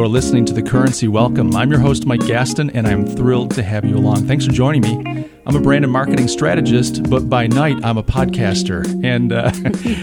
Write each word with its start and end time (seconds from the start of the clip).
You're 0.00 0.08
listening 0.08 0.46
to 0.46 0.54
The 0.54 0.62
Currency 0.62 1.08
Welcome. 1.08 1.54
I'm 1.54 1.70
your 1.70 1.78
host, 1.78 2.06
Mike 2.06 2.26
Gaston, 2.26 2.70
and 2.70 2.86
I'm 2.86 3.04
thrilled 3.04 3.50
to 3.50 3.62
have 3.62 3.84
you 3.84 3.98
along. 3.98 4.26
Thanks 4.26 4.46
for 4.46 4.50
joining 4.50 4.80
me. 4.80 5.28
I'm 5.44 5.54
a 5.54 5.60
brand 5.60 5.84
and 5.84 5.92
marketing 5.92 6.26
strategist, 6.26 7.02
but 7.10 7.28
by 7.28 7.46
night, 7.46 7.76
I'm 7.84 7.98
a 7.98 8.02
podcaster. 8.02 8.82
And 9.04 9.30
uh, 9.30 9.52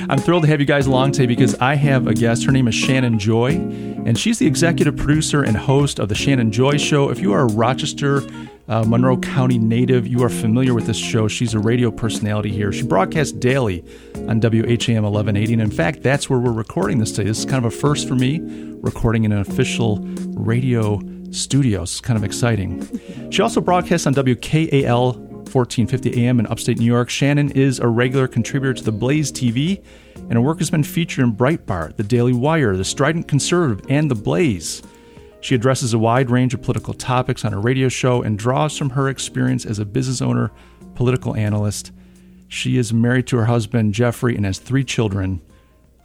I'm 0.08 0.20
thrilled 0.20 0.44
to 0.44 0.50
have 0.50 0.60
you 0.60 0.68
guys 0.68 0.86
along 0.86 1.14
today 1.14 1.26
because 1.26 1.56
I 1.56 1.74
have 1.74 2.06
a 2.06 2.14
guest. 2.14 2.46
Her 2.46 2.52
name 2.52 2.68
is 2.68 2.76
Shannon 2.76 3.18
Joy, 3.18 3.54
and 3.54 4.20
she's 4.20 4.38
the 4.38 4.46
executive 4.46 4.96
producer 4.98 5.42
and 5.42 5.58
host 5.58 5.98
of 5.98 6.10
The 6.10 6.16
Shannon 6.16 6.52
Joy 6.52 6.78
Show. 6.78 7.10
If 7.10 7.20
you 7.20 7.34
are 7.34 7.42
a 7.42 7.48
Rochester, 7.48 8.22
uh, 8.68 8.84
Monroe 8.86 9.18
County 9.18 9.58
native, 9.58 10.08
you 10.08 10.24
are 10.24 10.30
familiar 10.30 10.74
with 10.74 10.88
this 10.88 10.98
show. 10.98 11.28
She's 11.28 11.54
a 11.54 11.60
radio 11.60 11.90
personality 11.90 12.52
here. 12.52 12.72
She 12.72 12.84
broadcasts 12.84 13.32
daily 13.32 13.84
on 14.16 14.42
WHAM 14.42 15.04
1180. 15.04 15.54
And 15.54 15.62
in 15.62 15.72
fact, 15.72 16.04
that's 16.04 16.30
where 16.30 16.40
we're 16.40 16.52
recording 16.52 16.98
this 16.98 17.12
today. 17.12 17.30
This 17.30 17.40
is 17.40 17.46
kind 17.46 17.64
of 17.66 17.74
a 17.74 17.76
first 17.76 18.08
for 18.08 18.16
me, 18.16 18.42
recording 18.82 19.24
in 19.24 19.32
an 19.32 19.40
official 19.40 20.00
radio 20.36 21.02
studio. 21.32 21.84
It's 21.84 22.02
kind 22.02 22.18
of 22.18 22.24
exciting. 22.24 23.32
She 23.32 23.42
also 23.42 23.62
broadcasts 23.62 24.06
on 24.06 24.14
WKAL 24.14 25.28
1450 25.54 26.26
AM 26.26 26.40
in 26.40 26.48
upstate 26.48 26.78
New 26.78 26.86
York. 26.86 27.10
Shannon 27.10 27.52
is 27.52 27.80
a 27.80 27.88
regular 27.88 28.28
contributor 28.28 28.74
to 28.74 28.84
the 28.84 28.92
Blaze 28.92 29.32
TV, 29.32 29.82
and 30.16 30.34
her 30.34 30.42
work 30.42 30.60
has 30.60 30.70
been 30.70 30.84
featured 30.84 31.24
in 31.24 31.34
Breitbart, 31.34 31.96
The 31.96 32.04
Daily 32.04 32.34
Wire, 32.34 32.76
The 32.76 32.84
Strident 32.84 33.30
Conservative, 33.30 33.86
and 33.90 34.12
The 34.12 34.16
Blaze. 34.16 34.84
She 35.42 35.56
addresses 35.56 35.94
a 35.94 36.00
wide 36.00 36.30
range 36.30 36.54
of 36.54 36.62
political 36.62 36.94
topics 36.94 37.46
on 37.46 37.54
her 37.54 37.60
radio 37.60 37.90
show 37.90 38.22
and 38.22 38.38
draws 38.38 38.78
from 38.78 38.92
her 38.92 39.08
experience 39.08 39.66
as 39.66 39.80
a 39.80 39.86
business 39.86 40.22
owner, 40.22 40.52
political 40.96 41.36
analyst. 41.36 41.92
She 42.48 42.78
is 42.78 42.94
married 42.94 43.28
to 43.28 43.38
her 43.38 43.46
husband, 43.46 43.94
Jeffrey, 43.94 44.36
and 44.36 44.46
has 44.46 44.60
three 44.60 44.84
children 44.84 45.42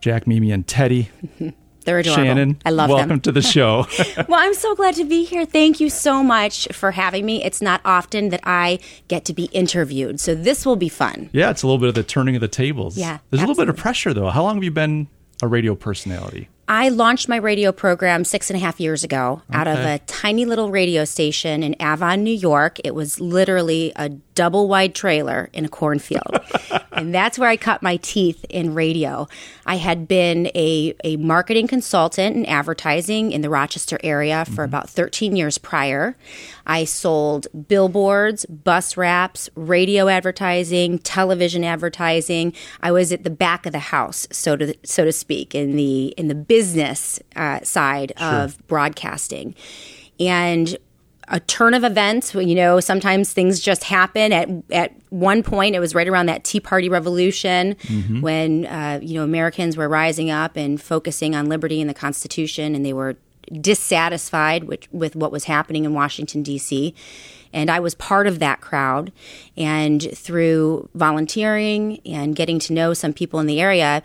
Jack, 0.01 0.27
Mimi, 0.27 0.51
and 0.51 0.67
Teddy. 0.67 1.11
They're 1.85 1.99
adorable. 1.99 2.25
Shannon, 2.25 2.63
I 2.65 2.71
love 2.71 2.91
welcome 2.91 3.09
them. 3.09 3.21
to 3.23 3.33
the 3.33 3.43
show. 3.43 3.87
well, 4.29 4.39
I'm 4.39 4.55
so 4.55 4.75
glad 4.75 4.95
to 4.97 5.05
be 5.05 5.25
here. 5.25 5.45
Thank 5.45 5.81
you 5.81 5.91
so 5.91 6.23
much 6.23 6.69
for 6.73 6.93
having 6.93 7.27
me. 7.27 7.43
It's 7.43 7.61
not 7.61 7.81
often 7.85 8.29
that 8.29 8.41
I 8.45 8.79
get 9.09 9.25
to 9.27 9.33
be 9.33 9.45
interviewed, 9.47 10.21
so 10.21 10.35
this 10.35 10.65
will 10.65 10.77
be 10.77 10.89
fun. 10.89 11.31
yeah, 11.33 11.51
it's 11.51 11.63
a 11.63 11.67
little 11.67 11.79
bit 11.79 11.89
of 11.89 11.95
the 11.95 12.03
turning 12.03 12.37
of 12.37 12.41
the 12.41 12.49
tables. 12.49 12.97
Yeah, 12.97 13.19
There's 13.31 13.43
a 13.43 13.47
little 13.47 13.61
bit 13.61 13.69
of 13.69 13.77
pressure, 13.77 14.15
though. 14.15 14.31
How 14.31 14.43
long 14.43 14.57
have 14.57 14.65
you 14.65 14.71
been 14.71 15.09
a 15.43 15.49
radio 15.49 15.75
personality? 15.75 16.49
I 16.73 16.89
launched 16.89 17.29
my 17.29 17.37
radio 17.37 17.71
program 17.71 18.25
six 18.25 18.49
and 18.49 18.57
a 18.57 18.59
half 18.59 18.81
years 18.81 19.05
ago 19.05 19.43
out 19.53 19.69
of 19.69 19.77
a 19.77 19.99
tiny 20.07 20.47
little 20.47 20.71
radio 20.71 21.05
station 21.05 21.63
in 21.63 21.77
Avon, 21.79 22.25
New 22.25 22.35
York. 22.35 22.79
It 22.83 22.95
was 22.95 23.21
literally 23.21 23.93
a 23.95 24.09
double 24.35 24.69
wide 24.69 24.95
trailer 24.95 25.51
in 25.53 25.65
a 25.65 25.69
cornfield. 25.69 26.41
and 26.93 27.15
that's 27.15 27.39
where 27.39 27.49
I 27.49 27.57
cut 27.57 27.83
my 27.83 27.97
teeth 27.97 28.45
in 28.49 28.75
radio. 28.75 29.29
I 29.67 29.77
had 29.77 30.09
been 30.09 30.51
a, 30.55 30.95
a 31.05 31.17
marketing 31.17 31.67
consultant 31.67 32.37
in 32.37 32.47
advertising 32.47 33.33
in 33.33 33.41
the 33.41 33.51
Rochester 33.51 33.99
area 34.03 34.45
for 34.45 34.65
about 34.65 34.89
13 34.91 35.37
years 35.37 35.59
prior. 35.59 36.17
I 36.67 36.85
sold 36.85 37.47
billboards, 37.69 38.47
bus 38.47 38.97
wraps, 38.97 39.51
radio 39.55 40.09
advertising, 40.09 40.99
television 40.99 41.65
advertising. 41.65 42.55
I 42.81 42.93
was 42.93 43.13
at 43.13 43.25
the 43.25 43.31
back 43.31 43.67
of 43.67 43.73
the 43.73 43.79
house, 43.79 44.27
so 44.31 44.57
to 44.57 44.75
so 44.85 45.05
to 45.05 45.13
speak, 45.13 45.55
in 45.55 45.77
the 45.77 46.09
in 46.17 46.29
the 46.29 46.35
business 46.35 47.21
uh, 47.37 47.61
side 47.63 48.13
of 48.19 48.65
broadcasting, 48.69 49.55
and 50.21 50.77
a 51.33 51.41
turn 51.41 51.75
of 51.75 51.83
events. 51.83 52.35
You 52.35 52.55
know, 52.55 52.79
sometimes 52.79 53.33
things 53.33 53.59
just 53.59 53.85
happen. 53.85 54.33
At 54.33 54.49
at 54.71 54.95
one 55.09 55.43
point, 55.43 55.75
it 55.75 55.81
was 55.81 55.95
right 55.95 56.07
around 56.07 56.27
that 56.27 56.45
Tea 56.45 56.61
Party 56.61 56.89
revolution 56.89 57.77
when 58.21 58.67
uh, 58.67 59.01
you 59.03 59.15
know 59.15 59.25
Americans 59.25 59.77
were 59.77 59.89
rising 59.89 60.31
up 60.31 60.57
and 60.57 60.81
focusing 60.81 61.35
on 61.35 61.47
liberty 61.47 61.81
and 61.81 61.91
the 61.91 61.95
Constitution, 61.95 62.75
and 62.75 62.85
they 62.85 62.93
were 62.93 63.17
dissatisfied 63.61 64.65
with, 64.65 64.93
with 64.93 65.17
what 65.17 65.33
was 65.33 65.45
happening 65.45 65.85
in 65.85 65.95
Washington 65.95 66.43
D.C. 66.43 66.95
And 67.53 67.71
I 67.71 67.81
was 67.81 67.95
part 67.95 68.27
of 68.27 68.39
that 68.39 68.61
crowd. 68.61 69.13
And 69.57 70.17
through 70.17 70.89
volunteering 70.95 72.01
and 72.07 72.37
getting 72.37 72.59
to 72.61 72.73
know 72.73 72.95
some 72.95 73.13
people 73.13 73.41
in 73.41 73.47
the 73.47 73.61
area, 73.61 74.03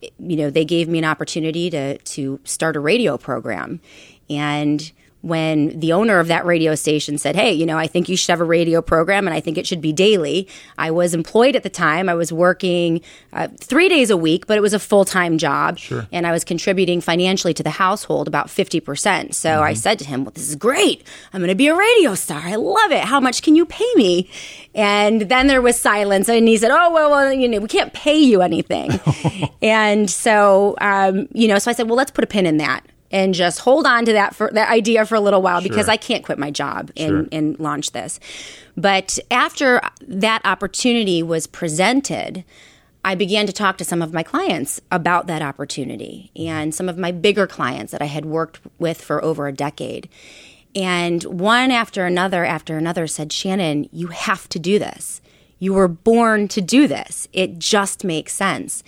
you 0.00 0.36
know, 0.36 0.50
they 0.50 0.64
gave 0.64 0.88
me 0.88 0.98
an 0.98 1.04
opportunity 1.04 1.70
to 1.70 1.98
to 1.98 2.40
start 2.44 2.76
a 2.76 2.80
radio 2.80 3.16
program. 3.16 3.80
And 4.28 4.90
when 5.22 5.78
the 5.80 5.92
owner 5.92 6.18
of 6.18 6.28
that 6.28 6.44
radio 6.44 6.74
station 6.74 7.16
said, 7.16 7.34
"Hey, 7.36 7.52
you 7.52 7.64
know, 7.64 7.78
I 7.78 7.86
think 7.86 8.08
you 8.08 8.16
should 8.16 8.30
have 8.30 8.40
a 8.40 8.44
radio 8.44 8.82
program, 8.82 9.26
and 9.26 9.34
I 9.34 9.40
think 9.40 9.56
it 9.56 9.66
should 9.66 9.80
be 9.80 9.92
daily," 9.92 10.46
I 10.76 10.90
was 10.90 11.14
employed 11.14 11.56
at 11.56 11.62
the 11.62 11.70
time. 11.70 12.08
I 12.08 12.14
was 12.14 12.32
working 12.32 13.00
uh, 13.32 13.48
three 13.58 13.88
days 13.88 14.10
a 14.10 14.16
week, 14.16 14.46
but 14.46 14.56
it 14.58 14.60
was 14.60 14.74
a 14.74 14.78
full 14.78 15.04
time 15.04 15.38
job, 15.38 15.78
Sure. 15.78 16.06
and 16.12 16.26
I 16.26 16.32
was 16.32 16.44
contributing 16.44 17.00
financially 17.00 17.54
to 17.54 17.62
the 17.62 17.70
household 17.70 18.28
about 18.28 18.50
fifty 18.50 18.80
percent. 18.80 19.34
So 19.34 19.62
I 19.62 19.74
said 19.74 19.98
to 20.00 20.04
him, 20.04 20.24
"Well, 20.24 20.32
this 20.34 20.48
is 20.48 20.56
great. 20.56 21.04
I'm 21.32 21.40
going 21.40 21.48
to 21.48 21.54
be 21.54 21.68
a 21.68 21.76
radio 21.76 22.14
star. 22.14 22.40
I 22.44 22.56
love 22.56 22.90
it. 22.92 23.04
How 23.04 23.20
much 23.20 23.42
can 23.42 23.56
you 23.56 23.64
pay 23.64 23.88
me?" 23.96 24.28
And 24.74 25.22
then 25.22 25.46
there 25.46 25.62
was 25.62 25.78
silence, 25.78 26.28
and 26.28 26.48
he 26.48 26.56
said, 26.56 26.70
"Oh, 26.72 26.90
well, 26.92 27.10
well, 27.10 27.32
you 27.32 27.48
know, 27.48 27.60
we 27.60 27.68
can't 27.68 27.92
pay 27.92 28.18
you 28.18 28.42
anything." 28.42 28.90
and 29.62 30.10
so, 30.10 30.74
um, 30.80 31.28
you 31.32 31.46
know, 31.46 31.58
so 31.58 31.70
I 31.70 31.74
said, 31.74 31.86
"Well, 31.88 31.96
let's 31.96 32.10
put 32.10 32.24
a 32.24 32.26
pin 32.26 32.44
in 32.46 32.56
that." 32.56 32.84
And 33.12 33.34
just 33.34 33.60
hold 33.60 33.86
on 33.86 34.06
to 34.06 34.12
that 34.14 34.34
for 34.34 34.50
that 34.54 34.70
idea 34.70 35.04
for 35.04 35.14
a 35.16 35.20
little 35.20 35.42
while 35.42 35.62
because 35.62 35.88
I 35.88 35.96
can't 35.98 36.24
quit 36.24 36.38
my 36.38 36.50
job 36.50 36.90
and, 36.96 37.10
Sure. 37.10 37.26
and 37.30 37.58
launch 37.60 37.92
this. 37.92 38.18
But 38.76 39.18
after 39.30 39.82
that 40.08 40.40
opportunity 40.46 41.22
was 41.22 41.46
presented, 41.46 42.42
I 43.04 43.14
began 43.14 43.46
to 43.46 43.52
talk 43.52 43.78
to 43.78 43.84
some 43.84 44.00
of 44.00 44.12
my 44.14 44.22
clients 44.22 44.80
about 44.90 45.26
that 45.26 45.42
opportunity 45.42 46.30
and 46.36 46.74
some 46.74 46.88
of 46.88 46.96
my 46.96 47.10
bigger 47.12 47.46
clients 47.46 47.92
that 47.92 48.00
I 48.00 48.06
had 48.06 48.24
worked 48.24 48.60
with 48.78 49.00
for 49.02 49.22
over 49.22 49.46
a 49.46 49.52
decade. 49.52 50.08
And 50.74 51.22
one 51.24 51.70
after 51.70 52.06
another 52.06 52.44
after 52.44 52.78
another 52.78 53.06
said, 53.06 53.32
Shannon, 53.32 53.88
you 53.92 54.06
have 54.08 54.48
to 54.50 54.58
do 54.58 54.78
this. 54.78 55.20
You 55.62 55.74
were 55.74 55.86
born 55.86 56.48
to 56.48 56.60
do 56.60 56.88
this. 56.88 57.28
It 57.32 57.60
just 57.60 58.02
makes 58.02 58.32
sense. 58.32 58.82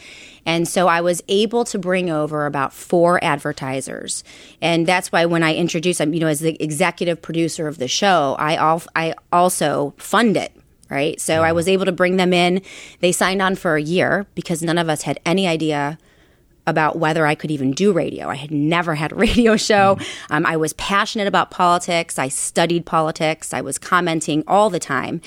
And 0.45 0.67
so 0.67 0.89
I 0.89 1.01
was 1.03 1.23
able 1.29 1.65
to 1.67 1.79
bring 1.79 2.11
over 2.11 2.47
about 2.47 2.73
four 2.73 3.23
advertisers. 3.23 4.25
And 4.61 4.85
that's 4.85 5.13
why 5.13 5.25
when 5.25 5.45
I 5.45 5.55
introduced 5.55 6.01
them, 6.01 6.13
you 6.13 6.19
know, 6.19 6.27
as 6.27 6.41
the 6.41 6.61
executive 6.61 7.23
producer 7.23 7.69
of 7.69 7.79
the 7.79 7.87
show, 7.87 8.35
I, 8.41 8.57
al- 8.57 8.83
I 8.97 9.15
also 9.33 9.95
fund 9.99 10.37
it. 10.37 10.53
Right. 10.91 11.21
So 11.21 11.43
I 11.43 11.47
mm-hmm. 11.47 11.55
was 11.55 11.69
able 11.69 11.85
to 11.85 11.93
bring 11.93 12.17
them 12.17 12.33
in. 12.33 12.61
They 12.99 13.13
signed 13.13 13.41
on 13.41 13.55
for 13.55 13.77
a 13.77 13.83
year 13.83 14.27
because 14.35 14.61
none 14.61 14.77
of 14.77 14.89
us 14.89 15.03
had 15.03 15.21
any 15.25 15.47
idea 15.47 15.97
about 16.67 16.99
whether 16.99 17.27
I 17.27 17.35
could 17.35 17.51
even 17.51 17.73
do 17.73 17.93
radio. 17.93 18.29
I 18.29 18.37
had 18.37 18.51
never 18.51 18.95
had 18.95 19.13
a 19.13 19.15
radio 19.27 19.57
show. 19.57 19.99
Um, 20.31 20.47
I 20.47 20.57
was 20.57 20.73
passionate 20.75 21.27
about 21.27 21.51
politics. 21.51 22.19
I 22.19 22.29
studied 22.29 22.87
politics. 22.87 23.53
I 23.53 23.61
was 23.61 23.79
commenting 23.79 24.45
all 24.47 24.71
the 24.71 24.81
time. 24.81 25.21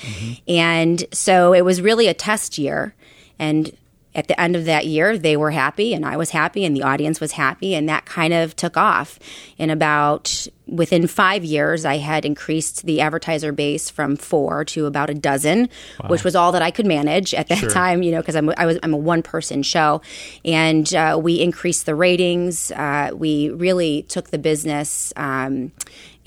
And 0.46 1.04
so 1.12 1.52
it 1.52 1.64
was 1.64 1.80
really 1.80 2.08
a 2.08 2.14
test 2.14 2.58
year. 2.58 2.94
And 3.38 3.76
at 4.18 4.26
the 4.26 4.38
end 4.40 4.56
of 4.56 4.64
that 4.64 4.84
year, 4.84 5.16
they 5.16 5.36
were 5.36 5.52
happy 5.52 5.94
and 5.94 6.04
I 6.04 6.16
was 6.16 6.30
happy 6.30 6.64
and 6.64 6.76
the 6.76 6.82
audience 6.82 7.20
was 7.20 7.30
happy. 7.32 7.72
And 7.76 7.88
that 7.88 8.04
kind 8.04 8.34
of 8.34 8.56
took 8.56 8.76
off. 8.76 9.20
In 9.58 9.70
about 9.70 10.48
within 10.66 11.06
five 11.06 11.44
years, 11.44 11.84
I 11.84 11.98
had 11.98 12.24
increased 12.24 12.84
the 12.84 13.00
advertiser 13.00 13.52
base 13.52 13.88
from 13.88 14.16
four 14.16 14.64
to 14.66 14.86
about 14.86 15.08
a 15.08 15.14
dozen, 15.14 15.68
which 16.08 16.24
was 16.24 16.34
all 16.34 16.50
that 16.50 16.62
I 16.62 16.72
could 16.72 16.84
manage 16.84 17.32
at 17.32 17.46
that 17.46 17.70
time, 17.70 18.02
you 18.02 18.10
know, 18.10 18.20
because 18.20 18.34
I'm, 18.34 18.52
I 18.56 18.66
was, 18.66 18.80
I'm 18.82 18.92
a 18.92 18.96
one 18.98 19.22
person 19.22 19.62
show. 19.62 20.02
And 20.44 20.92
uh, 20.94 21.16
we 21.22 21.40
increased 21.40 21.86
the 21.86 21.94
ratings. 21.94 22.72
Uh, 22.72 23.10
we 23.14 23.50
really 23.50 24.02
took 24.02 24.30
the 24.30 24.38
business. 24.38 25.12
Um, 25.14 25.70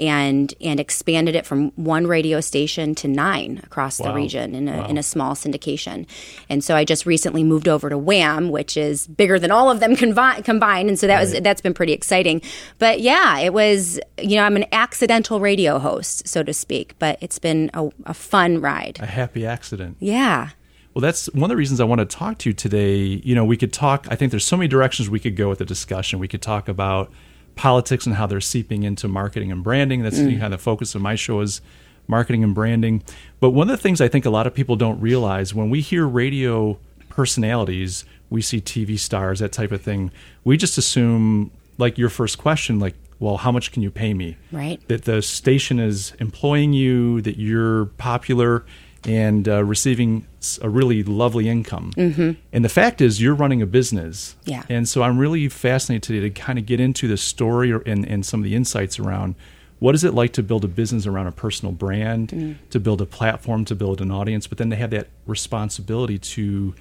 and 0.02 0.54
and 0.60 0.80
expanded 0.80 1.36
it 1.36 1.46
from 1.46 1.70
one 1.76 2.08
radio 2.08 2.42
station 2.42 2.96
to 2.96 3.08
nine 3.08 3.62
across 3.64 3.98
the 3.98 4.12
region 4.12 4.56
in 4.56 4.68
a, 4.68 4.88
in 4.88 4.98
a 4.98 5.04
small 5.04 5.36
syndication. 5.36 6.08
And 6.50 6.64
so 6.64 6.76
I 6.76 6.84
just 6.84 7.06
recently 7.06 7.44
moved 7.44 7.68
over 7.68 7.90
to 7.90 7.98
Wham, 7.98 8.50
which 8.50 8.76
is 8.76 9.08
bigger 9.08 9.38
than 9.38 9.52
all 9.52 9.70
of 9.70 9.80
them 9.80 9.96
convi- 9.96 10.44
combined. 10.44 10.90
And 10.90 11.00
so 11.00 11.08
that 11.08 11.20
was 11.22 11.40
that's 11.42 11.62
been 11.62 11.76
pretty 11.76 11.94
exciting. 11.94 12.42
But 12.80 13.00
yeah, 13.00 13.40
it 13.40 13.54
was 13.54 14.00
you 14.18 14.36
know 14.36 14.44
I'm 14.44 14.56
an 14.56 14.66
accidental 14.72 15.40
radio 15.40 15.78
host, 15.80 16.28
so 16.28 16.44
to 16.44 16.54
speak. 16.54 16.96
But 17.00 17.18
it's 17.22 17.40
been 17.40 17.70
a, 17.74 17.90
a 18.06 18.14
fun 18.14 18.60
ride. 18.60 18.98
a 19.02 19.06
happy 19.06 19.46
accident. 19.46 19.98
Yeah. 20.00 20.50
Well, 20.94 21.02
that's 21.02 21.28
one 21.28 21.44
of 21.44 21.50
the 21.50 21.56
reasons 21.56 21.80
I 21.80 21.86
want 21.86 22.00
to 22.00 22.06
talk 22.06 22.40
to 22.40 22.50
you 22.50 22.54
today. 22.54 22.98
You 23.24 23.34
know, 23.34 23.46
we 23.46 23.56
could 23.56 23.72
talk, 23.72 24.08
I 24.10 24.16
think 24.16 24.32
there's 24.32 24.44
so 24.44 24.58
many 24.58 24.68
directions 24.68 25.10
we 25.10 25.22
could 25.22 25.38
go 25.38 25.48
with 25.48 25.60
the 25.60 25.66
discussion. 25.66 26.20
We 26.20 26.28
could 26.28 26.42
talk 26.42 26.68
about 26.68 27.10
politics 27.56 28.06
and 28.06 28.16
how 28.16 28.28
they're 28.28 28.42
seeping 28.42 28.84
into 28.84 29.08
marketing 29.08 29.52
and 29.52 29.64
branding. 29.64 30.02
That's 30.04 30.20
mm. 30.20 30.40
kind 30.40 30.54
of 30.54 30.60
the 30.60 30.64
focus 30.64 30.96
of 30.96 31.02
my 31.02 31.16
show 31.16 31.42
is 31.42 31.62
marketing 32.08 32.44
and 32.44 32.54
branding. 32.54 33.04
But 33.40 33.52
one 33.52 33.70
of 33.70 33.78
the 33.78 33.82
things 33.82 34.02
I 34.02 34.08
think 34.08 34.26
a 34.26 34.30
lot 34.30 34.48
of 34.48 34.54
people 34.54 34.76
don't 34.76 35.00
realize 35.00 35.54
when 35.54 35.70
we 35.70 35.82
hear 35.82 36.06
radio 36.08 36.78
personalities, 37.10 38.06
we 38.30 38.42
see 38.42 38.62
TV 38.62 38.98
stars, 38.98 39.40
that 39.40 39.52
type 39.52 39.72
of 39.72 39.82
thing, 39.82 40.12
we 40.44 40.58
just 40.58 40.78
assume, 40.78 41.52
like 41.78 41.98
your 41.98 42.10
first 42.10 42.38
question, 42.38 42.80
like, 42.80 42.96
well, 43.20 43.38
how 43.38 43.52
much 43.52 43.72
can 43.72 43.84
you 43.84 43.92
pay 43.92 44.14
me? 44.14 44.38
Right. 44.52 44.86
That 44.88 45.04
the 45.04 45.22
station 45.22 45.80
is 45.80 46.14
employing 46.20 46.74
you, 46.74 47.22
that 47.22 47.38
you're 47.38 47.86
popular. 47.98 48.66
And 49.06 49.48
uh, 49.48 49.64
receiving 49.64 50.28
a 50.62 50.70
really 50.70 51.04
lovely 51.04 51.50
income. 51.50 51.92
Mm-hmm. 51.96 52.32
And 52.54 52.66
the 52.66 52.70
fact 52.70 53.02
is, 53.02 53.22
you're 53.22 53.34
running 53.34 53.62
a 53.62 53.66
business. 53.66 54.36
Yeah. 54.46 54.64
And 54.70 54.88
so 54.88 55.02
I'm 55.02 55.18
really 55.18 55.50
fascinated 55.50 56.04
today 56.04 56.20
to 56.22 56.30
kind 56.30 56.60
of 56.60 56.66
get 56.66 56.80
into 56.80 57.08
the 57.08 57.18
story 57.18 57.72
or, 57.72 57.80
and, 57.80 58.08
and 58.08 58.26
some 58.26 58.40
of 58.40 58.44
the 58.44 58.56
insights 58.56 59.00
around 59.00 59.36
what 59.80 59.96
is 59.96 60.04
it 60.04 60.14
like 60.14 60.32
to 60.34 60.44
build 60.44 60.64
a 60.64 60.68
business 60.68 61.08
around 61.08 61.26
a 61.26 61.32
personal 61.32 61.72
brand, 61.72 62.30
mm. 62.30 62.56
to 62.70 62.80
build 62.80 63.02
a 63.02 63.06
platform, 63.06 63.66
to 63.66 63.74
build 63.74 64.00
an 64.00 64.12
audience, 64.12 64.46
but 64.46 64.60
then 64.60 64.70
to 64.70 64.76
have 64.76 64.92
that 64.92 65.08
responsibility 65.26 66.20
to 66.20 66.76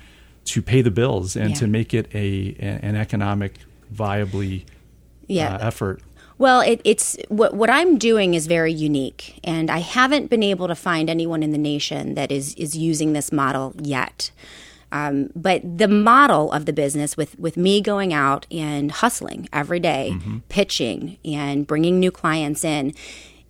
to 0.45 0.63
pay 0.63 0.83
the 0.83 0.91
bills 0.91 1.37
and 1.37 1.51
yeah. 1.51 1.57
to 1.57 1.67
make 1.67 1.95
it 1.95 2.15
a 2.15 2.55
an 2.59 2.97
economic 2.97 3.55
viably 3.93 4.65
yeah. 5.27 5.55
Uh, 5.55 5.67
effort. 5.67 6.03
Well, 6.41 6.63
it, 6.63 6.81
it's 6.85 7.19
what 7.29 7.53
what 7.53 7.69
I'm 7.69 7.99
doing 7.99 8.33
is 8.33 8.47
very 8.47 8.73
unique, 8.73 9.39
and 9.45 9.71
I 9.71 9.81
haven't 9.81 10.31
been 10.31 10.43
able 10.43 10.69
to 10.69 10.75
find 10.75 11.11
anyone 11.11 11.43
in 11.43 11.53
the 11.53 11.59
nation 11.59 12.15
that 12.15 12.33
is 12.33 12.55
is 12.55 12.75
using 12.75 13.13
this 13.13 13.31
model 13.31 13.75
yet. 13.83 14.31
Um, 14.91 15.29
but 15.37 15.61
the 15.63 15.87
model 15.87 16.51
of 16.51 16.65
the 16.65 16.73
business, 16.73 17.15
with 17.15 17.39
with 17.39 17.59
me 17.59 17.83
going 17.83 18.15
out 18.15 18.47
and 18.51 18.91
hustling 18.91 19.51
every 19.53 19.81
day, 19.81 20.13
mm-hmm. 20.15 20.39
pitching 20.49 21.19
and 21.27 21.67
bringing 21.67 22.01
new 22.01 22.11
clients 22.11 22.65
in, 22.65 22.95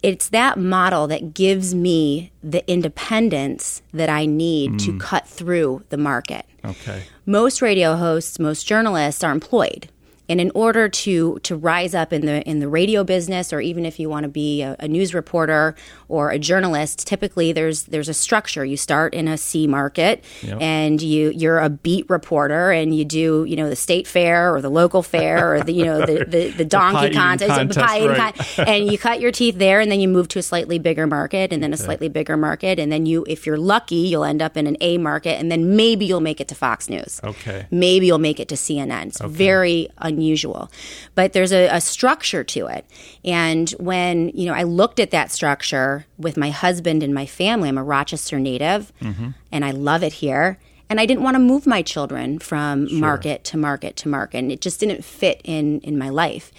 it's 0.03 0.29
that 0.31 0.59
model 0.59 1.07
that 1.07 1.33
gives 1.33 1.73
me 1.73 2.33
the 2.43 2.69
independence 2.69 3.83
that 3.93 4.09
I 4.09 4.27
need 4.27 4.73
mm. 4.73 4.85
to 4.87 4.99
cut 4.99 5.29
through 5.29 5.85
the 5.91 5.97
market. 5.97 6.45
Okay. 6.65 7.05
Most 7.25 7.63
radio 7.63 7.95
hosts, 7.95 8.41
most 8.41 8.67
journalists 8.67 9.23
are 9.23 9.31
employed. 9.31 9.89
And 10.31 10.41
in 10.41 10.53
order 10.55 10.89
to 10.89 11.41
to 11.41 11.57
rise 11.57 11.93
up 11.93 12.13
in 12.13 12.25
the 12.25 12.49
in 12.49 12.61
the 12.61 12.69
radio 12.69 13.03
business, 13.03 13.53
or 13.53 13.61
even 13.61 13.85
if 13.85 13.99
you 13.99 14.09
want 14.09 14.23
to 14.23 14.29
be 14.29 14.63
a, 14.63 14.77
a, 14.79 14.87
news 14.87 15.13
reporter 15.13 15.75
or 16.09 16.31
a 16.31 16.39
journalist, 16.39 17.05
typically 17.05 17.53
there's 17.53 17.83
there's 17.85 18.09
a 18.09 18.15
structure. 18.15 18.65
You 18.65 18.77
start 18.77 19.13
in 19.13 19.27
a 19.27 19.37
C 19.37 19.67
market, 19.67 20.23
yep. 20.41 20.61
and 20.61 21.03
you 21.03 21.31
you're 21.31 21.59
a 21.59 21.69
beat 21.69 22.09
reporter, 22.09 22.71
and 22.71 22.95
you 22.95 23.05
do 23.05 23.45
you 23.45 23.57
know 23.57 23.69
the 23.69 23.75
state 23.75 24.07
fair 24.07 24.55
or 24.55 24.63
the 24.63 24.71
local 24.71 25.03
fair 25.03 25.53
or 25.53 25.65
the 25.65 25.73
you 25.73 25.85
know 25.85 26.07
the, 26.07 26.25
the, 26.25 26.51
the 26.51 26.65
donkey 26.79 27.09
the 27.09 27.15
contest, 27.15 27.51
contest, 27.51 27.77
right. 27.77 28.35
con- 28.37 28.69
and 28.69 28.87
you 28.87 28.99
cut 28.99 29.21
your 29.21 29.33
teeth 29.33 29.59
there, 29.59 29.81
and 29.81 29.91
then 29.91 29.99
you 29.99 30.07
move 30.07 30.29
to 30.29 30.39
a 30.39 30.43
slightly 30.43 30.79
bigger 30.79 31.09
market, 31.09 31.53
and 31.53 31.61
then 31.61 31.75
okay. 31.75 31.83
a 31.83 31.85
slightly 31.85 32.09
bigger 32.09 32.37
market, 32.37 32.79
and 32.79 32.93
then 32.93 33.05
you 33.05 33.27
if 33.29 33.47
you're 33.47 33.59
lucky, 33.59 33.97
you'll 33.97 34.23
end 34.23 34.43
up 34.43 34.57
in 34.57 34.69
an 34.69 34.77
A 34.81 34.97
market, 34.97 35.41
and 35.41 35.51
then 35.51 35.75
maybe 35.75 36.07
you'll 36.07 36.21
make 36.21 36.41
it 36.41 36.47
to 36.47 36.55
Fox 36.55 36.89
News. 36.89 37.21
Okay. 37.25 37.67
Maybe 37.73 38.07
you'll 38.07 38.19
make 38.19 38.39
it 38.39 38.47
to 38.51 38.55
CNN. 38.55 39.09
It's 39.09 39.21
okay. 39.21 39.33
very 39.33 39.89
unusual 39.99 40.20
unusual. 40.21 40.71
But 41.15 41.33
there's 41.33 41.53
a, 41.53 41.69
a 41.69 41.81
structure 41.81 42.45
to 42.45 42.67
it. 42.67 42.85
And 43.25 43.71
when, 43.79 44.29
you 44.31 44.47
know, 44.47 44.55
I 44.55 44.65
looked 44.65 45.01
at 45.01 45.11
that 45.13 45.33
structure 45.33 46.05
with 46.19 46.37
my 46.37 46.51
husband 46.51 47.03
and 47.03 47.15
my 47.15 47.27
family, 47.27 47.69
I'm 47.69 47.79
a 47.79 47.85
Rochester 47.85 48.39
native 48.39 48.93
mm-hmm. 49.01 49.31
and 49.51 49.65
I 49.65 49.71
love 49.71 50.03
it 50.03 50.13
here 50.13 50.59
and 50.91 51.01
I 51.01 51.07
didn't 51.07 51.23
want 51.23 51.37
to 51.37 51.39
move 51.39 51.67
my 51.67 51.83
children 51.83 52.41
from 52.41 52.89
sure. 52.89 52.99
market 52.99 53.45
to 53.45 53.57
market 53.57 53.97
to 53.99 54.09
market. 54.09 54.39
And 54.39 54.53
it 54.53 54.61
just 54.61 54.81
didn't 54.81 55.05
fit 55.05 55.41
in 55.45 55.81
in 55.81 55.97
my 55.97 56.09
life. 56.09 56.51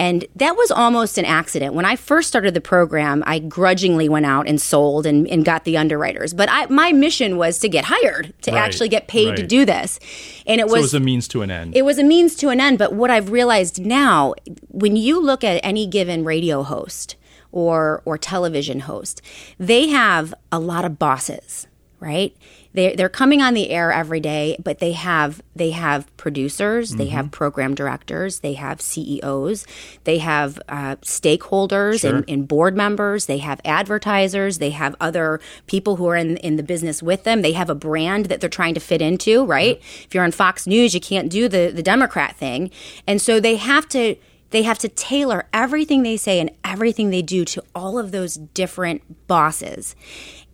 And 0.00 0.24
that 0.34 0.56
was 0.56 0.70
almost 0.70 1.18
an 1.18 1.26
accident. 1.26 1.74
When 1.74 1.84
I 1.84 1.94
first 1.94 2.26
started 2.26 2.54
the 2.54 2.60
program, 2.62 3.22
I 3.26 3.38
grudgingly 3.38 4.08
went 4.08 4.24
out 4.24 4.48
and 4.48 4.58
sold 4.58 5.04
and, 5.04 5.28
and 5.28 5.44
got 5.44 5.64
the 5.64 5.76
underwriters. 5.76 6.32
But 6.32 6.48
I, 6.50 6.64
my 6.66 6.90
mission 6.90 7.36
was 7.36 7.58
to 7.58 7.68
get 7.68 7.84
hired, 7.84 8.32
to 8.44 8.50
right. 8.50 8.62
actually 8.62 8.88
get 8.88 9.08
paid 9.08 9.28
right. 9.28 9.36
to 9.36 9.46
do 9.46 9.66
this. 9.66 10.00
And 10.46 10.58
it 10.58 10.64
was, 10.64 10.72
so 10.72 10.78
it 10.78 10.80
was 10.80 10.94
a 10.94 11.00
means 11.00 11.28
to 11.28 11.42
an 11.42 11.50
end. 11.50 11.76
It 11.76 11.84
was 11.84 11.98
a 11.98 12.02
means 12.02 12.34
to 12.36 12.48
an 12.48 12.62
end. 12.62 12.78
But 12.78 12.94
what 12.94 13.10
I've 13.10 13.30
realized 13.30 13.84
now, 13.84 14.32
when 14.68 14.96
you 14.96 15.20
look 15.20 15.44
at 15.44 15.60
any 15.62 15.86
given 15.86 16.24
radio 16.24 16.62
host 16.62 17.16
or 17.52 18.00
or 18.06 18.16
television 18.16 18.80
host, 18.80 19.20
they 19.58 19.88
have 19.88 20.32
a 20.50 20.58
lot 20.58 20.86
of 20.86 20.98
bosses, 20.98 21.66
right? 21.98 22.34
They're, 22.72 22.94
they're 22.94 23.08
coming 23.08 23.42
on 23.42 23.54
the 23.54 23.70
air 23.70 23.92
every 23.92 24.20
day, 24.20 24.56
but 24.62 24.78
they 24.78 24.92
have 24.92 25.42
they 25.56 25.70
have 25.70 26.14
producers, 26.16 26.90
mm-hmm. 26.90 26.98
they 26.98 27.06
have 27.08 27.30
program 27.30 27.74
directors, 27.74 28.40
they 28.40 28.54
have 28.54 28.80
CEOs, 28.80 29.66
they 30.04 30.18
have 30.18 30.60
uh, 30.68 30.96
stakeholders 30.96 32.00
sure. 32.00 32.16
and, 32.16 32.24
and, 32.28 32.48
board 32.48 32.76
members, 32.76 33.26
they 33.26 33.38
have 33.38 33.60
advertisers, 33.64 34.58
they 34.58 34.70
have 34.70 34.94
other 35.00 35.40
people 35.66 35.96
who 35.96 36.08
are 36.08 36.16
in 36.16 36.36
in 36.38 36.56
the 36.56 36.62
business 36.62 37.02
with 37.02 37.24
them. 37.24 37.42
They 37.42 37.52
have 37.52 37.70
a 37.70 37.74
brand 37.74 38.26
that 38.26 38.40
they're 38.40 38.48
trying 38.48 38.74
to 38.74 38.80
fit 38.80 39.02
into, 39.02 39.44
right? 39.44 39.78
Mm-hmm. 39.78 40.04
If 40.04 40.14
you're 40.14 40.24
on 40.24 40.32
Fox 40.32 40.66
News, 40.66 40.94
you 40.94 41.00
can't 41.00 41.30
do 41.30 41.48
the 41.48 41.72
the 41.74 41.82
Democrat 41.82 42.36
thing, 42.36 42.70
and 43.06 43.20
so 43.20 43.40
they 43.40 43.56
have 43.56 43.88
to 43.90 44.16
they 44.50 44.62
have 44.62 44.78
to 44.78 44.88
tailor 44.88 45.46
everything 45.52 46.02
they 46.02 46.16
say 46.16 46.40
and 46.40 46.50
everything 46.64 47.10
they 47.10 47.22
do 47.22 47.44
to 47.46 47.64
all 47.74 47.98
of 47.98 48.12
those 48.12 48.34
different 48.34 49.26
bosses. 49.26 49.96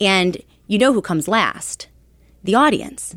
And 0.00 0.38
you 0.66 0.78
know 0.78 0.92
who 0.92 1.02
comes 1.02 1.28
last? 1.28 1.88
The 2.44 2.54
audience. 2.54 3.14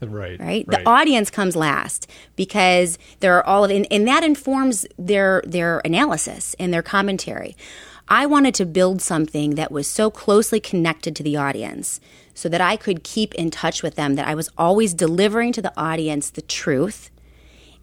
right. 0.02 0.40
Right. 0.40 0.66
The 0.66 0.82
audience 0.86 1.30
comes 1.30 1.56
last 1.56 2.10
because 2.36 2.98
there 3.20 3.36
are 3.36 3.46
all 3.46 3.64
of 3.64 3.70
and, 3.70 3.86
and 3.90 4.06
that 4.08 4.24
informs 4.24 4.86
their 4.98 5.42
their 5.46 5.80
analysis 5.84 6.54
and 6.58 6.72
their 6.72 6.82
commentary. 6.82 7.56
I 8.06 8.26
wanted 8.26 8.54
to 8.56 8.66
build 8.66 9.00
something 9.00 9.54
that 9.54 9.72
was 9.72 9.86
so 9.86 10.10
closely 10.10 10.60
connected 10.60 11.16
to 11.16 11.22
the 11.22 11.36
audience 11.36 12.00
so 12.34 12.50
that 12.50 12.60
I 12.60 12.76
could 12.76 13.02
keep 13.02 13.34
in 13.34 13.50
touch 13.50 13.82
with 13.82 13.94
them, 13.94 14.16
that 14.16 14.26
I 14.26 14.34
was 14.34 14.50
always 14.58 14.92
delivering 14.92 15.52
to 15.52 15.62
the 15.62 15.72
audience 15.76 16.28
the 16.28 16.42
truth 16.42 17.10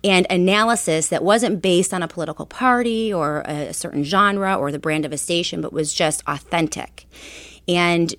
and 0.04 0.28
analysis 0.30 1.08
that 1.10 1.24
wasn't 1.24 1.62
based 1.62 1.94
on 1.94 2.04
a 2.04 2.08
political 2.08 2.46
party 2.46 3.14
or 3.14 3.42
a 3.42 3.74
certain 3.74 4.04
genre 4.04 4.56
or 4.56 4.72
the 4.72 4.80
brand 4.80 5.06
of 5.06 5.12
a 5.12 5.18
station, 5.18 5.62
but 5.62 5.74
was 5.74 5.94
just 5.94 6.24
authentic. 6.28 7.08
And 7.68 8.14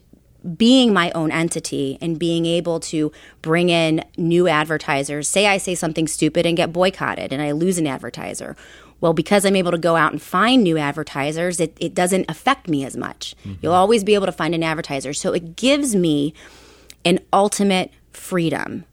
being 0.56 0.92
my 0.92 1.10
own 1.12 1.30
entity 1.30 1.98
and 2.00 2.18
being 2.18 2.46
able 2.46 2.80
to 2.80 3.12
bring 3.42 3.68
in 3.68 4.04
new 4.16 4.48
advertisers. 4.48 5.28
Say 5.28 5.46
I 5.46 5.58
say 5.58 5.74
something 5.74 6.08
stupid 6.08 6.46
and 6.46 6.56
get 6.56 6.72
boycotted 6.72 7.32
and 7.32 7.40
I 7.42 7.52
lose 7.52 7.78
an 7.78 7.86
advertiser. 7.86 8.56
Well, 9.00 9.12
because 9.12 9.44
I'm 9.44 9.56
able 9.56 9.72
to 9.72 9.78
go 9.78 9.96
out 9.96 10.12
and 10.12 10.22
find 10.22 10.62
new 10.62 10.78
advertisers, 10.78 11.58
it, 11.58 11.76
it 11.80 11.92
doesn't 11.92 12.30
affect 12.30 12.68
me 12.68 12.84
as 12.84 12.96
much. 12.96 13.34
Mm-hmm. 13.40 13.54
You'll 13.60 13.72
always 13.72 14.04
be 14.04 14.14
able 14.14 14.26
to 14.26 14.32
find 14.32 14.54
an 14.54 14.62
advertiser. 14.62 15.12
So 15.12 15.32
it 15.32 15.56
gives 15.56 15.96
me 15.96 16.34
an 17.04 17.18
ultimate 17.32 17.90
freedom 18.12 18.84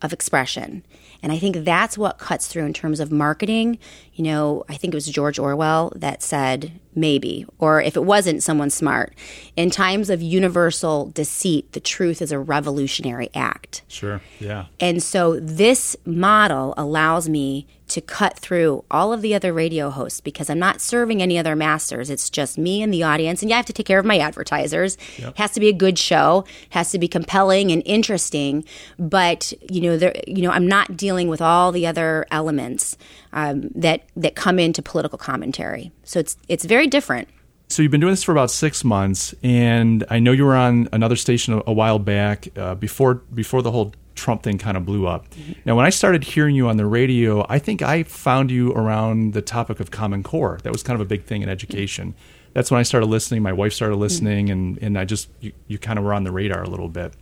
of 0.00 0.12
expression. 0.12 0.82
And 1.22 1.30
I 1.30 1.38
think 1.38 1.64
that's 1.64 1.98
what 1.98 2.18
cuts 2.18 2.46
through 2.46 2.64
in 2.64 2.72
terms 2.72 3.00
of 3.00 3.12
marketing. 3.12 3.78
You 4.20 4.24
know, 4.24 4.64
I 4.68 4.74
think 4.74 4.92
it 4.92 4.98
was 4.98 5.06
George 5.06 5.38
Orwell 5.38 5.94
that 5.96 6.22
said, 6.22 6.78
maybe, 6.94 7.46
or 7.58 7.80
if 7.80 7.96
it 7.96 8.04
wasn't 8.04 8.42
someone 8.42 8.68
smart, 8.68 9.14
in 9.56 9.70
times 9.70 10.10
of 10.10 10.20
universal 10.20 11.06
deceit, 11.06 11.72
the 11.72 11.80
truth 11.80 12.20
is 12.20 12.30
a 12.30 12.38
revolutionary 12.38 13.30
act. 13.34 13.80
Sure, 13.88 14.20
yeah. 14.38 14.66
And 14.78 15.02
so 15.02 15.40
this 15.40 15.96
model 16.04 16.74
allows 16.76 17.30
me 17.30 17.66
to 17.88 18.00
cut 18.00 18.38
through 18.38 18.84
all 18.90 19.12
of 19.12 19.20
the 19.20 19.34
other 19.34 19.52
radio 19.52 19.90
hosts 19.90 20.20
because 20.20 20.48
I'm 20.48 20.60
not 20.60 20.80
serving 20.80 21.20
any 21.20 21.38
other 21.38 21.56
masters. 21.56 22.08
It's 22.08 22.30
just 22.30 22.56
me 22.56 22.82
and 22.82 22.94
the 22.94 23.02
audience. 23.02 23.42
And 23.42 23.50
yeah, 23.50 23.56
I 23.56 23.58
have 23.58 23.66
to 23.66 23.72
take 23.72 23.86
care 23.86 23.98
of 23.98 24.06
my 24.06 24.18
advertisers. 24.18 24.96
Yep. 25.18 25.30
It 25.30 25.38
has 25.38 25.50
to 25.52 25.60
be 25.60 25.68
a 25.68 25.72
good 25.72 25.98
show, 25.98 26.44
it 26.46 26.74
has 26.74 26.92
to 26.92 26.98
be 26.98 27.08
compelling 27.08 27.72
and 27.72 27.82
interesting. 27.84 28.64
But, 28.98 29.52
you 29.68 29.80
know, 29.80 29.96
there, 29.96 30.14
you 30.26 30.42
know, 30.42 30.50
I'm 30.50 30.68
not 30.68 30.96
dealing 30.96 31.26
with 31.28 31.40
all 31.40 31.72
the 31.72 31.86
other 31.86 32.26
elements 32.30 32.96
um, 33.32 33.70
that 33.74 34.02
that 34.16 34.34
come 34.34 34.58
into 34.58 34.82
political 34.82 35.18
commentary. 35.18 35.92
So 36.04 36.20
it's 36.20 36.36
it's 36.48 36.64
very 36.64 36.86
different. 36.86 37.28
So 37.68 37.82
you've 37.82 37.92
been 37.92 38.00
doing 38.00 38.12
this 38.12 38.24
for 38.24 38.32
about 38.32 38.50
six 38.50 38.82
months, 38.82 39.32
and 39.44 40.04
I 40.10 40.18
know 40.18 40.32
you 40.32 40.44
were 40.44 40.56
on 40.56 40.88
another 40.92 41.14
station 41.14 41.54
a, 41.54 41.62
a 41.68 41.72
while 41.72 42.00
back 42.00 42.48
uh, 42.58 42.74
before 42.74 43.14
before 43.32 43.62
the 43.62 43.70
whole 43.70 43.92
Trump 44.20 44.42
thing 44.42 44.58
kind 44.58 44.76
of 44.76 44.84
blew 44.84 45.06
up. 45.06 45.30
Mm-hmm. 45.30 45.52
Now, 45.64 45.76
when 45.76 45.86
I 45.86 45.90
started 45.90 46.24
hearing 46.24 46.54
you 46.54 46.68
on 46.68 46.76
the 46.76 46.86
radio, 46.86 47.46
I 47.48 47.58
think 47.58 47.80
I 47.80 48.02
found 48.02 48.50
you 48.50 48.72
around 48.72 49.32
the 49.32 49.42
topic 49.42 49.80
of 49.80 49.90
Common 49.90 50.22
Core. 50.22 50.58
That 50.62 50.72
was 50.72 50.82
kind 50.82 50.94
of 50.94 51.00
a 51.00 51.08
big 51.08 51.24
thing 51.24 51.42
in 51.42 51.48
education. 51.48 52.14
That's 52.52 52.70
when 52.70 52.80
I 52.80 52.82
started 52.82 53.06
listening. 53.06 53.42
My 53.42 53.52
wife 53.52 53.72
started 53.72 53.96
listening, 53.96 54.46
mm-hmm. 54.46 54.52
and, 54.52 54.78
and 54.82 54.98
I 54.98 55.04
just, 55.04 55.28
you, 55.40 55.52
you, 55.68 55.78
kind 55.78 55.98
of 55.98 56.04
were 56.04 56.12
on 56.12 56.24
the 56.24 56.32
radar 56.32 56.62
a 56.62 56.68
little 56.68 56.88
bit. 56.88 57.14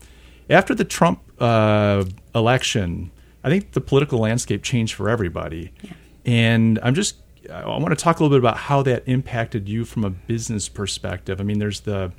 After 0.48 0.74
the 0.74 0.84
Trump 0.84 1.20
uh, 1.38 2.04
election, 2.34 3.10
I 3.44 3.50
think 3.50 3.72
the 3.72 3.80
political 3.80 4.18
landscape 4.20 4.62
changed 4.62 4.94
for 4.94 5.10
everybody. 5.10 5.72
Yeah. 5.82 5.92
And 6.28 6.78
I'm 6.82 6.94
just, 6.94 7.16
I 7.50 7.66
want 7.66 7.88
to 7.88 7.96
talk 7.96 8.20
a 8.20 8.22
little 8.22 8.36
bit 8.36 8.42
about 8.42 8.58
how 8.58 8.82
that 8.82 9.02
impacted 9.06 9.66
you 9.66 9.86
from 9.86 10.04
a 10.04 10.10
business 10.10 10.68
perspective. 10.68 11.40
I 11.40 11.42
mean, 11.42 11.58
there's 11.58 11.80
the, 11.80 12.12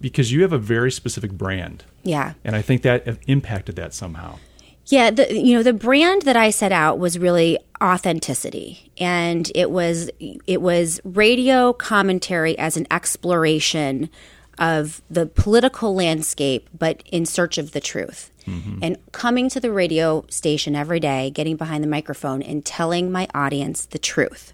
because 0.00 0.30
you 0.30 0.42
have 0.42 0.52
a 0.52 0.58
very 0.58 0.92
specific 0.92 1.32
brand. 1.32 1.84
Yeah. 2.04 2.34
And 2.44 2.54
I 2.54 2.62
think 2.62 2.82
that 2.82 3.18
impacted 3.26 3.74
that 3.76 3.94
somehow. 3.94 4.38
Yeah, 4.86 5.10
the, 5.10 5.32
you 5.32 5.56
know 5.56 5.62
the 5.62 5.72
brand 5.72 6.22
that 6.22 6.36
I 6.36 6.50
set 6.50 6.72
out 6.72 6.98
was 6.98 7.16
really 7.16 7.56
authenticity, 7.80 8.90
and 8.98 9.50
it 9.54 9.70
was 9.70 10.10
it 10.46 10.60
was 10.60 11.00
radio 11.04 11.72
commentary 11.72 12.58
as 12.58 12.76
an 12.76 12.88
exploration 12.90 14.10
of 14.58 15.02
the 15.10 15.26
political 15.26 15.94
landscape, 15.94 16.68
but 16.78 17.02
in 17.10 17.26
search 17.26 17.58
of 17.58 17.72
the 17.72 17.80
truth. 17.80 18.30
Mm-hmm. 18.46 18.78
And 18.82 19.12
coming 19.12 19.48
to 19.50 19.60
the 19.60 19.70
radio 19.70 20.24
station 20.28 20.74
every 20.74 21.00
day, 21.00 21.30
getting 21.30 21.56
behind 21.56 21.82
the 21.82 21.88
microphone, 21.88 22.42
and 22.42 22.64
telling 22.64 23.10
my 23.10 23.28
audience 23.34 23.86
the 23.86 23.98
truth. 23.98 24.52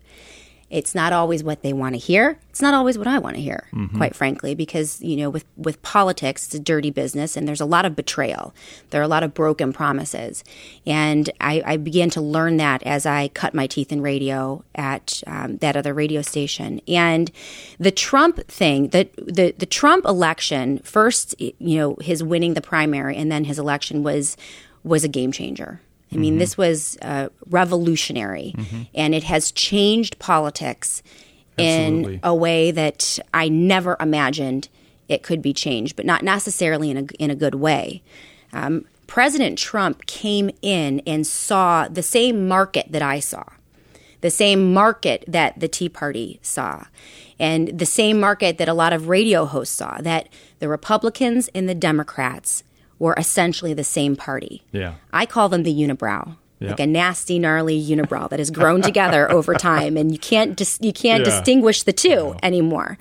It's 0.71 0.95
not 0.95 1.15
always 1.15 1.43
what 1.43 1.63
they 1.63 1.73
want 1.73 1.95
to 1.95 1.99
hear. 1.99 2.39
It's 2.51 2.61
not 2.61 2.75
always 2.75 2.99
what 2.99 3.07
I 3.07 3.19
want 3.19 3.37
to 3.37 3.43
hear, 3.43 3.69
quite 3.97 4.15
frankly, 4.15 4.55
because 4.55 5.01
you 5.01 5.17
know, 5.17 5.31
with 5.31 5.47
with 5.57 5.81
politics, 5.83 6.45
it's 6.47 6.55
a 6.57 6.59
dirty 6.59 6.91
business, 6.91 7.37
and 7.37 7.49
there's 7.49 7.61
a 7.61 7.65
lot 7.65 7.87
of 7.87 7.97
betrayal. 7.97 8.55
There 8.91 9.01
are 9.01 9.05
a 9.05 9.09
lot 9.09 9.23
of 9.23 9.33
broken 9.33 9.73
promises, 9.73 10.45
and 10.87 11.31
I, 11.41 11.63
I 11.65 11.77
began 11.79 12.11
to 12.11 12.21
learn 12.21 12.59
that 12.59 12.83
as 12.83 13.07
I 13.07 13.29
cut 13.29 13.55
my 13.55 13.67
teeth 13.67 13.91
in 13.93 14.03
radio 14.03 14.63
at 14.75 15.23
um, 15.27 15.57
that 15.59 15.75
other 15.75 15.95
radio 15.95 16.21
station. 16.21 16.83
And 16.87 17.31
the 17.79 17.91
Trump 17.91 18.47
thing, 18.49 18.89
the, 18.89 19.09
the 19.17 19.55
the 19.57 19.67
Trump 19.67 20.05
election, 20.05 20.81
first, 20.81 21.35
you 21.41 21.55
know, 21.79 21.97
his 22.03 22.23
winning 22.23 22.53
the 22.55 22.61
primary, 22.61 23.17
and 23.17 23.33
then 23.33 23.45
his 23.45 23.59
election 23.59 24.03
was 24.03 24.37
was 24.85 25.03
a 25.03 25.09
game 25.09 25.33
changer. 25.33 25.81
I 26.13 26.17
mean, 26.17 26.35
Mm-hmm. 26.35 26.39
this 26.41 26.57
was 26.57 26.97
uh, 27.03 27.29
revolutionary, 27.51 28.55
and 28.95 29.15
it 29.15 29.25
has 29.25 29.53
changed 29.53 30.19
politics 30.19 31.03
Absolutely. 31.59 32.15
in 32.15 32.21
a 32.23 32.35
way 32.35 32.71
that 32.71 33.19
I 33.35 33.49
never 33.49 33.97
imagined 34.01 34.69
it 35.09 35.23
could 35.23 35.43
be 35.43 35.53
changed, 35.53 35.97
but 35.97 36.07
not 36.07 36.23
necessarily 36.23 36.91
in 36.91 36.97
a 36.99 37.03
in 37.19 37.31
a 37.31 37.35
good 37.35 37.55
way. 37.57 38.03
Um, 38.53 38.85
President 39.07 39.59
Trump 39.59 40.07
came 40.07 40.51
in 40.63 41.01
and 41.07 41.27
saw 41.27 41.89
the 41.89 42.03
same 42.03 42.47
market 42.47 42.87
that 42.93 43.03
I 43.03 43.21
saw, 43.21 43.45
the 44.21 44.31
same 44.31 44.73
market 44.75 45.25
that 45.27 45.59
the 45.61 45.69
Tea 45.69 45.89
Party 45.89 46.39
saw, 46.43 46.85
and 47.39 47.79
the 47.79 47.87
same 47.87 48.21
market 48.21 48.59
that 48.59 48.69
a 48.69 48.75
lot 48.75 48.93
of 48.93 49.09
radio 49.09 49.47
hosts 49.47 49.77
saw. 49.77 49.99
That 50.01 50.29
the 50.59 50.69
Republicans 50.69 51.49
and 51.55 51.69
the 51.69 51.75
Democrats 51.75 52.63
were 52.99 53.15
essentially 53.17 53.75
the 53.75 53.85
same 53.85 54.17
party. 54.17 54.63
Yeah. 54.73 54.95
I 55.13 55.27
call 55.27 55.49
them 55.49 55.63
the 55.63 55.73
unibrow. 55.75 56.37
Yeah. 56.61 56.71
Like 56.71 56.81
a 56.81 56.87
nasty, 56.89 57.39
gnarly 57.39 57.81
unibrow 57.81 58.29
that 58.31 58.41
has 58.41 58.51
grown 58.51 58.83
together 58.83 59.31
over 59.31 59.55
time, 59.71 59.97
and 59.97 60.11
you 60.11 60.19
can't 60.19 60.57
dis- 60.57 60.79
you 60.83 60.93
can't 60.93 61.21
Yeah. 61.25 61.31
distinguish 61.31 61.85
the 61.85 61.93
two 61.93 62.35
anymore. 62.43 62.99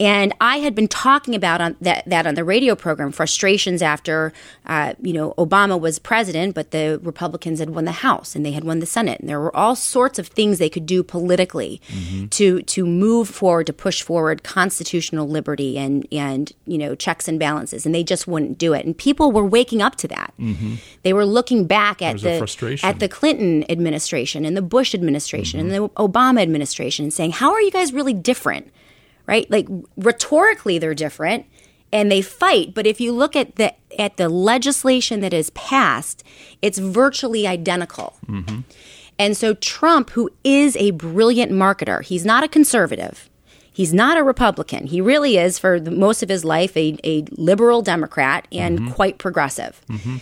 And 0.00 0.32
I 0.40 0.56
had 0.58 0.74
been 0.74 0.88
talking 0.88 1.36
about 1.36 1.60
on 1.60 1.76
that, 1.80 2.04
that 2.06 2.26
on 2.26 2.34
the 2.34 2.42
radio 2.42 2.74
program, 2.74 3.12
frustrations 3.12 3.80
after, 3.80 4.32
uh, 4.66 4.94
you 5.00 5.12
know, 5.12 5.34
Obama 5.38 5.78
was 5.78 6.00
president, 6.00 6.54
but 6.54 6.72
the 6.72 6.98
Republicans 7.02 7.60
had 7.60 7.70
won 7.70 7.84
the 7.84 7.92
House 7.92 8.34
and 8.34 8.44
they 8.44 8.50
had 8.50 8.64
won 8.64 8.80
the 8.80 8.86
Senate, 8.86 9.20
and 9.20 9.28
there 9.28 9.38
were 9.38 9.54
all 9.54 9.76
sorts 9.76 10.18
of 10.18 10.26
things 10.26 10.58
they 10.58 10.68
could 10.68 10.86
do 10.86 11.02
politically 11.04 11.80
to 12.30 12.62
to 12.62 12.84
move 12.86 13.28
forward, 13.28 13.66
to 13.66 13.72
push 13.72 14.02
forward 14.02 14.42
constitutional 14.42 15.28
liberty 15.28 15.78
and 15.78 16.06
and 16.10 16.52
you 16.66 16.76
know 16.76 16.96
checks 16.96 17.28
and 17.28 17.38
balances, 17.38 17.86
and 17.86 17.94
they 17.94 18.02
just 18.02 18.26
wouldn't 18.26 18.58
do 18.58 18.72
it. 18.72 18.84
And 18.84 18.98
people 18.98 19.30
were 19.30 19.44
waking 19.44 19.80
up 19.80 19.94
to 19.96 20.08
that. 20.08 20.34
They 21.04 21.12
were 21.12 21.24
looking 21.26 21.66
back 21.66 22.02
at 22.02 22.16
the 22.20 22.38
at 22.84 22.98
the 22.98 23.08
Clinton 23.08 23.64
administration 23.70 24.44
and 24.44 24.56
the 24.56 24.62
Bush 24.62 24.92
administration 24.94 25.60
and 25.60 25.70
the 25.70 25.88
Obama 25.90 26.42
administration, 26.42 27.04
and 27.04 27.12
saying, 27.12 27.32
"How 27.32 27.52
are 27.52 27.60
you 27.60 27.70
guys 27.70 27.92
really 27.92 28.12
different?" 28.12 28.72
Right? 29.26 29.50
Like 29.50 29.66
rhetorically 29.96 30.78
they're 30.78 30.94
different 30.94 31.46
and 31.92 32.10
they 32.10 32.22
fight, 32.22 32.74
but 32.74 32.86
if 32.86 33.00
you 33.00 33.12
look 33.12 33.36
at 33.36 33.56
the 33.56 33.74
at 34.00 34.16
the 34.16 34.28
legislation 34.28 35.20
that 35.20 35.32
is 35.32 35.50
passed, 35.50 36.24
it's 36.60 36.78
virtually 36.78 37.46
identical. 37.46 38.16
Mm-hmm. 38.26 38.60
And 39.18 39.36
so 39.36 39.54
Trump, 39.54 40.10
who 40.10 40.30
is 40.42 40.76
a 40.76 40.90
brilliant 40.90 41.52
marketer, 41.52 42.02
he's 42.02 42.24
not 42.24 42.42
a 42.42 42.48
conservative. 42.48 43.30
He's 43.72 43.92
not 43.92 44.16
a 44.16 44.22
Republican. 44.22 44.86
He 44.86 45.00
really 45.00 45.36
is, 45.36 45.58
for 45.58 45.80
the, 45.80 45.90
most 45.90 46.22
of 46.22 46.28
his 46.28 46.44
life, 46.44 46.76
a, 46.76 46.96
a 47.04 47.24
liberal 47.32 47.82
Democrat 47.82 48.46
and 48.52 48.78
mm-hmm. 48.78 48.92
quite 48.92 49.18
progressive. 49.18 49.80
Mm-hmm. 49.88 50.16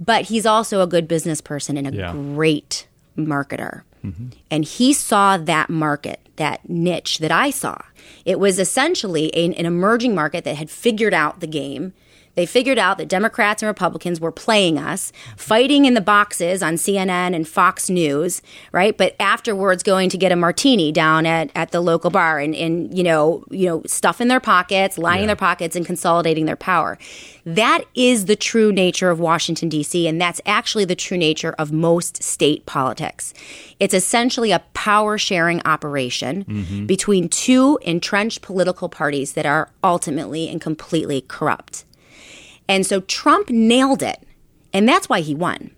But 0.00 0.26
he's 0.26 0.44
also 0.44 0.80
a 0.80 0.86
good 0.86 1.06
business 1.08 1.40
person 1.40 1.76
and 1.76 1.86
a 1.86 1.92
Yeah. 1.92 2.12
great 2.12 2.86
marketer. 3.16 3.82
And 4.50 4.64
he 4.64 4.92
saw 4.92 5.36
that 5.36 5.70
market, 5.70 6.20
that 6.36 6.68
niche 6.68 7.18
that 7.18 7.32
I 7.32 7.50
saw. 7.50 7.78
It 8.24 8.38
was 8.38 8.58
essentially 8.58 9.34
an, 9.34 9.54
an 9.54 9.66
emerging 9.66 10.14
market 10.14 10.44
that 10.44 10.56
had 10.56 10.70
figured 10.70 11.14
out 11.14 11.40
the 11.40 11.46
game. 11.46 11.92
They 12.36 12.46
figured 12.46 12.78
out 12.78 12.98
that 12.98 13.08
Democrats 13.08 13.62
and 13.62 13.66
Republicans 13.66 14.20
were 14.20 14.30
playing 14.30 14.78
us, 14.78 15.10
fighting 15.36 15.86
in 15.86 15.94
the 15.94 16.00
boxes 16.00 16.62
on 16.62 16.74
CNN 16.74 17.34
and 17.34 17.48
Fox 17.48 17.90
News, 17.90 18.42
right? 18.72 18.96
But 18.96 19.16
afterwards 19.18 19.82
going 19.82 20.10
to 20.10 20.18
get 20.18 20.32
a 20.32 20.36
martini 20.36 20.92
down 20.92 21.24
at, 21.26 21.50
at 21.54 21.72
the 21.72 21.80
local 21.80 22.10
bar 22.10 22.38
and, 22.38 22.54
and 22.54 22.96
you 22.96 23.02
know, 23.02 23.42
you 23.50 23.66
know, 23.66 23.82
stuff 23.86 24.20
in 24.20 24.28
their 24.28 24.38
pockets, 24.38 24.98
lining 24.98 25.22
Yeah. 25.22 25.28
their 25.28 25.36
pockets 25.36 25.74
and 25.74 25.86
consolidating 25.86 26.44
their 26.44 26.56
power. 26.56 26.98
That 27.46 27.84
is 27.94 28.26
the 28.26 28.36
true 28.36 28.70
nature 28.70 29.08
of 29.08 29.18
Washington, 29.18 29.68
D.C., 29.70 30.06
and 30.06 30.20
that's 30.20 30.40
actually 30.44 30.84
the 30.84 30.96
true 30.96 31.16
nature 31.16 31.54
of 31.58 31.72
most 31.72 32.22
state 32.22 32.66
politics. 32.66 33.32
It's 33.80 33.94
essentially 33.94 34.50
a 34.52 34.58
power 34.74 35.16
sharing 35.16 35.62
operation 35.64 36.44
mm-hmm. 36.44 36.86
between 36.86 37.30
two 37.30 37.78
entrenched 37.82 38.42
political 38.42 38.90
parties 38.90 39.32
that 39.32 39.46
are 39.46 39.70
ultimately 39.82 40.50
and 40.50 40.60
completely 40.60 41.22
corrupt. 41.22 41.85
And 42.68 42.84
so 42.86 43.00
Trump 43.00 43.50
nailed 43.50 44.02
it. 44.02 44.22
And 44.72 44.88
that's 44.88 45.08
why 45.08 45.20
he 45.20 45.34
won. 45.34 45.70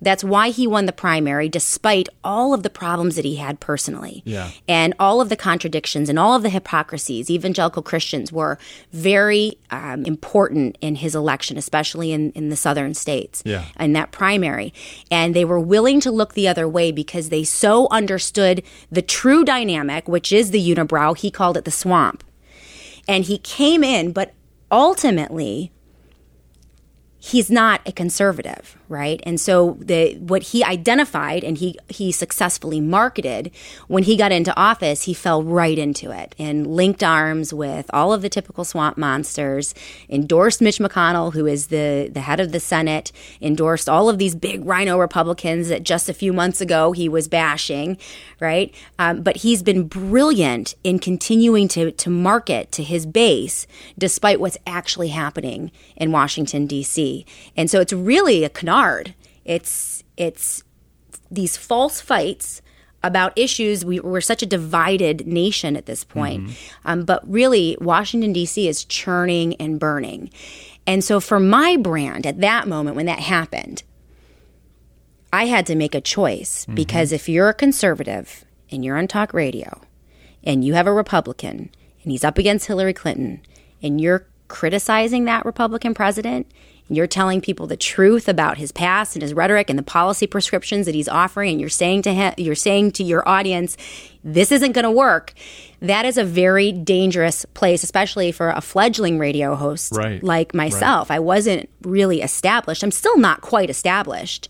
That's 0.00 0.24
why 0.24 0.50
he 0.50 0.66
won 0.66 0.86
the 0.86 0.92
primary, 0.92 1.48
despite 1.48 2.08
all 2.24 2.52
of 2.54 2.64
the 2.64 2.70
problems 2.70 3.14
that 3.14 3.24
he 3.24 3.36
had 3.36 3.60
personally. 3.60 4.20
Yeah. 4.26 4.50
And 4.66 4.94
all 4.98 5.20
of 5.20 5.28
the 5.28 5.36
contradictions 5.36 6.08
and 6.08 6.18
all 6.18 6.34
of 6.34 6.42
the 6.42 6.48
hypocrisies. 6.48 7.30
Evangelical 7.30 7.82
Christians 7.84 8.32
were 8.32 8.58
very 8.90 9.58
um, 9.70 10.04
important 10.04 10.76
in 10.80 10.96
his 10.96 11.14
election, 11.14 11.56
especially 11.56 12.10
in, 12.10 12.32
in 12.32 12.48
the 12.48 12.56
southern 12.56 12.94
states, 12.94 13.44
Yeah. 13.46 13.66
in 13.78 13.92
that 13.92 14.10
primary. 14.10 14.74
And 15.08 15.36
they 15.36 15.44
were 15.44 15.60
willing 15.60 16.00
to 16.00 16.10
look 16.10 16.34
the 16.34 16.48
other 16.48 16.68
way 16.68 16.90
because 16.90 17.28
they 17.28 17.44
so 17.44 17.86
understood 17.92 18.64
the 18.90 19.02
true 19.02 19.44
dynamic, 19.44 20.08
which 20.08 20.32
is 20.32 20.50
the 20.50 20.74
unibrow. 20.74 21.16
He 21.16 21.30
called 21.30 21.56
it 21.56 21.64
the 21.64 21.70
swamp. 21.70 22.24
And 23.06 23.22
he 23.24 23.38
came 23.38 23.84
in, 23.84 24.10
but 24.10 24.34
ultimately, 24.68 25.70
he's 27.22 27.50
not 27.50 27.80
a 27.86 27.92
conservative, 27.92 28.76
right? 28.92 29.20
And 29.24 29.40
so 29.40 29.78
the 29.80 30.16
what 30.18 30.42
he 30.42 30.62
identified 30.62 31.42
and 31.42 31.56
he 31.56 31.76
he 31.88 32.12
successfully 32.12 32.80
marketed 32.80 33.50
when 33.88 34.02
he 34.04 34.16
got 34.16 34.30
into 34.30 34.54
office, 34.54 35.04
he 35.04 35.14
fell 35.14 35.42
right 35.42 35.78
into 35.78 36.12
it 36.12 36.34
and 36.38 36.66
linked 36.66 37.02
arms 37.02 37.54
with 37.54 37.90
all 37.92 38.12
of 38.12 38.20
the 38.20 38.28
typical 38.28 38.64
swamp 38.64 38.98
monsters, 38.98 39.74
endorsed 40.10 40.60
Mitch 40.60 40.78
McConnell, 40.78 41.32
who 41.32 41.46
is 41.46 41.68
the 41.68 42.10
the 42.12 42.20
head 42.20 42.38
of 42.38 42.52
the 42.52 42.60
Senate, 42.60 43.10
endorsed 43.40 43.88
all 43.88 44.10
of 44.10 44.18
these 44.18 44.34
big 44.34 44.64
RINO 44.64 44.98
Republicans 44.98 45.68
that 45.68 45.82
just 45.82 46.10
a 46.10 46.14
few 46.14 46.32
months 46.32 46.60
ago 46.60 46.92
he 46.92 47.08
was 47.08 47.28
bashing, 47.28 47.96
right? 48.40 48.74
Um, 48.98 49.22
but 49.22 49.38
he's 49.38 49.62
been 49.62 49.88
brilliant 49.88 50.74
in 50.84 50.98
continuing 50.98 51.66
to 51.68 51.90
to 51.92 52.10
market 52.10 52.70
to 52.72 52.82
his 52.82 53.06
base 53.06 53.66
despite 53.96 54.38
what's 54.38 54.58
actually 54.66 55.08
happening 55.08 55.72
in 55.96 56.12
Washington 56.12 56.66
D.C. 56.66 57.24
And 57.56 57.70
so 57.70 57.80
it's 57.80 57.94
really 57.94 58.44
a 58.44 58.50
canard. 58.50 58.81
It's 59.44 60.04
it's 60.16 60.64
these 61.30 61.56
false 61.56 62.00
fights 62.00 62.62
about 63.02 63.32
issues. 63.36 63.84
We, 63.84 64.00
we're 64.00 64.20
such 64.20 64.42
a 64.42 64.46
divided 64.46 65.26
nation 65.26 65.76
at 65.76 65.86
this 65.86 66.04
point. 66.04 66.50
Um, 66.84 67.04
but 67.04 67.28
really, 67.28 67.76
Washington, 67.80 68.32
D.C. 68.32 68.68
is 68.68 68.84
churning 68.84 69.56
and 69.56 69.80
burning. 69.80 70.30
And 70.86 71.02
so, 71.02 71.20
for 71.20 71.40
my 71.40 71.76
brand 71.76 72.26
at 72.26 72.40
that 72.40 72.68
moment 72.68 72.96
when 72.96 73.06
that 73.06 73.20
happened, 73.20 73.82
I 75.32 75.46
had 75.46 75.66
to 75.66 75.74
make 75.74 75.94
a 75.94 76.00
choice 76.00 76.66
because 76.74 77.10
if 77.10 77.28
you're 77.28 77.48
a 77.48 77.54
conservative 77.54 78.44
and 78.70 78.84
you're 78.84 78.98
on 78.98 79.08
talk 79.08 79.32
radio 79.32 79.80
and 80.44 80.64
you 80.64 80.74
have 80.74 80.86
a 80.86 80.92
Republican 80.92 81.70
and 82.02 82.12
he's 82.12 82.24
up 82.24 82.36
against 82.36 82.66
Hillary 82.66 82.92
Clinton 82.92 83.40
and 83.82 84.00
you're 84.00 84.26
criticizing 84.48 85.24
that 85.24 85.46
Republican 85.46 85.94
president 85.94 86.46
you're 86.88 87.06
telling 87.06 87.40
people 87.40 87.66
the 87.66 87.76
truth 87.76 88.28
about 88.28 88.58
his 88.58 88.70
past 88.72 89.14
and 89.16 89.22
his 89.22 89.32
rhetoric 89.32 89.70
and 89.70 89.78
the 89.78 89.82
policy 89.82 90.26
prescriptions 90.26 90.84
that 90.86 90.94
he's 90.94 91.08
offering 91.08 91.50
and 91.50 91.60
you're 91.60 91.70
saying 91.70 92.02
to 92.02 92.12
him 92.12 92.34
you're 92.36 92.54
saying 92.54 92.90
to 92.92 93.02
your 93.04 93.26
audience 93.28 93.76
this 94.24 94.52
isn't 94.52 94.70
going 94.72 94.84
to 94.84 94.90
work. 94.90 95.32
That 95.80 96.04
is 96.04 96.16
a 96.16 96.22
very 96.22 96.70
dangerous 96.70 97.44
place 97.54 97.82
especially 97.82 98.30
for 98.30 98.50
a 98.50 98.60
fledgling 98.60 99.18
radio 99.18 99.56
host 99.56 99.92
Right. 99.96 100.22
like 100.22 100.54
myself. 100.54 101.10
I 101.10 101.18
wasn't 101.18 101.68
really 101.82 102.20
established. 102.22 102.84
I'm 102.84 102.92
still 102.92 103.18
not 103.18 103.40
quite 103.40 103.68
established. 103.70 104.48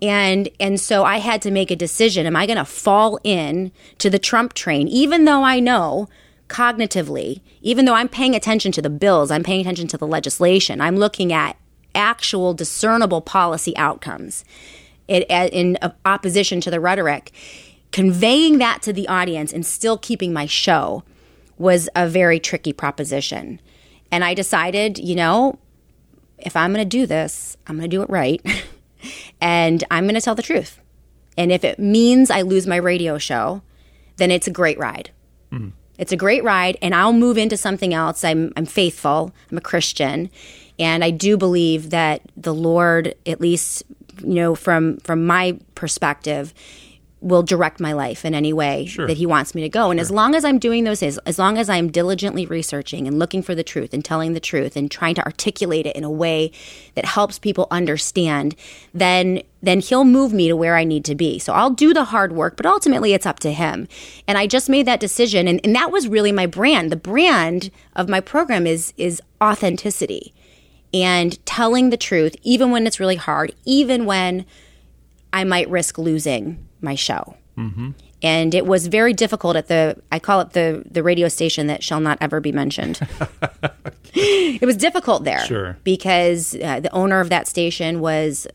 And 0.00 0.48
and 0.58 0.80
so 0.80 1.04
I 1.04 1.18
had 1.18 1.42
to 1.42 1.50
make 1.50 1.70
a 1.70 1.76
decision. 1.76 2.24
Am 2.24 2.36
I 2.36 2.46
going 2.46 2.56
to 2.56 2.64
fall 2.64 3.18
in 3.24 3.72
to 3.98 4.08
the 4.08 4.18
Trump 4.18 4.54
train 4.54 4.88
even 4.88 5.24
though 5.26 5.42
I 5.42 5.60
know 5.60 6.08
cognitively 6.48 7.40
even 7.62 7.84
though 7.84 7.94
I'm 7.94 8.08
paying 8.08 8.34
attention 8.34 8.72
to 8.72 8.82
the 8.82 8.90
bills 8.90 9.30
I'm 9.30 9.42
paying 9.44 9.60
attention 9.60 9.86
to 9.88 9.96
the 9.98 10.06
legislation 10.06 10.80
I'm 10.80 10.96
looking 10.96 11.32
at 11.32 11.56
actual 11.94 12.54
discernible 12.54 13.20
policy 13.20 13.76
outcomes 13.76 14.44
it, 15.08 15.26
uh, 15.30 15.48
in 15.52 15.78
uh, 15.82 15.90
opposition 16.04 16.60
to 16.60 16.70
the 16.70 16.80
rhetoric 16.80 17.32
conveying 17.92 18.58
that 18.58 18.82
to 18.82 18.92
the 18.92 19.08
audience 19.08 19.52
and 19.52 19.66
still 19.66 19.98
keeping 19.98 20.32
my 20.32 20.46
show 20.46 21.02
was 21.58 21.88
a 21.96 22.08
very 22.08 22.38
tricky 22.38 22.72
proposition 22.72 23.60
and 24.10 24.24
I 24.24 24.34
decided 24.34 24.98
you 24.98 25.16
know 25.16 25.58
if 26.38 26.56
I'm 26.56 26.72
going 26.72 26.84
to 26.84 26.98
do 26.98 27.06
this 27.06 27.56
I'm 27.66 27.76
going 27.76 27.88
to 27.88 27.96
do 27.96 28.02
it 28.02 28.10
right 28.10 28.40
and 29.40 29.82
I'm 29.90 30.04
going 30.04 30.14
to 30.14 30.20
tell 30.20 30.34
the 30.34 30.42
truth. 30.42 30.80
And 31.36 31.52
if 31.52 31.64
it 31.64 31.78
means 31.78 32.30
I 32.30 32.42
lose 32.42 32.66
my 32.66 32.76
radio 32.76 33.18
show, 33.18 33.62
then 34.16 34.30
it's 34.30 34.46
a 34.46 34.50
great 34.50 34.78
ride. 34.78 35.10
Mm-hmm. 35.52 35.70
It's 35.98 36.12
a 36.12 36.16
great 36.16 36.42
ride, 36.42 36.78
and 36.80 36.94
I'll 36.94 37.12
move 37.12 37.36
into 37.36 37.58
something 37.58 37.92
else. 37.92 38.24
I'm, 38.24 38.52
I'm 38.56 38.64
faithful, 38.64 39.34
I'm 39.50 39.58
a 39.58 39.60
Christian, 39.60 40.30
and 40.80 41.04
I 41.04 41.10
do 41.10 41.36
believe 41.36 41.90
that 41.90 42.22
the 42.36 42.54
Lord, 42.54 43.14
at 43.26 43.40
least, 43.40 43.84
you 44.24 44.34
know, 44.34 44.54
from, 44.54 44.96
from 44.98 45.26
my 45.26 45.58
perspective, 45.74 46.54
will 47.20 47.42
direct 47.42 47.80
my 47.80 47.92
life 47.92 48.24
in 48.24 48.34
any 48.34 48.50
way 48.50 48.88
that 48.96 49.18
he 49.18 49.26
wants 49.26 49.54
me 49.54 49.60
to 49.60 49.68
go. 49.68 49.90
And 49.90 50.00
as 50.00 50.10
long 50.10 50.34
as 50.34 50.42
I'm 50.42 50.58
doing 50.58 50.84
those 50.84 51.00
things, 51.00 51.18
as 51.18 51.38
long 51.38 51.58
as 51.58 51.68
I'm 51.68 51.90
diligently 51.90 52.46
researching 52.46 53.06
and 53.06 53.18
looking 53.18 53.42
for 53.42 53.54
the 53.54 53.62
truth 53.62 53.92
and 53.92 54.02
telling 54.02 54.32
the 54.32 54.40
truth 54.40 54.74
and 54.74 54.90
trying 54.90 55.14
to 55.16 55.24
articulate 55.26 55.84
it 55.84 55.96
in 55.96 56.02
a 56.02 56.10
way 56.10 56.50
that 56.94 57.04
helps 57.04 57.38
people 57.38 57.66
understand, 57.70 58.56
then 58.94 59.42
then 59.62 59.80
he'll 59.80 60.06
move 60.06 60.32
me 60.32 60.48
to 60.48 60.56
where 60.56 60.76
I 60.76 60.84
need 60.84 61.04
to 61.04 61.14
be. 61.14 61.38
So 61.38 61.52
I'll 61.52 61.68
do 61.68 61.92
the 61.92 62.04
hard 62.04 62.32
work, 62.32 62.56
but 62.56 62.64
ultimately 62.64 63.12
it's 63.12 63.26
up 63.26 63.38
to 63.40 63.52
him. 63.52 63.86
And 64.26 64.38
I 64.38 64.46
just 64.46 64.70
made 64.70 64.86
that 64.86 65.00
decision 65.00 65.46
and, 65.46 65.60
and 65.62 65.76
that 65.76 65.92
was 65.92 66.08
really 66.08 66.32
my 66.32 66.46
brand. 66.46 66.90
The 66.90 66.96
brand 66.96 67.70
of 67.94 68.08
my 68.08 68.20
program 68.20 68.66
is 68.66 68.94
is 68.96 69.20
authenticity 69.42 70.32
and 70.92 71.44
telling 71.46 71.90
the 71.90 71.96
truth, 71.96 72.36
even 72.42 72.70
when 72.70 72.86
it's 72.86 73.00
really 73.00 73.16
hard, 73.16 73.54
even 73.64 74.06
when 74.06 74.44
I 75.32 75.44
might 75.44 75.68
risk 75.70 75.98
losing 75.98 76.66
my 76.80 76.94
show. 76.94 77.36
Mm-hmm. 77.56 77.90
And 78.22 78.54
it 78.54 78.66
was 78.66 78.86
very 78.86 79.14
difficult 79.14 79.56
at 79.56 79.68
the, 79.68 79.96
I 80.12 80.18
call 80.18 80.40
it 80.40 80.50
the, 80.50 80.82
the 80.90 81.02
radio 81.02 81.28
station 81.28 81.68
that 81.68 81.82
shall 81.82 82.00
not 82.00 82.18
ever 82.20 82.38
be 82.38 82.52
mentioned. 82.52 83.00
it 84.14 84.66
was 84.66 84.76
difficult 84.76 85.24
there. 85.24 85.40
Sure. 85.46 85.78
Because 85.84 86.54
uh, 86.56 86.80
the 86.80 86.92
owner 86.92 87.20
of 87.20 87.30
that 87.30 87.48
station 87.48 88.00
was 88.00 88.46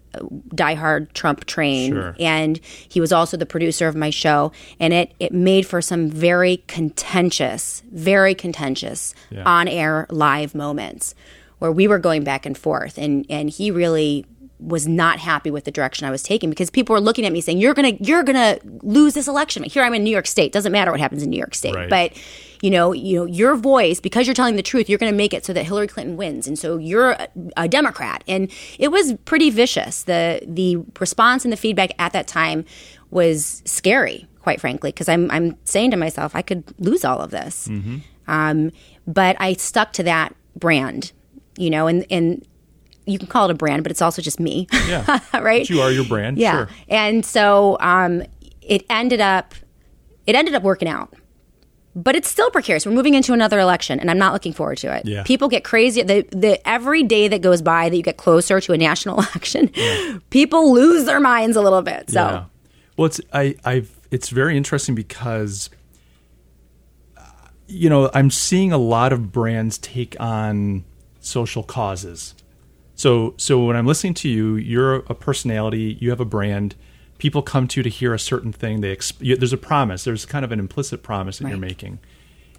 diehard 0.49 1.11
Trump 1.13 1.45
train. 1.45 1.93
Sure. 1.93 2.15
And 2.19 2.59
he 2.87 3.01
was 3.01 3.11
also 3.11 3.37
the 3.37 3.45
producer 3.47 3.87
of 3.87 3.95
my 3.95 4.11
show. 4.11 4.51
And 4.79 4.93
it, 4.93 5.13
it 5.19 5.33
made 5.33 5.65
for 5.65 5.81
some 5.81 6.09
very 6.11 6.57
contentious, 6.67 7.81
very 7.91 8.35
contentious 8.35 9.15
Yeah. 9.31 9.43
on 9.45 9.67
air 9.67 10.05
live 10.11 10.53
moments 10.53 11.15
where 11.59 11.71
we 11.71 11.87
were 11.87 11.99
going 11.99 12.23
back 12.23 12.45
and 12.45 12.57
forth. 12.57 12.97
And, 12.97 13.25
and 13.29 13.49
he 13.49 13.71
really 13.71 14.25
was 14.59 14.87
not 14.87 15.19
happy 15.19 15.51
with 15.51 15.65
the 15.65 15.71
direction 15.71 16.07
I 16.07 16.11
was 16.11 16.23
taking 16.23 16.49
because 16.49 16.69
people 16.69 16.93
were 16.93 17.01
looking 17.01 17.25
at 17.25 17.33
me 17.33 17.41
saying, 17.41 17.57
"You're 17.57 17.73
gonna, 17.73 17.91
you're 17.99 18.23
gonna 18.23 18.57
lose 18.83 19.13
this 19.13 19.27
election." 19.27 19.63
Here 19.63 19.83
I'm 19.83 19.93
in 19.93 20.03
New 20.03 20.09
York 20.09 20.27
State. 20.27 20.53
Doesn't 20.53 20.71
matter 20.71 20.91
what 20.91 20.99
happens 21.01 21.23
in 21.23 21.29
New 21.29 21.37
York 21.37 21.53
State, 21.53 21.75
Right. 21.75 21.89
but 21.89 22.13
you 22.61 22.69
know, 22.71 22.93
you 22.93 23.17
know, 23.19 23.25
your 23.25 23.57
voice 23.57 23.99
because 23.99 24.25
you're 24.25 24.33
telling 24.33 24.55
the 24.55 24.63
truth, 24.63 24.87
you're 24.89 24.97
going 24.97 25.11
to 25.11 25.15
make 25.15 25.33
it 25.33 25.45
so 25.45 25.51
that 25.51 25.65
Hillary 25.65 25.87
Clinton 25.87 26.15
wins, 26.15 26.47
and 26.47 26.57
so 26.57 26.77
you're 26.77 27.11
a, 27.11 27.27
a 27.57 27.67
Democrat. 27.67 28.23
And 28.29 28.49
it 28.79 28.91
was 28.91 29.13
pretty 29.25 29.49
vicious. 29.49 30.03
the 30.03 30.39
The 30.47 30.77
response 31.01 31.43
and 31.43 31.51
the 31.51 31.57
feedback 31.57 31.91
at 31.99 32.13
that 32.13 32.25
time 32.25 32.63
was 33.11 33.61
scary, 33.65 34.25
quite 34.41 34.61
frankly, 34.61 34.89
because 34.91 35.09
I'm 35.09 35.29
I'm 35.31 35.57
saying 35.65 35.91
to 35.91 35.97
myself, 35.97 36.33
I 36.33 36.41
could 36.41 36.63
lose 36.79 37.03
all 37.03 37.19
of 37.19 37.31
this. 37.31 37.69
Um, 38.27 38.71
but 39.05 39.35
I 39.39 39.53
stuck 39.53 39.91
to 39.93 40.03
that 40.03 40.33
brand, 40.55 41.11
you 41.57 41.69
know, 41.69 41.87
and 41.87 42.05
and 42.09 42.45
you 43.05 43.19
can 43.19 43.27
call 43.27 43.45
it 43.45 43.51
a 43.51 43.55
brand, 43.55 43.83
but 43.83 43.91
it's 43.91 44.01
also 44.01 44.21
just 44.21 44.39
me. 44.39 44.67
Yeah. 44.87 45.19
right? 45.33 45.61
But 45.61 45.69
you 45.69 45.81
are 45.81 45.91
your 45.91 46.05
brand. 46.05 46.37
Yeah. 46.37 46.51
Sure. 46.51 46.69
And 46.89 47.25
so 47.25 47.77
um, 47.79 48.23
it 48.61 48.85
ended 48.89 49.21
up 49.21 49.53
it 50.25 50.35
ended 50.35 50.55
up 50.55 50.63
working 50.63 50.87
out. 50.87 51.13
But 51.97 52.13
it's 52.17 52.29
still 52.29 52.51
precarious. 52.51 52.85
We're 52.85 52.91
moving 52.91 53.13
into 53.13 53.31
another 53.31 53.57
election, 53.57 54.01
and 54.01 54.11
I'm 54.11 54.17
not 54.17 54.33
looking 54.33 54.51
forward 54.51 54.79
to 54.79 54.93
it. 54.93 55.05
Yeah. 55.05 55.23
People 55.23 55.47
get 55.47 55.63
crazy. 55.63 56.01
The, 56.01 56.23
the 56.29 56.67
every 56.67 57.03
day 57.03 57.29
that 57.29 57.41
goes 57.41 57.61
by 57.61 57.87
that 57.87 57.95
you 57.95 58.03
get 58.03 58.17
closer 58.17 58.59
to 58.59 58.73
a 58.73 58.77
national 58.77 59.15
election, 59.19 59.71
people 60.29 60.73
lose 60.73 61.05
their 61.05 61.21
minds 61.21 61.55
a 61.55 61.61
little 61.61 61.81
bit. 61.81 62.09
So 62.09 62.19
Yeah. 62.19 62.45
Well, 62.97 63.05
it's 63.05 63.21
I 63.31 63.55
I've 63.63 63.97
it's 64.11 64.27
very 64.29 64.57
interesting 64.57 64.93
because 64.93 65.69
uh, 67.15 67.21
you 67.67 67.89
know 67.89 68.09
I'm 68.13 68.29
seeing 68.29 68.73
a 68.73 68.77
lot 68.77 69.13
of 69.13 69.31
brands 69.31 69.77
take 69.77 70.17
on 70.19 70.83
social 71.25 71.63
causes. 71.63 72.35
So 72.95 73.33
so 73.37 73.65
when 73.65 73.75
I'm 73.75 73.85
listening 73.85 74.13
to 74.15 74.29
you, 74.29 74.55
you're 74.55 74.95
a 74.95 75.15
personality, 75.15 75.97
you 75.99 76.09
have 76.09 76.19
a 76.19 76.25
brand. 76.25 76.75
People 77.17 77.41
come 77.41 77.67
to 77.69 77.79
you 77.79 77.83
to 77.83 77.89
hear 77.89 78.13
a 78.13 78.19
certain 78.19 78.51
thing. 78.51 78.81
They 78.81 78.95
exp- 78.95 79.21
you, 79.21 79.35
there's 79.35 79.53
a 79.53 79.57
promise. 79.57 80.03
There's 80.03 80.25
kind 80.25 80.43
of 80.43 80.51
an 80.51 80.59
implicit 80.59 81.01
promise 81.01 81.39
that 81.39 81.47
you're 81.47 81.57
making. 81.57 81.99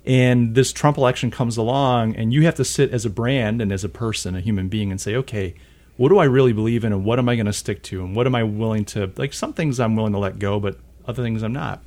And 0.06 0.54
this 0.54 0.72
Trump 0.72 0.96
election 0.96 1.30
comes 1.30 1.56
along, 1.56 2.16
and 2.16 2.32
you 2.32 2.44
have 2.44 2.54
to 2.54 2.64
sit 2.64 2.90
as 2.92 3.04
a 3.04 3.10
brand 3.10 3.60
and 3.60 3.72
as 3.72 3.84
a 3.84 3.88
person, 3.88 4.34
a 4.36 4.40
human 4.40 4.68
being, 4.68 4.90
and 4.90 5.00
say, 5.00 5.14
okay, 5.16 5.54
what 5.96 6.10
do 6.10 6.18
I 6.18 6.24
really 6.24 6.52
believe 6.52 6.84
in, 6.84 6.92
and 6.92 7.04
what 7.04 7.18
am 7.18 7.28
I 7.28 7.34
going 7.36 7.46
to 7.46 7.52
stick 7.52 7.82
to, 7.84 8.04
and 8.04 8.14
what 8.14 8.26
am 8.26 8.34
I 8.34 8.44
willing 8.44 8.84
to 8.86 9.10
like? 9.16 9.32
Some 9.32 9.52
things 9.52 9.80
I'm 9.80 9.96
willing 9.96 10.12
to 10.12 10.18
let 10.18 10.38
go, 10.38 10.60
but 10.60 10.78
other 11.06 11.22
things 11.22 11.42
I'm 11.42 11.52
not. 11.52 11.82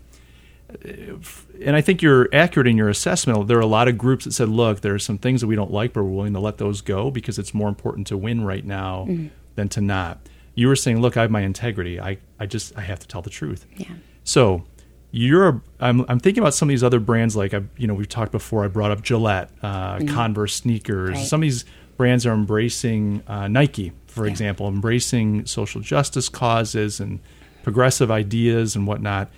And 1.66 1.76
I 1.76 1.82
think 1.82 2.02
you're 2.02 2.30
accurate 2.34 2.68
in 2.68 2.78
your 2.78 2.90
assessment. 2.90 3.48
There 3.48 3.58
are 3.58 3.62
a 3.62 3.66
lot 3.66 3.88
of 3.88 3.98
groups 3.98 4.26
that 4.26 4.34
said, 4.34 4.50
look, 4.50 4.82
there 4.82 4.94
are 4.94 5.00
some 5.00 5.18
things 5.18 5.42
that 5.42 5.48
we 5.48 5.56
don't 5.56 5.72
like, 5.72 5.94
but 5.94 6.04
we're 6.04 6.12
willing 6.12 6.34
to 6.34 6.40
let 6.40 6.58
those 6.58 6.82
go 6.82 7.10
because 7.12 7.40
it's 7.40 7.54
more 7.54 7.68
important 7.68 8.08
to 8.08 8.18
win 8.18 8.44
right 8.46 8.66
now 8.66 9.08
than 9.56 9.70
to 9.70 9.82
not. 9.82 10.20
You 10.56 10.68
were 10.68 10.76
saying, 10.76 11.02
look, 11.02 11.18
I 11.18 11.22
have 11.22 11.32
my 11.32 11.42
integrity. 11.42 12.00
I, 12.00 12.18
I 12.40 12.46
just 12.46 12.78
I 12.78 12.82
have 12.82 13.00
to 13.00 13.08
tell 13.08 13.22
the 13.22 13.30
truth. 13.30 13.66
Yeah. 13.78 13.88
So 14.24 14.64
you're 15.12 15.62
I'm 15.80 16.06
I'm 16.08 16.20
thinking 16.20 16.44
about 16.44 16.54
some 16.54 16.70
of 16.70 16.72
these 16.72 16.84
other 16.84 17.00
brands 17.00 17.36
like 17.36 17.54
I 17.54 17.64
you 17.78 17.88
know 17.88 17.94
we've 17.94 18.10
talked 18.10 18.32
before. 18.32 18.64
I 18.64 18.68
brought 18.68 18.92
up 18.92 19.02
Gillette, 19.02 19.50
uh, 19.64 20.00
Converse 20.08 20.56
sneakers. 20.56 21.16
Right. 21.18 21.26
Some 21.26 21.42
of 21.42 21.44
these 21.44 21.66
brands 21.98 22.26
are 22.26 22.34
embracing 22.34 23.24
uh, 23.28 23.48
Nike, 23.48 23.92
for 24.08 24.26
example, 24.28 24.68
embracing 24.68 25.46
social 25.46 25.82
justice 25.82 26.30
causes 26.30 27.00
and 27.00 27.20
progressive 27.64 28.12
ideas 28.12 28.76
and 28.76 28.86
whatnot. 28.86 29.30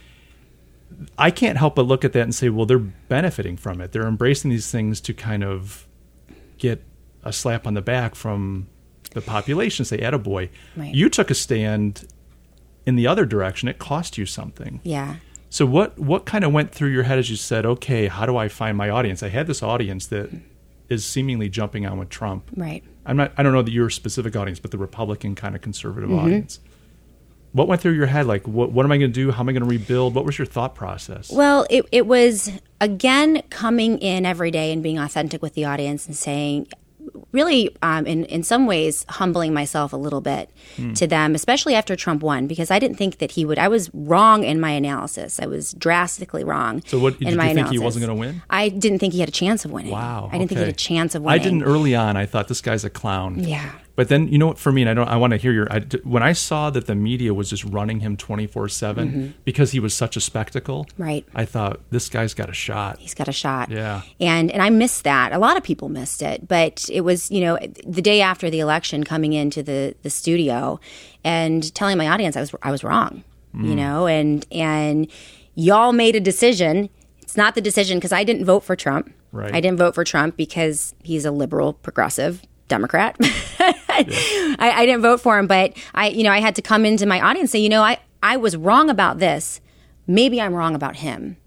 I 1.18 1.32
can't 1.32 1.58
help 1.58 1.76
but 1.76 1.84
look 1.88 2.04
at 2.06 2.14
that 2.14 2.22
and 2.24 2.34
say, 2.36 2.50
well, 2.50 2.66
they're 2.66 2.78
benefiting 2.80 3.58
from 3.58 3.82
it. 3.82 3.92
They're 3.92 4.08
embracing 4.08 4.50
these 4.52 4.70
things 4.72 5.02
to 5.02 5.14
kind 5.14 5.44
of 5.44 5.88
get 6.58 6.84
a 7.24 7.32
slap 7.34 7.68
on 7.68 7.74
the 7.74 7.82
back 7.82 8.16
from 8.16 8.68
the 9.12 9.22
population. 9.22 9.86
Say, 9.86 9.98
"Attaboy." 10.00 10.50
Right. 10.76 10.94
You 10.94 11.10
took 11.10 11.30
a 11.30 11.36
stand 11.36 12.08
in 12.86 12.96
the 12.96 13.08
other 13.08 13.26
direction. 13.26 13.68
It 13.68 13.78
cost 13.80 14.18
you 14.18 14.26
something. 14.26 14.80
yeah. 14.84 15.16
So 15.50 15.66
what 15.66 16.00
what 16.00 16.26
kind 16.26 16.46
of 16.46 16.54
went 16.54 16.72
through 16.72 16.90
your 16.92 17.04
head 17.04 17.20
as 17.20 17.30
you 17.30 17.36
said, 17.36 17.66
"Okay, 17.66 18.08
how 18.08 18.26
do 18.26 18.38
I 18.38 18.48
find 18.48 18.78
my 18.78 18.90
audience?" 18.90 19.22
I 19.22 19.28
had 19.30 19.48
this 19.48 19.62
audience 19.62 20.08
that 20.08 20.30
is 20.88 21.06
seemingly 21.06 21.50
jumping 21.50 21.86
on 21.86 21.98
with 22.00 22.08
Trump. 22.10 22.46
Right. 22.56 22.84
I'm 23.06 23.18
not. 23.18 23.34
I 23.38 23.44
don't 23.44 23.52
know 23.52 23.62
that 23.62 23.72
your 23.72 23.90
specific 23.90 24.36
audience, 24.38 24.60
but 24.60 24.72
the 24.72 24.78
Republican 24.78 25.36
kind 25.36 25.54
of 25.56 25.62
conservative 25.62 26.10
Mm-hmm. 26.10 26.20
audience. 26.26 26.60
What 27.54 27.68
went 27.68 27.82
through 27.82 27.94
your 27.94 28.06
head? 28.06 28.28
Like, 28.28 28.48
what 28.48 28.72
what 28.72 28.86
am 28.86 28.92
I 28.92 28.98
going 28.98 29.12
to 29.12 29.14
do? 29.14 29.32
How 29.32 29.42
am 29.42 29.50
I 29.50 29.52
going 29.52 29.64
to 29.64 29.70
rebuild? 29.70 30.16
What 30.16 30.26
was 30.26 30.38
your 30.38 30.46
thought 30.46 30.74
process? 30.76 31.32
Well, 31.32 31.66
it, 31.70 31.86
it 31.92 32.08
was 32.08 32.50
again 32.80 33.42
coming 33.50 33.98
in 34.00 34.26
every 34.26 34.52
day 34.52 34.72
and 34.72 34.82
being 34.82 34.98
authentic 34.98 35.42
with 35.42 35.54
the 35.54 35.66
audience 35.66 36.06
and 36.08 36.16
saying, 36.16 36.68
really, 37.34 37.76
um, 37.82 38.06
in 38.08 38.24
in 38.26 38.44
some 38.44 38.68
ways, 38.68 39.06
humbling 39.10 39.54
myself 39.54 39.92
a 39.92 39.98
little 39.98 40.22
bit 40.22 40.50
Hmm. 40.78 40.94
to 40.94 41.08
them, 41.08 41.36
especially 41.36 41.76
after 41.76 41.98
Trump 41.98 42.24
won, 42.24 42.48
because 42.48 42.72
I 42.72 42.80
didn't 42.80 42.96
think 42.98 43.18
that 43.18 43.32
he 43.32 43.44
would. 43.44 43.60
I 43.60 43.68
was 43.68 43.90
wrong 43.94 44.46
in 44.46 44.62
my 44.62 44.72
analysis. 44.72 45.38
I 45.42 45.46
was 45.48 45.74
drastically 45.74 46.46
wrong. 46.46 46.82
So 46.88 47.00
what- 47.00 47.20
did 47.20 47.28
in 47.28 47.34
you 47.34 47.38
my 47.38 47.54
think 47.54 47.68
he 47.68 47.80
wasn't 47.80 48.06
gonna 48.06 48.16
win? 48.18 48.42
I 48.50 48.70
didn't 48.70 49.00
think 49.00 49.12
he 49.14 49.20
had 49.20 49.28
a 49.28 49.34
chance 49.34 49.66
of 49.66 49.72
winning. 49.72 49.92
Wow. 49.92 50.30
I 50.32 50.38
didn't 50.38 50.48
think 50.50 50.60
he 50.60 50.66
had 50.66 50.74
a 50.74 50.78
chance 50.78 51.16
of 51.16 51.24
winning. 51.24 51.42
I 51.42 51.44
didn't 51.44 51.64
early 51.64 51.96
on. 51.96 52.16
I 52.16 52.26
thought 52.26 52.48
this 52.48 52.62
guy's 52.62 52.86
a 52.86 52.90
clown. 52.90 53.44
Yeah. 53.44 53.70
But 54.02 54.10
then 54.10 54.30
you 54.30 54.40
know 54.40 54.48
what? 54.48 54.58
For 54.58 54.72
me, 54.72 54.82
and 54.82 54.90
I 54.90 54.96
don't. 54.96 55.08
I 55.08 55.16
want 55.16 55.30
to 55.30 55.38
hear 55.38 55.52
your. 55.52 55.72
I, 55.72 55.82
when 56.04 56.24
I 56.24 56.34
saw 56.34 56.72
that 56.72 56.88
the 56.88 56.96
media 56.96 57.36
was 57.36 57.52
just 57.52 57.64
running 57.66 58.00
him 58.00 58.18
twenty 58.18 58.48
four 58.48 58.68
seven 58.68 59.36
because 59.46 59.74
he 59.74 59.80
was 59.80 59.94
such 59.94 60.18
a 60.18 60.20
spectacle. 60.20 60.86
Mm-hmm. 60.86 61.04
Right. 61.04 61.26
I 61.36 61.46
thought 61.46 61.82
this 61.92 62.10
guy's 62.10 62.34
got 62.34 62.50
a 62.50 62.54
shot. 62.54 62.98
he's 62.98 63.14
got 63.14 63.28
a 63.28 63.32
shot. 63.32 63.70
Yeah. 63.70 64.02
And 64.20 64.50
and 64.50 64.64
I 64.64 64.72
missed 64.72 65.04
that. 65.04 65.34
A 65.34 65.38
lot 65.38 65.56
of 65.56 65.62
people 65.62 65.88
missed 65.88 66.24
it, 66.24 66.48
but 66.48 66.90
it 66.92 67.02
was, 67.02 67.30
you 67.30 67.42
know, 67.42 67.60
the 67.86 68.02
day 68.02 68.22
after 68.22 68.50
the 68.50 68.60
election 68.60 69.04
coming 69.04 69.34
into 69.34 69.62
the 69.62 69.94
the 70.02 70.10
studio 70.10 70.80
and 71.24 71.72
telling 71.76 71.96
my 72.00 72.08
audience 72.08 72.36
I 72.36 72.40
was 72.40 72.56
I 72.64 72.72
was 72.72 72.84
wrong. 72.84 73.24
Mm. 73.54 73.70
You 73.70 73.76
know, 73.76 74.08
and 74.08 74.48
and 74.52 75.12
y'all 75.54 75.94
made 75.94 76.16
a 76.16 76.20
decision. 76.20 76.90
It's 77.22 77.38
not 77.38 77.54
the 77.54 77.62
decision 77.62 78.00
because 78.00 78.14
I 78.14 78.24
didn't 78.24 78.46
vote 78.46 78.62
for 78.62 78.76
Trump. 78.76 79.14
Right. 79.32 79.54
I 79.54 79.62
didn't 79.62 79.78
vote 79.78 79.94
for 79.94 80.04
Trump 80.04 80.38
because 80.38 80.96
he's 81.04 81.24
a 81.24 81.30
liberal 81.30 81.74
progressive 81.74 82.42
Democrat. 82.72 83.16
I, 83.60 84.58
I 84.60 84.86
didn't 84.86 85.02
vote 85.02 85.22
for 85.22 85.38
him, 85.38 85.46
but 85.48 85.74
I, 85.94 86.08
you 86.10 86.24
know, 86.24 86.32
I 86.32 86.40
had 86.40 86.56
to 86.56 86.62
come 86.62 86.86
into 86.86 87.06
my 87.06 87.20
audience 87.22 87.46
and 87.48 87.50
say, 87.52 87.60
you 87.60 87.70
know, 87.70 87.82
I, 87.84 88.00
I 88.24 88.38
was 88.38 88.56
wrong 88.58 88.90
about 88.90 89.20
this. 89.20 89.62
Maybe 90.08 90.42
I'm 90.42 90.54
wrong 90.54 90.74
about 90.76 90.96
him. 90.98 91.38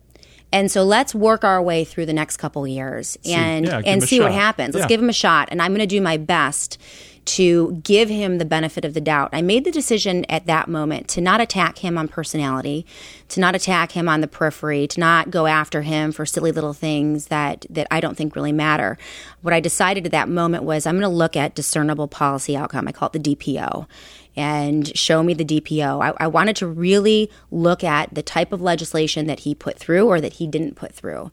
And 0.53 0.71
so 0.71 0.85
let's 0.85 1.15
work 1.15 1.43
our 1.43 1.61
way 1.61 1.83
through 1.85 2.07
the 2.07 2.13
next 2.13 2.37
couple 2.37 2.65
years 2.69 3.17
and 3.25 3.67
yeah, 3.67 3.83
and 3.85 4.03
see 4.05 4.21
what 4.21 4.33
happens. 4.33 4.75
Let's 4.75 4.85
Yeah. 4.85 4.89
give 4.89 5.01
him 5.03 5.09
a 5.09 5.13
shot, 5.15 5.49
and 5.51 5.61
I'm 5.61 5.73
going 5.73 5.81
to 5.81 5.87
do 5.87 6.01
my 6.01 6.17
best 6.17 6.79
to 7.25 7.81
give 7.83 8.09
him 8.09 8.39
the 8.39 8.45
benefit 8.45 8.85
of 8.85 8.95
the 8.95 9.01
doubt. 9.01 9.31
I 9.33 9.43
made 9.43 9.65
the 9.65 9.71
decision 9.71 10.25
at 10.29 10.47
that 10.47 10.69
moment 10.69 11.09
to 11.09 11.21
not 11.21 11.41
attack 11.41 11.79
him 11.79 11.97
on 11.97 12.09
personality, 12.09 12.87
to 13.29 13.41
not 13.41 13.55
attack 13.55 13.93
him 13.93 14.09
on 14.09 14.21
the 14.21 14.29
periphery, 14.29 14.87
to 14.89 15.01
not 15.01 15.31
go 15.31 15.47
after 15.47 15.83
him 15.83 16.13
for 16.13 16.27
silly 16.27 16.53
little 16.53 16.73
things 16.73 17.27
that 17.27 17.67
that 17.71 17.87
I 17.91 18.01
don't 18.01 18.17
think 18.17 18.37
really 18.37 18.53
matter. 18.53 18.99
What 19.43 19.55
I 19.55 19.61
decided 19.61 20.07
at 20.07 20.13
that 20.13 20.29
moment 20.29 20.65
was 20.65 20.87
I'm 20.87 20.95
going 20.95 21.03
to 21.03 21.09
look 21.09 21.37
at 21.37 21.55
discernible 21.55 22.09
policy 22.09 22.57
outcome. 22.57 22.89
I 22.89 22.93
call 22.93 23.11
it 23.13 23.23
the 23.23 23.37
DPO. 23.37 23.87
And 24.37 24.97
show 24.97 25.23
me 25.23 25.35
the 25.35 25.45
DPO. 25.45 26.03
I, 26.03 26.13
I, 26.25 26.27
wanted 26.27 26.57
to 26.57 26.67
really 26.67 27.31
look 27.51 27.85
at 27.85 28.13
the 28.15 28.23
type 28.23 28.53
of 28.53 28.61
legislation 28.61 29.27
that 29.27 29.41
he 29.41 29.55
put 29.55 29.79
through 29.79 30.07
or 30.07 30.21
that 30.21 30.35
he 30.35 30.47
didn't 30.47 30.75
put 30.75 30.93
through. 30.93 31.31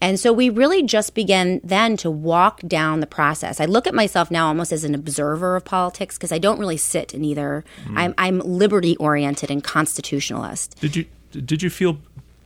And 0.00 0.20
so 0.20 0.32
we 0.32 0.50
really 0.50 0.82
just 0.82 1.14
began 1.14 1.60
then 1.64 1.96
to 1.98 2.10
walk 2.10 2.60
down 2.60 3.00
the 3.00 3.06
process. 3.06 3.60
I 3.60 3.64
look 3.64 3.86
at 3.86 3.94
myself 3.94 4.30
now 4.30 4.46
almost 4.46 4.72
as 4.72 4.84
an 4.84 4.94
observer 4.94 5.56
of 5.56 5.64
politics 5.64 6.16
because 6.16 6.30
I 6.30 6.38
don't 6.38 6.58
really 6.58 6.76
sit 6.76 7.12
in 7.12 7.24
either. 7.24 7.64
Mm. 7.86 7.98
I'm, 7.98 8.14
I'm 8.18 8.38
liberty 8.40 8.96
oriented 8.96 9.50
and 9.50 9.62
constitutionalist. 9.62 10.78
Did 10.80 10.96
you 10.96 11.06
did 11.40 11.64
you 11.64 11.70
feel 11.70 11.98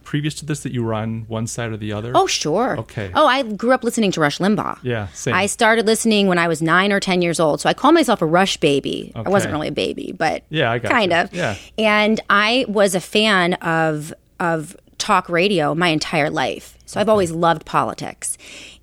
previous 0.08 0.32
to 0.32 0.46
this 0.46 0.60
that 0.60 0.72
you 0.72 0.82
were 0.82 0.94
on 0.94 1.26
one 1.28 1.46
side 1.46 1.70
or 1.70 1.76
the 1.76 1.92
other? 1.92 2.12
Oh, 2.14 2.26
sure. 2.26 2.78
Okay. 2.78 3.10
Oh, 3.14 3.26
I 3.26 3.42
grew 3.42 3.72
up 3.72 3.84
listening 3.84 4.10
to 4.12 4.22
Rush 4.22 4.38
Limbaugh. 4.38 4.78
Yeah, 4.82 5.08
same. 5.08 5.34
I 5.34 5.44
started 5.44 5.84
listening 5.84 6.28
when 6.28 6.38
I 6.38 6.48
was 6.48 6.62
nine 6.62 6.92
or 6.92 6.98
10 6.98 7.20
years 7.20 7.38
old. 7.38 7.60
So 7.60 7.68
I 7.68 7.74
call 7.74 7.92
myself 7.92 8.22
a 8.22 8.26
Rush 8.26 8.56
baby. 8.56 9.12
Okay. 9.14 9.26
I 9.26 9.28
wasn't 9.28 9.52
really 9.52 9.68
a 9.68 9.72
baby, 9.72 10.14
but 10.16 10.44
yeah, 10.48 10.72
I 10.72 10.78
got 10.78 10.90
kind 10.90 11.12
you. 11.12 11.18
of. 11.18 11.34
Yeah. 11.34 11.56
And 11.76 12.22
I 12.30 12.64
was 12.68 12.94
a 12.94 13.02
fan 13.02 13.52
of, 13.54 14.14
of 14.40 14.74
talk 14.96 15.28
radio 15.28 15.74
my 15.74 15.88
entire 15.88 16.30
life. 16.30 16.78
So 16.86 16.98
I've 16.98 17.10
always 17.10 17.30
loved 17.30 17.66
politics. 17.66 18.38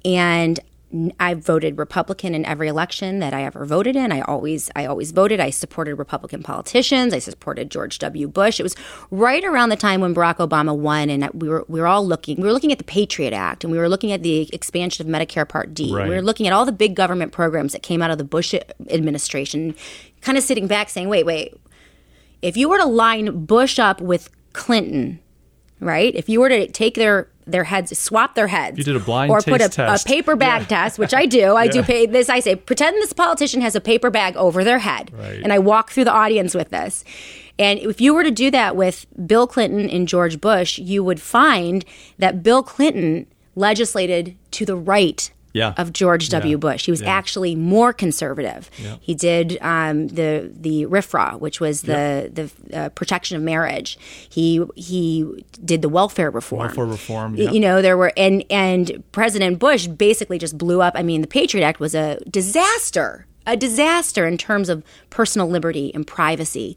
And 0.05 0.59
I 1.19 1.33
voted 1.33 1.77
Republican 1.77 2.33
in 2.35 2.45
every 2.45 2.67
election 2.67 3.19
that 3.19 3.33
I 3.33 3.43
ever 3.43 3.65
voted 3.65 3.95
in. 3.95 4.11
I 4.11 4.21
always 4.21 4.69
I 4.75 4.85
always 4.85 5.11
voted. 5.11 5.39
I 5.39 5.49
supported 5.49 5.95
Republican 5.95 6.43
politicians. 6.43 7.13
I 7.13 7.19
supported 7.19 7.69
George 7.69 7.99
W. 7.99 8.27
Bush. 8.27 8.59
It 8.59 8.63
was 8.63 8.75
right 9.11 9.43
around 9.43 9.69
the 9.69 9.75
time 9.75 10.01
when 10.01 10.13
Barack 10.15 10.37
Obama 10.37 10.75
won, 10.75 11.09
and 11.09 11.29
we 11.33 11.49
were 11.49 11.65
we 11.67 11.79
were 11.79 11.87
all 11.87 12.05
looking. 12.05 12.37
We 12.37 12.43
were 12.43 12.53
looking 12.53 12.71
at 12.71 12.77
the 12.77 12.83
Patriot 12.83 13.33
Act, 13.33 13.63
and 13.63 13.71
we 13.71 13.77
were 13.77 13.89
looking 13.89 14.11
at 14.11 14.23
the 14.23 14.49
expansion 14.53 15.05
of 15.05 15.11
Medicare 15.11 15.47
Part 15.47 15.73
D. 15.73 15.93
Right. 15.93 16.07
We 16.07 16.15
were 16.15 16.21
looking 16.21 16.47
at 16.47 16.53
all 16.53 16.65
the 16.65 16.71
big 16.71 16.95
government 16.95 17.31
programs 17.31 17.73
that 17.73 17.83
came 17.83 18.01
out 18.01 18.11
of 18.11 18.17
the 18.17 18.23
Bush 18.23 18.53
administration. 18.89 19.75
Kind 20.21 20.37
of 20.37 20.43
sitting 20.43 20.67
back, 20.67 20.89
saying, 20.89 21.09
"Wait, 21.09 21.25
wait. 21.25 21.59
If 22.41 22.57
you 22.57 22.69
were 22.69 22.77
to 22.77 22.85
line 22.85 23.45
Bush 23.45 23.79
up 23.79 23.99
with 24.01 24.29
Clinton, 24.53 25.19
right? 25.79 26.13
If 26.15 26.29
you 26.29 26.39
were 26.39 26.49
to 26.49 26.67
take 26.67 26.95
their 26.95 27.29
their 27.47 27.63
heads, 27.65 27.97
swap 27.97 28.35
their 28.35 28.47
heads. 28.47 28.77
You 28.77 28.83
did 28.83 28.95
a 28.95 28.99
blind 28.99 29.31
test 29.31 29.47
or 29.47 29.51
put 29.51 29.77
a, 29.77 29.93
a, 29.93 29.99
paper 29.99 30.35
bag 30.35 30.63
yeah. 30.63 30.67
test, 30.67 30.99
which 30.99 31.13
I 31.13 31.25
do. 31.25 31.53
I 31.53 31.65
yeah. 31.65 31.71
do 31.71 31.83
pay 31.83 32.05
this. 32.05 32.29
I 32.29 32.39
say, 32.39 32.55
pretend 32.55 32.95
this 32.97 33.13
politician 33.13 33.61
has 33.61 33.75
a 33.75 33.81
paper 33.81 34.09
bag 34.09 34.35
over 34.35 34.63
their 34.63 34.79
head, 34.79 35.11
right. 35.13 35.41
and 35.43 35.53
I 35.53 35.59
walk 35.59 35.91
through 35.91 36.05
the 36.05 36.13
audience 36.13 36.55
with 36.55 36.69
this. 36.69 37.03
And 37.57 37.79
if 37.79 38.01
you 38.01 38.13
were 38.13 38.23
to 38.23 38.31
do 38.31 38.51
that 38.51 38.75
with 38.75 39.05
Bill 39.25 39.47
Clinton 39.47 39.89
and 39.89 40.07
George 40.07 40.41
Bush, 40.41 40.77
you 40.77 41.03
would 41.03 41.21
find 41.21 41.85
that 42.17 42.43
Bill 42.43 42.63
Clinton 42.63 43.27
legislated 43.55 44.35
to 44.51 44.65
the 44.65 44.75
right 44.75 45.31
yeah. 45.55 45.73
of 45.77 45.93
George 45.93 46.29
W. 46.29 46.51
Yeah. 46.51 46.59
Bush. 46.59 46.85
He 46.85 46.91
was 46.91 47.01
yeah. 47.01 47.09
actually 47.09 47.55
more 47.55 47.93
conservative. 47.93 48.69
He 49.01 49.15
did 49.15 49.57
um, 49.61 50.09
the 50.09 50.51
the 50.53 50.85
RFRA, 50.85 51.39
which 51.39 51.59
was 51.59 51.83
the 51.83 52.29
the 52.31 52.77
uh, 52.77 52.89
protection 52.89 53.37
of 53.37 53.43
marriage. 53.43 53.97
He 54.29 54.63
he 54.75 55.45
did 55.63 55.81
the 55.81 55.89
welfare 55.89 56.29
reform. 56.29 56.67
Welfare 56.67 56.85
reform. 56.85 57.35
You 57.35 57.59
know, 57.59 57.81
there 57.81 57.97
were 57.97 58.11
and 58.17 58.43
and 58.49 59.03
President 59.11 59.57
Bush 59.57 59.87
basically 59.87 60.37
just 60.37 60.57
blew 60.57 60.81
up. 60.81 60.93
I 60.95 61.03
mean, 61.03 61.21
the 61.21 61.27
Patriot 61.27 61.65
Act 61.65 61.79
was 61.79 61.95
a 61.95 62.19
disaster 62.29 63.25
a 63.47 63.55
disaster 63.55 64.25
in 64.25 64.39
terms 64.39 64.69
of 64.69 64.83
personal 65.11 65.47
liberty 65.47 65.93
and 65.93 66.07
privacy. 66.07 66.75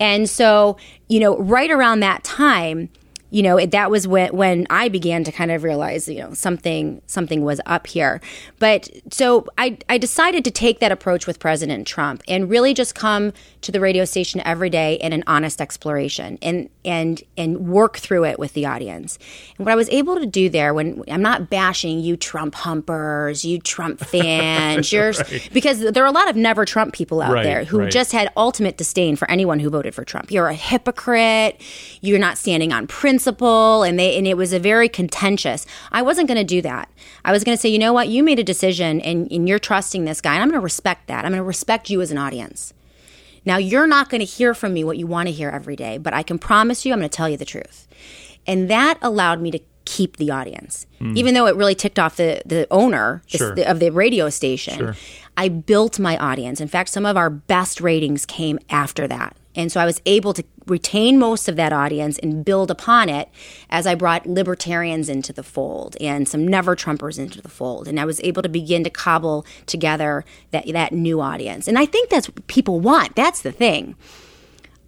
And 0.00 0.28
so, 0.28 0.76
you 1.08 1.20
know, 1.20 1.38
right 1.38 1.70
around 1.70 2.00
that 2.00 2.24
time, 2.24 2.88
you 3.30 3.42
know 3.42 3.64
that 3.64 3.90
was 3.90 4.08
when 4.08 4.34
when 4.34 4.66
I 4.70 4.88
began 4.88 5.22
to 5.24 5.32
kind 5.32 5.50
of 5.50 5.62
realize 5.62 6.08
you 6.08 6.20
know 6.20 6.32
something 6.32 7.02
something 7.06 7.42
was 7.42 7.60
up 7.66 7.86
here. 7.86 8.20
But 8.58 8.88
so 9.10 9.46
I 9.58 9.78
I 9.88 9.98
decided 9.98 10.44
to 10.44 10.50
take 10.50 10.80
that 10.80 10.92
approach 10.92 11.26
with 11.26 11.38
President 11.38 11.86
Trump 11.86 12.22
and 12.26 12.48
really 12.48 12.72
just 12.72 12.94
come 12.94 13.32
to 13.60 13.72
the 13.72 13.80
radio 13.80 14.04
station 14.04 14.40
every 14.44 14.70
day 14.70 14.94
in 14.94 15.12
an 15.12 15.24
honest 15.26 15.60
exploration 15.60 16.38
and 16.40 16.70
and 16.84 17.22
and 17.36 17.68
work 17.68 17.98
through 17.98 18.24
it 18.24 18.38
with 18.38 18.54
the 18.54 18.64
audience. 18.64 19.18
And 19.58 19.66
what 19.66 19.72
I 19.72 19.76
was 19.76 19.90
able 19.90 20.18
to 20.18 20.26
do 20.26 20.48
there 20.48 20.72
when 20.72 21.04
I'm 21.08 21.22
not 21.22 21.50
bashing 21.50 22.00
you 22.00 22.16
Trump 22.16 22.54
humpers, 22.54 23.44
you 23.44 23.58
Trump 23.58 24.00
fans, 24.06 24.90
you're 24.90 25.12
right. 25.12 25.48
because 25.52 25.80
there 25.80 26.02
are 26.02 26.06
a 26.06 26.12
lot 26.12 26.30
of 26.30 26.36
never 26.36 26.64
Trump 26.64 26.94
people 26.94 27.20
out 27.20 27.32
right, 27.32 27.44
there 27.44 27.64
who 27.64 27.80
right. 27.80 27.92
just 27.92 28.12
had 28.12 28.32
ultimate 28.38 28.78
disdain 28.78 29.16
for 29.16 29.30
anyone 29.30 29.58
who 29.60 29.68
voted 29.68 29.94
for 29.94 30.04
Trump. 30.04 30.30
You're 30.30 30.48
a 30.48 30.54
hypocrite. 30.54 31.60
You're 32.00 32.18
not 32.18 32.38
standing 32.38 32.72
on 32.72 32.86
principle 32.86 33.17
principle 33.18 33.82
and 33.82 33.98
they 33.98 34.16
and 34.16 34.26
it 34.28 34.36
was 34.36 34.52
a 34.52 34.60
very 34.60 34.88
contentious. 34.88 35.66
I 35.90 36.02
wasn't 36.02 36.28
going 36.28 36.38
to 36.38 36.44
do 36.44 36.62
that. 36.62 36.88
I 37.24 37.32
was 37.32 37.42
going 37.42 37.56
to 37.56 37.60
say, 37.60 37.68
you 37.68 37.78
know 37.78 37.92
what, 37.92 38.08
you 38.08 38.22
made 38.22 38.38
a 38.38 38.44
decision 38.44 39.00
and, 39.00 39.30
and 39.32 39.48
you're 39.48 39.58
trusting 39.58 40.04
this 40.04 40.20
guy, 40.20 40.34
and 40.34 40.42
I'm 40.42 40.48
going 40.48 40.60
to 40.60 40.64
respect 40.64 41.08
that. 41.08 41.24
I'm 41.24 41.32
going 41.32 41.40
to 41.40 41.44
respect 41.44 41.90
you 41.90 42.00
as 42.00 42.12
an 42.12 42.18
audience. 42.18 42.72
Now 43.44 43.56
you're 43.56 43.88
not 43.88 44.08
going 44.08 44.20
to 44.20 44.24
hear 44.24 44.54
from 44.54 44.72
me 44.72 44.84
what 44.84 44.98
you 44.98 45.06
want 45.06 45.28
to 45.28 45.32
hear 45.32 45.48
every 45.48 45.74
day, 45.74 45.98
but 45.98 46.14
I 46.14 46.22
can 46.22 46.38
promise 46.38 46.86
you 46.86 46.92
I'm 46.92 47.00
going 47.00 47.10
to 47.10 47.16
tell 47.16 47.28
you 47.28 47.36
the 47.36 47.44
truth. 47.44 47.88
And 48.46 48.70
that 48.70 48.98
allowed 49.02 49.40
me 49.40 49.50
to 49.50 49.60
keep 49.84 50.18
the 50.18 50.30
audience. 50.30 50.86
Mm. 51.00 51.16
Even 51.16 51.34
though 51.34 51.46
it 51.46 51.56
really 51.56 51.74
ticked 51.74 51.98
off 51.98 52.16
the, 52.16 52.42
the 52.46 52.66
owner 52.70 53.22
sure. 53.26 53.54
the, 53.54 53.68
of 53.68 53.80
the 53.80 53.90
radio 53.90 54.28
station, 54.28 54.78
sure. 54.78 54.96
I 55.36 55.48
built 55.48 55.98
my 55.98 56.16
audience. 56.18 56.60
In 56.60 56.68
fact, 56.68 56.90
some 56.90 57.06
of 57.06 57.16
our 57.16 57.30
best 57.30 57.80
ratings 57.80 58.26
came 58.26 58.58
after 58.68 59.08
that. 59.08 59.36
And 59.54 59.72
so 59.72 59.80
I 59.80 59.86
was 59.86 60.00
able 60.06 60.34
to 60.34 60.44
retain 60.66 61.18
most 61.18 61.48
of 61.48 61.56
that 61.56 61.72
audience 61.72 62.18
and 62.18 62.44
build 62.44 62.70
upon 62.70 63.08
it 63.08 63.28
as 63.70 63.86
I 63.86 63.94
brought 63.94 64.26
libertarians 64.26 65.08
into 65.08 65.32
the 65.32 65.42
fold 65.42 65.96
and 66.00 66.28
some 66.28 66.46
never 66.46 66.76
Trumpers 66.76 67.18
into 67.18 67.40
the 67.40 67.48
fold. 67.48 67.88
And 67.88 67.98
I 67.98 68.04
was 68.04 68.20
able 68.22 68.42
to 68.42 68.48
begin 68.48 68.84
to 68.84 68.90
cobble 68.90 69.44
together 69.66 70.24
that, 70.50 70.66
that 70.72 70.92
new 70.92 71.20
audience. 71.20 71.66
And 71.66 71.78
I 71.78 71.86
think 71.86 72.10
that's 72.10 72.28
what 72.28 72.46
people 72.46 72.80
want. 72.80 73.16
That's 73.16 73.40
the 73.42 73.52
thing. 73.52 73.96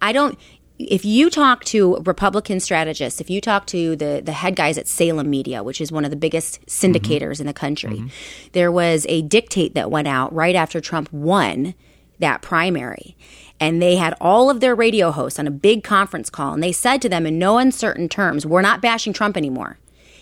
I 0.01 0.13
don't, 0.13 0.37
if 0.79 1.05
you 1.05 1.29
talk 1.29 1.63
to 1.65 1.97
Republican 1.97 2.59
strategists, 2.59 3.19
if 3.19 3.29
you 3.29 3.41
talk 3.41 3.67
to 3.67 3.95
the, 3.95 4.21
the 4.23 4.31
head 4.31 4.55
guys 4.55 4.77
at 4.77 4.87
Salem 4.87 5.29
Media, 5.29 5.63
which 5.63 5.81
is 5.81 5.91
one 5.91 6.05
of 6.05 6.11
the 6.11 6.17
biggest 6.17 6.65
syndicators 6.65 7.33
mm-hmm. 7.33 7.41
in 7.41 7.47
the 7.47 7.53
country, 7.53 7.97
mm-hmm. 7.97 8.07
there 8.53 8.71
was 8.71 9.05
a 9.09 9.21
dictate 9.23 9.75
that 9.75 9.91
went 9.91 10.07
out 10.07 10.33
right 10.33 10.55
after 10.55 10.79
Trump 10.79 11.11
won 11.11 11.73
that 12.19 12.41
primary 12.41 13.15
and 13.61 13.81
they 13.81 13.95
had 13.95 14.13
all 14.19 14.49
of 14.49 14.59
their 14.59 14.75
radio 14.75 15.11
hosts 15.11 15.39
on 15.39 15.47
a 15.47 15.51
big 15.51 15.83
conference 15.83 16.29
call 16.29 16.53
and 16.53 16.61
they 16.61 16.73
said 16.73 17.01
to 17.01 17.07
them 17.07 17.25
in 17.25 17.39
no 17.39 17.57
uncertain 17.57 18.09
terms 18.09 18.45
we're 18.45 18.61
not 18.61 18.81
bashing 18.81 19.13
trump 19.13 19.37
anymore 19.37 19.77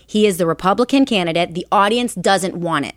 he 0.06 0.28
is 0.28 0.38
the 0.38 0.46
republican 0.46 1.06
candidate 1.06 1.56
the 1.56 1.66
audience 1.72 2.14
doesn't 2.14 2.56
want 2.56 2.86
it 2.86 2.96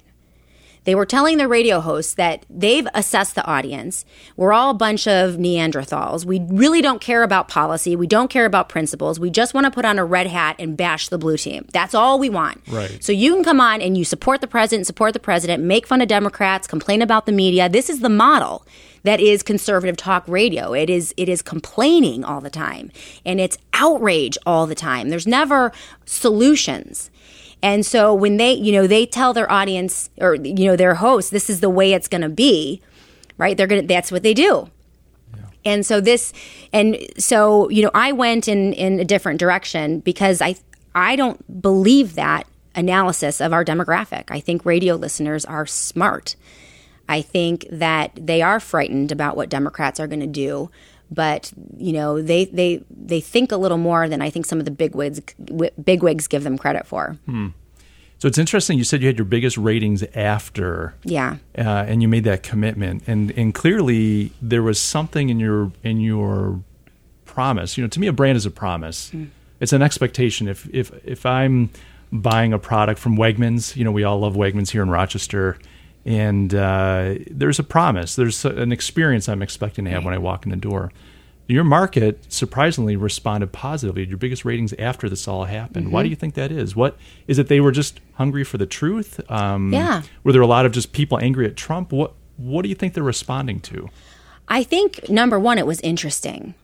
they 0.84 0.94
were 0.94 1.06
telling 1.06 1.36
their 1.36 1.48
radio 1.48 1.80
hosts 1.80 2.14
that 2.14 2.44
they've 2.50 2.86
assessed 2.92 3.34
the 3.34 3.46
audience. 3.46 4.04
We're 4.36 4.52
all 4.52 4.70
a 4.70 4.74
bunch 4.74 5.06
of 5.06 5.36
Neanderthals. 5.36 6.24
We 6.24 6.40
really 6.48 6.82
don't 6.82 7.00
care 7.00 7.22
about 7.22 7.48
policy. 7.48 7.94
We 7.94 8.08
don't 8.08 8.28
care 8.28 8.46
about 8.46 8.68
principles. 8.68 9.20
We 9.20 9.30
just 9.30 9.54
want 9.54 9.66
to 9.66 9.70
put 9.70 9.84
on 9.84 9.98
a 9.98 10.04
red 10.04 10.26
hat 10.26 10.56
and 10.58 10.76
bash 10.76 11.08
the 11.08 11.18
blue 11.18 11.36
team. 11.36 11.66
That's 11.72 11.94
all 11.94 12.18
we 12.18 12.28
want. 12.28 12.62
Right. 12.66 13.02
So 13.02 13.12
you 13.12 13.34
can 13.34 13.44
come 13.44 13.60
on 13.60 13.80
and 13.80 13.96
you 13.96 14.04
support 14.04 14.40
the 14.40 14.48
president, 14.48 14.86
support 14.86 15.12
the 15.12 15.20
president, 15.20 15.62
make 15.62 15.86
fun 15.86 16.00
of 16.00 16.08
Democrats, 16.08 16.66
complain 16.66 17.00
about 17.00 17.26
the 17.26 17.32
media. 17.32 17.68
This 17.68 17.88
is 17.88 18.00
the 18.00 18.08
model 18.08 18.66
that 19.04 19.20
is 19.20 19.42
conservative 19.42 19.96
talk 19.96 20.24
radio. 20.26 20.72
It 20.72 20.90
is 20.90 21.14
it 21.16 21.28
is 21.28 21.42
complaining 21.42 22.24
all 22.24 22.40
the 22.40 22.50
time 22.50 22.90
and 23.24 23.40
it's 23.40 23.58
outrage 23.72 24.38
all 24.46 24.66
the 24.66 24.74
time. 24.74 25.08
There's 25.08 25.26
never 25.26 25.72
solutions. 26.04 27.10
And 27.62 27.86
so 27.86 28.12
when 28.12 28.38
they, 28.38 28.52
you 28.54 28.72
know, 28.72 28.86
they 28.86 29.06
tell 29.06 29.32
their 29.32 29.50
audience 29.50 30.10
or 30.18 30.34
you 30.34 30.66
know 30.66 30.76
their 30.76 30.96
host 30.96 31.30
this 31.30 31.48
is 31.48 31.60
the 31.60 31.70
way 31.70 31.92
it's 31.92 32.08
going 32.08 32.22
to 32.22 32.28
be, 32.28 32.80
right? 33.38 33.56
They're 33.56 33.66
going 33.66 33.82
to 33.82 33.86
that's 33.86 34.12
what 34.12 34.22
they 34.22 34.34
do. 34.34 34.68
And 35.64 35.86
so 35.86 36.00
this 36.00 36.32
and 36.72 36.98
so 37.18 37.68
you 37.70 37.82
know 37.82 37.90
I 37.94 38.12
went 38.12 38.48
in 38.48 38.72
in 38.72 38.98
a 38.98 39.04
different 39.04 39.38
direction 39.38 40.00
because 40.00 40.42
I 40.42 40.56
I 40.94 41.16
don't 41.16 41.62
believe 41.62 42.14
that 42.16 42.46
analysis 42.74 43.40
of 43.40 43.52
our 43.52 43.64
demographic. 43.64 44.24
I 44.28 44.40
think 44.40 44.64
radio 44.64 44.96
listeners 44.96 45.44
are 45.44 45.66
smart. 45.66 46.36
I 47.08 47.22
think 47.22 47.66
that 47.70 48.12
they 48.14 48.42
are 48.42 48.60
frightened 48.60 49.12
about 49.12 49.36
what 49.36 49.48
Democrats 49.48 50.00
are 50.00 50.06
going 50.06 50.20
to 50.20 50.26
do, 50.26 50.70
but 51.10 51.52
you 51.76 51.92
know 51.92 52.22
they 52.22 52.46
they 52.46 52.82
they 52.90 53.20
think 53.20 53.52
a 53.52 53.56
little 53.56 53.78
more 53.78 54.08
than 54.08 54.22
I 54.22 54.30
think 54.30 54.46
some 54.46 54.58
of 54.58 54.64
the 54.64 54.70
bigwigs 54.70 55.20
bigwigs 55.82 56.26
give 56.26 56.44
them 56.44 56.56
credit 56.58 56.86
for. 56.86 57.18
Hmm. 57.26 57.48
So 58.18 58.28
it's 58.28 58.38
interesting. 58.38 58.78
You 58.78 58.84
said 58.84 59.02
you 59.02 59.08
had 59.08 59.18
your 59.18 59.24
biggest 59.24 59.58
ratings 59.58 60.04
after, 60.14 60.94
yeah, 61.02 61.38
uh, 61.58 61.62
and 61.88 62.02
you 62.02 62.08
made 62.08 62.24
that 62.24 62.44
commitment, 62.44 63.02
and 63.06 63.32
and 63.32 63.52
clearly 63.52 64.32
there 64.40 64.62
was 64.62 64.78
something 64.78 65.28
in 65.28 65.40
your 65.40 65.72
in 65.82 66.00
your 66.00 66.62
promise. 67.24 67.76
You 67.76 67.82
know, 67.82 67.88
to 67.88 67.98
me, 68.00 68.06
a 68.06 68.12
brand 68.12 68.36
is 68.36 68.46
a 68.46 68.50
promise. 68.50 69.10
Mm. 69.10 69.30
It's 69.58 69.72
an 69.72 69.82
expectation. 69.82 70.46
If 70.46 70.68
if 70.72 70.92
if 71.04 71.26
I'm 71.26 71.70
buying 72.12 72.52
a 72.52 72.58
product 72.58 73.00
from 73.00 73.16
Wegmans, 73.16 73.74
you 73.74 73.84
know, 73.84 73.90
we 73.90 74.04
all 74.04 74.20
love 74.20 74.34
Wegmans 74.34 74.70
here 74.70 74.82
in 74.82 74.90
Rochester 74.90 75.58
and 76.04 76.54
uh, 76.54 77.14
there's 77.30 77.58
a 77.58 77.64
promise. 77.64 78.16
There's 78.16 78.44
an 78.44 78.72
experience 78.72 79.28
I'm 79.28 79.42
expecting 79.42 79.84
to 79.84 79.90
have 79.92 80.04
when 80.04 80.14
I 80.14 80.18
walk 80.18 80.44
in 80.44 80.50
the 80.50 80.56
door. 80.56 80.92
Your 81.48 81.64
market 81.64 82.24
surprisingly 82.32 82.96
responded 82.96 83.52
positively. 83.52 84.06
Your 84.06 84.16
biggest 84.16 84.44
ratings 84.44 84.72
after 84.78 85.08
this 85.08 85.26
all 85.28 85.44
happened. 85.44 85.86
Mm-hmm. 85.86 85.94
Why 85.94 86.02
do 86.02 86.08
you 86.08 86.16
think 86.16 86.34
that 86.34 86.50
is? 86.52 86.74
What 86.74 86.96
is 87.26 87.38
it? 87.38 87.48
They 87.48 87.60
were 87.60 87.72
just 87.72 88.00
hungry 88.14 88.44
for 88.44 88.58
the 88.58 88.66
truth. 88.66 89.20
Um, 89.30 89.72
yeah. 89.72 90.02
Were 90.24 90.32
there 90.32 90.40
a 90.40 90.46
lot 90.46 90.66
of 90.66 90.72
just 90.72 90.92
people 90.92 91.18
angry 91.18 91.46
at 91.46 91.56
Trump? 91.56 91.92
What 91.92 92.14
What 92.36 92.62
do 92.62 92.68
you 92.68 92.74
think 92.74 92.94
they're 92.94 93.02
responding 93.02 93.60
to? 93.60 93.90
I 94.48 94.62
think 94.62 95.08
number 95.08 95.38
one, 95.38 95.58
it 95.58 95.66
was 95.66 95.80
interesting. 95.80 96.54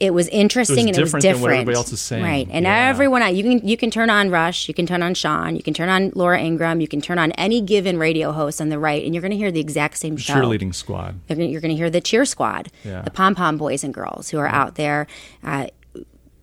It 0.00 0.12
was 0.12 0.26
interesting 0.28 0.88
and 0.88 0.96
it 0.98 1.00
was 1.00 1.12
different 1.12 1.22
than 1.36 1.40
what 1.42 1.52
everybody 1.52 1.76
else 1.76 1.92
is 1.92 2.00
saying. 2.00 2.24
right? 2.24 2.48
And 2.50 2.64
Yeah. 2.64 2.88
everyone, 2.88 3.22
you 3.36 3.42
can 3.44 3.66
you 3.68 3.76
can 3.76 3.90
turn 3.92 4.10
on 4.10 4.28
Rush, 4.30 4.66
you 4.66 4.74
can 4.74 4.86
turn 4.86 5.02
on 5.02 5.14
Sean, 5.14 5.54
you 5.54 5.62
can 5.62 5.72
turn 5.72 5.88
on 5.88 6.10
Laura 6.16 6.40
Ingraham, 6.40 6.80
you 6.80 6.88
can 6.88 7.00
turn 7.00 7.18
on 7.18 7.30
any 7.32 7.60
given 7.60 7.96
radio 7.98 8.32
host 8.32 8.60
on 8.60 8.70
the 8.70 8.78
right, 8.78 9.04
and 9.04 9.14
you're 9.14 9.20
going 9.22 9.30
to 9.30 9.36
hear 9.36 9.52
the 9.52 9.60
exact 9.60 9.98
same 9.98 10.16
show. 10.16 10.34
Cheerleading 10.34 10.74
squad. 10.74 11.20
You're 11.28 11.60
going 11.60 11.70
to 11.70 11.76
hear 11.76 11.90
the 11.90 12.00
cheer 12.00 12.24
squad, 12.24 12.70
Yeah. 12.84 13.02
the 13.02 13.10
pom 13.12 13.34
pom 13.36 13.56
boys 13.56 13.84
and 13.84 13.94
girls 13.94 14.30
who 14.30 14.38
are 14.38 14.48
out 14.48 14.74
there 14.74 15.06
uh, 15.44 15.66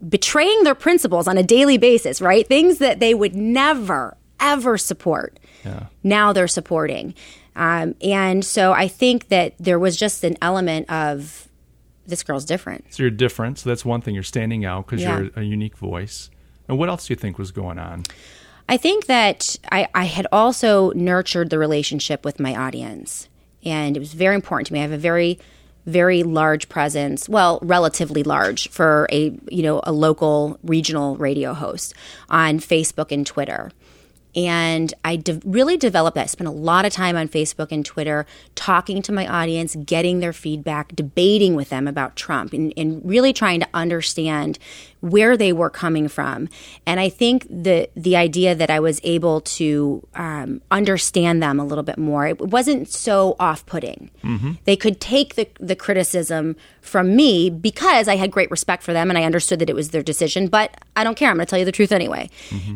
betraying 0.07 0.63
their 0.63 0.75
principles 0.75 1.27
on 1.27 1.37
a 1.37 1.43
daily 1.43 1.77
basis, 1.77 2.21
right? 2.21 2.47
Things 2.47 2.77
that 2.77 2.99
they 3.01 3.13
would 3.13 3.35
never, 3.35 4.15
ever 4.39 4.77
support. 4.77 5.37
Yeah. 5.65 5.87
Now 6.03 6.31
they're 6.31 6.47
supporting. 6.47 7.13
Um, 7.55 7.95
and 8.01 8.45
so 8.45 8.71
I 8.71 8.87
think 8.87 9.27
that 9.27 9.55
there 9.59 9.77
was 9.77 9.97
just 9.97 10.23
an 10.23 10.37
element 10.41 10.89
of 10.89 11.48
this 12.09 12.23
girl's 12.23 12.45
different. 12.45 12.85
So 12.93 13.03
you're 13.03 13.09
different. 13.11 13.59
So 13.59 13.69
that's 13.69 13.85
one 13.85 14.01
thing. 14.01 14.13
You're 14.13 14.23
standing 14.23 14.65
out 14.65 14.85
because 14.85 15.01
Yeah. 15.01 15.19
you're 15.19 15.29
a 15.35 15.43
unique 15.43 15.77
voice. 15.77 16.29
And 16.67 16.77
what 16.77 16.89
else 16.89 17.07
do 17.07 17.13
you 17.13 17.15
think 17.15 17.37
was 17.37 17.51
going 17.51 17.79
on? 17.79 18.03
I 18.67 18.77
think 18.77 19.07
that 19.07 19.55
I, 19.71 19.87
I 19.95 20.03
had 20.05 20.27
also 20.31 20.91
nurtured 20.91 21.49
the 21.49 21.57
relationship 21.57 22.23
with 22.23 22.39
my 22.39 22.55
audience. 22.55 23.27
And 23.65 23.97
it 23.97 23.99
was 23.99 24.13
very 24.13 24.35
important 24.35 24.67
to 24.67 24.73
me. 24.73 24.79
I 24.79 24.83
have 24.83 24.91
a 24.91 24.97
very, 24.97 25.39
very 25.85 26.21
large 26.21 26.69
presence, 26.69 27.27
well, 27.27 27.57
relatively 27.63 28.21
large 28.21 28.69
for 28.69 29.07
a, 29.11 29.35
you 29.49 29.63
know, 29.63 29.81
a 29.83 29.91
local 29.91 30.59
regional 30.63 31.15
radio 31.17 31.53
host 31.53 31.93
on 32.29 32.59
Facebook 32.59 33.11
and 33.11 33.25
Twitter. 33.25 33.71
And 34.35 34.93
I 35.03 35.15
de- 35.15 35.41
really 35.43 35.77
developed 35.77 36.15
that. 36.15 36.29
Spent 36.29 36.47
a 36.47 36.51
lot 36.51 36.85
of 36.85 36.93
time 36.93 37.15
on 37.15 37.27
Facebook 37.27 37.71
and 37.71 37.85
Twitter 37.85 38.25
talking 38.55 39.01
to 39.01 39.11
my 39.11 39.27
audience, 39.27 39.75
getting 39.75 40.19
their 40.19 40.33
feedback, 40.33 40.95
debating 40.95 41.55
with 41.55 41.69
them 41.69 41.87
about 41.87 42.15
Trump, 42.15 42.53
and, 42.53 42.71
and 42.77 43.01
really 43.03 43.33
trying 43.33 43.59
to 43.59 43.67
understand 43.73 44.59
where 45.01 45.37
they 45.37 45.53
were 45.53 45.69
coming 45.69 46.07
from. 46.07 46.49
And 46.85 46.99
I 46.99 47.09
think 47.09 47.47
the 47.49 47.89
the 47.95 48.15
idea 48.15 48.55
that 48.55 48.69
I 48.69 48.79
was 48.79 48.99
able 49.03 49.41
to 49.41 50.05
um, 50.15 50.61
understand 50.71 51.41
them 51.41 51.59
a 51.59 51.65
little 51.65 51.83
bit 51.83 51.97
more, 51.97 52.27
it 52.27 52.39
wasn't 52.39 52.89
so 52.89 53.35
off 53.39 53.65
putting. 53.65 54.11
They 54.65 54.75
could 54.75 54.99
take 54.99 55.35
the 55.35 55.47
the 55.59 55.75
criticism 55.75 56.55
from 56.81 57.15
me 57.15 57.49
because 57.49 58.07
I 58.07 58.15
had 58.15 58.31
great 58.31 58.51
respect 58.51 58.83
for 58.83 58.93
them 58.93 59.09
and 59.09 59.17
I 59.17 59.23
understood 59.23 59.59
that 59.59 59.69
it 59.69 59.75
was 59.75 59.89
their 59.89 60.03
decision. 60.03 60.47
But 60.47 60.75
I 60.95 61.03
don't 61.03 61.15
care. 61.15 61.29
I'm 61.29 61.37
going 61.37 61.45
to 61.45 61.49
tell 61.49 61.59
you 61.59 61.65
the 61.65 61.71
truth 61.71 61.91
anyway. 61.91 62.29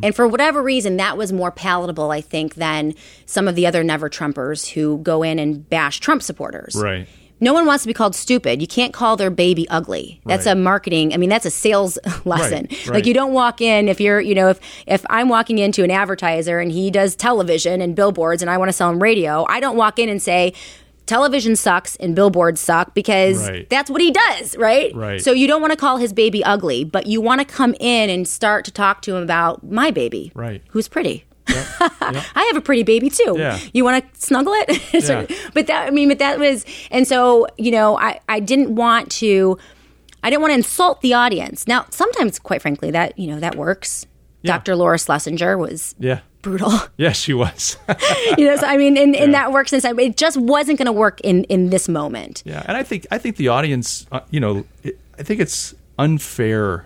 And 0.04 0.16
for 0.16 0.28
whatever 0.28 0.62
reason, 0.62 0.98
that 0.98 1.18
was 1.18 1.34
more 1.34 1.52
palatable, 1.52 2.12
I 2.12 2.22
think, 2.22 2.56
than 2.56 2.94
some 3.26 3.48
of 3.48 3.56
the 3.56 3.68
other 3.68 3.84
never 3.84 4.10
Trumpers 4.10 4.72
who 4.72 5.00
go 5.00 5.24
in 5.24 5.40
and 5.40 5.68
bash 5.70 6.00
Trump 6.00 6.22
supporters. 6.22 6.76
Right. 6.76 7.08
No 7.44 7.54
one 7.54 7.66
wants 7.66 7.84
to 7.84 7.88
be 7.88 7.94
called 7.94 8.16
stupid. 8.16 8.62
You 8.62 8.68
can't 8.68 8.94
call 8.94 9.18
their 9.18 9.30
baby 9.30 9.68
ugly. 9.70 10.22
That's 10.26 10.46
Right. 10.46 10.54
a 10.54 10.56
marketing. 10.56 11.14
I 11.14 11.18
mean, 11.18 11.30
that's 11.30 11.46
a 11.46 11.52
sales 11.52 11.98
lesson. 12.26 12.68
right. 12.72 12.88
Like 12.88 13.06
you 13.06 13.14
don't 13.14 13.34
walk 13.34 13.62
in 13.62 13.90
if 13.90 14.00
you're, 14.00 14.22
you 14.22 14.34
know, 14.34 14.50
if 14.50 14.60
if 14.88 15.06
I'm 15.10 15.30
walking 15.30 15.58
into 15.60 15.84
an 15.84 15.92
advertiser 15.92 16.60
and 16.60 16.72
he 16.72 16.90
does 16.90 17.16
television 17.16 17.82
and 17.82 17.96
billboards 17.96 18.42
and 18.42 18.50
I 18.50 18.58
want 18.58 18.70
to 18.70 18.74
sell 18.74 18.90
him 18.90 19.04
radio, 19.04 19.46
I 19.50 19.60
don't 19.60 19.76
walk 19.78 20.00
in 20.00 20.10
and 20.10 20.22
say 20.22 20.54
television 21.06 21.56
sucks 21.56 21.98
and 21.98 22.16
billboards 22.16 22.62
suck 22.62 22.94
because 22.94 23.50
Right. 23.50 23.70
that's 23.70 23.92
what 23.92 24.00
he 24.00 24.12
does, 24.12 24.56
right? 24.56 24.96
Right. 24.96 25.22
So 25.22 25.34
you 25.34 25.48
don't 25.48 25.60
want 25.62 25.72
to 25.72 25.78
call 25.78 25.98
his 25.98 26.14
baby 26.14 26.42
ugly, 26.46 26.86
but 26.86 27.08
you 27.08 27.20
want 27.20 27.40
to 27.42 27.46
come 27.46 27.76
in 27.80 28.10
and 28.10 28.26
start 28.26 28.64
to 28.66 28.72
talk 28.72 29.02
to 29.02 29.16
him 29.16 29.22
about 29.24 29.70
my 29.70 29.92
baby, 29.92 30.32
Right. 30.34 30.62
Who's 30.70 30.88
pretty. 30.88 31.26
I 31.48 32.46
have 32.52 32.58
a 32.58 32.62
pretty 32.62 32.84
baby 32.84 33.10
too. 33.10 33.36
Yeah. 33.38 33.60
You 33.74 33.84
want 33.84 34.04
to 34.14 34.20
snuggle 34.26 34.54
it? 34.56 34.82
Yeah. 35.04 35.26
But 35.54 35.68
that, 35.68 35.88
I 35.88 35.90
mean, 35.92 36.08
but 36.10 36.20
that 36.20 36.40
was, 36.40 36.66
and 36.92 37.08
so, 37.08 37.48
you 37.58 37.72
know, 37.72 37.98
I, 37.98 38.20
I 38.30 38.40
didn't 38.40 38.76
want 38.76 39.12
to, 39.14 39.58
I 40.24 40.30
didn't 40.30 40.42
want 40.42 40.52
to 40.52 40.56
insult 40.56 41.02
the 41.02 41.14
audience. 41.14 41.68
Now, 41.68 41.86
sometimes, 41.90 42.40
quite 42.40 42.62
frankly, 42.62 42.92
that, 42.92 43.18
you 43.20 43.28
know, 43.28 43.40
that 43.40 43.56
works. 43.56 44.06
Yeah. 44.42 44.54
Dr. 44.58 44.76
Laura 44.76 44.98
Schlesinger 45.00 45.58
was 45.58 45.96
Yeah. 46.00 46.20
brutal. 46.42 46.72
Yes, 46.98 47.18
she 47.18 47.34
was. 47.34 47.78
you 48.38 48.46
know, 48.46 48.56
so 48.58 48.68
I 48.68 48.78
mean, 48.78 48.98
and, 48.98 49.16
and 49.16 49.34
that 49.34 49.52
works 49.52 49.74
inside. 49.74 49.98
It 50.00 50.16
just 50.18 50.38
wasn't 50.38 50.78
going 50.78 50.86
to 50.88 50.92
work 50.94 51.20
in, 51.22 51.44
in 51.46 51.70
this 51.70 51.88
moment. 51.90 52.44
yeah, 52.46 52.64
and 52.68 52.78
I 52.78 52.84
think 52.84 53.08
I 53.12 53.18
think 53.18 53.36
the 53.38 53.48
audience, 53.50 54.06
uh, 54.12 54.20
you 54.32 54.40
know, 54.40 54.64
it, 54.84 55.00
I 55.20 55.24
think 55.24 55.40
it's 55.42 55.74
unfair 55.98 56.86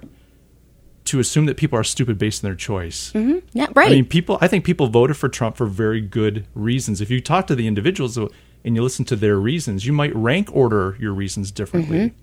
to 1.08 1.20
assume 1.20 1.46
that 1.48 1.58
people 1.58 1.78
are 1.78 1.84
stupid 1.84 2.18
based 2.18 2.44
on 2.44 2.50
their 2.50 2.56
choice. 2.56 3.12
Yeah, 3.54 3.68
right. 3.76 3.88
I 3.88 3.96
mean, 3.96 4.06
people. 4.06 4.38
I 4.42 4.48
think 4.48 4.64
people 4.66 4.88
voted 4.88 5.18
for 5.18 5.28
Trump 5.30 5.58
for 5.58 5.66
very 5.66 6.02
good 6.02 6.46
reasons. 6.56 7.02
If 7.02 7.10
you 7.10 7.20
talk 7.22 7.48
to 7.48 7.56
the 7.56 7.68
individuals 7.68 8.18
and 8.18 8.30
you 8.76 8.82
listen 8.84 9.06
to 9.06 9.16
their 9.16 9.38
reasons, 9.38 9.86
you 9.86 9.94
might 9.94 10.16
rank 10.16 10.50
order 10.54 10.96
your 11.00 11.14
reasons 11.14 11.52
differently. 11.52 11.98
Mm-hmm. 11.98 12.16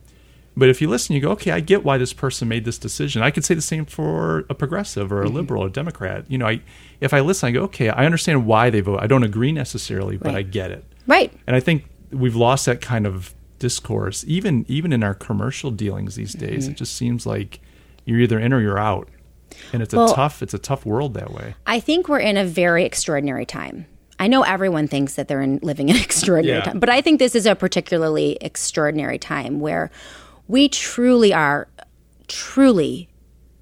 But 0.56 0.68
if 0.68 0.80
you 0.80 0.88
listen, 0.88 1.16
you 1.16 1.20
go, 1.20 1.30
okay, 1.32 1.50
I 1.50 1.58
get 1.58 1.82
why 1.82 1.98
this 1.98 2.12
person 2.12 2.46
made 2.46 2.64
this 2.64 2.78
decision. 2.78 3.22
I 3.22 3.32
could 3.32 3.44
say 3.44 3.54
the 3.54 3.60
same 3.60 3.86
for 3.86 4.44
a 4.48 4.54
progressive 4.54 5.10
or 5.12 5.22
a 5.22 5.26
Mm-hmm. 5.26 5.34
liberal 5.36 5.64
or 5.64 5.66
a 5.66 5.70
Democrat. 5.70 6.24
You 6.30 6.38
know, 6.38 6.46
I 6.46 6.60
if 7.00 7.12
I 7.12 7.20
listen, 7.20 7.48
I 7.48 7.50
go, 7.52 7.62
okay, 7.64 7.88
I 7.88 8.04
understand 8.06 8.46
why 8.46 8.70
they 8.70 8.80
vote. 8.80 9.00
I 9.02 9.06
don't 9.08 9.24
agree 9.24 9.50
necessarily, 9.50 10.16
but 10.16 10.28
Right. 10.28 10.36
I 10.36 10.42
get 10.42 10.70
it. 10.70 10.84
right. 11.08 11.32
And 11.46 11.56
I 11.56 11.60
think 11.60 11.84
we've 12.12 12.36
lost 12.36 12.66
that 12.66 12.80
kind 12.80 13.04
of 13.06 13.34
discourse, 13.58 14.24
even 14.28 14.64
even 14.68 14.92
in 14.92 15.02
our 15.02 15.14
commercial 15.14 15.70
dealings 15.72 16.14
these 16.14 16.34
days. 16.34 16.64
Mm-hmm. 16.64 16.72
It 16.72 16.76
just 16.76 16.94
seems 16.94 17.26
like 17.26 17.60
you're 18.04 18.20
either 18.20 18.38
in 18.38 18.52
or 18.52 18.60
you're 18.60 18.78
out, 18.78 19.08
and 19.72 19.82
it's 19.82 19.94
a 19.94 19.96
tough 19.96 20.42
it's 20.42 20.54
a 20.54 20.58
tough 20.58 20.84
world 20.86 21.14
that 21.14 21.32
way. 21.32 21.54
I 21.66 21.80
think 21.80 22.08
we're 22.08 22.18
in 22.20 22.36
a 22.36 22.44
very 22.44 22.84
extraordinary 22.84 23.46
time. 23.46 23.86
I 24.18 24.28
know 24.28 24.42
everyone 24.42 24.86
thinks 24.86 25.14
that 25.16 25.26
they're 25.28 25.40
in, 25.42 25.58
living 25.62 25.88
in 25.88 25.96
extraordinary 26.08 26.58
Yeah. 26.58 26.64
time, 26.64 26.80
but 26.80 26.88
I 26.88 27.00
think 27.00 27.18
this 27.18 27.34
is 27.34 27.46
a 27.46 27.54
particularly 27.54 28.38
extraordinary 28.40 29.18
time 29.18 29.60
where 29.60 29.90
we 30.46 30.68
truly 30.68 31.32
are 31.34 31.68
truly 32.28 33.08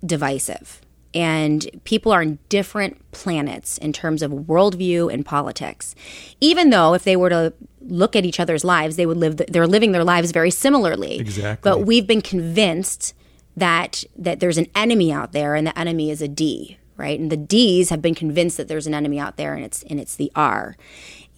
divisive. 0.04 0.80
And 1.14 1.68
people 1.84 2.10
are 2.10 2.22
on 2.22 2.38
different 2.48 2.98
planets 3.12 3.76
in 3.76 3.92
terms 3.92 4.22
of 4.22 4.30
worldview 4.32 5.12
and 5.12 5.26
politics. 5.26 5.94
Even 6.40 6.70
though, 6.70 6.94
if 6.94 7.04
they 7.04 7.16
were 7.16 7.28
to 7.28 7.52
look 7.82 8.16
at 8.16 8.24
each 8.24 8.40
other's 8.40 8.64
lives, 8.64 8.96
they 8.96 9.04
would 9.04 9.18
live. 9.18 9.36
They're 9.36 9.66
living 9.66 9.92
their 9.92 10.04
lives 10.04 10.30
very 10.32 10.50
similarly. 10.50 11.18
Exactly. 11.18 11.70
But 11.70 11.80
we've 11.84 12.06
been 12.06 12.22
convinced 12.22 13.14
that 13.56 14.04
that 14.16 14.40
there's 14.40 14.58
an 14.58 14.68
enemy 14.74 15.12
out 15.12 15.32
there, 15.32 15.54
and 15.54 15.66
the 15.66 15.78
enemy 15.78 16.10
is 16.10 16.22
a 16.22 16.28
D, 16.28 16.78
right? 16.96 17.18
And 17.18 17.30
the 17.30 17.36
D's 17.36 17.90
have 17.90 18.02
been 18.02 18.14
convinced 18.14 18.56
that 18.56 18.68
there's 18.68 18.86
an 18.86 18.94
enemy 18.94 19.18
out 19.18 19.36
there, 19.36 19.54
and 19.54 19.64
it's 19.64 19.82
and 19.84 20.00
it's 20.00 20.16
the 20.16 20.32
R. 20.34 20.76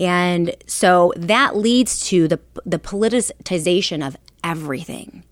And 0.00 0.54
so 0.66 1.12
that 1.16 1.56
leads 1.56 2.06
to 2.08 2.28
the 2.28 2.40
the 2.64 2.78
politicization 2.78 4.06
of 4.06 4.16
everything. 4.42 5.24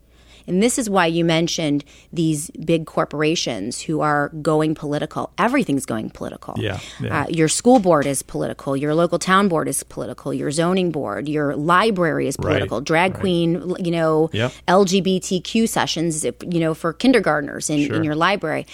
And 0.47 0.63
this 0.63 0.79
is 0.79 0.89
why 0.91 1.07
you 1.07 1.25
mentioned 1.25 1.85
these 2.13 2.51
big 2.65 2.87
corporations 2.87 3.81
who 3.83 4.01
are 4.01 4.29
going 4.41 4.75
political. 4.75 5.31
Everything's 5.39 5.87
going 5.87 6.11
political. 6.11 6.55
Yeah, 6.59 6.79
yeah. 7.01 7.23
Uh, 7.23 7.27
your 7.29 7.49
school 7.49 7.79
board 7.79 8.07
is 8.07 8.23
political. 8.23 8.77
Your 8.77 8.95
local 8.95 9.19
town 9.19 9.49
board 9.49 9.69
is 9.69 9.83
political. 9.83 10.33
Your 10.35 10.51
zoning 10.51 10.91
board, 10.91 11.29
your 11.29 11.55
library 11.57 12.27
is 12.29 12.37
political. 12.37 12.81
Drag 12.81 13.15
queen, 13.15 13.75
you 13.79 13.91
know, 13.91 14.31
Yep. 14.33 14.53
LGBTQ 14.69 15.69
sessions, 15.69 16.25
you 16.25 16.61
know, 16.61 16.75
for 16.75 16.93
kindergartners 16.93 17.71
in, 17.71 17.87
Sure. 17.87 17.97
in 17.97 18.05
your 18.05 18.15
library. 18.15 18.67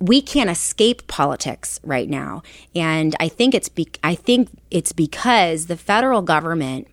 We 0.00 0.22
can't 0.22 0.48
escape 0.48 1.06
politics 1.08 1.78
right 1.84 2.08
now, 2.08 2.42
and 2.74 3.14
I 3.20 3.28
think 3.28 3.54
it's 3.54 3.68
be- 3.68 3.88
I 4.02 4.14
think 4.14 4.48
it's 4.70 4.92
because 4.92 5.66
the 5.66 5.76
federal 5.76 6.22
government 6.22 6.88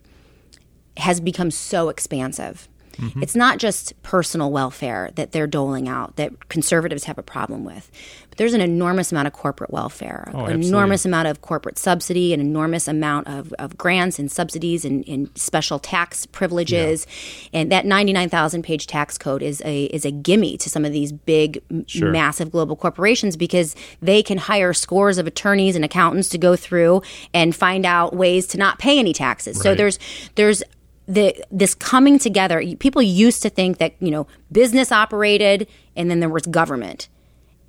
has 0.98 1.18
become 1.20 1.50
so 1.50 1.88
expansive. 1.88 2.68
Mm-hmm. 2.98 3.22
It's 3.22 3.34
not 3.36 3.58
just 3.58 4.00
personal 4.02 4.50
welfare 4.50 5.10
that 5.14 5.32
they're 5.32 5.46
doling 5.46 5.88
out 5.88 6.16
that 6.16 6.48
conservatives 6.48 7.04
have 7.04 7.16
a 7.18 7.22
problem 7.22 7.64
with, 7.64 7.90
but 8.28 8.38
there's 8.38 8.54
an 8.54 8.60
enormous 8.60 9.12
amount 9.12 9.26
of 9.28 9.32
corporate 9.32 9.70
welfare, 9.70 10.30
Oh, 10.34 10.46
an 10.46 10.62
enormous 10.62 11.04
amount 11.04 11.28
of 11.28 11.40
corporate 11.40 11.78
subsidy, 11.78 12.34
an 12.34 12.40
enormous 12.40 12.88
amount 12.88 13.28
of, 13.28 13.52
of 13.58 13.78
grants 13.78 14.18
and 14.18 14.30
subsidies 14.30 14.84
and, 14.84 15.06
and 15.08 15.30
special 15.36 15.78
tax 15.78 16.26
privileges. 16.26 17.06
And 17.52 17.70
that 17.72 17.86
99,000 17.86 18.62
page 18.62 18.86
tax 18.86 19.16
code 19.16 19.42
is 19.42 19.62
a, 19.64 19.84
is 19.84 20.04
a 20.04 20.10
gimme 20.10 20.56
to 20.58 20.68
some 20.68 20.84
of 20.84 20.92
these 20.92 21.12
big, 21.12 21.62
Sure. 21.86 22.10
massive 22.10 22.50
global 22.50 22.76
corporations 22.76 23.36
because 23.36 23.76
they 24.02 24.22
can 24.22 24.38
hire 24.38 24.72
scores 24.74 25.18
of 25.18 25.26
attorneys 25.26 25.76
and 25.76 25.84
accountants 25.84 26.28
to 26.30 26.38
go 26.38 26.56
through 26.56 27.02
and 27.32 27.54
find 27.54 27.86
out 27.86 28.14
ways 28.14 28.46
to 28.48 28.58
not 28.58 28.78
pay 28.78 28.98
any 28.98 29.12
taxes. 29.12 29.60
So 29.60 29.74
there's 29.74 29.98
there's 30.34 30.62
the 31.08 31.34
this 31.50 31.74
coming 31.74 32.18
together. 32.18 32.62
People 32.78 33.02
used 33.02 33.42
to 33.42 33.50
think 33.50 33.78
that 33.78 33.94
you 33.98 34.10
know 34.10 34.26
business 34.52 34.92
operated 34.92 35.66
and 35.96 36.10
then 36.10 36.20
there 36.20 36.28
was 36.28 36.44
government, 36.46 37.08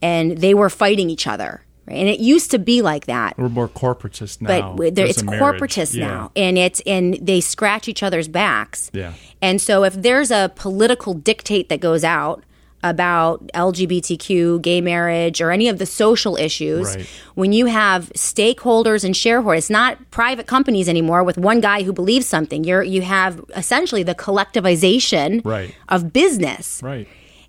and 0.02 0.38
they 0.38 0.54
were 0.54 0.70
fighting 0.70 1.10
each 1.10 1.26
other. 1.26 1.64
Right? 1.88 1.96
And 1.98 2.08
it 2.08 2.20
used 2.20 2.52
to 2.52 2.60
be 2.60 2.84
like 2.84 3.06
that. 3.08 3.36
We're 3.38 3.50
more 3.50 3.68
corporatist 3.68 4.42
now. 4.42 4.72
w- 4.74 4.92
there, 4.92 5.08
it's 5.08 5.24
corporatist 5.24 5.96
Yeah. 5.96 6.08
now, 6.08 6.32
and 6.36 6.58
it's 6.58 6.82
and 6.86 7.18
they 7.20 7.42
scratch 7.42 7.88
each 7.88 8.04
other's 8.04 8.28
backs. 8.28 8.92
Yeah. 8.94 9.14
And 9.42 9.60
so 9.60 9.84
if 9.84 9.94
there's 9.96 10.30
a 10.30 10.52
political 10.56 11.14
dictate 11.16 11.70
that 11.70 11.80
goes 11.80 12.04
out, 12.04 12.44
about 12.84 13.46
LGBTQ, 13.54 14.62
gay 14.62 14.80
marriage, 14.82 15.42
or 15.42 15.52
any 15.52 15.68
of 15.68 15.80
the 15.80 15.86
social 15.86 16.38
issues, 16.38 16.96
Right. 16.96 17.06
when 17.36 17.52
you 17.52 17.66
have 17.66 18.10
stakeholders 18.16 19.04
and 19.04 19.16
shareholders, 19.16 19.66
it's 19.66 19.70
not 19.70 19.98
private 20.12 20.48
companies 20.48 20.88
anymore 20.88 21.24
with 21.24 21.38
one 21.38 21.60
guy 21.60 21.84
who 21.84 21.92
believes 21.92 22.26
something. 22.26 22.64
You're 22.64 22.84
you 22.84 23.02
have 23.02 23.42
essentially 23.56 24.04
the 24.04 24.16
collectivization 24.16 25.42
Right. 25.44 25.76
of 25.90 26.14
business. 26.14 26.80
Right. 26.84 27.08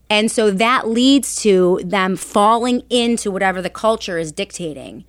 And 0.08 0.30
so 0.30 0.50
that 0.50 0.88
leads 0.88 1.36
to 1.42 1.80
them 1.84 2.16
falling 2.16 2.82
into 2.90 3.30
whatever 3.30 3.62
the 3.62 3.70
culture 3.70 4.18
is 4.18 4.32
dictating. 4.32 5.04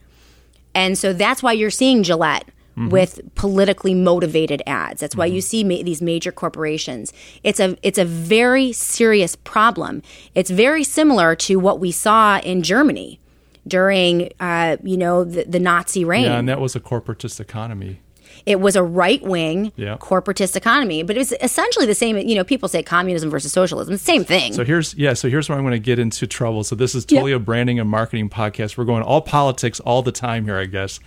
And 0.76 0.98
so 0.98 1.12
that's 1.14 1.42
why 1.42 1.54
you're 1.54 1.72
seeing 1.72 2.04
Gillette 2.04 2.46
with 2.78 3.20
politically 3.36 3.94
motivated 3.94 4.62
ads. 4.66 5.02
That's 5.02 5.16
why 5.16 5.26
you 5.26 5.42
see 5.42 5.64
ma- 5.64 5.84
these 5.84 6.02
major 6.02 6.32
corporations. 6.32 7.14
It's 7.44 7.60
a 7.60 7.78
it's 7.84 7.98
a 8.00 8.06
very 8.06 8.72
serious 8.72 9.36
problem. 9.36 10.02
It's 10.36 10.50
very 10.50 10.84
similar 10.84 11.36
to 11.36 11.58
what 11.58 11.80
we 11.80 11.92
saw 11.92 12.40
in 12.40 12.64
Germany 12.64 13.20
during 13.68 14.32
uh, 14.40 14.78
you 14.84 14.98
know 14.98 15.24
the, 15.24 15.44
the 15.44 15.60
Nazi 15.60 16.04
reign. 16.06 16.24
Yeah, 16.24 16.40
and 16.40 16.48
that 16.50 16.60
was 16.60 16.76
a 16.76 16.80
corporatist 16.80 17.40
economy. 17.40 18.00
It 18.46 18.60
was 18.60 18.76
a 18.76 18.82
right 18.82 19.22
wing 19.22 19.72
Yeah. 19.76 19.98
corporatist 19.98 20.56
economy, 20.56 21.04
but 21.04 21.16
it 21.16 21.20
was 21.20 21.34
essentially 21.42 21.86
the 21.86 21.94
same. 21.94 22.18
You 22.18 22.34
know, 22.36 22.44
people 22.44 22.68
say 22.70 22.82
communism 22.82 23.30
versus 23.30 23.52
socialism, 23.52 23.98
same 23.98 24.24
thing. 24.24 24.54
So 24.54 24.64
here's 24.64 24.96
yeah. 24.96 25.14
So 25.14 25.30
here's 25.30 25.48
where 25.50 25.58
I'm 25.58 25.64
going 25.64 25.74
to 25.74 25.80
get 25.80 26.00
into 26.00 26.26
trouble. 26.26 26.64
So 26.64 26.76
this 26.76 26.96
is 26.96 27.06
totally 27.06 27.34
a 27.34 27.40
branding 27.40 27.80
and 27.80 27.90
marketing 27.90 28.30
podcast. 28.30 28.78
We're 28.78 28.86
going 28.86 29.04
all 29.04 29.22
politics 29.22 29.80
all 29.82 30.02
the 30.02 30.12
time 30.14 30.46
here. 30.46 30.58
I 30.58 30.66
guess. 30.66 31.00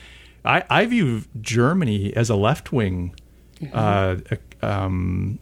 I, 0.44 0.62
I 0.70 0.87
view 0.87 1.22
Germany 1.40 2.14
as 2.14 2.30
a 2.30 2.37
left 2.37 2.72
wing. 2.72 3.14
Uh, 3.72 4.16
um, 4.62 5.38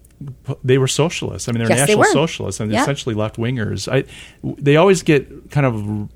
they 0.62 0.78
were 0.78 0.86
socialists. 0.86 1.48
I 1.48 1.52
mean, 1.52 1.58
they're 1.60 1.68
Yes, 1.68 1.80
they 1.88 1.94
national 1.94 1.98
were. 1.98 2.04
socialists 2.12 2.60
and 2.60 2.70
Yeah. 2.70 2.82
essentially 2.82 3.14
left 3.14 3.36
wingers. 3.36 3.92
I 3.92 4.04
they 4.42 4.76
always 4.76 5.02
get 5.02 5.50
kind 5.50 5.66
of 5.66 6.08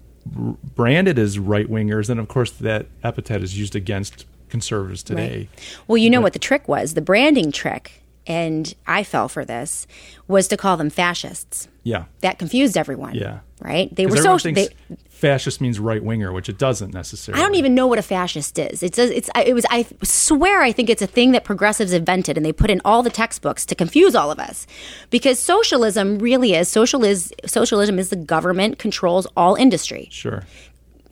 branded 0.74 1.18
as 1.18 1.38
right 1.38 1.68
wingers, 1.68 2.08
and 2.10 2.20
of 2.20 2.28
course 2.28 2.50
that 2.52 2.86
epithet 3.02 3.42
is 3.42 3.58
used 3.58 3.74
against 3.74 4.24
conservatives 4.48 5.02
today. 5.02 5.48
Well, 5.88 5.96
you 5.98 6.08
know 6.10 6.20
what 6.20 6.32
the 6.32 6.38
trick 6.38 6.68
was? 6.68 6.94
The 6.94 7.00
branding 7.00 7.50
trick, 7.50 8.02
and 8.26 8.74
I 8.86 9.04
fell 9.04 9.28
for 9.28 9.44
this, 9.44 9.86
was 10.28 10.48
to 10.48 10.56
call 10.56 10.76
them 10.76 10.90
fascists. 10.90 11.68
Yeah. 11.82 12.04
That 12.20 12.38
confused 12.38 12.76
everyone. 12.76 13.14
Yeah. 13.14 13.40
Right? 13.60 13.94
They 13.94 14.06
were 14.06 14.10
Because 14.10 14.24
everyone 14.24 14.38
social. 14.40 14.54
thinks 14.54 14.74
They, 14.88 14.96
fascist 15.08 15.60
means 15.62 15.80
right 15.80 16.02
winger, 16.02 16.30
which 16.32 16.48
it 16.48 16.58
doesn't 16.58 16.92
necessarily. 16.92 17.40
I 17.42 17.46
don't 17.46 17.54
even 17.54 17.74
know 17.74 17.86
what 17.86 17.98
a 17.98 18.02
fascist 18.02 18.58
is. 18.58 18.82
It's 18.82 18.98
a, 18.98 19.16
it's 19.16 19.30
it 19.34 19.54
was 19.54 19.64
I 19.70 19.86
swear 20.02 20.60
I 20.60 20.72
think 20.72 20.90
it's 20.90 21.00
a 21.00 21.06
thing 21.06 21.32
that 21.32 21.44
progressives 21.44 21.92
invented 21.92 22.36
and 22.36 22.44
they 22.44 22.52
put 22.52 22.70
in 22.70 22.82
all 22.84 23.02
the 23.02 23.10
textbooks 23.10 23.64
to 23.66 23.74
confuse 23.74 24.14
all 24.14 24.30
of 24.30 24.38
us. 24.38 24.66
Because 25.10 25.38
socialism 25.38 26.18
really 26.18 26.54
is 26.54 26.68
social 26.68 27.02
is 27.04 27.32
socialism 27.46 27.98
is 27.98 28.10
the 28.10 28.16
government 28.16 28.78
controls 28.78 29.26
all 29.36 29.54
industry. 29.54 30.08
Sure. 30.10 30.42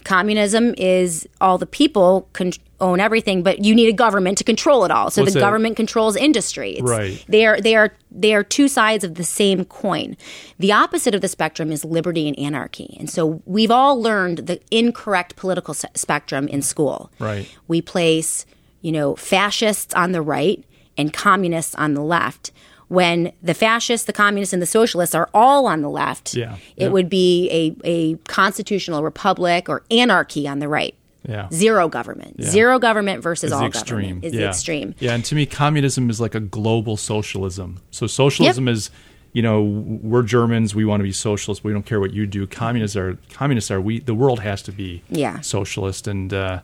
Communism 0.05 0.75
is 0.77 1.27
all 1.41 1.59
the 1.59 1.67
people 1.67 2.29
con- 2.33 2.53
own 2.81 3.01
everything, 3.01 3.43
but 3.43 3.65
you 3.65 3.75
need 3.75 3.89
a 3.89 3.93
government 3.93 4.37
to 4.39 4.45
control 4.45 4.85
it 4.85 4.91
all. 4.91 5.11
So 5.11 5.23
What's 5.23 5.33
the 5.35 5.41
that? 5.41 5.47
government 5.47 5.77
controls 5.77 6.17
industry. 6.17 6.73
It's, 6.73 6.83
Right. 6.83 7.25
They 7.29 7.47
are 7.47 7.61
they 7.61 7.75
are 7.75 7.95
they 8.11 8.35
are 8.35 8.45
two 8.45 8.69
sides 8.69 9.05
of 9.05 9.15
the 9.15 9.25
same 9.25 9.65
coin. 9.65 10.17
The 10.59 10.73
opposite 10.73 11.15
of 11.15 11.21
the 11.21 11.29
spectrum 11.29 11.73
is 11.73 11.85
liberty 11.85 12.29
and 12.29 12.39
anarchy. 12.39 12.97
And 13.01 13.09
so 13.09 13.43
we've 13.47 13.71
all 13.71 14.01
learned 14.01 14.39
the 14.39 14.61
incorrect 14.71 15.37
political 15.37 15.73
s- 15.73 15.85
spectrum 15.95 16.47
in 16.49 16.61
school. 16.63 17.11
Right. 17.19 17.49
We 17.69 17.81
place, 17.81 18.45
you 18.83 18.93
know, 18.93 19.17
fascists 19.17 19.95
on 19.95 20.13
the 20.13 20.21
right 20.23 20.63
and 20.99 21.13
communists 21.13 21.75
on 21.77 21.95
the 21.95 22.03
left. 22.03 22.51
When 22.89 23.33
the 23.43 23.55
fascists, 23.55 24.07
the 24.07 24.13
communists, 24.13 24.53
and 24.53 24.61
the 24.61 24.67
socialists 24.67 25.15
are 25.15 25.29
all 25.33 25.67
on 25.67 25.81
the 25.83 25.89
left, 25.91 26.35
Yeah. 26.35 26.57
it 26.77 26.85
Yep. 26.85 26.93
would 26.93 27.09
be 27.09 27.49
a, 27.51 27.77
a 27.85 28.15
constitutional 28.29 29.03
republic 29.03 29.69
or 29.69 29.83
anarchy 29.91 30.47
on 30.47 30.59
the 30.59 30.69
right. 30.69 30.95
Yeah. 31.27 31.49
Zero 31.51 31.89
government. 31.89 32.43
Zero 32.43 32.79
government 32.79 33.23
versus 33.23 33.51
all 33.51 33.65
extreme. 33.65 34.01
government 34.21 34.25
is 34.27 34.33
yeah. 34.35 34.41
the 34.41 34.47
extreme. 34.49 34.95
Yeah, 34.99 35.15
and 35.15 35.25
to 35.25 35.35
me, 35.35 35.47
communism 35.47 36.11
is 36.11 36.21
like 36.21 36.35
a 36.35 36.41
global 36.41 36.99
socialism. 36.99 37.81
So 37.91 38.07
socialism 38.07 38.69
is, 38.69 38.91
you 39.33 39.41
know, 39.41 39.63
we're 39.63 40.23
Germans. 40.23 40.75
We 40.75 40.85
want 40.85 41.01
to 41.01 41.05
be 41.05 41.13
socialists. 41.13 41.65
We 41.65 41.73
don't 41.73 41.87
care 41.87 41.99
what 41.99 42.13
you 42.13 42.27
do. 42.27 42.47
Communists 42.47 42.95
are 42.95 43.17
communists 43.33 43.71
are 43.71 43.81
we. 43.81 44.01
The 44.01 44.15
world 44.15 44.41
has 44.41 44.61
to 44.63 44.73
be 44.73 45.03
Yeah. 45.09 45.41
socialist. 45.41 46.07
And 46.07 46.35
uh, 46.35 46.61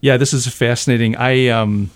yeah, 0.00 0.16
this 0.16 0.32
is 0.32 0.48
fascinating. 0.48 1.14
I 1.16 1.46
um. 1.48 1.90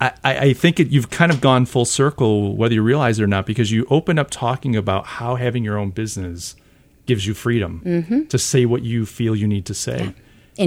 I, 0.00 0.12
I 0.24 0.52
think 0.52 0.80
it, 0.80 0.88
you've 0.88 1.08
kind 1.10 1.30
of 1.32 1.40
gone 1.40 1.66
full 1.66 1.84
circle, 1.84 2.56
whether 2.56 2.74
you 2.74 2.82
realize 2.82 3.18
it 3.18 3.22
or 3.22 3.26
not, 3.26 3.46
because 3.46 3.70
you 3.70 3.86
open 3.90 4.18
up 4.18 4.28
talking 4.30 4.76
about 4.76 5.06
how 5.06 5.36
having 5.36 5.64
your 5.64 5.78
own 5.78 5.90
business 5.90 6.56
gives 7.06 7.26
you 7.26 7.34
freedom 7.34 7.80
to 8.28 8.38
say 8.38 8.66
what 8.66 8.82
you 8.82 9.06
feel 9.06 9.36
you 9.36 9.46
need 9.46 9.66
to 9.66 9.74
say, 9.74 10.14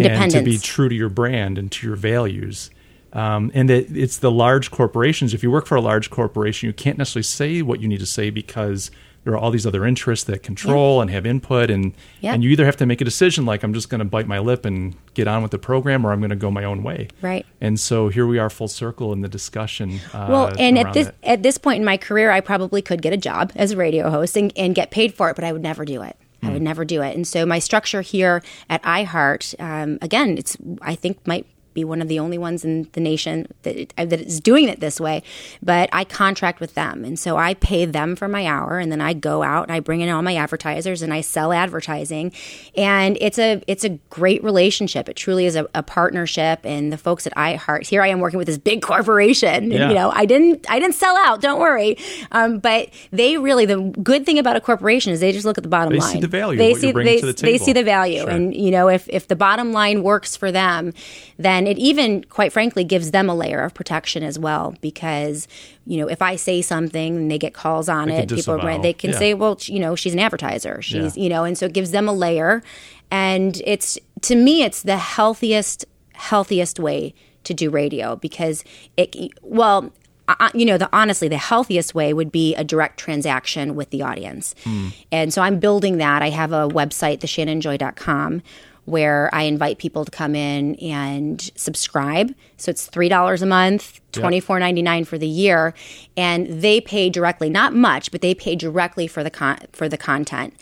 and 0.06 0.32
to 0.32 0.38
be 0.46 0.58
true 0.58 0.90
to 0.90 0.96
your 0.96 1.10
brand 1.10 1.58
and 1.58 1.72
to 1.74 1.88
your 1.88 1.96
values. 1.96 2.70
Um, 3.14 3.52
and 3.54 3.70
that 3.70 3.96
it's 3.96 4.18
the 4.18 4.32
large 4.32 4.70
corporations. 4.70 5.34
If 5.34 5.42
you 5.42 5.50
work 5.50 5.66
for 5.66 5.76
a 5.76 5.82
large 5.82 6.10
corporation, 6.10 6.68
you 6.68 6.74
can't 6.74 6.98
necessarily 6.98 7.24
say 7.24 7.62
what 7.62 7.80
you 7.82 7.88
need 7.88 8.00
to 8.00 8.06
say 8.06 8.30
because 8.30 8.92
there 9.28 9.34
are 9.34 9.38
all 9.38 9.52
these 9.52 9.66
other 9.68 9.86
interests 9.86 10.24
that 10.24 10.42
control 10.42 11.02
and 11.02 11.12
have 11.12 11.26
input, 11.26 11.70
and 11.70 11.92
Yeah. 12.22 12.34
and 12.34 12.46
you 12.46 12.50
either 12.50 12.64
have 12.64 12.78
to 12.78 12.86
make 12.86 13.02
a 13.02 13.04
decision 13.04 13.46
like 13.46 13.62
I'm 13.62 13.74
just 13.74 13.90
going 13.90 14.00
to 14.00 14.06
bite 14.06 14.26
my 14.26 14.40
lip 14.40 14.64
and 14.64 14.96
get 15.16 15.28
on 15.28 15.42
with 15.42 15.52
the 15.52 15.58
program, 15.60 16.06
or 16.06 16.14
I'm 16.14 16.22
going 16.22 16.30
to 16.30 16.38
go 16.38 16.50
my 16.50 16.64
own 16.64 16.82
way. 16.82 17.10
Right. 17.22 17.46
And 17.60 17.78
so 17.78 18.08
here 18.08 18.26
we 18.26 18.40
are, 18.40 18.50
full 18.50 18.70
circle 18.70 19.12
in 19.12 19.20
the 19.20 19.28
discussion. 19.28 20.00
Uh, 20.14 20.28
Well, 20.30 20.54
and 20.58 20.80
at 20.80 20.94
this 20.94 21.08
it. 21.08 21.16
at 21.24 21.44
this 21.44 21.58
point 21.58 21.80
in 21.80 21.84
my 21.86 21.98
career, 21.98 22.32
I 22.32 22.40
probably 22.40 22.82
could 22.82 23.02
get 23.02 23.12
a 23.12 23.18
job 23.18 23.52
as 23.58 23.74
a 23.74 23.76
radio 23.76 24.10
host 24.10 24.38
and, 24.38 24.54
and 24.56 24.74
get 24.74 24.92
paid 24.92 25.14
for 25.14 25.30
it, 25.30 25.36
but 25.36 25.44
I 25.44 25.52
would 25.52 25.62
never 25.62 25.84
do 25.84 26.02
it. 26.04 26.16
I 26.42 26.46
Hmm. 26.48 26.54
would 26.54 26.62
never 26.62 26.86
do 26.86 27.02
it. 27.02 27.14
And 27.14 27.28
so 27.28 27.46
my 27.46 27.60
structure 27.60 28.00
here 28.02 28.42
at 28.70 28.82
iHeart, 28.84 29.56
um, 29.60 29.98
again, 30.02 30.38
it's 30.38 30.56
I 30.82 30.96
think 30.96 31.18
might 31.28 31.46
be 31.78 31.84
one 31.84 32.02
of 32.02 32.08
the 32.08 32.18
only 32.20 32.40
ones 32.40 32.66
in 32.66 32.90
the 32.94 33.00
nation 33.00 33.48
that 33.62 33.94
that 33.96 34.20
is 34.20 34.40
doing 34.40 34.68
it 34.68 34.80
this 34.80 35.00
way. 35.00 35.22
But 35.62 35.90
I 35.94 36.04
contract 36.04 36.60
with 36.60 36.74
them, 36.74 37.06
and 37.06 37.20
so 37.20 37.38
I 37.38 37.54
pay 37.54 37.86
them 37.86 38.16
for 38.16 38.28
my 38.28 38.46
hour, 38.48 38.80
and 38.80 38.92
then 38.92 39.00
I 39.00 39.14
go 39.14 39.44
out 39.44 39.64
and 39.64 39.72
I 39.72 39.80
bring 39.80 40.02
in 40.02 40.10
all 40.10 40.24
my 40.24 40.36
advertisers 40.36 41.02
and 41.04 41.14
I 41.14 41.22
sell 41.22 41.54
advertising, 41.54 42.34
and 42.76 43.18
it's 43.22 43.38
a 43.38 43.62
it's 43.68 43.84
a 43.84 43.90
great 44.10 44.44
relationship. 44.44 45.08
It 45.08 45.16
truly 45.16 45.46
is 45.46 45.56
a, 45.56 45.68
a 45.76 45.84
partnership, 45.84 46.62
and 46.64 46.92
the 46.92 46.98
folks 46.98 47.28
at 47.28 47.36
iHeart 47.36 47.86
here 47.88 48.02
I 48.02 48.08
am 48.08 48.20
working 48.22 48.40
with 48.40 48.48
this 48.48 48.58
big 48.58 48.82
corporation, 48.82 49.72
and 49.72 49.74
you 49.90 49.94
know 49.94 50.10
I 50.10 50.26
didn't 50.26 50.66
I 50.70 50.80
didn't 50.80 50.96
sell 50.96 51.16
out. 51.18 51.42
Don't 51.42 51.60
worry. 51.60 51.96
Um, 52.32 52.58
but 52.58 52.90
they 53.12 53.38
really 53.38 53.66
the 53.68 53.80
good 54.02 54.26
thing 54.26 54.40
about 54.40 54.56
a 54.56 54.62
corporation 54.62 55.14
is 55.14 55.20
they 55.20 55.32
just 55.32 55.46
look 55.46 55.58
at 55.60 55.64
the 55.64 55.70
bottom 55.70 55.94
They 55.94 56.00
line. 56.00 56.14
see 56.14 56.20
the 56.22 56.28
value, 56.28 56.58
They 56.58 56.74
see 56.74 56.92
they, 56.92 57.20
to 57.20 57.32
the 57.32 57.34
they 57.34 57.58
see 57.60 57.74
the 57.74 57.84
value, 57.84 58.22
Sure. 58.22 58.30
and 58.30 58.56
you 58.56 58.72
know 58.72 58.90
if 58.90 59.08
if 59.10 59.28
the 59.28 59.36
bottom 59.36 59.72
line 59.74 60.02
works 60.02 60.36
for 60.36 60.52
them, 60.52 60.94
then 61.38 61.67
it 61.68 61.78
even 61.78 62.24
quite 62.26 62.52
frankly 62.54 62.84
gives 62.84 63.12
them 63.12 63.30
a 63.30 63.36
layer 63.36 63.62
of 63.62 63.74
protection 63.74 64.24
as 64.24 64.40
well 64.40 64.76
because 64.82 65.48
you 65.86 65.98
know 66.00 66.08
if 66.08 66.22
I 66.22 66.36
say 66.38 66.62
something 66.62 67.16
and 67.18 67.32
they 67.32 67.38
get 67.38 67.54
calls 67.54 67.88
on 67.90 68.08
They 68.08 68.20
it, 68.20 68.30
people 68.30 68.60
are- 68.62 68.82
they 68.82 68.94
can 68.94 69.12
Yeah. 69.12 69.18
say, 69.20 69.34
well, 69.34 69.58
you 69.66 69.80
know, 69.80 69.96
she's 69.96 70.14
an 70.14 70.20
advertiser. 70.20 70.82
She's 70.82 71.16
Yeah. 71.18 71.24
you 71.24 71.30
know, 71.30 71.44
and 71.44 71.58
so 71.58 71.66
it 71.66 71.74
gives 71.74 71.92
them 71.92 72.08
a 72.08 72.14
layer, 72.14 72.64
and 73.12 73.62
it's 73.66 73.98
to 74.22 74.36
me 74.36 74.64
it's 74.64 74.82
the 74.84 74.98
healthiest 74.98 75.86
healthiest 76.14 76.80
way 76.80 77.14
to 77.44 77.54
do 77.54 77.70
radio 77.70 78.16
because 78.16 78.64
it 78.98 79.16
well 79.42 79.92
uh, 80.28 80.50
you 80.54 80.66
know 80.66 80.78
the 80.78 80.90
honestly 80.92 81.28
the 81.30 81.38
healthiest 81.38 81.96
way 81.96 82.12
would 82.14 82.32
be 82.32 82.54
a 82.56 82.64
direct 82.64 83.00
transaction 83.00 83.76
with 83.76 83.90
the 83.92 84.02
audience 84.02 84.54
and 85.12 85.32
so 85.34 85.42
i'm 85.42 85.58
building 85.60 85.98
that 85.98 86.22
i 86.22 86.30
have 86.30 86.52
a 86.52 86.68
website 86.68 87.20
theshannonjoy.com 87.20 88.42
where 88.88 89.30
i 89.34 89.44
invite 89.44 89.78
people 89.78 90.04
to 90.04 90.12
come 90.12 90.36
in 90.36 90.76
and 90.76 91.52
subscribe 91.56 92.34
so 92.58 92.70
it's 92.70 92.90
$3 92.90 93.42
a 93.42 93.46
month 93.46 94.00
$24.99 94.14 95.06
for 95.06 95.18
the 95.18 95.28
year 95.28 95.74
and 96.16 96.48
they 96.62 96.82
pay 96.82 97.10
directly 97.10 97.50
not 97.50 97.74
much 97.74 98.12
but 98.12 98.22
they 98.22 98.34
pay 98.34 98.56
directly 98.56 99.08
for 99.08 99.24
the 99.24 99.32
con- 99.32 99.60
for 99.72 99.88
the 99.88 99.98
content 99.98 100.54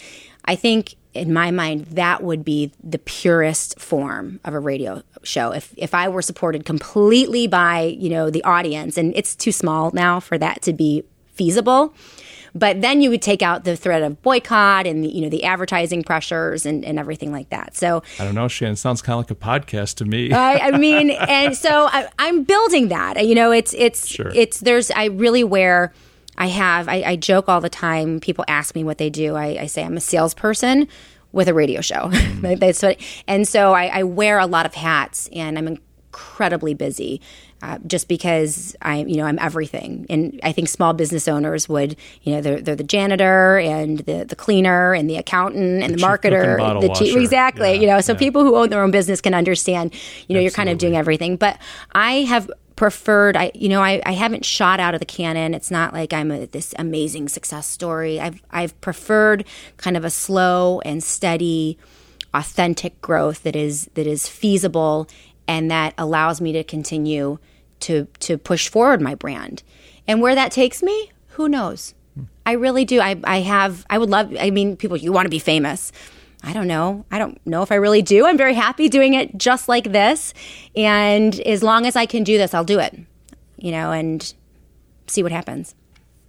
i 0.46 0.56
think 0.56 0.96
in 1.16 1.32
my 1.32 1.50
mind, 1.50 1.86
that 1.86 2.22
would 2.22 2.44
be 2.44 2.72
the 2.84 3.00
purest 3.00 3.80
form 3.80 4.42
of 4.44 4.54
a 4.54 4.60
radio 4.60 5.02
show. 5.24 5.52
If 5.52 5.74
if 5.78 5.94
I 5.96 6.10
were 6.10 6.22
supported 6.22 6.66
completely 6.66 7.48
by 7.48 7.84
you 7.84 8.10
know 8.10 8.30
the 8.30 8.44
audience, 8.44 8.98
and 8.98 9.16
it's 9.16 9.36
too 9.36 9.52
small 9.52 9.92
now 9.94 10.20
for 10.20 10.38
that 10.38 10.62
to 10.64 10.74
be 10.74 11.04
feasible. 11.34 11.96
But 12.58 12.82
then 12.82 13.02
you 13.02 13.10
would 13.10 13.22
take 13.22 13.42
out 13.42 13.66
the 13.66 13.76
threat 13.76 14.02
of 14.02 14.22
boycott 14.22 14.88
and 14.88 15.04
the, 15.04 15.10
you 15.10 15.22
know 15.22 15.30
the 15.30 15.44
advertising 15.44 16.04
pressures 16.04 16.66
and, 16.66 16.86
and 16.86 16.98
everything 16.98 17.32
like 17.34 17.50
that. 17.50 17.76
So 17.76 18.02
I 18.18 18.24
don't 18.24 18.34
know, 18.34 18.48
Shannon. 18.48 18.74
It 18.74 18.78
sounds 18.78 19.02
kind 19.02 19.20
of 19.20 19.30
like 19.30 19.32
a 19.32 19.36
podcast 19.36 19.96
to 19.96 20.06
me. 20.06 20.32
I, 20.32 20.70
I 20.70 20.78
mean, 20.78 21.10
and 21.28 21.56
so 21.56 21.90
I, 21.92 22.08
I'm 22.18 22.44
building 22.44 22.88
that. 22.88 23.26
You 23.26 23.36
know, 23.36 23.52
it's 23.52 23.74
it's 23.74 24.08
Sure. 24.08 24.32
it's 24.34 24.62
there's 24.62 24.90
I 24.92 25.06
really 25.06 25.44
wear. 25.44 25.94
I 26.38 26.48
have 26.48 26.88
I, 26.90 27.04
I 27.06 27.16
joke 27.18 27.48
all 27.50 27.62
the 27.62 27.70
time. 27.70 28.20
People 28.20 28.46
ask 28.48 28.74
me 28.76 28.84
what 28.84 28.98
they 28.98 29.10
do. 29.10 29.36
I, 29.36 29.58
I 29.62 29.66
say 29.68 29.84
I'm 29.84 29.98
a 29.98 30.02
salesperson 30.02 30.88
with 31.32 31.50
a 31.50 31.54
radio 31.54 31.82
show. 31.82 32.10
Mm-hmm. 32.12 32.56
That's 32.56 32.82
what, 32.82 32.98
and 33.28 33.48
so 33.48 33.74
I, 33.74 33.86
I 33.88 34.04
wear 34.04 34.40
a 34.40 34.46
lot 34.46 34.66
of 34.66 34.74
hats, 34.74 35.30
and 35.34 35.58
I'm 35.58 35.68
incredibly 35.68 36.74
busy. 36.74 37.22
Uh, 37.66 37.80
just 37.88 38.08
because 38.08 38.76
I, 38.84 38.98
you 38.98 39.18
know, 39.18 39.26
I'm 39.26 39.40
everything, 39.40 40.06
and 40.08 40.40
I 40.44 40.52
think 40.52 40.70
small 40.70 40.94
business 40.94 41.28
owners 41.28 41.68
would, 41.68 41.96
you 42.22 42.36
know, 42.36 42.40
they're, 42.40 42.62
they're 42.62 42.76
the 42.76 42.84
janitor 42.84 43.58
and 43.58 43.98
the, 44.00 44.24
the 44.24 44.36
cleaner 44.36 44.94
and 44.94 45.10
the 45.10 45.18
accountant 45.18 45.82
and 45.82 45.96
the, 45.96 45.98
the 45.98 46.04
marketer, 46.04 46.80
the 46.80 46.94
chief, 46.94 47.18
exactly, 47.18 47.74
yeah, 47.74 47.82
you 47.82 47.88
know. 47.88 48.02
So 48.02 48.14
yeah. 48.14 48.20
people 48.20 48.44
who 48.44 48.56
own 48.56 48.70
their 48.70 48.84
own 48.84 48.92
business 48.92 49.20
can 49.20 49.34
understand, 49.34 49.96
you 49.96 49.98
know, 49.98 50.04
Absolutely. 50.06 50.44
you're 50.44 50.52
kind 50.52 50.70
of 50.70 50.78
doing 50.78 50.96
everything. 50.96 51.38
But 51.38 51.58
I 51.92 52.22
have 52.26 52.52
preferred 52.76 53.36
I 53.36 53.52
you 53.56 53.70
know 53.70 53.82
I, 53.82 54.02
I 54.06 54.12
haven't 54.12 54.44
shot 54.44 54.82
out 54.82 54.94
of 54.94 55.00
the 55.00 55.06
cannon 55.06 55.54
it's 55.54 55.72
not 55.72 55.94
like 55.94 56.12
I'm 56.12 56.30
a, 56.30 56.46
this 56.46 56.76
amazing 56.78 57.30
success 57.30 57.66
story 57.68 58.20
I've 58.20 58.44
I've 58.52 58.80
preferred 58.82 59.46
kind 59.78 59.96
of 59.96 60.04
a 60.04 60.10
slow 60.10 60.82
and 60.82 61.02
steady 61.02 61.78
authentic 62.34 63.00
growth 63.00 63.44
that 63.44 63.56
is 63.56 63.90
that 63.94 64.06
is 64.06 64.28
feasible 64.28 65.08
and 65.48 65.72
that 65.72 65.94
allows 65.98 66.42
me 66.42 66.52
to 66.52 66.66
continue 66.66 67.40
to 67.82 68.06
to 68.20 68.38
push 68.38 68.68
forward 68.68 69.02
my 69.02 69.16
brand 69.16 69.64
and 70.08 70.22
where 70.22 70.36
that 70.36 70.52
takes 70.52 70.82
me 70.82 71.12
who 71.30 71.50
knows 71.50 71.94
hmm. 72.14 72.24
I 72.46 72.54
really 72.54 72.86
do 72.86 73.00
I 73.00 73.20
I 73.24 73.42
have 73.42 73.86
I 73.90 73.98
would 73.98 74.10
love 74.10 74.36
I 74.40 74.52
mean 74.52 74.76
people 74.78 74.98
you 74.98 75.12
want 75.12 75.26
to 75.26 75.30
be 75.30 75.40
famous 75.40 75.92
I 76.46 76.54
don't 76.54 76.68
know. 76.68 77.06
I 77.10 77.18
don't 77.18 77.44
know 77.48 77.64
if 77.64 77.72
I 77.72 77.76
really 77.76 78.04
do. 78.04 78.28
I'm 78.28 78.38
very 78.38 78.54
happy 78.54 78.88
doing 78.88 79.16
it 79.16 79.36
just 79.36 79.68
like 79.68 79.92
this. 79.92 80.32
And 80.76 81.40
as 81.40 81.64
long 81.64 81.88
as 81.88 81.96
I 81.96 82.06
can 82.06 82.24
do 82.24 82.38
this, 82.38 82.54
I'll 82.54 82.64
do 82.64 82.78
it, 82.78 82.96
you 83.58 83.72
know, 83.72 83.92
and 83.92 84.32
see 85.08 85.24
what 85.24 85.32
happens. 85.32 85.74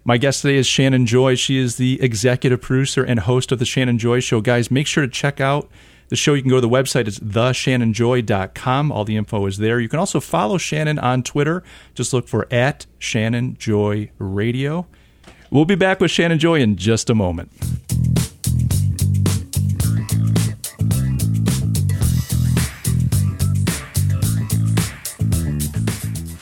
My 0.05 0.17
guest 0.17 0.41
today 0.41 0.57
is 0.57 0.67
Shannon 0.67 1.05
Joy. 1.05 1.35
She 1.35 1.59
is 1.59 1.77
the 1.77 2.01
executive 2.01 2.63
producer 2.63 3.05
and 3.05 3.21
host 3.21 3.53
of 3.53 3.59
The 3.59 3.67
Shannon 3.67 3.99
Joy 3.99 4.21
Show. 4.21 4.41
Guys, 4.41 4.71
make 4.71 4.87
sure 4.87 5.05
to 5.05 5.11
check 5.11 5.39
out 5.39 5.69
the 6.09 6.17
show. 6.17 6.35
You 6.35 6.43
can 6.43 6.51
go 6.51 6.57
to 6.57 6.61
the 6.61 6.69
website. 6.69 7.07
It's 7.09 7.19
theshannonjoy.com. 7.19 8.93
All 8.93 9.05
the 9.05 9.17
info 9.17 9.47
is 9.47 9.59
there. 9.59 9.81
You 9.81 9.89
can 9.89 9.99
also 9.99 10.21
follow 10.21 10.59
Shannon 10.59 10.99
on 10.99 11.23
Twitter. 11.23 11.63
Just 11.95 12.13
look 12.13 12.29
for 12.29 12.47
at 12.53 12.87
Shannon 12.99 13.57
Joy 13.59 14.11
Radio. 14.19 14.87
We'll 15.51 15.65
be 15.65 15.75
back 15.75 16.01
with 16.01 16.11
Shannon 16.11 16.39
Joy 16.39 16.61
in 16.61 16.77
just 16.77 17.09
a 17.09 17.15
moment. 17.15 17.51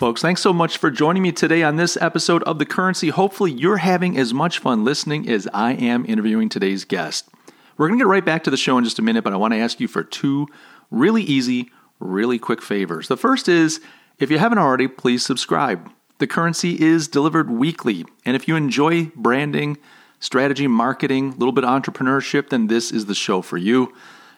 Folks, 0.05 0.21
thanks 0.21 0.43
so 0.43 0.53
much 0.53 0.77
for 0.77 0.91
joining 0.91 1.23
me 1.23 1.33
today 1.33 1.63
on 1.63 1.77
this 1.77 1.97
episode 1.99 2.43
of 2.43 2.59
The 2.59 2.67
Currency. 2.67 3.09
Hopefully, 3.09 3.53
you're 3.53 3.79
having 3.79 4.19
as 4.19 4.35
much 4.35 4.59
fun 4.59 4.85
listening 4.85 5.27
as 5.31 5.49
I 5.55 5.73
am 5.73 6.05
interviewing 6.05 6.51
today's 6.51 6.85
guest. 6.85 7.31
We're 7.77 7.89
going 7.89 7.99
to 7.99 8.05
get 8.05 8.09
right 8.09 8.25
back 8.25 8.45
to 8.45 8.51
the 8.51 8.57
show 8.57 8.79
in 8.79 8.85
just 8.85 8.99
a 8.99 9.03
minute, 9.03 9.25
but 9.25 9.33
I 9.33 9.37
want 9.37 9.55
to 9.55 9.59
ask 9.59 9.81
you 9.81 9.89
for 9.89 10.05
two 10.05 10.47
really 10.91 11.23
easy, 11.23 11.71
really 11.99 12.39
quick 12.39 12.63
favors. 12.63 13.09
The 13.09 13.17
first 13.17 13.49
is 13.49 13.81
if 14.19 14.31
you 14.31 14.39
haven't 14.39 14.59
already, 14.59 14.89
please 14.89 15.25
subscribe. 15.25 15.91
The 16.19 16.27
Currency 16.27 16.81
is 16.81 17.09
delivered 17.09 17.51
weekly, 17.51 18.05
and 18.25 18.37
if 18.37 18.47
you 18.47 18.55
enjoy 18.55 19.07
branding, 19.17 19.79
strategy, 20.21 20.69
marketing, 20.69 21.31
a 21.31 21.37
little 21.37 21.53
bit 21.53 21.65
of 21.65 21.71
entrepreneurship, 21.71 22.51
then 22.51 22.69
this 22.69 22.93
is 22.93 23.07
the 23.07 23.15
show 23.15 23.43
for 23.43 23.59
you 23.59 23.93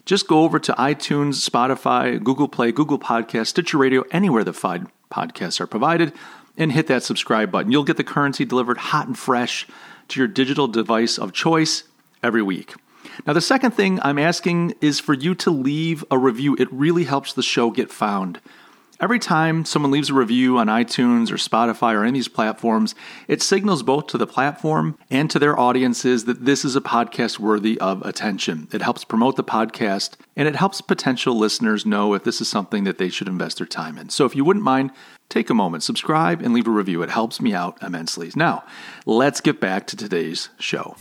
just 0.07 0.29
go 0.29 0.45
over 0.45 0.61
to 0.61 0.73
iTunes, 0.75 1.47
Spotify, 1.47 2.23
Google 2.23 2.47
Play, 2.49 2.71
Google 2.71 2.99
Podcast, 2.99 3.49
Stitcher 3.49 3.77
Radio, 3.77 4.05
anywhere 4.13 4.45
the 4.45 4.53
fine 4.53 4.87
podcasts 5.11 5.61
are 5.61 5.67
provided, 5.67 6.13
and 6.57 6.73
hit 6.73 6.87
that 6.87 7.03
subscribe 7.03 7.51
button. 7.51 7.73
You'll 7.73 7.85
get 7.85 7.97
the 7.97 8.05
currency 8.05 8.45
delivered 8.45 8.79
hot 8.79 9.09
and 9.09 9.19
fresh 9.19 9.67
to 10.09 10.21
your 10.21 10.29
digital 10.29 10.69
device 10.69 11.19
of 11.19 11.33
choice 11.33 11.83
every 12.23 12.41
week. 12.41 12.75
Now, 13.27 13.33
the 13.33 13.41
second 13.41 13.73
thing 13.73 14.01
I'm 14.03 14.19
asking 14.19 14.75
is 14.81 15.01
for 15.01 15.15
you 15.15 15.35
to 15.37 15.51
leave 15.51 16.05
a 16.11 16.19
review. 16.19 16.57
It 16.59 16.73
really 16.73 17.05
helps 17.05 17.33
the 17.33 17.43
show 17.43 17.71
get 17.71 17.91
found. 17.91 18.41
Every 18.99 19.19
time 19.19 19.67
someone 19.67 19.91
leaves 19.91 20.09
a 20.09 20.15
review 20.15 20.57
on 20.57 20.69
iTunes 20.69 21.31
or 21.31 21.35
Spotify 21.35 21.93
or 21.93 22.01
any 22.01 22.09
of 22.09 22.15
these 22.15 22.29
platforms, 22.29 22.95
it 23.29 23.43
signals 23.43 23.83
both 23.83 24.07
to 24.07 24.19
the 24.19 24.27
platform 24.27 24.97
and 25.11 25.31
to 25.31 25.39
their 25.39 25.59
audiences 25.59 26.25
that 26.25 26.47
this 26.47 26.65
is 26.65 26.77
a 26.77 26.81
podcast 26.81 27.39
worthy 27.39 27.79
of 27.79 28.01
attention. 28.07 28.69
It 28.73 28.81
helps 28.81 29.05
promote 29.05 29.37
the 29.37 29.45
podcast 29.45 30.15
and 30.35 30.49
it 30.49 30.57
helps 30.57 30.81
potential 30.81 31.37
listeners 31.37 31.85
know 31.85 32.15
if 32.15 32.25
this 32.25 32.41
is 32.41 32.49
something 32.49 32.85
that 32.85 32.97
they 32.97 33.11
should 33.11 33.29
invest 33.29 33.59
their 33.59 33.67
time 33.67 33.99
in. 33.99 34.09
So 34.09 34.25
if 34.25 34.35
you 34.35 34.47
wouldn't 34.47 34.65
mind, 34.65 34.93
take 35.29 35.51
a 35.51 35.55
moment, 35.55 35.83
subscribe, 35.83 36.41
and 36.41 36.55
leave 36.55 36.67
a 36.67 36.71
review. 36.71 37.03
It 37.03 37.11
helps 37.11 37.39
me 37.39 37.53
out 37.53 37.77
immensely. 37.83 38.31
Now, 38.35 38.65
let's 39.05 39.43
get 39.43 39.61
back 39.61 39.87
to 39.89 39.97
today's 39.97 40.49
show. 40.59 40.97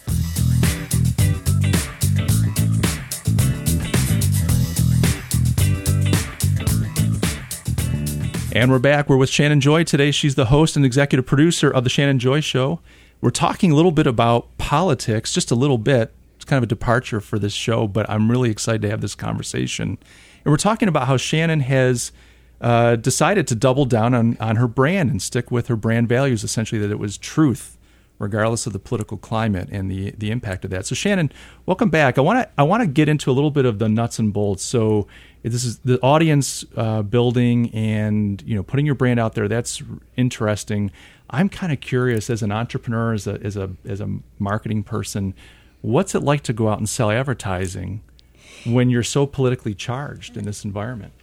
And 8.56 8.72
we're 8.72 8.80
back. 8.80 9.10
We're 9.10 9.18
with 9.18 9.30
Shannon 9.30 9.60
Joy 9.60 9.84
today. 9.84 10.12
She's 10.12 10.36
the 10.36 10.45
host 10.45 10.78
and 10.78 10.86
executive 10.86 11.26
producer 11.26 11.70
of 11.70 11.84
The 11.84 11.89
Shannon 11.89 12.20
Joy 12.20 12.39
Show. 12.39 12.80
We're 13.20 13.30
talking 13.30 13.70
a 13.70 13.76
little 13.76 13.91
bit 13.91 14.08
about 14.08 14.58
politics, 14.58 15.34
just 15.34 15.51
a 15.51 15.56
little 15.56 15.78
bit. 15.78 16.14
It's 16.38 16.45
kind 16.45 16.56
of 16.56 16.64
a 16.64 16.68
departure 16.68 17.20
for 17.20 17.38
this 17.38 17.51
show, 17.51 17.86
but 17.86 18.10
I'm 18.10 18.32
really 18.32 18.49
excited 18.49 18.82
to 18.84 18.89
have 18.89 19.01
this 19.01 19.14
conversation. 19.14 19.97
And 20.45 20.51
we're 20.51 20.56
talking 20.56 20.88
about 20.88 21.06
how 21.06 21.18
Shannon 21.18 21.60
has 21.60 22.14
uh, 22.62 22.95
decided 22.95 23.45
to 23.47 23.56
double 23.56 23.84
down 23.84 24.14
on, 24.14 24.38
on 24.39 24.56
her 24.56 24.70
brand 24.70 25.12
and 25.12 25.22
stick 25.22 25.51
with 25.51 25.68
her 25.68 25.76
brand 25.76 26.08
values, 26.08 26.41
essentially, 26.41 26.80
that 26.80 26.91
it 26.91 26.97
was 26.97 27.18
truth, 27.18 27.78
regardless 28.20 28.66
of 28.66 28.72
the 28.72 28.80
political 28.80 29.18
climate 29.18 29.68
and 29.70 29.91
the, 29.91 30.12
the 30.12 30.32
impact 30.32 30.64
of 30.64 30.72
that. 30.72 30.86
So, 30.86 30.95
Shannon, 30.95 31.30
welcome 31.66 31.89
back. 31.89 32.18
I 32.18 32.22
want 32.22 32.39
to 32.39 32.49
I 32.58 32.64
want 32.64 32.84
to 32.84 32.88
get 32.88 33.10
into 33.10 33.30
a 33.30 33.34
little 33.34 33.51
bit 33.51 33.66
of 33.66 33.80
the 33.80 33.89
nuts 33.89 34.18
and 34.18 34.32
bolts. 34.32 34.64
So, 34.64 35.08
this 35.49 35.63
is 35.63 35.79
the 35.79 35.99
audience 36.01 36.65
uh, 36.75 37.01
building 37.01 37.73
and 37.73 38.41
you 38.45 38.55
know 38.55 38.63
putting 38.63 38.85
your 38.85 38.95
brand 38.95 39.19
out 39.19 39.35
there 39.35 39.47
that's 39.47 39.81
interesting. 40.17 40.91
I'm 41.29 41.49
kind 41.49 41.73
of 41.73 41.81
curious 41.81 42.29
as 42.29 42.43
an 42.43 42.51
entrepreneur 42.51 43.13
as 43.13 43.27
a 43.27 43.39
as 43.43 43.57
a 43.57 43.71
as 43.85 44.01
a 44.01 44.09
marketing 44.39 44.83
person 44.83 45.33
what's 45.85 46.15
it 46.15 46.23
like 46.23 46.41
to 46.41 46.53
go 46.53 46.67
out 46.67 46.79
and 46.79 46.89
sell 46.89 47.11
advertising 47.11 48.01
when 48.65 48.89
you're 48.89 49.03
so 49.03 49.27
politically 49.27 49.75
charged 49.75 50.35
in 50.35 50.43
this 50.43 50.65
environment? 50.65 51.13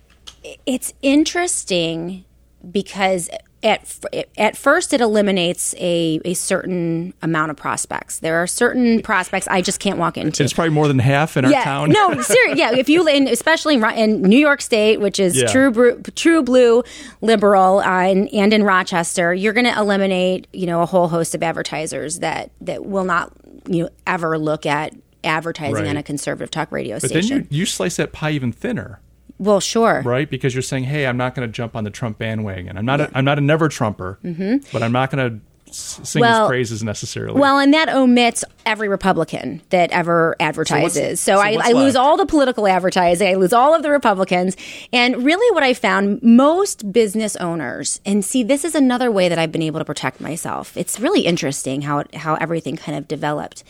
It's 0.67 0.93
interesting 1.03 2.25
because 2.71 3.29
at 3.63 4.05
at 4.37 4.57
first 4.57 4.93
it 4.93 5.01
eliminates 5.01 5.75
a, 5.79 6.21
a 6.25 6.35
certain 6.35 7.15
amount 7.23 7.51
of 7.51 7.57
prospects. 7.57 8.19
There 8.19 8.37
are 8.43 8.47
certain 8.47 9.03
prospects 9.03 9.47
I 9.49 9.63
just 9.63 9.79
can't 9.79 9.99
walk 9.99 10.17
into. 10.17 10.43
It's 10.43 10.53
probably 10.53 10.71
more 10.75 10.89
than 10.89 10.99
half 10.99 11.37
in 11.37 11.45
our 11.45 11.51
yeah, 11.51 11.65
town. 11.65 11.91
no, 11.91 12.09
seriously, 12.23 12.59
yeah. 12.59 12.75
If 12.75 12.89
you, 12.89 13.07
in, 13.07 13.29
especially 13.29 13.75
in, 13.75 13.85
in, 13.85 14.23
New 14.23 14.39
York 14.39 14.61
State, 14.61 15.01
which 15.01 15.21
is 15.21 15.41
Yeah. 15.41 15.47
true 15.47 16.03
true 16.15 16.43
blue 16.43 16.83
liberal, 17.21 17.79
uh, 17.79 18.03
and, 18.03 18.29
and 18.33 18.53
in 18.53 18.65
Rochester, 18.65 19.33
you're 19.33 19.53
going 19.53 19.67
to 19.67 19.79
eliminate 19.79 20.49
you 20.53 20.67
know 20.67 20.83
a 20.83 20.87
whole 20.87 21.09
host 21.09 21.35
of 21.35 21.43
advertisers 21.43 22.19
that 22.19 22.51
that 22.61 22.85
will 22.85 23.05
not 23.05 23.33
you 23.69 23.85
know 23.85 23.89
ever 24.07 24.39
look 24.39 24.67
at 24.67 24.93
advertising 25.25 25.75
Right. 25.75 25.87
on 25.89 25.97
a 25.97 26.03
conservative 26.03 26.51
talk 26.51 26.73
radio 26.73 26.97
but 26.99 27.13
then 27.13 27.23
station. 27.23 27.47
you, 27.49 27.61
you 27.61 27.67
slice 27.67 27.95
that 27.97 28.13
pie 28.13 28.33
even 28.33 28.51
thinner 28.51 28.99
well, 29.43 29.61
sure. 29.61 30.03
right 30.05 30.31
because 30.31 30.55
you're 30.55 30.63
saying 30.63 30.85
hey 30.85 31.07
i'm 31.07 31.17
not 31.17 31.35
going 31.35 31.47
to 31.47 31.53
jump 31.53 31.75
on 31.77 31.85
the 31.85 31.91
trump 31.91 32.19
bandwagon 32.19 32.77
i'm 32.79 32.85
not 32.87 33.01
a, 33.01 33.11
i'm 33.15 33.25
not 33.25 33.39
a 33.39 33.41
never 33.41 33.69
trumper 33.69 34.19
but 34.73 34.83
i'm 34.83 34.93
not 34.93 35.11
going 35.11 35.31
to 35.31 35.41
sing 35.75 36.05
Mm-hmm. 36.05 36.21
Well- 36.21 36.43
his 36.43 36.49
praises 36.49 36.85
necessarily 36.85 37.41
Well, 37.41 37.59
and 37.59 37.73
that 37.73 37.89
omits 37.89 38.45
every 38.67 38.89
Republican 38.89 39.63
that 39.71 39.91
ever 39.91 40.37
advertises. 40.39 41.19
So, 41.21 41.37
so 41.37 41.41
I, 41.41 41.57
I 41.63 41.73
lose 41.73 41.97
all 41.97 42.19
the 42.19 42.27
political 42.27 42.69
advertising. 42.69 43.27
I 43.27 43.35
lose 43.37 43.55
all 43.55 43.75
of 43.75 43.83
the 43.83 43.91
Republicans. 43.91 44.55
And 44.93 45.25
really, 45.25 45.55
what 45.55 45.63
I 45.63 45.73
found 45.73 46.23
most 46.23 46.93
business 46.93 47.37
owners, 47.37 48.03
and 48.05 48.23
see, 48.23 48.43
this 48.43 48.67
is 48.67 48.75
another 48.75 49.11
way 49.11 49.31
that 49.31 49.39
I've 49.39 49.51
been 49.51 49.63
able 49.63 49.81
to 49.81 49.85
protect 49.87 50.21
myself. 50.21 50.77
It's 50.77 51.01
really 51.01 51.23
interesting 51.23 51.81
how 51.81 52.05
how 52.13 52.35
everything 52.35 52.77
kind 52.77 52.99
of 52.99 53.09
developed. 53.09 53.65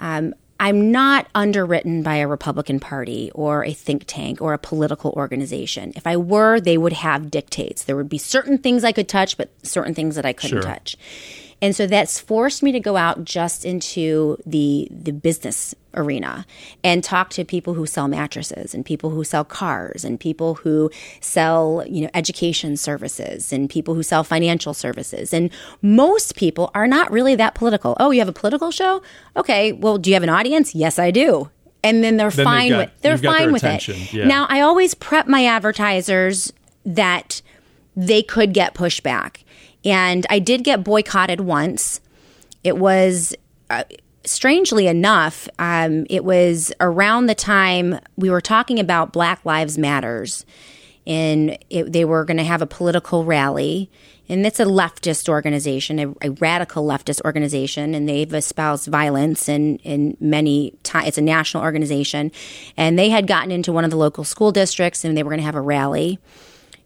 Um, 0.00 0.34
I'm 0.58 0.90
not 0.90 1.26
underwritten 1.34 2.02
by 2.02 2.16
a 2.16 2.26
Republican 2.26 2.80
Party 2.80 3.30
or 3.34 3.64
a 3.64 3.72
think 3.72 4.04
tank 4.06 4.40
or 4.40 4.52
a 4.54 4.58
political 4.58 5.10
organization. 5.12 5.92
If 5.96 6.06
I 6.06 6.16
were, 6.16 6.60
they 6.60 6.78
would 6.78 6.94
have 6.94 7.30
dictates. 7.30 7.84
There 7.84 7.96
would 7.96 8.08
be 8.08 8.18
certain 8.18 8.58
things 8.58 8.82
I 8.82 8.92
could 8.92 9.08
touch, 9.08 9.36
but 9.36 9.50
certain 9.62 9.94
things 9.94 10.16
that 10.16 10.24
I 10.24 10.32
couldn't 10.32 10.62
Sure. 10.62 10.70
touch. 10.72 10.96
And 11.62 11.74
so 11.74 11.86
that's 11.86 12.20
forced 12.20 12.62
me 12.62 12.70
to 12.72 12.80
go 12.80 12.96
out 12.96 13.24
just 13.24 13.64
into 13.64 14.36
the 14.44 14.88
the 14.90 15.12
business 15.12 15.74
arena 15.94 16.44
and 16.84 17.02
talk 17.02 17.30
to 17.30 17.44
people 17.44 17.72
who 17.72 17.86
sell 17.86 18.06
mattresses 18.08 18.74
and 18.74 18.84
people 18.84 19.08
who 19.08 19.24
sell 19.24 19.42
cars 19.44 20.04
and 20.04 20.20
people 20.20 20.56
who 20.56 20.90
sell, 21.22 21.82
you 21.88 22.02
know, 22.02 22.10
education 22.12 22.76
services 22.76 23.52
and 23.54 23.70
people 23.70 23.94
who 23.94 24.02
sell 24.02 24.22
financial 24.22 24.74
services. 24.74 25.32
And 25.32 25.50
most 25.80 26.36
people 26.36 26.70
are 26.74 26.86
not 26.86 27.10
really 27.10 27.34
that 27.36 27.54
political. 27.54 27.96
Oh, 27.98 28.10
you 28.10 28.20
have 28.20 28.28
a 28.28 28.32
political 28.34 28.70
show? 28.70 29.02
Okay, 29.36 29.72
well, 29.72 29.96
do 29.96 30.10
you 30.10 30.14
have 30.14 30.22
an 30.22 30.28
audience? 30.28 30.74
Yes, 30.74 30.98
I 30.98 31.10
do. 31.10 31.48
And 31.82 32.04
then 32.04 32.18
they're 32.18 32.30
Then 32.30 32.44
fine 32.44 32.68
got- 32.70 32.78
with 32.78 32.90
they're 33.00 33.16
fine 33.18 33.52
with 33.52 33.62
attention, 33.62 33.94
it. 33.96 34.12
yeah. 34.12 34.26
Now, 34.26 34.46
I 34.50 34.60
always 34.60 34.92
prep 34.92 35.26
my 35.26 35.46
advertisers 35.46 36.52
that 36.84 37.40
they 37.96 38.22
could 38.22 38.52
get 38.52 38.74
pushback. 38.74 39.38
And 39.86 40.26
I 40.28 40.40
did 40.40 40.64
get 40.64 40.82
boycotted 40.82 41.40
once. 41.40 42.00
It 42.64 42.76
was, 42.76 43.34
uh, 43.70 43.84
strangely 44.24 44.88
enough, 44.88 45.48
um, 45.60 46.04
it 46.10 46.24
was 46.24 46.72
around 46.80 47.26
the 47.26 47.34
time 47.36 48.00
we 48.16 48.28
were 48.28 48.40
talking 48.40 48.80
about 48.80 49.12
Black 49.12 49.44
Lives 49.46 49.78
Matters. 49.78 50.44
and 51.06 51.56
it, 51.70 51.92
they 51.92 52.04
were 52.04 52.24
going 52.24 52.36
to 52.36 52.42
have 52.42 52.62
a 52.62 52.66
political 52.66 53.24
rally. 53.24 53.88
And 54.28 54.44
it's 54.44 54.58
a 54.58 54.64
leftist 54.64 55.28
organization, 55.28 56.00
a, 56.00 56.08
a, 56.20 56.30
radical 56.40 56.84
leftist 56.84 57.20
organization, 57.24 57.94
and 57.94 58.08
they've 58.08 58.34
espoused 58.34 58.88
violence 58.88 59.48
and 59.48 59.80
in 59.84 60.16
many 60.18 60.72
times. 60.82 61.06
It's 61.06 61.18
a 61.18 61.22
national 61.22 61.62
organization, 61.62 62.32
and 62.76 62.98
they 62.98 63.10
had 63.10 63.28
gotten 63.28 63.52
into 63.52 63.72
one 63.72 63.84
of 63.84 63.92
the 63.92 63.96
local 63.96 64.24
school 64.24 64.50
districts, 64.50 65.04
and 65.04 65.16
they 65.16 65.22
were 65.22 65.30
going 65.30 65.38
to 65.38 65.46
have 65.46 65.54
a 65.54 65.60
rally, 65.60 66.18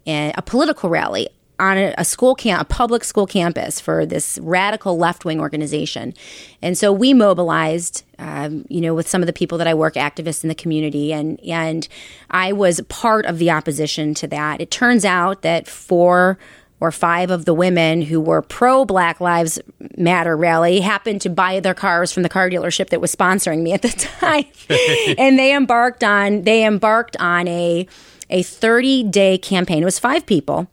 and 0.06 0.34
a 0.36 0.42
political 0.42 0.90
rally 0.90 1.30
on 1.60 1.76
a, 1.76 1.94
a 1.98 2.04
school 2.04 2.34
camp, 2.34 2.62
a 2.62 2.64
public 2.64 3.04
school 3.04 3.26
campus 3.26 3.78
for 3.78 4.06
this 4.06 4.38
radical 4.42 4.96
left 4.96 5.24
wing 5.24 5.40
organization. 5.40 6.14
And 6.62 6.76
so 6.76 6.92
we 6.92 7.12
mobilized, 7.12 8.02
um, 8.18 8.64
you 8.68 8.80
know, 8.80 8.94
with 8.94 9.06
some 9.06 9.22
of 9.22 9.26
the 9.26 9.32
people 9.32 9.58
that 9.58 9.66
I 9.66 9.74
work, 9.74 9.94
activists 9.94 10.42
in 10.42 10.48
the 10.48 10.54
community, 10.54 11.12
and 11.12 11.38
and 11.40 11.86
I 12.30 12.52
was 12.52 12.80
part 12.88 13.26
of 13.26 13.38
the 13.38 13.50
opposition 13.50 14.14
to 14.14 14.26
that. 14.28 14.60
It 14.60 14.70
turns 14.70 15.04
out 15.04 15.42
that 15.42 15.68
four 15.68 16.38
or 16.80 16.90
five 16.90 17.30
of 17.30 17.44
the 17.44 17.52
women 17.52 18.00
who 18.00 18.18
were 18.18 18.40
pro 18.40 18.86
Black 18.86 19.20
Lives 19.20 19.60
Matter 19.98 20.34
rally 20.34 20.80
happened 20.80 21.20
to 21.20 21.28
buy 21.28 21.60
their 21.60 21.74
cars 21.74 22.10
from 22.10 22.22
the 22.22 22.30
car 22.30 22.48
dealership 22.48 22.88
that 22.88 23.02
was 23.02 23.14
sponsoring 23.14 23.62
me 23.62 23.72
at 23.72 23.82
the 23.82 23.88
time, 24.20 24.46
and 25.18 25.38
they 25.38 25.54
embarked 25.54 26.02
on 26.02 26.42
they 26.42 26.64
embarked 26.64 27.16
on 27.18 27.46
a 27.48 27.86
a 28.30 28.42
30 28.42 29.04
day 29.04 29.36
campaign. 29.36 29.82
It 29.82 29.84
was 29.84 29.98
five 29.98 30.24
people 30.24 30.68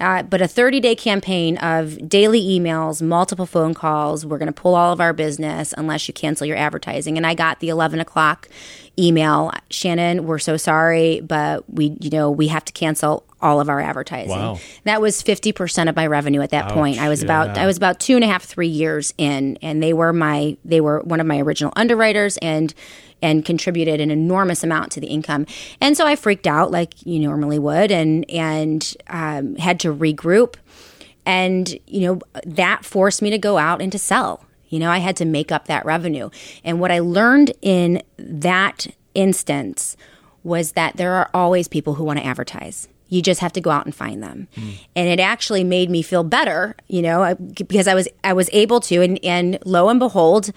uh, 0.00 0.22
but 0.22 0.40
a 0.40 0.48
30 0.48 0.80
day 0.80 0.94
campaign 0.94 1.56
of 1.58 2.08
daily 2.08 2.42
emails, 2.42 3.02
multiple 3.02 3.46
phone 3.46 3.74
calls. 3.74 4.24
We're 4.24 4.38
going 4.38 4.52
to 4.52 4.52
pull 4.52 4.74
all 4.74 4.92
of 4.92 5.00
our 5.00 5.12
business 5.12 5.74
unless 5.76 6.08
you 6.08 6.14
cancel 6.14 6.46
your 6.46 6.56
advertising. 6.56 7.16
And 7.16 7.26
I 7.26 7.34
got 7.34 7.60
the 7.60 7.68
11 7.68 8.00
o'clock 8.00 8.48
email 8.98 9.52
Shannon, 9.70 10.26
we're 10.26 10.38
so 10.38 10.56
sorry, 10.56 11.20
but 11.20 11.68
we, 11.72 11.96
you 12.00 12.10
know, 12.10 12.30
we 12.30 12.48
have 12.48 12.64
to 12.66 12.72
cancel 12.72 13.24
all 13.40 13.60
of 13.60 13.68
our 13.68 13.80
advertising. 13.80 14.30
Wow. 14.30 14.58
That 14.84 15.00
was 15.00 15.22
50% 15.22 15.88
of 15.88 15.96
my 15.96 16.06
revenue 16.06 16.42
at 16.42 16.50
that 16.50 16.66
Ouch, 16.66 16.72
point. 16.72 16.98
I 16.98 17.08
was 17.08 17.22
yeah. 17.22 17.26
about, 17.26 17.58
I 17.58 17.66
was 17.66 17.76
about 17.76 18.00
two 18.00 18.14
and 18.16 18.24
a 18.24 18.26
half, 18.26 18.44
three 18.44 18.68
years 18.68 19.14
in, 19.16 19.56
and 19.62 19.82
they 19.82 19.94
were 19.94 20.12
my, 20.12 20.56
they 20.64 20.80
were 20.80 21.00
one 21.00 21.20
of 21.20 21.26
my 21.26 21.40
original 21.40 21.72
underwriters 21.76 22.36
and, 22.38 22.74
and 23.22 23.44
contributed 23.44 24.00
an 24.00 24.10
enormous 24.10 24.62
amount 24.64 24.92
to 24.92 25.00
the 25.00 25.08
income. 25.08 25.46
And 25.80 25.96
so 25.96 26.06
I 26.06 26.16
freaked 26.16 26.46
out 26.46 26.70
like 26.70 27.06
you 27.06 27.20
normally 27.20 27.58
would, 27.58 27.90
and 27.90 28.28
and 28.30 28.96
um, 29.08 29.56
had 29.56 29.80
to 29.80 29.94
regroup. 29.94 30.56
And 31.26 31.78
you 31.86 32.00
know 32.00 32.20
that 32.44 32.84
forced 32.84 33.22
me 33.22 33.30
to 33.30 33.38
go 33.38 33.58
out 33.58 33.80
and 33.80 33.92
to 33.92 33.98
sell. 33.98 34.44
You 34.68 34.78
know, 34.78 34.90
I 34.90 34.98
had 34.98 35.16
to 35.16 35.24
make 35.24 35.52
up 35.52 35.66
that 35.66 35.84
revenue. 35.84 36.30
And 36.64 36.80
what 36.80 36.92
I 36.92 37.00
learned 37.00 37.52
in 37.60 38.02
that 38.16 38.86
instance 39.14 39.96
was 40.44 40.72
that 40.72 40.96
there 40.96 41.12
are 41.14 41.28
always 41.34 41.68
people 41.68 41.94
who 41.94 42.04
want 42.04 42.18
to 42.20 42.24
advertise. 42.24 42.88
You 43.08 43.20
just 43.20 43.40
have 43.40 43.52
to 43.54 43.60
go 43.60 43.70
out 43.70 43.84
and 43.84 43.94
find 43.94 44.22
them. 44.22 44.46
Mm. 44.54 44.86
And 44.94 45.08
it 45.08 45.20
actually 45.20 45.64
made 45.64 45.90
me 45.90 46.00
feel 46.02 46.22
better, 46.22 46.76
you 46.86 47.02
know, 47.02 47.34
because 47.34 47.88
I 47.88 47.94
was 47.94 48.08
I 48.22 48.32
was 48.32 48.48
able 48.52 48.80
to 48.82 49.02
and 49.02 49.22
and 49.24 49.58
lo 49.64 49.88
and 49.88 49.98
behold, 49.98 50.50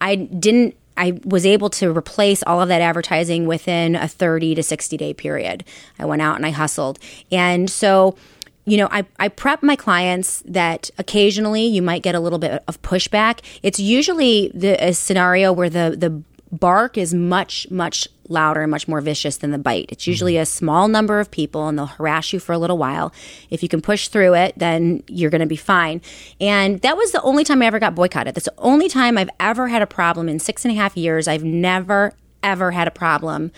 I 0.00 0.14
didn't 0.14 0.76
I 0.96 1.18
was 1.24 1.46
able 1.46 1.70
to 1.70 1.90
replace 1.92 2.42
all 2.44 2.60
of 2.60 2.68
that 2.68 2.80
advertising 2.80 3.46
within 3.46 3.96
a 3.96 4.08
30 4.08 4.54
to 4.56 4.62
60 4.62 4.96
day 4.96 5.14
period. 5.14 5.64
I 5.98 6.04
went 6.04 6.22
out 6.22 6.36
and 6.36 6.46
I 6.46 6.50
hustled. 6.50 6.98
And 7.30 7.70
so, 7.70 8.16
you 8.64 8.76
know, 8.76 8.88
I, 8.90 9.04
I 9.18 9.28
prep 9.28 9.62
my 9.62 9.76
clients 9.76 10.42
that 10.46 10.90
occasionally 10.98 11.66
you 11.66 11.82
might 11.82 12.02
get 12.02 12.14
a 12.14 12.20
little 12.20 12.38
bit 12.38 12.62
of 12.66 12.82
pushback. 12.82 13.40
It's 13.62 13.78
usually 13.78 14.50
the 14.54 14.82
a 14.82 14.92
scenario 14.92 15.52
where 15.52 15.70
the, 15.70 15.94
the 15.96 16.22
bark 16.52 16.96
is 16.96 17.12
much, 17.12 17.66
much 17.70 18.08
louder 18.28 18.62
and 18.62 18.70
much 18.70 18.88
more 18.88 19.00
vicious 19.00 19.38
than 19.38 19.50
the 19.50 19.58
bite. 19.58 19.86
It's 19.90 20.06
usually 20.06 20.34
mm-hmm. 20.34 20.42
a 20.42 20.46
small 20.46 20.88
number 20.88 21.20
of 21.20 21.30
people 21.30 21.68
and 21.68 21.78
they'll 21.78 21.86
harass 21.86 22.32
you 22.32 22.40
for 22.40 22.52
a 22.52 22.58
little 22.58 22.78
while. 22.78 23.12
If 23.50 23.62
you 23.62 23.68
can 23.68 23.80
push 23.80 24.08
through 24.08 24.34
it, 24.34 24.54
then 24.56 25.02
you're 25.08 25.30
going 25.30 25.40
to 25.40 25.46
be 25.46 25.56
fine. 25.56 26.00
And 26.40 26.80
that 26.82 26.96
was 26.96 27.12
the 27.12 27.22
only 27.22 27.44
time 27.44 27.62
I 27.62 27.66
ever 27.66 27.78
got 27.78 27.94
boycotted. 27.94 28.34
That's 28.34 28.46
the 28.46 28.54
only 28.58 28.88
time 28.88 29.18
I've 29.18 29.30
ever 29.40 29.68
had 29.68 29.82
a 29.82 29.86
problem 29.86 30.28
in 30.28 30.38
six 30.38 30.64
and 30.64 30.72
a 30.72 30.76
half 30.76 30.96
years. 30.96 31.28
I've 31.28 31.44
never, 31.44 32.12
ever 32.42 32.70
had 32.70 32.88
a 32.88 32.92
problem 32.92 33.52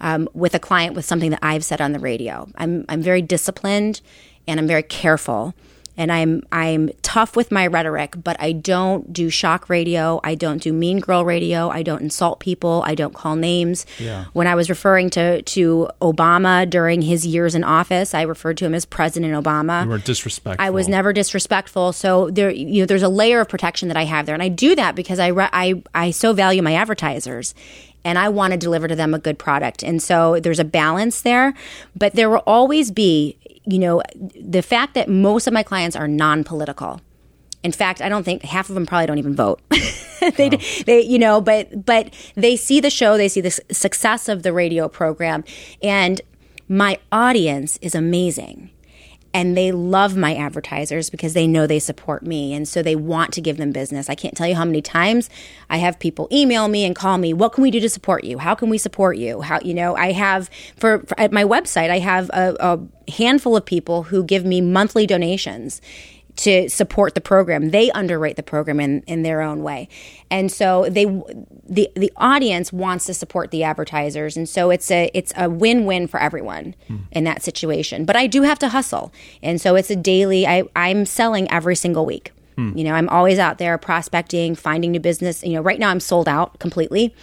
um, 0.00 0.28
with 0.34 0.54
a 0.54 0.58
client 0.58 0.94
with 0.94 1.04
something 1.04 1.30
that 1.30 1.40
I've 1.42 1.64
said 1.64 1.80
on 1.80 1.92
the 1.92 2.00
radio. 2.00 2.48
I'm, 2.56 2.84
I'm 2.88 3.02
very 3.02 3.22
disciplined 3.22 4.00
and 4.46 4.58
I'm 4.58 4.66
very 4.66 4.82
careful 4.82 5.54
and 5.96 6.10
I'm 6.10 6.42
I'm 6.50 6.90
tough 7.02 7.36
with 7.36 7.50
my 7.50 7.66
rhetoric, 7.66 8.14
but 8.22 8.36
I 8.40 8.52
don't 8.52 9.12
do 9.12 9.28
shock 9.30 9.68
radio. 9.68 10.20
I 10.24 10.34
don't 10.34 10.62
do 10.62 10.72
mean 10.72 11.00
girl 11.00 11.24
radio. 11.24 11.68
I 11.68 11.82
don't 11.82 12.02
insult 12.02 12.40
people. 12.40 12.82
I 12.86 12.94
don't 12.94 13.14
call 13.14 13.36
names. 13.36 13.84
Yeah. 13.98 14.26
When 14.32 14.46
I 14.46 14.54
was 14.54 14.70
referring 14.70 15.10
to 15.10 15.42
to 15.42 15.88
Obama 16.00 16.68
during 16.68 17.02
his 17.02 17.26
years 17.26 17.54
in 17.54 17.64
office, 17.64 18.14
I 18.14 18.22
referred 18.22 18.56
to 18.58 18.64
him 18.64 18.74
as 18.74 18.84
President 18.84 19.34
Obama. 19.34 19.84
You 19.84 19.90
were 19.90 19.98
disrespectful. 19.98 20.64
I 20.64 20.70
was 20.70 20.88
never 20.88 21.12
disrespectful. 21.12 21.92
So 21.92 22.30
there, 22.30 22.50
you 22.50 22.82
know, 22.82 22.86
there's 22.86 23.02
a 23.02 23.08
layer 23.08 23.40
of 23.40 23.48
protection 23.48 23.88
that 23.88 23.96
I 23.96 24.04
have 24.04 24.26
there, 24.26 24.34
and 24.34 24.42
I 24.42 24.48
do 24.48 24.74
that 24.74 24.94
because 24.94 25.18
I 25.18 25.28
re- 25.28 25.50
I 25.52 25.82
I 25.94 26.10
so 26.10 26.32
value 26.32 26.62
my 26.62 26.74
advertisers 26.74 27.54
and 28.04 28.18
I 28.18 28.28
want 28.28 28.52
to 28.52 28.56
deliver 28.56 28.88
to 28.88 28.96
them 28.96 29.14
a 29.14 29.18
good 29.18 29.38
product. 29.38 29.82
And 29.82 30.02
so 30.02 30.40
there's 30.40 30.58
a 30.58 30.64
balance 30.64 31.22
there, 31.22 31.54
but 31.96 32.14
there 32.14 32.28
will 32.30 32.42
always 32.46 32.90
be 32.90 33.36
you 33.64 33.78
know, 33.78 34.02
the 34.14 34.62
fact 34.62 34.94
that 34.94 35.08
most 35.08 35.46
of 35.46 35.52
my 35.52 35.62
clients 35.62 35.96
are 35.96 36.08
non-political. 36.08 37.00
In 37.62 37.70
fact, 37.72 38.00
I 38.00 38.08
don't 38.08 38.24
think 38.24 38.42
half 38.42 38.68
of 38.68 38.74
them 38.74 38.86
probably 38.86 39.06
don't 39.06 39.18
even 39.18 39.36
vote. 39.36 39.60
they, 40.36 40.48
wow. 40.48 40.58
they, 40.86 41.02
you 41.02 41.18
know, 41.18 41.40
but 41.40 41.84
but 41.86 42.12
they 42.34 42.56
see 42.56 42.80
the 42.80 42.90
show, 42.90 43.16
they 43.16 43.28
see 43.28 43.40
the 43.40 43.50
success 43.70 44.28
of 44.28 44.42
the 44.42 44.52
radio 44.52 44.88
program, 44.88 45.44
and 45.82 46.20
my 46.68 46.98
audience 47.12 47.78
is 47.80 47.94
amazing 47.94 48.70
and 49.34 49.56
they 49.56 49.72
love 49.72 50.16
my 50.16 50.34
advertisers 50.34 51.10
because 51.10 51.34
they 51.34 51.46
know 51.46 51.66
they 51.66 51.78
support 51.78 52.22
me. 52.22 52.52
And 52.54 52.68
so 52.68 52.82
they 52.82 52.96
want 52.96 53.32
to 53.34 53.40
give 53.40 53.56
them 53.56 53.72
business. 53.72 54.10
I 54.10 54.14
can't 54.14 54.36
tell 54.36 54.46
you 54.46 54.54
how 54.54 54.64
many 54.64 54.82
times 54.82 55.30
i 55.70 55.78
have 55.78 55.98
people 55.98 56.28
email 56.30 56.68
me 56.68 56.84
and 56.84 56.94
call 56.94 57.18
me 57.18 57.32
what 57.32 57.52
can 57.52 57.62
we 57.62 57.70
do 57.70 57.80
to 57.80 57.88
support 57.88 58.24
you? 58.24 58.38
How 58.38 58.54
can 58.54 58.68
we 58.68 58.78
support 58.78 59.16
you? 59.16 59.40
How 59.40 59.60
you 59.60 59.74
know 59.74 59.96
i 59.96 60.12
have 60.12 60.50
for, 60.76 61.00
for 61.00 61.18
at 61.18 61.32
my 61.32 61.44
website 61.44 61.90
i 61.90 61.98
have 61.98 62.28
a, 62.30 62.56
a 62.60 63.10
handful 63.10 63.56
of 63.56 63.64
people 63.64 64.04
who 64.04 64.24
give 64.24 64.44
me 64.44 64.60
monthly 64.60 65.06
donations 65.06 65.80
to 66.36 66.68
support 66.68 67.14
the 67.14 67.20
program. 67.20 67.70
They 67.70 67.90
underrate 67.90 68.36
the 68.36 68.42
program 68.42 68.80
in, 68.80 69.02
in 69.02 69.22
their 69.22 69.42
own 69.42 69.62
way. 69.62 69.88
And 70.30 70.50
so 70.50 70.88
they 70.88 71.04
the 71.68 71.90
the 71.94 72.12
audience 72.16 72.72
wants 72.72 73.06
to 73.06 73.14
support 73.14 73.50
the 73.50 73.64
advertisers 73.64 74.36
and 74.36 74.48
so 74.48 74.70
it's 74.70 74.90
a 74.90 75.10
it's 75.14 75.32
a 75.36 75.48
win-win 75.48 76.06
for 76.06 76.20
everyone 76.20 76.74
hmm. 76.88 76.96
in 77.10 77.24
that 77.24 77.42
situation. 77.42 78.04
But 78.04 78.16
I 78.16 78.26
do 78.26 78.42
have 78.42 78.58
to 78.60 78.68
hustle. 78.68 79.12
And 79.42 79.60
so 79.60 79.76
it's 79.76 79.90
a 79.90 79.96
daily 79.96 80.46
I 80.46 80.64
I'm 80.74 81.04
selling 81.04 81.50
every 81.50 81.76
single 81.76 82.06
week. 82.06 82.32
Hmm. 82.56 82.76
You 82.76 82.84
know, 82.84 82.94
I'm 82.94 83.08
always 83.08 83.38
out 83.38 83.58
there 83.58 83.76
prospecting, 83.78 84.54
finding 84.54 84.92
new 84.92 85.00
business. 85.00 85.42
You 85.42 85.54
know, 85.54 85.62
right 85.62 85.78
now 85.78 85.90
I'm 85.90 86.00
sold 86.00 86.28
out 86.28 86.58
completely 86.58 87.14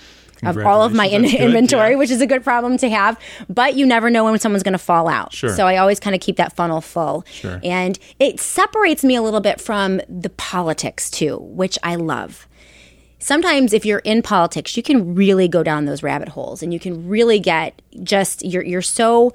of 0.43 0.57
all 0.59 0.83
of 0.83 0.93
my 0.93 1.07
in- 1.07 1.25
inventory, 1.25 1.91
yeah. 1.91 1.97
which 1.97 2.11
is 2.11 2.21
a 2.21 2.27
good 2.27 2.43
problem 2.43 2.77
to 2.77 2.89
have. 2.89 3.19
But 3.49 3.75
you 3.75 3.85
never 3.85 4.09
know 4.09 4.23
when 4.23 4.39
someone's 4.39 4.63
going 4.63 4.73
to 4.73 4.77
fall 4.77 5.07
out. 5.07 5.33
Sure. 5.33 5.49
So 5.49 5.67
I 5.67 5.77
always 5.77 5.99
kind 5.99 6.15
of 6.15 6.21
keep 6.21 6.37
that 6.37 6.55
funnel 6.55 6.81
full. 6.81 7.25
Sure. 7.31 7.59
And 7.63 7.97
it 8.19 8.39
separates 8.39 9.03
me 9.03 9.15
a 9.15 9.21
little 9.21 9.41
bit 9.41 9.59
from 9.59 10.01
the 10.07 10.29
politics 10.29 11.09
too, 11.09 11.37
which 11.37 11.77
I 11.83 11.95
love. 11.95 12.47
Sometimes 13.19 13.73
if 13.73 13.85
you're 13.85 13.99
in 13.99 14.21
politics, 14.21 14.77
you 14.77 14.83
can 14.83 15.13
really 15.13 15.49
go 15.49 15.61
down 15.61 15.85
those 15.85 16.01
rabbit 16.01 16.29
holes 16.29 16.63
and 16.63 16.73
you 16.73 16.79
can 16.79 17.07
really 17.07 17.39
get 17.39 17.81
just 18.01 18.45
you're 18.45 18.63
you're 18.63 18.81
so 18.81 19.33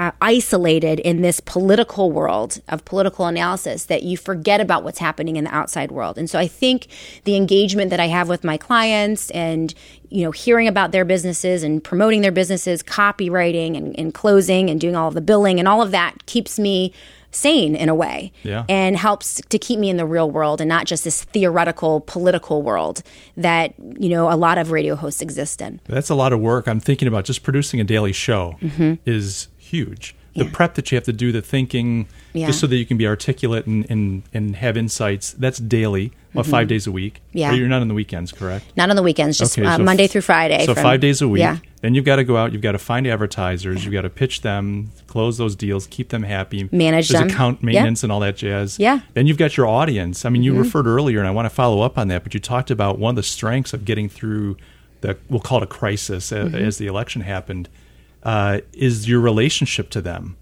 uh, 0.00 0.12
isolated 0.22 0.98
in 1.00 1.20
this 1.20 1.40
political 1.40 2.10
world 2.10 2.62
of 2.68 2.82
political 2.86 3.26
analysis 3.26 3.84
that 3.84 4.02
you 4.02 4.16
forget 4.16 4.58
about 4.58 4.82
what's 4.82 4.98
happening 4.98 5.36
in 5.36 5.44
the 5.44 5.54
outside 5.54 5.92
world. 5.92 6.16
And 6.16 6.28
so 6.28 6.38
I 6.38 6.46
think 6.46 6.86
the 7.24 7.36
engagement 7.36 7.90
that 7.90 8.00
I 8.00 8.06
have 8.06 8.26
with 8.26 8.42
my 8.42 8.56
clients 8.56 9.30
and 9.32 9.74
you 10.08 10.24
know 10.24 10.30
hearing 10.30 10.66
about 10.66 10.92
their 10.92 11.04
businesses 11.04 11.62
and 11.62 11.84
promoting 11.84 12.22
their 12.22 12.32
businesses, 12.32 12.82
copywriting 12.82 13.76
and, 13.76 13.96
and 13.98 14.14
closing 14.14 14.70
and 14.70 14.80
doing 14.80 14.96
all 14.96 15.08
of 15.08 15.14
the 15.14 15.20
billing 15.20 15.58
and 15.58 15.68
all 15.68 15.82
of 15.82 15.90
that 15.90 16.24
keeps 16.24 16.58
me 16.58 16.94
sane 17.30 17.76
in 17.76 17.88
a 17.88 17.94
way 17.94 18.32
yeah. 18.42 18.64
and 18.68 18.96
helps 18.96 19.40
to 19.50 19.58
keep 19.58 19.78
me 19.78 19.88
in 19.90 19.98
the 19.98 20.06
real 20.06 20.30
world 20.30 20.60
and 20.62 20.68
not 20.68 20.86
just 20.86 21.04
this 21.04 21.22
theoretical 21.24 22.00
political 22.00 22.62
world 22.62 23.02
that 23.36 23.72
you 24.00 24.08
know 24.08 24.32
a 24.32 24.34
lot 24.34 24.58
of 24.58 24.72
radio 24.72 24.96
hosts 24.96 25.22
exist 25.22 25.62
in 25.62 25.78
that's 25.86 26.10
a 26.10 26.14
lot 26.16 26.32
of 26.32 26.40
work 26.40 26.66
i'm 26.66 26.80
thinking 26.80 27.06
about 27.06 27.24
just 27.24 27.44
producing 27.44 27.80
a 27.80 27.84
daily 27.84 28.12
show 28.12 28.56
mm-hmm. 28.60 28.94
is 29.06 29.46
huge. 29.70 30.14
The 30.34 30.44
yeah. 30.44 30.50
prep 30.52 30.74
that 30.74 30.92
you 30.92 30.96
have 30.96 31.04
to 31.04 31.12
do, 31.12 31.32
the 31.32 31.42
thinking, 31.42 32.06
yeah. 32.34 32.46
just 32.46 32.60
so 32.60 32.68
that 32.68 32.76
you 32.76 32.86
can 32.86 32.96
be 32.96 33.04
articulate 33.04 33.66
and, 33.66 33.84
and, 33.90 34.22
and 34.32 34.54
have 34.54 34.76
insights, 34.76 35.32
that's 35.32 35.58
daily, 35.58 36.12
mm-hmm. 36.32 36.48
five 36.48 36.68
days 36.68 36.86
a 36.86 36.92
week? 36.92 37.20
Yeah. 37.32 37.50
Or 37.50 37.54
you're 37.54 37.66
not 37.66 37.82
on 37.82 37.88
the 37.88 37.94
weekends, 37.94 38.30
correct? 38.30 38.64
Not 38.76 38.90
on 38.90 38.96
the 38.96 39.02
weekends, 39.02 39.38
just 39.38 39.58
okay, 39.58 39.66
uh, 39.66 39.78
so 39.78 39.82
Monday 39.82 40.06
through 40.06 40.20
Friday. 40.20 40.64
So 40.66 40.74
from, 40.74 40.84
five 40.84 41.00
days 41.00 41.20
a 41.20 41.26
week. 41.26 41.40
Yeah. 41.40 41.58
Then 41.80 41.96
you've 41.96 42.04
got 42.04 42.16
to 42.16 42.24
go 42.24 42.36
out, 42.36 42.52
you've 42.52 42.62
got 42.62 42.72
to 42.72 42.78
find 42.78 43.08
advertisers, 43.08 43.84
you've 43.84 43.92
got 43.92 44.02
to 44.02 44.08
pitch 44.08 44.42
them, 44.42 44.92
close 45.08 45.36
those 45.36 45.56
deals, 45.56 45.88
keep 45.88 46.10
them 46.10 46.22
happy, 46.22 46.68
manage 46.70 47.08
There's 47.08 47.22
them. 47.22 47.30
account 47.30 47.64
maintenance 47.64 48.02
yeah. 48.02 48.04
and 48.04 48.12
all 48.12 48.20
that 48.20 48.36
jazz. 48.36 48.78
Yeah. 48.78 49.00
Then 49.14 49.26
you've 49.26 49.38
got 49.38 49.56
your 49.56 49.66
audience. 49.66 50.24
I 50.24 50.28
mean, 50.28 50.44
you 50.44 50.52
mm-hmm. 50.52 50.62
referred 50.62 50.86
earlier, 50.86 51.18
and 51.18 51.26
I 51.26 51.32
want 51.32 51.46
to 51.46 51.54
follow 51.54 51.80
up 51.80 51.98
on 51.98 52.06
that, 52.06 52.22
but 52.22 52.34
you 52.34 52.40
talked 52.40 52.70
about 52.70 53.00
one 53.00 53.10
of 53.10 53.16
the 53.16 53.24
strengths 53.24 53.72
of 53.72 53.84
getting 53.84 54.08
through 54.08 54.58
the, 55.00 55.18
we'll 55.28 55.40
call 55.40 55.58
it 55.58 55.64
a 55.64 55.66
crisis 55.66 56.30
mm-hmm. 56.30 56.54
as 56.54 56.78
the 56.78 56.86
election 56.86 57.22
happened 57.22 57.68
uh, 58.22 58.60
is 58.72 59.08
your 59.08 59.20
relationship 59.20 59.90
to 59.90 60.00
them. 60.00 60.36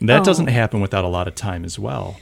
That 0.00 0.24
doesn't 0.24 0.48
happen 0.48 0.80
without 0.80 1.04
a 1.04 1.08
lot 1.08 1.26
of 1.26 1.34
time 1.34 1.64
as 1.64 1.78
well. 1.78 2.16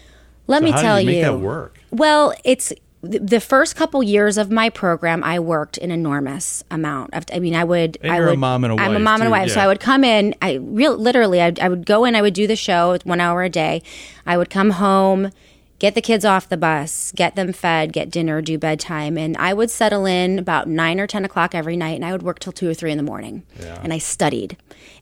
Let 0.46 0.60
So 0.60 0.64
me 0.64 0.70
how 0.70 0.80
tell 0.82 0.96
do 0.98 1.04
you. 1.04 1.10
you. 1.10 1.16
Make 1.16 1.24
that 1.24 1.38
work. 1.38 1.78
Well, 1.90 2.34
it's 2.44 2.72
the 3.02 3.40
first 3.40 3.76
couple 3.76 4.02
years 4.02 4.38
of 4.38 4.50
my 4.50 4.70
program. 4.70 5.22
I 5.24 5.38
worked 5.38 5.76
an 5.78 5.90
enormous 5.90 6.62
amount 6.70 7.14
of. 7.14 7.24
I 7.32 7.38
mean, 7.38 7.54
I 7.54 7.64
would. 7.64 7.98
And 8.00 8.12
I 8.12 8.16
you're 8.16 8.28
a 8.28 8.36
mom 8.36 8.64
and 8.64 8.72
a 8.72 8.76
wife. 8.76 8.88
I'm 8.88 8.96
a 8.96 9.00
mom 9.00 9.14
and 9.20 9.24
a 9.24 9.26
too, 9.26 9.30
wife, 9.30 9.50
so. 9.50 9.60
I 9.60 9.66
would 9.66 9.80
come 9.80 10.04
in. 10.04 10.34
I 10.40 10.54
real 10.54 10.96
literally. 10.96 11.42
I, 11.42 11.52
I 11.60 11.68
would 11.68 11.84
go 11.84 12.04
in. 12.04 12.14
I 12.14 12.22
would 12.22 12.34
do 12.34 12.46
the 12.46 12.56
show 12.56 12.96
one 13.04 13.20
hour 13.20 13.42
a 13.42 13.50
day. 13.50 13.82
I 14.24 14.36
would 14.36 14.50
come 14.50 14.70
home. 14.70 15.32
Get 15.80 15.94
the 15.94 16.00
kids 16.00 16.24
off 16.24 16.48
the 16.48 16.56
bus, 16.56 17.12
get 17.12 17.34
them 17.34 17.52
fed, 17.52 17.92
get 17.92 18.10
dinner, 18.10 18.40
do 18.40 18.56
bedtime, 18.58 19.18
and 19.18 19.36
I 19.36 19.52
would 19.52 19.70
settle 19.70 20.06
in 20.06 20.38
about 20.38 20.68
nine 20.68 21.00
or 21.00 21.06
ten 21.06 21.24
o'clock 21.24 21.54
every 21.54 21.76
night, 21.76 21.96
and 21.96 22.04
I 22.04 22.12
would 22.12 22.22
work 22.22 22.38
till 22.38 22.52
two 22.52 22.70
or 22.70 22.74
three 22.74 22.92
in 22.92 22.96
the 22.96 23.02
morning. 23.04 23.42
And 23.82 23.92
I 23.92 23.98
studied, 23.98 24.56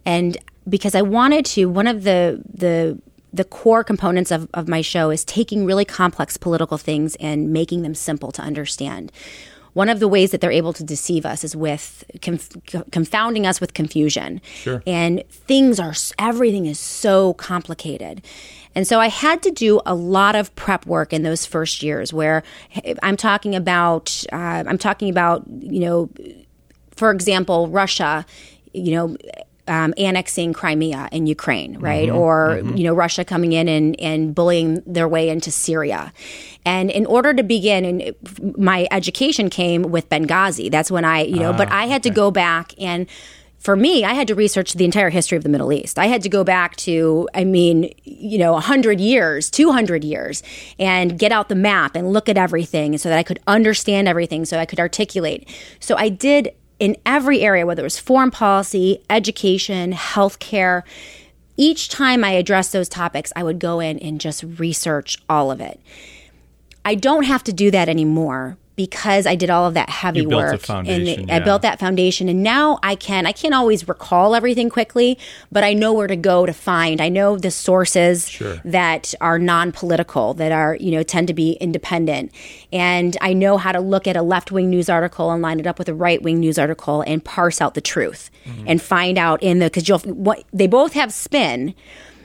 and 0.04 0.36
because 0.68 0.94
I 0.94 1.02
wanted 1.02 1.44
to, 1.46 1.66
one 1.66 1.86
of 1.86 2.04
the 2.04 2.42
the 2.52 2.98
the 3.32 3.44
core 3.44 3.84
components 3.84 4.30
of, 4.30 4.48
of 4.54 4.68
my 4.68 4.82
show 4.82 5.10
is 5.10 5.24
taking 5.24 5.64
really 5.64 5.84
complex 5.84 6.36
political 6.36 6.78
things 6.78 7.16
and 7.16 7.50
making 7.52 7.82
them 7.82 7.94
simple 7.94 8.30
to 8.32 8.42
understand. 8.42 9.10
One 9.72 9.88
of 9.88 10.00
the 10.00 10.08
ways 10.08 10.32
that 10.32 10.42
they're 10.42 10.52
able 10.52 10.74
to 10.74 10.84
deceive 10.84 11.24
us 11.24 11.44
is 11.44 11.56
with 11.56 12.04
conf- 12.20 12.50
confounding 12.90 13.46
us 13.46 13.58
with 13.58 13.72
confusion. 13.72 14.42
Sure. 14.54 14.82
And 14.86 15.24
things 15.30 15.80
are, 15.80 15.94
everything 16.18 16.66
is 16.66 16.78
so 16.78 17.32
complicated. 17.34 18.22
And 18.74 18.86
so 18.86 19.00
I 19.00 19.08
had 19.08 19.42
to 19.42 19.50
do 19.50 19.80
a 19.84 19.94
lot 19.94 20.34
of 20.34 20.54
prep 20.56 20.86
work 20.86 21.12
in 21.12 21.22
those 21.22 21.44
first 21.46 21.82
years 21.82 22.12
where 22.12 22.42
I'm 23.02 23.16
talking 23.16 23.54
about, 23.54 24.24
uh, 24.32 24.64
I'm 24.66 24.78
talking 24.78 25.10
about, 25.10 25.44
you 25.60 25.80
know, 25.80 26.10
for 26.96 27.10
example, 27.10 27.68
Russia, 27.68 28.24
you 28.72 28.92
know, 28.92 29.16
um, 29.68 29.94
annexing 29.96 30.52
Crimea 30.52 31.08
in 31.12 31.26
Ukraine, 31.26 31.78
right? 31.78 32.10
Or, 32.10 32.60
you 32.74 32.82
know, 32.82 32.94
Russia 32.94 33.24
coming 33.24 33.52
in 33.52 33.68
and, 33.68 33.98
and 34.00 34.34
bullying 34.34 34.82
their 34.86 35.06
way 35.06 35.28
into 35.28 35.52
Syria. 35.52 36.12
And 36.64 36.90
in 36.90 37.06
order 37.06 37.32
to 37.32 37.44
begin, 37.44 37.84
and 37.84 38.56
my 38.58 38.88
education 38.90 39.50
came 39.50 39.82
with 39.82 40.08
Benghazi. 40.08 40.70
That's 40.70 40.90
when 40.90 41.04
I, 41.04 41.22
you 41.22 41.38
know, 41.38 41.52
but 41.52 41.70
I 41.70 41.86
had 41.86 42.02
to 42.02 42.10
go 42.10 42.32
back 42.32 42.74
and 42.78 43.06
for 43.62 43.76
me, 43.76 44.04
I 44.04 44.12
had 44.14 44.26
to 44.26 44.34
research 44.34 44.72
the 44.72 44.84
entire 44.84 45.08
history 45.08 45.36
of 45.36 45.44
the 45.44 45.48
Middle 45.48 45.72
East. 45.72 45.96
I 45.96 46.06
had 46.06 46.22
to 46.22 46.28
go 46.28 46.42
back 46.42 46.74
to, 46.78 47.28
I 47.32 47.44
mean, 47.44 47.92
you 48.02 48.36
know, 48.36 48.54
100 48.54 49.00
years, 49.00 49.48
200 49.50 50.02
years, 50.02 50.42
and 50.80 51.16
get 51.16 51.30
out 51.30 51.48
the 51.48 51.54
map 51.54 51.94
and 51.94 52.12
look 52.12 52.28
at 52.28 52.36
everything 52.36 52.98
so 52.98 53.08
that 53.08 53.18
I 53.18 53.22
could 53.22 53.38
understand 53.46 54.08
everything, 54.08 54.44
so 54.44 54.58
I 54.58 54.66
could 54.66 54.80
articulate. 54.80 55.48
So 55.78 55.96
I 55.96 56.08
did 56.08 56.52
in 56.80 56.96
every 57.06 57.42
area, 57.42 57.64
whether 57.64 57.82
it 57.82 57.84
was 57.84 58.00
foreign 58.00 58.32
policy, 58.32 59.00
education, 59.08 59.92
healthcare. 59.92 60.82
Each 61.56 61.88
time 61.88 62.24
I 62.24 62.32
addressed 62.32 62.72
those 62.72 62.88
topics, 62.88 63.32
I 63.36 63.44
would 63.44 63.60
go 63.60 63.78
in 63.78 63.96
and 64.00 64.20
just 64.20 64.42
research 64.42 65.18
all 65.28 65.52
of 65.52 65.60
it. 65.60 65.80
I 66.84 66.96
don't 66.96 67.24
have 67.24 67.44
to 67.44 67.52
do 67.52 67.70
that 67.70 67.88
anymore 67.88 68.58
because 68.76 69.26
I 69.26 69.34
did 69.34 69.50
all 69.50 69.66
of 69.66 69.74
that 69.74 69.90
heavy 69.90 70.20
You 70.20 70.28
built 70.28 70.42
a 70.42 70.44
work 70.44 70.52
and 70.54 70.60
foundation, 70.62 71.30
I 71.30 71.40
built 71.40 71.62
that 71.62 71.78
foundation 71.78 72.28
and 72.28 72.42
now 72.42 72.78
I 72.82 72.94
can 72.94 73.26
I 73.26 73.32
can't 73.32 73.54
always 73.54 73.86
recall 73.88 74.34
everything 74.34 74.70
quickly, 74.70 75.18
but 75.50 75.62
I 75.64 75.72
know 75.74 75.92
where 75.92 76.06
to 76.06 76.16
go 76.16 76.46
to 76.46 76.52
find. 76.52 77.00
I 77.00 77.08
know 77.08 77.36
the 77.36 77.50
sources 77.50 78.28
Sure. 78.28 78.60
that 78.64 79.14
are 79.20 79.38
non-political, 79.38 80.34
that 80.34 80.52
are, 80.52 80.76
you 80.80 80.90
know, 80.92 81.02
tend 81.02 81.28
to 81.28 81.34
be 81.34 81.52
independent. 81.52 82.32
And 82.72 83.16
I 83.20 83.32
know 83.32 83.58
how 83.58 83.72
to 83.72 83.80
look 83.80 84.06
at 84.06 84.16
a 84.16 84.22
left-wing 84.22 84.70
news 84.70 84.88
article 84.88 85.30
and 85.30 85.42
line 85.42 85.60
it 85.60 85.66
up 85.66 85.78
with 85.78 85.88
a 85.88 85.94
right-wing 85.94 86.40
news 86.40 86.58
article 86.58 87.02
and 87.02 87.24
parse 87.24 87.60
out 87.60 87.74
the 87.74 87.80
truth 87.80 88.30
Mm-hmm. 88.46 88.64
and 88.66 88.82
find 88.82 89.18
out 89.18 89.40
in 89.42 89.60
the 89.60 89.70
cuz 89.70 89.88
you'll 89.88 90.00
what 90.00 90.42
they 90.52 90.66
both 90.66 90.94
have 90.94 91.12
spin 91.12 91.74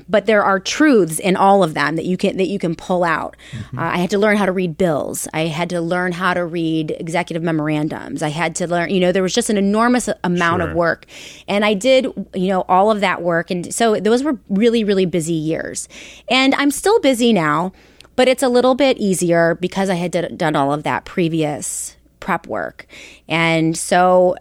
but 0.10 0.26
there 0.26 0.44
are 0.44 0.60
truths 0.60 1.20
in 1.20 1.36
all 1.36 1.64
of 1.64 1.74
them 1.74 1.96
that 1.96 2.06
you 2.06 2.18
can 2.18 2.38
that 2.38 2.48
you 2.48 2.60
can 2.60 2.76
pull 2.76 3.04
out. 3.04 3.36
Mm-hmm. 3.52 3.80
Uh, 3.80 3.82
I 3.84 3.98
had 3.98 4.10
to 4.12 4.18
learn 4.18 4.38
how 4.38 4.46
to 4.46 4.52
read 4.52 4.78
bills. 4.78 5.28
I 5.34 5.48
had 5.48 5.70
to 5.72 5.82
learn 5.82 6.12
how 6.12 6.34
to 6.34 6.46
read 6.46 6.92
executive 6.92 7.44
memorandums. 7.44 8.22
I 8.22 8.30
had 8.30 8.56
to 8.56 8.68
learn, 8.68 8.90
you 8.90 9.00
know, 9.00 9.12
there 9.12 9.24
was 9.24 9.34
just 9.34 9.50
an 9.50 9.58
enormous 9.58 10.10
amount 10.24 10.62
Sure. 10.62 10.70
of 10.70 10.76
work, 10.76 11.06
and 11.48 11.66
I 11.66 11.74
did, 11.74 12.06
you 12.34 12.48
know, 12.48 12.62
all 12.70 12.90
of 12.92 13.02
that 13.02 13.22
work, 13.22 13.52
and 13.52 13.74
so 13.74 14.00
those 14.00 14.24
were 14.24 14.40
really 14.50 14.84
really 14.84 15.06
busy 15.06 15.34
years, 15.34 15.88
and 16.30 16.56
I'm 16.56 16.72
still 16.72 17.00
busy 17.00 17.34
now, 17.34 17.74
but 18.16 18.28
it's 18.28 18.44
a 18.44 18.50
little 18.50 18.76
bit 18.76 18.98
easier 18.98 19.56
because 19.56 19.90
I 19.90 19.96
had 19.96 20.38
done 20.38 20.56
all 20.56 20.74
of 20.74 20.84
that 20.84 21.06
previous 21.06 21.98
prep 22.20 22.48
work, 22.48 22.88
and 23.28 23.78
so 23.78 24.36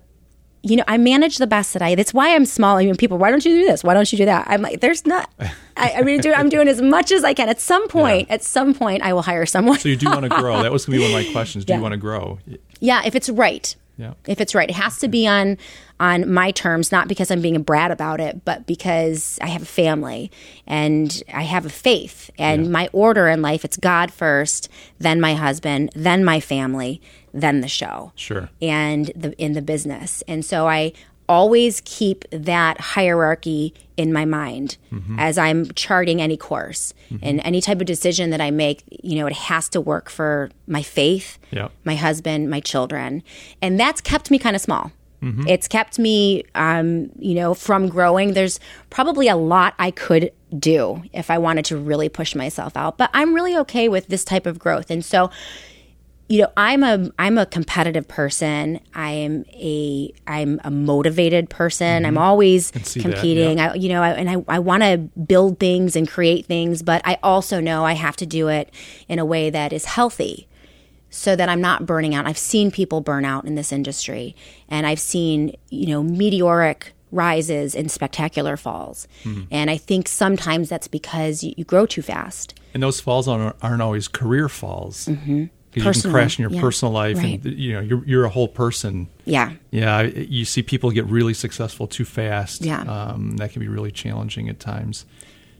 you 0.67 0.77
know, 0.77 0.85
I 0.89 0.99
manage 0.99 1.39
the 1.39 1.47
best 1.47 1.73
that 1.75 1.83
I. 1.83 1.95
That's 1.95 2.12
why 2.12 2.35
I'm 2.35 2.45
small. 2.45 2.77
I 2.77 2.85
mean, 2.85 2.97
people, 2.97 3.19
why 3.19 3.31
don't 3.31 3.45
you 3.45 3.53
do 3.61 3.67
this? 3.67 3.85
Why 3.85 3.95
don't 3.95 4.11
you 4.11 4.19
do 4.19 4.25
that? 4.25 4.47
I'm 4.49 4.62
like, 4.62 4.81
there's 4.81 5.07
not. 5.07 5.31
I, 5.77 5.93
I 5.99 6.03
mean, 6.03 6.21
do, 6.21 6.33
I'm 6.33 6.49
doing 6.49 6.67
as 6.69 6.83
much 6.83 7.12
as 7.12 7.23
I 7.25 7.35
can. 7.35 7.49
At 7.49 7.61
some 7.61 7.87
point, 7.89 8.31
at 8.31 8.43
some 8.43 8.75
point, 8.75 9.03
I 9.03 9.12
will 9.12 9.23
hire 9.23 9.47
someone. 9.47 9.79
So 9.79 9.89
you 9.89 9.97
do 9.97 10.07
want 10.11 10.25
to 10.25 10.29
grow. 10.29 10.62
That 10.62 10.73
was 10.73 10.85
going 10.87 10.99
to 10.99 11.07
be 11.07 11.12
one 11.12 11.21
of 11.21 11.27
my 11.27 11.33
questions. 11.39 11.64
Do 11.64 11.73
Yeah. 11.73 11.77
you 11.77 11.83
want 11.83 11.93
to 11.93 11.99
grow? 11.99 12.39
yeah, 12.81 13.03
if 13.05 13.14
it's 13.14 13.29
right. 13.29 13.75
Yeah. 13.99 14.12
If 14.27 14.41
it's 14.41 14.55
right, 14.55 14.69
it 14.69 14.75
has 14.77 14.99
to 14.99 15.09
be 15.09 15.27
on 15.27 15.57
on 15.99 16.31
my 16.31 16.51
terms, 16.51 16.93
not 16.93 17.09
because 17.09 17.31
I'm 17.31 17.41
being 17.41 17.57
a 17.57 17.61
brat 17.61 17.91
about 17.91 18.21
it, 18.21 18.45
but 18.45 18.67
because 18.67 19.39
I 19.41 19.47
have 19.47 19.63
a 19.63 19.67
family 19.67 20.31
and 20.67 21.23
I 21.33 21.43
have 21.43 21.65
a 21.65 21.71
faith. 21.71 22.31
And 22.39 22.71
my 22.71 22.89
order 22.93 23.29
in 23.29 23.41
life, 23.43 23.65
it's 23.65 23.77
God 23.77 24.13
first, 24.13 24.69
then 24.99 25.21
my 25.21 25.35
husband, 25.35 25.91
then 25.95 26.25
my 26.25 26.41
family, 26.41 27.01
then 27.33 27.61
the 27.61 27.69
show 27.69 28.13
Sure. 28.15 28.49
and 28.61 29.11
the 29.17 29.33
in 29.41 29.53
the 29.55 29.63
business. 29.63 30.23
And 30.29 30.45
so 30.45 30.69
I 30.69 30.93
always 31.29 31.83
keep 31.85 32.25
that 32.31 32.81
hierarchy 32.81 33.75
in 33.97 34.13
my 34.13 34.25
mind 34.25 34.77
mm-hmm. 34.93 35.19
as 35.19 35.39
I'm 35.39 35.67
charting 35.73 36.21
any 36.23 36.37
course. 36.37 36.95
Mm-hmm. 37.11 37.25
And 37.27 37.41
any 37.45 37.61
type 37.61 37.81
of 37.81 37.87
decision 37.87 38.31
that 38.31 38.41
I 38.41 38.51
make, 38.51 38.85
you 39.03 39.19
know, 39.19 39.27
it 39.27 39.33
has 39.33 39.69
to 39.71 39.81
work 39.81 40.09
for 40.09 40.51
my 40.67 40.83
faith, 40.83 41.39
Yep. 41.51 41.73
my 41.85 41.97
husband, 41.97 42.49
my 42.51 42.61
children. 42.61 43.23
And 43.61 43.79
that's 43.81 44.01
kept 44.01 44.31
me 44.31 44.39
kind 44.39 44.55
of 44.55 44.63
small. 44.63 44.93
It's 45.49 45.67
kept 45.69 45.99
me, 45.99 46.45
um, 46.55 47.11
you 47.19 47.35
know, 47.35 47.55
from 47.55 47.89
growing. 47.89 48.35
There's 48.35 48.61
probably 48.91 49.29
a 49.29 49.37
lot 49.37 49.75
I 49.79 49.91
could 49.91 50.31
do 50.57 51.03
if 51.12 51.31
I 51.31 51.39
wanted 51.39 51.64
to 51.67 51.77
really 51.77 52.09
push 52.09 52.35
myself 52.35 52.77
out, 52.77 52.97
but 52.97 53.11
I'm 53.12 53.35
really 53.35 53.57
okay 53.59 53.89
with 53.89 54.07
this 54.07 54.25
type 54.25 54.47
of 54.47 54.59
growth. 54.59 54.91
And 54.91 55.05
so, 55.05 55.31
you 56.29 56.43
know 56.43 56.51
i'm 56.57 56.83
a 56.83 57.11
i'm 57.19 57.39
a 57.39 57.47
competitive 57.47 58.09
person. 58.09 58.81
I 58.95 59.12
am 59.12 59.45
a 59.53 60.12
i'm 60.27 60.61
a 60.64 60.71
motivated 60.71 61.51
person. 61.51 62.05
I'm 62.05 62.19
always 62.19 62.67
see 62.85 63.01
that, 63.01 63.12
competing. 63.12 63.61
I, 63.61 63.75
you 63.75 63.89
know 63.89 64.03
I, 64.03 64.11
and 64.11 64.29
i, 64.31 64.57
I 64.57 64.59
want 64.59 64.83
to 64.83 64.99
build 65.21 65.61
things 65.61 65.95
and 65.95 66.09
create 66.09 66.47
things 66.47 66.83
but 66.83 67.01
i 67.05 67.19
also 67.23 67.61
know 67.61 67.85
i 67.85 67.93
have 67.93 68.17
to 68.17 68.27
do 68.27 68.49
it 68.49 68.73
in 69.09 69.19
a 69.19 69.25
way 69.25 69.51
that 69.51 69.73
is 69.73 69.85
healthy 69.85 70.49
so 71.17 71.35
that 71.37 71.49
i'm 71.49 71.61
not 71.61 71.87
burning 71.87 72.14
out 72.14 72.27
i've 72.27 72.39
seen 72.39 72.71
people 72.71 73.01
burn 73.01 73.25
out 73.25 73.45
in 73.45 73.55
this 73.55 73.73
industry 73.73 74.35
and 74.69 74.87
i've 74.87 75.01
seen 75.01 75.55
you 75.71 75.87
know 75.87 76.03
meteoric 76.03 76.93
rises 77.12 77.75
and 77.75 77.91
spectacular 77.91 78.57
falls 78.57 79.07
Mm-hmm. 79.25 79.43
and 79.51 79.71
i 79.71 79.77
think 79.77 80.09
sometimes 80.09 80.69
that's 80.69 80.89
because 80.89 81.43
you, 81.45 81.55
you 81.57 81.64
grow 81.64 81.87
too 81.87 82.03
fast 82.03 82.55
And 82.75 82.83
those 82.83 83.01
falls 83.01 83.27
aren't, 83.29 83.57
aren't 83.62 83.81
always 83.83 84.07
career 84.09 84.49
falls. 84.49 85.07
Mm-hmm. 85.07 85.45
You 85.73 85.83
can 85.83 86.11
crash 86.11 86.39
in 86.39 86.43
your 86.43 86.53
yeah. 86.53 86.61
personal 86.61 86.93
life, 86.93 87.19
Right. 87.19 87.43
and 87.45 87.59
you 87.59 87.73
know 87.75 87.81
you're 87.81 88.03
you're 88.07 88.25
a 88.25 88.31
whole 88.31 88.49
person. 88.49 89.09
yeah 89.27 89.53
Yeah, 89.71 90.03
you 90.03 90.45
see 90.47 90.62
people 90.62 90.91
get 90.91 91.05
really 91.07 91.35
successful 91.35 91.87
too 91.87 92.05
fast. 92.07 92.62
Yeah. 92.64 92.81
um, 92.83 93.37
that 93.37 93.53
can 93.53 93.61
be 93.61 93.69
really 93.69 93.91
challenging 93.93 94.49
at 94.49 94.59
times. 94.59 95.05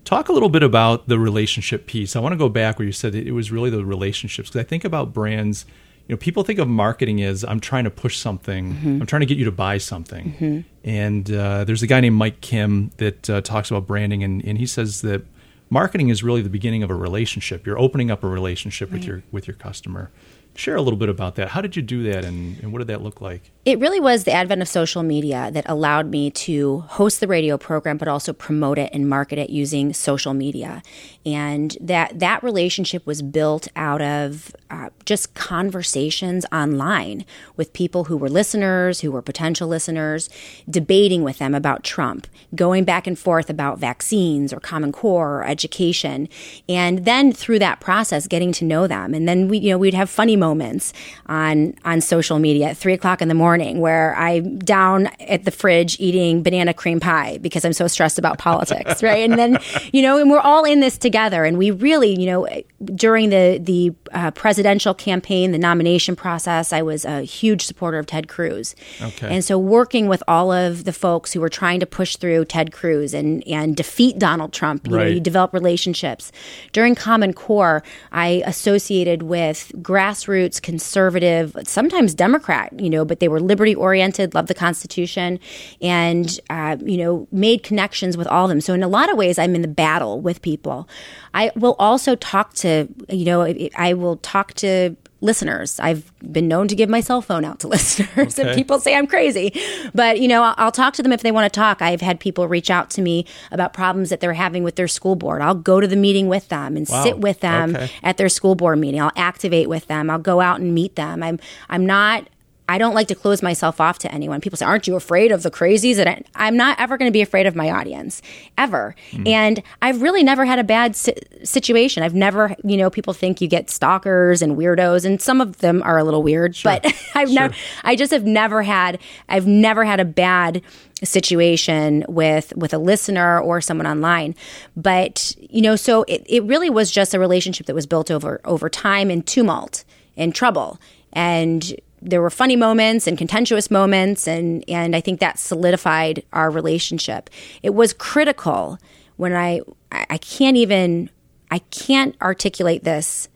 Talk 0.07 0.28
a 0.28 0.32
little 0.32 0.48
bit 0.48 0.62
about 0.62 1.09
the 1.09 1.18
relationship 1.18 1.88
piece. 1.88 2.14
I 2.14 2.20
want 2.20 2.32
to 2.32 2.36
go 2.36 2.48
back 2.48 2.78
where 2.78 2.86
you 2.86 2.92
said 2.92 3.16
it 3.16 3.32
was 3.32 3.50
really 3.50 3.70
the 3.70 3.84
relationships 3.84 4.48
because 4.48 4.61
I 4.61 4.62
think 4.62 4.84
about 4.84 5.12
brands. 5.12 5.66
You 6.07 6.14
know, 6.14 6.16
people 6.16 6.44
think 6.44 6.61
of 6.61 6.68
marketing 6.68 7.24
as 7.24 7.42
I'm 7.42 7.59
trying 7.59 7.82
to 7.82 7.90
push 7.90 8.16
something. 8.16 8.72
Mm-hmm. 8.72 9.00
I'm 9.00 9.07
trying 9.07 9.22
to 9.22 9.26
get 9.26 9.36
you 9.36 9.44
to 9.46 9.50
buy 9.50 9.78
something. 9.78 10.64
And 10.84 11.28
uh, 11.32 11.64
there's 11.64 11.82
a 11.82 11.88
guy 11.88 12.00
named 12.00 12.14
Mike 12.14 12.40
Kim 12.40 12.92
that 12.98 13.28
uh, 13.28 13.40
talks 13.40 13.68
about 13.68 13.88
branding, 13.88 14.22
and, 14.22 14.44
and 14.44 14.59
he 14.59 14.66
says 14.66 15.00
that 15.00 15.26
marketing 15.70 16.09
is 16.09 16.22
really 16.22 16.40
the 16.40 16.48
beginning 16.48 16.84
of 16.84 16.90
a 16.90 16.94
relationship. 16.94 17.66
You're 17.66 17.78
opening 17.78 18.09
up 18.09 18.22
a 18.22 18.28
relationship 18.28 18.92
with 18.92 19.02
your 19.02 19.24
with 19.32 19.48
your 19.48 19.57
customer. 19.57 20.12
Share 20.54 20.76
a 20.76 20.82
little 20.82 20.98
bit 21.00 21.09
about 21.09 21.34
that. 21.34 21.48
How 21.48 21.61
did 21.61 21.74
you 21.74 21.82
do 21.82 22.04
that, 22.04 22.24
and, 22.24 22.61
and 22.61 22.72
what 22.72 22.78
did 22.78 22.86
that 22.86 23.02
look 23.02 23.20
like? 23.20 23.50
It 23.66 23.80
really 23.80 23.98
was 23.98 24.22
the 24.22 24.32
advent 24.32 24.62
of 24.62 24.68
social 24.68 25.02
media 25.02 25.50
that 25.52 25.68
allowed 25.68 26.08
me 26.08 26.30
to 26.30 26.82
host 26.82 27.18
the 27.18 27.26
radio 27.26 27.58
program 27.58 27.96
but 27.96 28.06
also 28.06 28.32
promote 28.32 28.78
it 28.78 28.88
and 28.92 29.08
market 29.08 29.40
it 29.40 29.50
using 29.50 29.92
social 29.92 30.32
media. 30.32 30.84
And 31.26 31.76
that 31.80 32.20
that 32.20 32.44
relationship 32.44 33.04
was 33.04 33.22
built 33.22 33.66
out 33.74 34.00
of 34.00 34.54
uh, 34.70 34.90
just 35.04 35.34
conversations 35.34 36.46
online 36.52 37.24
with 37.56 37.72
people 37.72 38.04
who 38.04 38.16
were 38.16 38.28
listeners 38.28 39.00
who 39.00 39.10
were 39.10 39.20
potential 39.20 39.66
listeners 39.66 40.30
debating 40.70 41.24
with 41.24 41.38
them 41.38 41.52
about 41.52 41.82
trump 41.82 42.28
going 42.54 42.84
back 42.84 43.08
and 43.08 43.18
forth 43.18 43.50
about 43.50 43.80
vaccines 43.80 44.52
or 44.52 44.60
common 44.60 44.92
core 44.92 45.38
or 45.38 45.44
education. 45.44 46.28
And 46.68 47.04
then 47.04 47.32
through 47.32 47.58
that 47.58 47.80
process 47.80 48.28
getting 48.28 48.52
to 48.52 48.64
know 48.64 48.86
them. 48.86 49.12
And 49.12 49.28
then 49.28 49.48
we 49.48 49.58
you 49.58 49.70
know 49.70 49.78
we'd 49.78 49.94
have 49.94 50.08
funny 50.08 50.36
moments 50.36 50.92
on 51.26 51.74
on 51.84 52.00
social 52.00 52.38
media 52.38 52.68
at 52.68 52.76
three 52.76 52.94
o'clock 52.94 53.20
in 53.20 53.26
the 53.26 53.34
morning 53.34 53.55
morning 53.57 53.80
where 53.80 54.14
I'm 54.16 54.59
down 54.59 55.07
at 55.18 55.44
the 55.44 55.50
fridge 55.50 55.98
eating 55.98 56.42
banana 56.42 56.74
cream 56.74 57.00
pie 57.00 57.38
because 57.38 57.64
I'm 57.64 57.72
so 57.72 57.86
stressed 57.86 58.18
about 58.18 58.36
politics, 58.36 59.02
right? 59.02 59.28
And 59.28 59.38
then, 59.38 59.59
you 59.94 60.02
know, 60.02 60.18
and 60.18 60.30
we're 60.30 60.40
all 60.40 60.64
in 60.64 60.80
this 60.80 60.98
together. 60.98 61.46
And 61.46 61.57
we 61.57 61.70
really, 61.70 62.20
you 62.20 62.26
know, 62.26 62.46
during 62.84 63.30
the 63.30 63.59
the 63.62 63.94
uh, 64.12 64.30
presidential 64.32 64.92
campaign, 64.92 65.52
the 65.52 65.59
nomination 65.59 66.16
process, 66.16 66.70
I 66.70 66.82
was 66.82 67.07
a 67.07 67.22
huge 67.22 67.64
supporter 67.64 67.98
of 67.98 68.07
Ted 68.07 68.28
Cruz. 68.28 68.74
Okay. 69.00 69.34
And 69.34 69.42
so 69.42 69.59
working 69.59 70.07
with 70.07 70.22
all 70.28 70.52
of 70.52 70.84
the 70.84 70.92
folks 70.92 71.32
who 71.32 71.40
were 71.40 71.48
trying 71.48 71.80
to 71.80 71.86
push 71.86 72.16
through 72.16 72.44
Ted 72.44 72.72
Cruz 72.72 73.14
and 73.14 73.46
and 73.48 73.74
defeat 73.74 74.18
Donald 74.18 74.52
Trump, 74.52 74.86
you 74.86 74.96
right. 74.96 75.04
know, 75.04 75.09
you 75.12 75.20
develop 75.20 75.54
relationships. 75.54 76.30
During 76.72 76.94
Common 76.94 77.32
Core, 77.32 77.82
I 78.12 78.42
associated 78.44 79.22
with 79.22 79.72
grassroots 79.76 80.61
conservative, 80.61 81.57
sometimes 81.64 82.12
Democrat, 82.12 82.78
you 82.78 82.90
know, 82.90 83.07
but 83.07 83.20
they 83.20 83.28
were 83.28 83.40
liberty 83.47 83.74
oriented, 83.74 84.34
loved 84.34 84.49
the 84.49 84.55
Constitution, 84.55 85.38
and 85.80 86.38
uh, 86.51 86.76
you 86.84 86.99
know 86.99 87.28
made 87.32 87.62
connections 87.62 88.16
with 88.16 88.26
all 88.26 88.44
of 88.44 88.49
them. 88.49 88.61
So 88.61 88.74
in 88.74 88.82
a 88.82 88.88
lot 88.88 89.11
of 89.11 89.16
ways, 89.16 89.38
I'm 89.38 89.55
in 89.55 89.62
the 89.62 89.68
battle 89.68 90.20
with 90.20 90.42
people. 90.42 90.88
I 91.34 91.51
will 91.57 91.76
also 91.78 92.16
talk 92.16 92.55
to 92.55 92.88
you 93.09 93.24
know 93.24 93.55
I 93.76 93.94
will 93.94 94.16
talk 94.18 94.55
to 94.55 94.97
listeners. 95.20 95.80
I've 95.80 96.12
been 96.20 96.47
known 96.47 96.68
to 96.68 96.74
give 96.74 96.88
my 96.88 97.01
cell 97.01 97.22
phone 97.22 97.44
out 97.44 97.61
to 97.61 97.68
listeners, 97.76 98.38
okay. 98.38 98.49
and 98.49 98.57
people 98.57 98.78
say 98.80 98.97
I'm 98.97 99.07
crazy. 99.07 99.53
But 99.94 100.20
you 100.20 100.28
know, 100.28 100.42
I'll, 100.42 100.55
I'll, 100.59 100.72
talk 100.72 100.94
to 100.94 101.03
them 101.03 101.12
if 101.12 101.22
they 101.22 101.32
want 101.32 101.51
to 101.53 101.61
talk. 101.61 101.80
I've 101.80 102.01
had 102.01 102.20
people 102.20 102.49
reach 102.49 102.70
out 102.70 102.90
to 102.90 103.03
me 103.03 103.24
about 103.51 103.72
problems 103.72 104.11
that 104.11 104.20
they're 104.20 104.34
having 104.34 104.62
with 104.62 104.76
their 104.76 104.88
school 104.88 105.16
board. 105.16 105.40
I'll 105.40 105.55
go 105.55 105.80
to 105.80 105.86
the 105.86 105.97
meeting 105.97 106.28
with 106.28 106.49
them 106.49 106.76
and 106.76 106.86
wow. 106.88 107.03
sit 107.03 107.18
with 107.18 107.40
them 107.40 107.76
okay. 107.76 107.90
at 108.03 108.18
their 108.18 108.28
school 108.28 108.55
board 108.55 108.78
meeting. 108.78 109.01
I'll 109.01 109.12
activate 109.16 109.68
with 109.68 109.86
them. 109.86 110.11
I'll 110.11 110.18
go 110.18 110.40
out 110.40 110.61
and 110.61 110.74
meet 110.74 110.97
them. 110.97 111.22
I'm 111.22 111.38
I'm 111.68 111.86
not 111.86 112.28
I 112.68 112.78
don't 112.78 112.94
like 112.94 113.08
to 113.08 113.14
close 113.14 113.42
myself 113.42 113.80
off 113.80 113.98
to 114.00 114.12
anyone. 114.12 114.40
People 114.40 114.56
say, 114.56 114.66
"Aren't 114.66 114.86
you 114.86 114.96
afraid 114.96 115.30
of 115.30 115.42
the 115.42 115.50
crazies?" 115.50 115.98
And 115.98 116.24
I, 116.34 116.48
am 116.48 116.56
not 116.56 116.78
ever 116.80 116.98
going 116.98 117.08
to 117.08 117.12
be 117.12 117.22
afraid 117.22 117.46
of 117.46 117.54
my 117.54 117.70
audience, 117.70 118.22
ever. 118.58 118.94
Mm. 119.12 119.28
And 119.28 119.62
I've 119.82 120.02
really 120.02 120.22
never 120.22 120.44
had 120.44 120.58
a 120.58 120.64
bad 120.64 120.96
si- 120.96 121.14
situation. 121.44 122.02
I've 122.02 122.14
never, 122.14 122.56
you 122.64 122.76
know, 122.76 122.90
people 122.90 123.12
think 123.12 123.40
you 123.40 123.48
get 123.48 123.70
stalkers 123.70 124.42
and 124.42 124.56
weirdos, 124.56 125.04
and 125.04 125.20
some 125.20 125.40
of 125.40 125.58
them 125.58 125.82
are 125.82 125.98
a 125.98 126.04
little 126.04 126.22
weird. 126.22 126.56
Sure. 126.56 126.72
But 126.72 126.86
I've 127.14 127.28
sure. 127.28 127.40
never, 127.40 127.54
I 127.84 127.94
just 127.94 128.12
have 128.12 128.24
never 128.24 128.62
had, 128.62 128.98
I've 129.28 129.46
never 129.46 129.84
had 129.84 130.00
a 130.00 130.04
bad 130.04 130.62
situation 131.04 132.04
with 132.08 132.56
with 132.56 132.72
a 132.72 132.78
listener 132.78 133.38
or 133.38 133.60
someone 133.60 133.86
online 133.86 134.34
but 134.74 135.36
you 135.38 135.60
know 135.60 135.76
so 135.76 136.04
it, 136.04 136.24
it 136.26 136.42
really 136.44 136.70
was 136.70 136.90
just 136.90 137.12
a 137.12 137.18
relationship 137.18 137.66
that 137.66 137.74
was 137.74 137.86
built 137.86 138.10
over 138.10 138.40
over 138.46 138.70
time 138.70 139.10
and 139.10 139.26
tumult 139.26 139.84
and 140.16 140.34
trouble 140.34 140.80
and 141.12 141.76
there 142.07 142.22
were 142.22 142.30
funny 142.30 142.57
moments 142.57 143.07
and 143.07 143.18
contentious 143.18 143.70
moments 143.70 144.28
and 144.28 144.64
and 144.68 144.94
I 144.94 145.00
think 145.00 145.20
that 145.20 145.38
solidified 145.38 146.24
our 146.32 146.50
relationship. 146.50 147.28
It 147.62 147.74
was 147.74 147.92
critical 147.92 148.78
when 149.16 149.34
I 149.34 149.61
I 149.90 150.18
can't 150.18 150.57
even 150.57 151.11
I 151.50 151.59
can't 151.59 152.16
articulate 152.22 152.84
this 152.84 153.28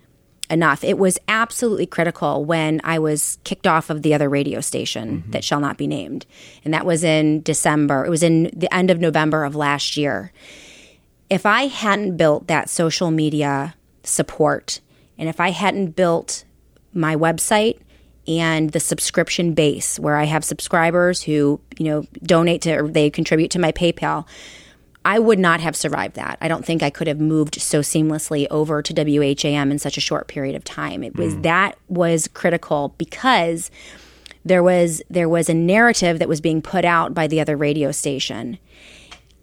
enough. 0.49 0.83
It 0.83 0.99
was 0.99 1.19
absolutely 1.29 1.87
critical 1.87 2.45
when 2.45 2.81
I 2.83 2.99
was 2.99 3.39
kicked 3.45 3.67
off 3.67 3.91
of 3.91 4.03
the 4.03 4.15
other 4.15 4.29
radio 4.29 4.61
station 4.61 5.23
mm-hmm. 5.23 5.31
that 5.31 5.45
shall 5.45 5.61
not 5.61 5.77
be 5.77 5.87
named. 5.87 6.27
And 6.65 6.75
that 6.75 6.87
was 6.87 7.05
in 7.05 7.43
December. 7.43 8.05
It 8.05 8.11
was 8.11 8.23
in 8.23 8.51
the 8.55 8.73
end 8.75 8.91
of 8.91 9.01
November 9.01 9.45
of 9.45 9.55
last 9.55 9.97
year. 9.97 10.33
If 11.29 11.47
I 11.47 11.67
hadn't 11.67 12.17
built 12.17 12.49
that 12.49 12.69
social 12.69 13.11
media 13.11 13.75
support 14.03 14.81
and 15.19 15.29
if 15.29 15.41
I 15.41 15.51
hadn't 15.51 15.95
built 15.95 16.45
my 16.93 17.15
website 17.15 17.79
and 18.39 18.71
the 18.71 18.81
subscription 18.81 19.55
base 19.55 19.99
where 19.99 20.17
I 20.17 20.25
have 20.25 20.45
subscribers 20.45 21.23
who, 21.23 21.61
you 21.79 21.87
know, 21.87 22.05
donate 22.23 22.63
to 22.63 22.77
or 22.77 22.89
they 22.89 23.11
contribute 23.11 23.51
to 23.53 23.59
my 23.59 23.73
PayPal. 23.73 24.27
I 25.05 25.19
would 25.19 25.39
not 25.39 25.61
have 25.61 25.75
survived 25.75 26.15
that. 26.17 26.37
I 26.41 26.49
don't 26.49 26.65
think 26.65 26.83
I 26.83 26.91
could 26.91 27.07
have 27.07 27.19
moved 27.19 27.61
so 27.61 27.81
seamlessly 27.81 28.47
over 28.51 28.83
to 28.83 28.93
WHAM 28.93 29.71
in 29.71 29.79
such 29.79 29.97
a 29.97 30.01
short 30.01 30.29
period 30.29 30.55
of 30.55 30.63
time. 30.63 31.03
It 31.03 31.17
was 31.17 31.35
mm. 31.35 31.43
that 31.43 31.79
was 31.89 32.29
critical 32.29 32.95
because 32.99 33.71
there 34.45 34.63
was 34.63 35.03
there 35.11 35.29
was 35.29 35.49
a 35.49 35.55
narrative 35.55 36.19
that 36.19 36.29
was 36.29 36.41
being 36.41 36.63
put 36.63 36.85
out 36.85 37.15
by 37.15 37.27
the 37.27 37.41
other 37.41 37.57
radio 37.57 37.93
station 37.93 38.59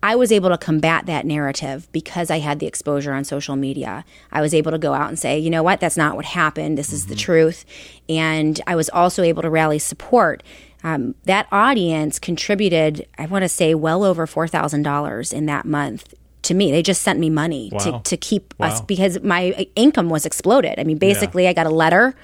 I 0.04 0.16
was 0.16 0.32
able 0.32 0.50
to 0.50 0.58
combat 0.58 1.06
that 1.08 1.26
narrative 1.26 1.88
because 1.92 2.30
I 2.30 2.40
had 2.40 2.60
the 2.60 2.68
exposure 2.68 3.14
on 3.14 3.24
social 3.24 3.56
media. 3.56 4.06
I 4.32 4.42
was 4.42 4.54
able 4.54 4.72
to 4.72 4.78
go 4.78 4.94
out 4.94 5.10
and 5.10 5.18
say, 5.18 5.40
you 5.40 5.50
know 5.50 5.64
what, 5.64 5.80
that's 5.80 5.98
not 5.98 6.16
what 6.16 6.26
happened. 6.26 6.78
This 6.78 6.88
mm-hmm. 6.88 6.96
is 6.96 7.08
the 7.08 7.16
mm-hmm. 7.16 7.22
truth. 7.22 7.66
And 8.08 8.62
I 8.68 8.76
was 8.76 8.90
also 8.90 9.24
able 9.24 9.42
to 9.42 9.50
rally 9.50 9.80
support. 9.80 10.44
Um, 10.84 11.16
that 11.24 11.48
audience 11.52 12.20
contributed, 12.20 13.08
I 13.18 13.26
want 13.26 13.44
to 13.44 13.50
say, 13.50 13.74
well 13.74 14.04
over 14.04 14.28
$4,000 14.28 15.34
in 15.34 15.46
that 15.48 15.66
month 15.66 16.14
to 16.44 16.54
me. 16.54 16.72
They 16.72 16.84
just 16.84 17.02
sent 17.02 17.20
me 17.20 17.30
money 17.30 17.70
wow. 17.72 17.80
to, 17.80 18.02
to 18.04 18.18
keep 18.18 18.54
wow. 18.58 18.68
us 18.68 18.82
because 18.82 19.22
my 19.22 19.68
income 19.76 20.10
was 20.10 20.26
exploded. 20.26 20.80
I 20.80 20.84
mean, 20.84 20.98
basically, 20.98 21.44
yeah. 21.44 21.50
I 21.50 21.54
got 21.54 21.66
a 21.66 21.72
letter 21.72 22.16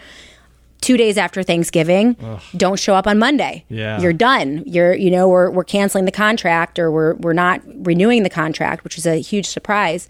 two 0.84 0.98
days 0.98 1.18
after 1.18 1.42
Thanksgiving, 1.44 2.18
Ugh. 2.22 2.42
don't 2.58 2.78
show 2.78 2.94
up 2.94 3.08
on 3.08 3.18
Monday. 3.18 3.66
Yeah. 3.70 4.00
You're 4.02 4.14
done. 4.14 4.64
You're, 4.66 4.94
you 4.94 5.10
know, 5.10 5.30
we're, 5.30 5.50
we're 5.50 5.64
canceling 5.64 6.06
the 6.06 6.12
contract 6.12 6.78
or 6.78 6.92
we're, 6.92 7.16
we're 7.16 7.34
not 7.34 7.62
renewing 7.66 8.24
the 8.24 8.30
contract, 8.30 8.84
which 8.84 8.98
was 8.98 9.08
a 9.08 9.22
huge 9.22 9.46
surprise. 9.46 10.10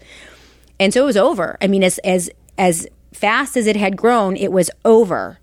And 0.80 0.92
so 0.92 1.02
it 1.02 1.06
was 1.06 1.16
over. 1.16 1.56
I 1.62 1.68
mean, 1.68 1.84
as, 1.84 1.98
as, 1.98 2.28
as 2.58 2.88
fast 3.12 3.56
as 3.56 3.68
it 3.68 3.76
had 3.76 3.96
grown, 3.96 4.36
it 4.36 4.50
was 4.50 4.70
over 4.84 5.38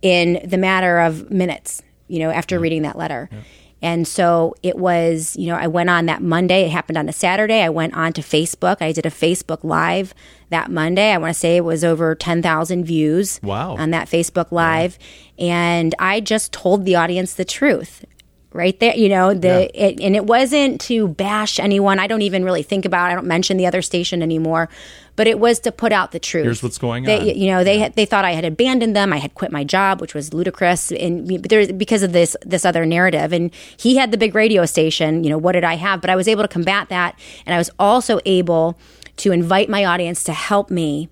in 0.00 0.40
the 0.44 0.58
matter 0.58 0.98
of 0.98 1.30
minutes, 1.30 1.82
you 2.08 2.18
know, 2.18 2.30
after 2.30 2.56
yeah. 2.56 2.62
reading 2.62 2.82
that 2.82 2.96
letter. 2.96 3.28
Yeah. 3.30 3.38
And 3.84 4.08
so 4.08 4.54
it 4.62 4.78
was, 4.78 5.36
you 5.36 5.48
know, 5.48 5.56
I 5.56 5.66
went 5.66 5.90
on 5.90 6.06
that 6.06 6.22
Monday. 6.22 6.62
It 6.64 6.70
happened 6.70 6.96
on 6.96 7.06
a 7.06 7.12
Saturday. 7.12 7.60
I 7.60 7.68
went 7.68 7.92
on 7.92 8.14
to 8.14 8.22
Facebook. 8.22 8.80
I 8.80 8.92
did 8.92 9.04
a 9.04 9.10
Facebook 9.10 9.62
Live 9.62 10.14
that 10.48 10.70
Monday. 10.70 11.12
I 11.12 11.18
want 11.18 11.34
to 11.34 11.38
say 11.38 11.58
it 11.58 11.66
was 11.66 11.84
over 11.84 12.14
10,000 12.14 12.86
views 12.86 13.40
wow. 13.42 13.76
on 13.76 13.90
that 13.90 14.08
Facebook 14.08 14.50
Live. 14.50 14.98
Wow. 14.98 15.46
And 15.46 15.94
I 15.98 16.20
just 16.20 16.50
told 16.50 16.86
the 16.86 16.96
audience 16.96 17.34
the 17.34 17.44
truth 17.44 18.06
right 18.54 18.78
there 18.80 18.96
you 18.96 19.08
know 19.08 19.34
the 19.34 19.70
yeah. 19.74 19.86
it, 19.86 20.00
and 20.00 20.16
it 20.16 20.24
wasn't 20.24 20.80
to 20.80 21.08
bash 21.08 21.60
anyone. 21.60 21.98
I 21.98 22.06
don't 22.06 22.22
even 22.22 22.44
really 22.44 22.62
think 22.62 22.84
about 22.84 23.10
i 23.10 23.14
don't 23.14 23.26
mention 23.26 23.56
the 23.56 23.66
other 23.66 23.82
station 23.82 24.22
anymore 24.22 24.70
but 25.16 25.26
it 25.26 25.38
was 25.38 25.60
to 25.60 25.72
put 25.72 25.92
out 25.92 26.12
the 26.12 26.18
truth. 26.18 26.44
Here's 26.44 26.62
what's 26.62 26.78
going 26.78 27.04
they, 27.04 27.32
on. 27.32 27.38
you 27.38 27.46
know 27.48 27.64
they 27.64 27.80
yeah. 27.80 27.88
they 27.90 28.04
thought 28.04 28.24
i 28.24 28.32
had 28.32 28.44
abandoned 28.44 28.96
them. 28.96 29.12
I 29.12 29.18
had 29.18 29.34
quit 29.34 29.52
my 29.52 29.64
job 29.64 30.00
which 30.00 30.14
was 30.14 30.32
ludicrous. 30.32 30.90
And 30.90 31.28
there 31.28 31.72
because 31.72 32.02
of 32.02 32.12
this 32.12 32.36
this 32.44 32.64
other 32.64 32.86
narrative. 32.86 33.32
And 33.32 33.52
he 33.76 33.96
had 33.96 34.10
the 34.10 34.18
big 34.18 34.34
radio 34.34 34.66
station 34.66 35.24
you 35.24 35.30
know 35.30 35.38
what 35.38 35.52
did 35.52 35.64
i 35.64 35.74
have? 35.74 36.00
But 36.00 36.10
i 36.10 36.16
was 36.16 36.28
able 36.28 36.42
to 36.42 36.48
combat 36.48 36.88
that. 36.88 37.18
And 37.46 37.54
i 37.54 37.58
was 37.58 37.70
also 37.78 38.20
able 38.24 38.78
to 39.18 39.32
invite 39.32 39.68
my 39.68 39.84
audience 39.84 40.24
to 40.24 40.32
help 40.32 40.70
me 40.70 41.08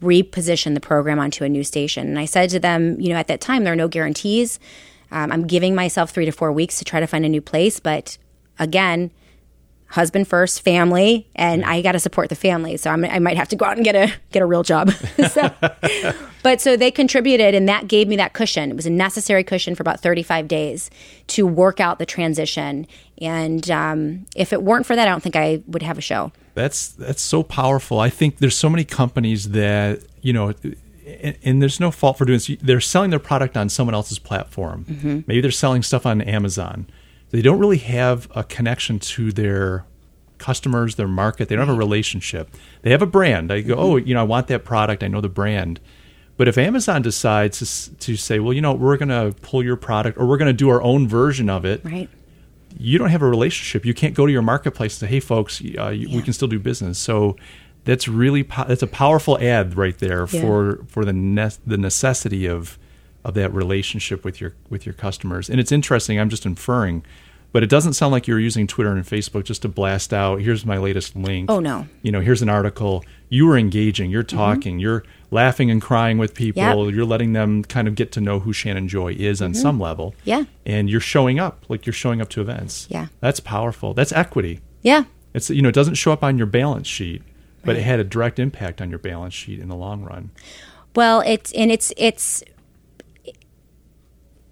reposition 0.00 0.74
the 0.74 0.80
program 0.80 1.18
onto 1.18 1.44
a 1.44 1.48
new 1.48 1.64
station. 1.64 2.08
And 2.08 2.18
i 2.18 2.24
said 2.24 2.50
to 2.50 2.60
them 2.60 3.00
you 3.00 3.10
know 3.10 3.16
at 3.16 3.28
that 3.28 3.40
time 3.40 3.64
there 3.64 3.72
are 3.72 3.76
no 3.76 3.88
guarantees 3.88 4.58
um, 5.12 5.30
I'm 5.30 5.46
giving 5.46 5.74
myself 5.74 6.10
three 6.10 6.24
to 6.24 6.32
four 6.32 6.50
weeks 6.50 6.78
to 6.78 6.84
try 6.84 6.98
to 6.98 7.06
find 7.06 7.24
a 7.24 7.28
new 7.28 7.42
place, 7.42 7.78
but 7.78 8.18
again, 8.58 9.10
husband 9.92 10.26
first, 10.26 10.62
family, 10.62 11.28
and 11.36 11.64
I 11.64 11.82
got 11.82 11.92
to 11.92 12.00
support 12.00 12.30
the 12.30 12.34
family. 12.34 12.78
So 12.78 12.90
I'm, 12.90 13.04
i 13.04 13.18
might 13.18 13.36
have 13.36 13.48
to 13.48 13.56
go 13.56 13.66
out 13.66 13.76
and 13.76 13.84
get 13.84 13.94
a 13.94 14.12
get 14.30 14.40
a 14.40 14.46
real 14.46 14.62
job. 14.62 14.90
so, 15.30 15.50
but 16.42 16.60
so 16.62 16.76
they 16.76 16.90
contributed, 16.90 17.54
and 17.54 17.68
that 17.68 17.88
gave 17.88 18.08
me 18.08 18.16
that 18.16 18.32
cushion. 18.32 18.70
It 18.70 18.76
was 18.76 18.86
a 18.86 18.90
necessary 18.90 19.44
cushion 19.44 19.74
for 19.74 19.82
about 19.82 20.00
35 20.00 20.48
days 20.48 20.90
to 21.28 21.46
work 21.46 21.78
out 21.78 21.98
the 21.98 22.06
transition. 22.06 22.86
And 23.20 23.70
um, 23.70 24.26
if 24.34 24.52
it 24.52 24.62
weren't 24.62 24.86
for 24.86 24.96
that, 24.96 25.06
I 25.06 25.10
don't 25.10 25.22
think 25.22 25.36
I 25.36 25.62
would 25.66 25.82
have 25.82 25.98
a 25.98 26.02
show. 26.02 26.32
That's 26.54 26.88
that's 26.88 27.22
so 27.22 27.42
powerful. 27.42 28.00
I 28.00 28.08
think 28.08 28.38
there's 28.38 28.56
so 28.56 28.70
many 28.70 28.84
companies 28.84 29.50
that 29.50 30.02
you 30.22 30.32
know 30.32 30.54
and, 31.06 31.36
and, 31.42 31.62
there's 31.62 31.80
no 31.80 31.90
fault 31.90 32.18
for 32.18 32.24
doing 32.24 32.38
this. 32.38 32.50
They're 32.60 32.80
selling 32.80 33.10
their 33.10 33.18
product 33.18 33.56
on 33.56 33.68
someone 33.68 33.94
else's 33.94 34.18
platform. 34.18 34.84
Mm-hmm. 34.88 35.20
Maybe 35.26 35.40
they're 35.40 35.50
selling 35.50 35.82
stuff 35.82 36.06
on 36.06 36.20
Amazon. 36.22 36.86
They 37.30 37.42
don't 37.42 37.58
really 37.58 37.78
have 37.78 38.28
a 38.34 38.44
connection 38.44 38.98
to 38.98 39.32
their 39.32 39.84
customers, 40.38 40.96
their 40.96 41.08
market. 41.08 41.48
They 41.48 41.56
don't 41.56 41.66
have 41.66 41.74
a 41.74 41.78
relationship. 41.78 42.50
They 42.82 42.90
have 42.90 43.02
a 43.02 43.06
brand. 43.06 43.52
I 43.52 43.62
go, 43.62 43.74
mm-hmm. 43.74 43.82
oh, 43.82 43.96
you 43.96 44.14
know, 44.14 44.20
I 44.20 44.24
want 44.24 44.48
that 44.48 44.64
product. 44.64 45.02
I 45.02 45.08
know 45.08 45.20
the 45.20 45.28
brand. 45.28 45.80
But 46.36 46.48
if 46.48 46.58
Amazon 46.58 47.02
decides 47.02 47.58
to, 47.58 47.96
to 47.98 48.16
say, 48.16 48.38
well, 48.38 48.52
you 48.52 48.60
know, 48.60 48.72
we're 48.72 48.96
going 48.96 49.08
to 49.10 49.34
pull 49.42 49.62
your 49.62 49.76
product 49.76 50.18
or 50.18 50.26
we're 50.26 50.38
going 50.38 50.48
to 50.48 50.52
do 50.52 50.68
our 50.70 50.82
own 50.82 51.06
version 51.06 51.48
of 51.48 51.64
it, 51.64 51.84
right. 51.84 52.08
you 52.76 52.98
don't 52.98 53.10
have 53.10 53.22
a 53.22 53.28
relationship. 53.28 53.84
You 53.84 53.94
can't 53.94 54.14
go 54.14 54.26
to 54.26 54.32
your 54.32 54.42
marketplace 54.42 55.00
and 55.00 55.08
say, 55.08 55.14
hey, 55.14 55.20
folks, 55.20 55.60
uh, 55.60 55.88
yeah. 55.88 56.14
we 56.14 56.22
can 56.22 56.32
still 56.32 56.48
do 56.48 56.58
business. 56.58 56.98
So 56.98 57.36
that's 57.84 58.06
really 58.08 58.42
po- 58.44 58.64
that's 58.66 58.82
a 58.82 58.86
powerful 58.86 59.38
ad 59.40 59.76
right 59.76 59.98
there 59.98 60.26
yeah. 60.30 60.40
for 60.40 60.84
for 60.88 61.04
the 61.04 61.12
ne- 61.12 61.50
the 61.66 61.76
necessity 61.78 62.46
of 62.46 62.78
of 63.24 63.34
that 63.34 63.52
relationship 63.52 64.24
with 64.24 64.40
your 64.40 64.54
with 64.70 64.86
your 64.86 64.92
customers. 64.94 65.48
And 65.50 65.60
it's 65.60 65.72
interesting. 65.72 66.18
I'm 66.18 66.28
just 66.30 66.44
inferring 66.46 67.04
But 67.52 67.62
it 67.62 67.68
doesn't 67.68 67.92
sound 67.92 68.12
like 68.12 68.26
you're 68.26 68.40
using 68.40 68.66
Twitter 68.66 68.92
and 68.92 69.04
Facebook 69.04 69.44
just 69.44 69.60
to 69.62 69.68
blast 69.68 70.12
out. 70.14 70.40
Here's 70.40 70.64
my 70.64 70.78
latest 70.78 71.14
link. 71.14 71.50
Oh 71.50 71.60
no. 71.60 71.86
You 72.02 72.10
know, 72.10 72.20
here's 72.20 72.40
an 72.42 72.48
article. 72.48 73.04
You 73.28 73.48
are 73.50 73.58
engaging. 73.58 74.10
You're 74.10 74.24
Mm-hmm. 74.24 74.36
talking. 74.38 74.78
You're 74.78 75.04
laughing 75.30 75.70
and 75.70 75.80
crying 75.82 76.16
with 76.18 76.32
people. 76.34 76.62
Yep. 76.86 76.94
You're 76.94 77.04
letting 77.04 77.32
them 77.34 77.62
kind 77.64 77.88
of 77.88 77.94
get 77.94 78.10
to 78.12 78.20
know 78.20 78.40
who 78.40 78.52
Shannon 78.54 78.88
Joy 78.88 79.12
is 79.18 79.42
on 79.42 79.52
some 79.54 79.78
level. 79.78 80.12
Mm-hmm. 80.12 80.28
Yeah. 80.30 80.44
And 80.64 80.88
you're 80.90 81.00
showing 81.14 81.38
up 81.38 81.64
like 81.68 81.84
you're 81.86 81.92
showing 81.92 82.20
up 82.22 82.28
to 82.30 82.40
events. 82.40 82.86
Yeah. 82.90 83.06
That's 83.20 83.40
powerful. 83.40 83.92
That's 83.94 84.12
equity. 84.12 84.60
Yeah. 84.82 85.04
It's 85.34 85.48
you 85.50 85.60
know 85.62 85.68
it 85.68 85.74
doesn't 85.74 85.94
show 85.96 86.12
up 86.12 86.22
on 86.24 86.38
your 86.38 86.46
balance 86.46 86.86
sheet, 86.88 87.22
but 87.64 87.76
it 87.76 87.82
had 87.82 88.00
a 88.00 88.04
direct 88.04 88.38
impact 88.38 88.80
on 88.80 88.90
your 88.90 88.98
balance 88.98 89.34
sheet 89.34 89.60
in 89.60 89.68
the 89.68 89.76
long 89.76 90.02
run. 90.02 90.30
Well, 90.94 91.20
it's 91.20 91.52
and 91.52 91.70
it's 91.70 91.92
it's 91.96 92.42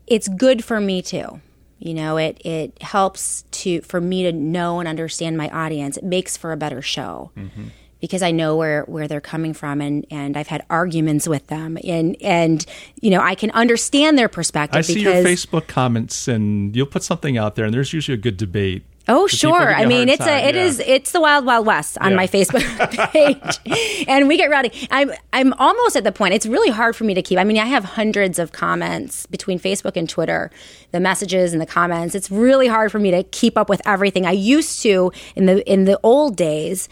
it's 0.07 0.29
good 0.29 0.65
for 0.65 0.81
me 0.81 1.03
too. 1.03 1.41
You 1.79 1.95
know, 1.95 2.19
it 2.19 2.41
it 2.45 2.83
helps 2.83 3.45
to 3.53 3.81
for 3.83 4.01
me 4.01 4.23
to 4.25 4.33
know 4.33 4.81
and 4.81 4.89
understand 4.89 5.39
my 5.39 5.49
audience. 5.49 5.97
It 5.97 6.05
makes 6.05 6.37
for 6.37 6.53
a 6.53 6.57
better 6.57 6.83
show. 6.83 7.31
Mm-hmm. 7.37 7.69
Because 8.01 8.23
I 8.23 8.31
know 8.31 8.57
where, 8.57 8.85
where 8.85 9.07
they're 9.07 9.21
coming 9.21 9.53
from 9.53 9.83
and, 9.83 10.07
and 10.11 10.35
I've 10.35 10.47
had 10.47 10.65
arguments 10.71 11.29
with 11.29 11.49
them 11.49 11.77
and 11.85 12.17
and 12.23 12.65
you 13.03 13.11
know 13.11 13.21
I 13.21 13.35
can 13.35 13.51
understand 13.51 14.17
their 14.17 14.29
perspective 14.31 14.79
I 14.79 14.81
see 14.81 15.03
your 15.03 15.13
Facebook 15.13 15.67
comments, 15.67 16.27
and 16.27 16.75
you'll 16.75 16.87
put 16.87 17.03
something 17.03 17.37
out 17.37 17.57
there, 17.57 17.67
and 17.67 17.75
there's 17.75 17.93
usually 17.93 18.15
a 18.15 18.21
good 18.21 18.39
debate. 18.39 18.85
Oh 19.13 19.27
sure. 19.27 19.75
I 19.75 19.87
mean, 19.87 20.09
it's 20.09 20.25
time, 20.25 20.29
a 20.45 20.49
it 20.49 20.55
yeah. 20.55 20.65
is 20.65 20.79
it's 20.79 21.11
the 21.13 21.21
wild 21.21 21.45
wild 21.45 21.67
west 21.67 21.99
on 22.01 22.11
Yeah. 22.13 22.17
my 22.17 22.27
Facebook 22.29 23.11
page, 23.13 24.07
and 24.09 24.29
we 24.29 24.37
get 24.37 24.51
rowdy. 24.51 24.71
I'm 24.91 25.11
I'm 25.33 25.53
almost 25.55 25.97
at 25.97 26.05
the 26.05 26.13
point. 26.13 26.35
It's 26.35 26.47
really 26.47 26.71
hard 26.71 26.95
for 26.95 27.05
me 27.05 27.15
to 27.15 27.23
keep. 27.23 27.39
I 27.39 27.45
mean, 27.45 27.59
I 27.59 27.67
have 27.67 27.85
hundreds 27.85 28.39
of 28.39 28.53
comments 28.53 29.27
between 29.27 29.59
Facebook 29.59 29.97
and 29.97 30.09
Twitter, 30.09 30.51
the 30.93 31.01
messages 31.01 31.53
and 31.53 31.61
the 31.61 31.67
comments. 31.67 32.15
It's 32.15 32.31
really 32.31 32.69
hard 32.69 32.93
for 32.93 33.01
me 33.01 33.11
to 33.11 33.25
keep 33.25 33.59
up 33.59 33.69
with 33.69 33.83
everything. 33.85 34.27
I 34.27 34.33
used 34.33 34.81
to 34.83 35.11
in 35.35 35.47
the 35.47 35.69
in 35.71 35.85
the 35.87 35.99
old 36.03 36.37
days. 36.37 36.89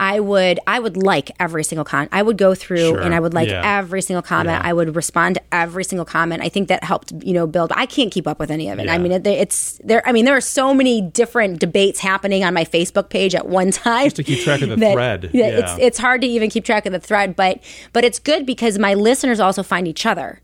I 0.00 0.20
would 0.20 0.60
I 0.66 0.78
would 0.78 0.96
like 0.96 1.32
every 1.40 1.64
single 1.64 1.84
comment. 1.84 2.10
I 2.12 2.22
would 2.22 2.38
go 2.38 2.54
through 2.54 2.78
Sure. 2.90 3.00
and 3.00 3.12
I 3.14 3.18
would 3.20 3.34
like 3.34 3.48
Yeah. 3.48 3.78
every 3.78 4.00
single 4.00 4.22
comment. 4.22 4.60
Yeah. 4.62 4.68
I 4.68 4.72
would 4.72 4.94
respond 4.94 5.34
to 5.34 5.42
every 5.52 5.82
single 5.82 6.04
comment. 6.04 6.40
I 6.42 6.48
think 6.48 6.68
that 6.68 6.84
helped, 6.84 7.12
you 7.24 7.32
know, 7.34 7.46
build. 7.48 7.72
I 7.74 7.84
can't 7.86 8.12
keep 8.12 8.26
up 8.28 8.38
with 8.38 8.50
any 8.50 8.68
of 8.70 8.78
it. 8.78 8.88
I 8.88 8.96
mean, 8.98 9.10
it, 9.10 9.26
it's 9.26 9.80
there. 9.82 10.02
I 10.06 10.12
mean, 10.12 10.24
there 10.24 10.36
are 10.36 10.40
so 10.40 10.72
many 10.72 11.00
different 11.00 11.58
debates 11.58 11.98
happening 11.98 12.44
on 12.44 12.54
my 12.54 12.64
Facebook 12.64 13.08
page 13.08 13.34
at 13.34 13.48
one 13.48 13.72
time. 13.72 14.04
Just 14.04 14.16
to 14.16 14.22
keep 14.24 14.44
track 14.44 14.62
of 14.62 14.68
the 14.68 14.76
that- 14.84 14.92
thread. 14.92 15.30
Yeah, 15.32 15.48
Yeah. 15.48 15.58
it's 15.58 15.72
it's 15.80 15.98
hard 15.98 16.20
to 16.20 16.26
even 16.28 16.48
keep 16.48 16.64
track 16.64 16.86
of 16.86 16.92
the 16.92 17.00
thread, 17.00 17.34
but 17.34 17.58
but 17.92 18.04
it's 18.04 18.20
good 18.20 18.46
because 18.46 18.78
my 18.78 18.94
listeners 18.94 19.40
also 19.40 19.62
find 19.64 19.88
each 19.88 20.06
other. 20.06 20.40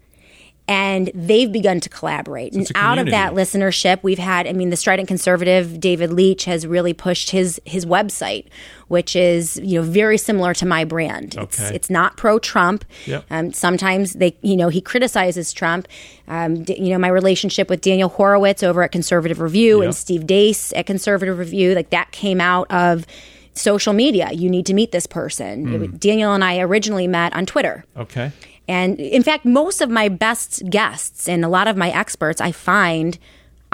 And 0.67 1.11
they've 1.15 1.53
begun 1.53 1.81
to 1.81 1.91
collaborate. 1.91 2.55
it's 2.57 2.71
and 2.71 2.77
out 2.77 2.99
of 2.99 3.11
that 3.11 3.35
listenership, 3.35 4.03
we've 4.03 4.19
had. 4.19 4.47
I 4.47 4.55
mean, 4.55 4.71
the 4.71 4.77
Strident 4.77 5.09
Conservative, 5.09 5.79
David 5.79 6.11
Leach, 6.11 6.47
has 6.47 6.67
really 6.67 6.95
pushed 6.95 7.31
his 7.33 7.61
his 7.67 7.85
website, 7.85 8.47
which 8.89 9.15
is 9.15 9.59
you 9.63 9.79
know 9.79 9.87
very 9.87 10.17
similar 10.17 10.55
to 10.55 10.65
my 10.65 10.85
brand. 10.85 11.35
It's, 11.39 11.61
Okay. 11.61 11.75
it's 11.77 11.91
not 11.91 12.17
pro 12.17 12.39
Trump. 12.39 12.87
Yep. 13.05 13.25
Um, 13.29 13.53
sometimes 13.53 14.15
they, 14.15 14.39
you 14.41 14.57
know, 14.57 14.71
he 14.71 14.81
criticizes 14.81 15.53
Trump. 15.53 15.87
Um, 16.29 16.63
d- 16.65 16.81
you 16.81 16.93
know, 16.95 16.99
my 16.99 17.09
relationship 17.09 17.69
with 17.69 17.83
Daniel 17.83 18.09
Horowitz 18.09 18.63
over 18.63 18.83
at 18.83 18.91
Conservative 18.91 19.41
Review 19.41 19.81
Yep. 19.81 19.85
and 19.85 19.95
Steve 19.95 20.23
Deace 20.27 20.73
at 20.75 20.87
Conservative 20.87 21.39
Review, 21.39 21.75
like 21.75 21.91
that 21.91 22.11
came 22.11 22.41
out 22.41 22.71
of 22.73 23.05
social 23.53 23.93
media. 23.93 24.31
You 24.33 24.49
need 24.49 24.65
to 24.67 24.73
meet 24.75 24.93
this 24.93 25.07
person. 25.07 25.67
Hmm. 25.67 25.83
It 25.85 26.01
Daniel 26.01 26.33
and 26.33 26.43
I 26.43 26.61
originally 26.61 27.07
met 27.07 27.35
on 27.37 27.45
Twitter. 27.45 27.85
okay. 27.99 28.33
And 28.67 28.99
in 28.99 29.23
fact, 29.23 29.45
most 29.45 29.81
of 29.81 29.91
my 29.91 30.09
best 30.09 30.69
guests 30.71 31.29
and 31.29 31.45
a 31.45 31.49
lot 31.49 31.69
of 31.69 31.77
my 31.77 31.91
experts 31.91 32.41
I 32.41 32.53
find 32.53 33.19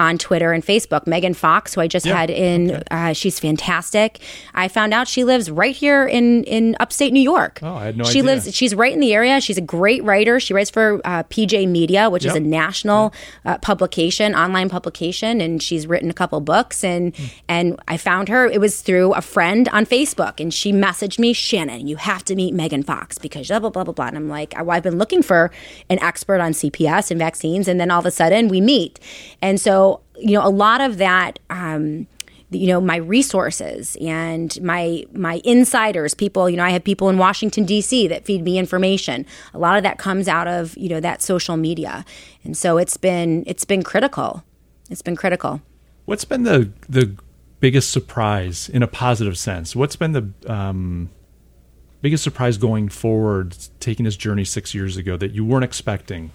on 0.01 0.19
Twitter 0.19 0.53
and 0.53 0.65
Facebook. 0.65 1.07
Megan 1.07 1.35
Fox, 1.35 1.75
who 1.75 1.81
I 1.81 1.87
just 1.87 2.07
Yeah, 2.07 2.17
had 2.17 2.31
in, 2.31 2.83
uh, 2.91 3.13
she's 3.13 3.39
fantastic. 3.39 4.21
I 4.55 4.69
found 4.69 4.95
out 4.95 5.07
she 5.09 5.25
lives 5.25 5.51
right 5.51 5.75
here 5.77 6.07
in, 6.07 6.45
in 6.45 6.77
upstate 6.81 7.13
New 7.13 7.21
York. 7.23 7.61
Oh, 7.63 7.75
I 7.75 7.85
had 7.87 7.97
no 7.97 8.05
she 8.05 8.21
idea. 8.21 8.23
lives, 8.25 8.55
she's 8.55 8.75
right 8.75 8.93
in 8.93 9.01
the 9.01 9.13
area. 9.15 9.41
She's 9.41 9.59
a 9.59 9.63
great 9.63 10.03
writer. 10.05 10.41
She 10.41 10.55
writes 10.55 10.71
for 10.71 11.01
uh, 11.05 11.23
PJ 11.25 11.69
Media, 11.69 12.09
which 12.11 12.25
is 12.25 12.35
a 12.35 12.41
national 12.41 13.13
uh, 13.45 13.59
publication, 13.59 14.35
online 14.35 14.69
publication, 14.71 15.41
and 15.41 15.63
she's 15.63 15.87
written 15.87 16.11
a 16.11 16.15
couple 16.15 16.41
books. 16.41 16.83
And 16.85 17.15
Hmm. 17.17 17.25
and 17.49 17.81
I 17.89 17.97
found 17.97 18.29
her. 18.29 18.47
It 18.47 18.61
was 18.61 18.81
through 18.83 19.15
a 19.15 19.21
friend 19.23 19.69
on 19.73 19.85
Facebook, 19.85 20.39
and 20.41 20.53
she 20.55 20.73
messaged 20.73 21.19
me, 21.19 21.33
Shannon, 21.33 21.89
you 21.89 21.97
have 21.97 22.25
to 22.27 22.35
meet 22.37 22.55
Megan 22.55 22.83
Fox 22.83 23.19
because 23.19 23.49
blah 23.49 23.59
blah 23.59 23.71
blah 23.71 23.85
blah 23.85 23.93
blah. 23.93 24.07
And 24.07 24.17
I'm 24.17 24.29
like, 24.29 24.55
well, 24.57 24.71
I've 24.71 24.83
been 24.83 24.99
looking 24.99 25.23
for 25.23 25.51
an 25.89 25.99
expert 26.01 26.41
on 26.41 26.53
CPS 26.53 27.11
and 27.11 27.19
vaccines, 27.19 27.67
and 27.69 27.81
then 27.81 27.91
all 27.91 27.99
of 28.01 28.07
a 28.07 28.11
sudden 28.11 28.49
we 28.49 28.61
meet, 28.61 29.01
and 29.43 29.61
so 29.61 29.90
you 30.17 30.33
know 30.33 30.47
a 30.47 30.51
lot 30.51 30.81
of 30.81 30.99
that. 30.99 31.39
Um, 31.49 32.07
you 32.53 32.67
know 32.67 32.81
my 32.81 32.97
resources 32.97 33.97
and 34.01 34.61
my 34.61 35.05
my 35.13 35.41
insiders 35.45 36.15
people 36.15 36.51
you 36.51 36.57
know 36.57 36.65
i 36.65 36.71
have 36.71 36.83
people 36.83 37.09
in 37.09 37.17
washington 37.17 37.65
d.c 37.65 38.09
that 38.09 38.25
feed 38.25 38.43
me 38.43 38.59
information 38.59 39.25
a 39.55 39.59
lot 39.61 39.77
of 39.77 39.85
that 39.85 39.99
comes 39.99 40.27
out 40.27 40.49
of 40.49 40.77
you 40.77 40.89
know 40.89 40.99
that 40.99 41.23
social 41.23 41.57
media 41.57 42.05
and 42.43 42.57
so 42.57 42.77
it's 42.77 42.97
been 42.97 43.45
it's 43.47 43.65
been 43.65 43.85
critical 43.85 44.43
it's 44.91 45.01
been 45.01 45.15
critical 45.15 45.61
What's 46.11 46.25
been 46.25 46.43
the 46.43 46.73
the 46.89 47.15
biggest 47.61 47.91
surprise 47.93 48.69
in 48.69 48.83
a 48.83 48.89
positive 48.89 49.39
sense? 49.39 49.77
What's 49.77 49.95
been 49.95 50.11
the 50.11 50.53
um, 50.53 51.09
biggest 52.03 52.25
surprise 52.25 52.59
going 52.59 52.89
forward, 52.89 53.57
taking 53.79 54.05
this 54.07 54.17
journey 54.17 54.45
six 54.45 54.75
years 54.75 54.97
ago 54.97 55.17
that 55.17 55.31
you 55.31 55.45
weren't 55.45 55.63
expecting? 55.63 56.33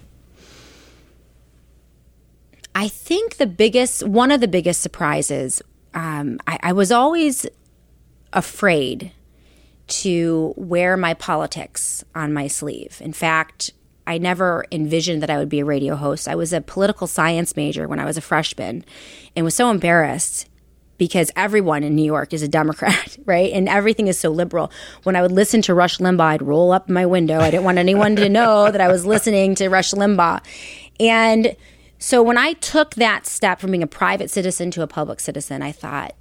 I 2.76 2.88
think 2.88 3.38
the 3.38 3.46
biggest, 3.46 4.06
one 4.06 4.30
of 4.30 4.42
the 4.42 4.48
biggest 4.48 4.82
surprises, 4.82 5.62
um, 5.94 6.38
I, 6.46 6.58
I 6.62 6.72
was 6.74 6.92
always 6.92 7.46
afraid 8.34 9.12
to 9.86 10.52
wear 10.58 10.94
my 10.98 11.14
politics 11.14 12.04
on 12.14 12.34
my 12.34 12.48
sleeve. 12.48 13.00
In 13.02 13.14
fact, 13.14 13.72
I 14.06 14.18
never 14.18 14.66
envisioned 14.70 15.22
that 15.22 15.30
I 15.30 15.38
would 15.38 15.48
be 15.48 15.60
a 15.60 15.64
radio 15.64 15.96
host. 15.96 16.28
I 16.28 16.34
was 16.34 16.52
a 16.52 16.60
political 16.60 17.06
science 17.06 17.56
major 17.56 17.88
when 17.88 17.98
I 17.98 18.04
was 18.04 18.18
a 18.18 18.20
freshman 18.20 18.84
and 19.34 19.42
was 19.42 19.54
so 19.54 19.70
embarrassed 19.70 20.46
because 20.98 21.30
everyone 21.34 21.82
in 21.82 21.94
New 21.94 22.04
York 22.04 22.34
is 22.34 22.42
a 22.42 22.48
Democrat, 22.48 23.16
right? 23.24 23.54
And 23.54 23.70
everything 23.70 24.06
is 24.06 24.18
so 24.20 24.28
liberal. 24.28 24.70
When 25.02 25.16
I 25.16 25.22
would 25.22 25.32
listen 25.32 25.62
to 25.62 25.72
Rush 25.72 25.96
Limbaugh, 25.96 26.20
I'd 26.20 26.42
roll 26.42 26.72
up 26.72 26.90
my 26.90 27.06
window. 27.06 27.40
I 27.40 27.50
didn't 27.50 27.64
want 27.64 27.78
anyone 27.78 28.16
to 28.16 28.28
know 28.28 28.70
that 28.70 28.82
I 28.82 28.88
was 28.88 29.06
listening 29.06 29.54
to 29.54 29.70
Rush 29.70 29.92
Limbaugh. 29.92 30.42
And 31.00 31.56
so 31.98 32.22
when 32.22 32.38
I 32.38 32.54
took 32.54 32.94
that 32.96 33.26
step 33.26 33.60
from 33.60 33.70
being 33.70 33.82
a 33.82 33.88
private 33.88 34.30
citizen 34.30 34.70
to 34.72 34.82
a 34.82 34.86
public 34.86 35.20
citizen, 35.20 35.62
I 35.62 35.72
thought, 35.72 36.14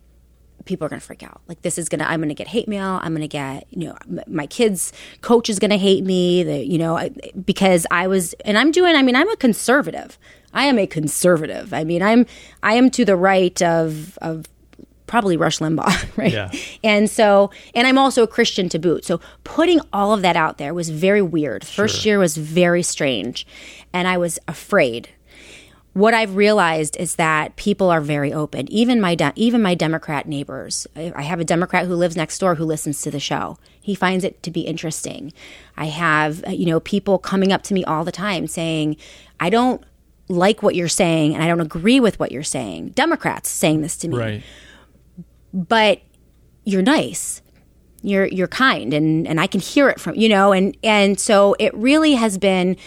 people 0.65 0.86
are 0.86 0.89
going 0.89 0.99
to 0.99 1.05
freak 1.05 1.23
out. 1.23 1.41
Like 1.47 1.61
this 1.61 1.78
is 1.78 1.89
going 1.89 1.99
to, 1.99 2.09
I'm 2.09 2.19
going 2.19 2.30
to 2.30 2.36
get 2.36 2.47
hate 2.47 2.67
mail. 2.67 2.99
I'm 3.01 3.13
going 3.13 3.21
to 3.21 3.28
get, 3.28 3.65
you 3.69 3.88
know, 3.88 3.97
m- 4.07 4.21
my 4.28 4.47
kids' 4.47 4.91
coach 5.21 5.49
is 5.49 5.59
going 5.59 5.71
to 5.71 5.78
hate 5.78 6.03
me. 6.03 6.43
The, 6.43 6.65
you 6.65 6.78
know, 6.78 6.97
I, 6.97 7.11
because 7.45 7.86
I 7.91 8.07
was, 8.07 8.34
and 8.45 8.57
I'm 8.57 8.71
doing. 8.71 8.95
I 8.95 9.01
mean, 9.01 9.15
I'm 9.15 9.30
a 9.30 9.38
conservative. 9.38 10.17
I 10.53 10.65
am 10.65 10.80
a 10.80 10.88
conservative. 10.88 11.73
I 11.73 11.84
mean, 11.84 12.01
I'm, 12.01 12.26
I 12.63 12.76
am 12.76 12.89
to 12.91 13.05
the 13.05 13.15
right 13.15 13.61
of 13.61 14.17
of 14.21 14.45
probably 15.07 15.38
Rush 15.38 15.59
Limbaugh, 15.59 16.17
right? 16.17 16.32
Yeah. 16.32 16.51
And 16.84 17.09
so, 17.09 17.51
and 17.76 17.86
I'm 17.86 17.97
also 17.97 18.23
a 18.23 18.28
Christian 18.28 18.69
to 18.69 18.80
boot. 18.80 19.05
So 19.05 19.19
putting 19.43 19.80
all 19.93 20.13
of 20.13 20.23
that 20.23 20.36
out 20.36 20.57
there 20.57 20.73
was 20.73 20.89
very 20.89 21.21
weird. 21.21 21.65
First 21.65 22.05
year 22.05 22.17
was 22.17 22.38
very 22.38 22.82
strange, 22.82 23.45
and 23.93 24.07
I 24.07 24.17
was 24.17 24.39
afraid 24.47 25.09
what 25.95 26.13
I've 26.13 26.35
realized 26.35 26.97
is 26.97 27.15
that 27.15 27.55
people 27.55 27.89
are 27.89 28.01
very 28.01 28.33
open. 28.33 28.69
Even 28.69 28.99
my 28.99 29.15
de- 29.15 29.31
even 29.37 29.61
my 29.61 29.75
Democrat 29.75 30.27
neighbors. 30.27 30.85
I 30.93 31.21
have 31.21 31.39
a 31.39 31.45
Democrat 31.45 31.85
who 31.87 31.95
lives 31.95 32.17
next 32.17 32.37
door 32.37 32.55
who 32.55 32.65
listens 32.65 33.01
to 33.03 33.11
the 33.11 33.19
show. 33.21 33.57
He 33.79 33.95
finds 33.95 34.25
it 34.25 34.43
to 34.43 34.51
be 34.51 34.59
interesting. 34.61 35.31
I 35.77 35.85
have 35.85 36.43
uh, 36.45 36.49
you 36.49 36.65
know 36.65 36.81
people 36.81 37.17
coming 37.17 37.53
up 37.53 37.63
to 37.63 37.73
me 37.73 37.85
all 37.85 38.03
the 38.03 38.11
time 38.11 38.45
saying, 38.45 38.97
"I 39.39 39.49
don't 39.49 39.81
like 40.27 40.61
what 40.61 40.75
you're 40.75 40.89
saying, 40.89 41.33
and 41.33 41.41
I 41.41 41.47
don't 41.47 41.61
agree 41.61 42.01
with 42.01 42.19
what 42.19 42.29
you're 42.29 42.43
saying." 42.43 42.89
Democrats 42.89 43.47
saying 43.49 43.81
this 43.81 43.95
to 43.99 44.09
me, 44.09 44.17
Right. 44.17 44.43
but 45.53 46.01
you're 46.65 46.81
nice 46.81 47.41
you're 48.01 48.25
you're 48.27 48.47
kind 48.47 48.93
and 48.93 49.27
and 49.27 49.39
I 49.39 49.47
can 49.47 49.59
hear 49.61 49.89
it 49.89 49.99
from 49.99 50.15
you 50.15 50.29
know 50.29 50.51
and 50.51 50.77
and 50.83 51.19
so 51.19 51.55
it 51.57 51.73
really 51.73 52.13
has 52.13 52.37
been 52.37 52.77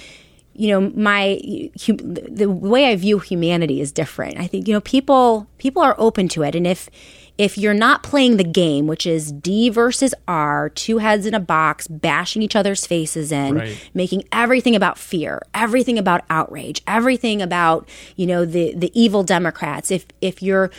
you 0.58 0.68
know 0.68 0.90
my 0.94 1.40
hu- 1.86 1.96
the 1.96 2.46
way 2.50 2.86
I 2.86 2.96
view 2.96 3.18
humanity 3.18 3.80
is 3.80 3.92
different. 3.92 4.38
I 4.38 4.46
think 4.46 4.66
you 4.68 4.74
know 4.74 4.80
people 4.80 5.46
people 5.58 5.82
are 5.82 5.94
open 5.98 6.28
to 6.28 6.42
it 6.42 6.54
and 6.54 6.66
if 6.66 6.90
if 7.38 7.56
you're 7.56 7.72
not 7.72 8.02
playing 8.02 8.36
the 8.36 8.42
game, 8.42 8.88
which 8.88 9.06
is 9.06 9.30
D 9.30 9.68
versus 9.68 10.12
R, 10.26 10.70
two 10.70 10.98
heads 10.98 11.24
in 11.24 11.34
a 11.34 11.38
box, 11.40 11.86
bashing 11.86 12.42
each 12.42 12.56
other's 12.56 12.84
faces 12.84 13.30
in, 13.30 13.54
Right. 13.54 13.90
making 13.94 14.24
everything 14.32 14.74
about 14.74 14.98
fear, 14.98 15.40
everything 15.54 15.98
about 15.98 16.24
outrage, 16.28 16.82
everything 16.88 17.40
about 17.40 17.88
you 18.16 18.26
know 18.26 18.44
the 18.44 18.74
the 18.74 18.90
evil 19.00 19.22
Democrats. 19.22 19.92
If 19.92 20.06
if 20.20 20.42
you're 20.42 20.70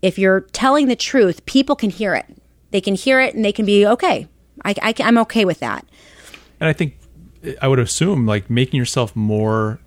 if 0.00 0.18
you're 0.18 0.40
telling 0.52 0.88
the 0.88 0.96
truth, 0.96 1.44
people 1.44 1.76
can 1.76 1.90
hear 1.90 2.14
it. 2.14 2.24
They 2.70 2.80
can 2.80 2.94
hear 2.94 3.20
it 3.20 3.34
and 3.34 3.44
they 3.44 3.52
can 3.52 3.66
be 3.66 3.86
okay. 3.86 4.26
I, 4.64 4.74
I 4.82 4.94
I'm 5.00 5.18
okay 5.18 5.44
with 5.44 5.60
that. 5.60 5.84
And 6.60 6.68
I 6.68 6.72
think 6.72 6.96
I 7.62 7.68
would 7.68 7.78
assume 7.78 8.26
like 8.26 8.48
making 8.50 8.78
yourself 8.78 9.14
more 9.16 9.78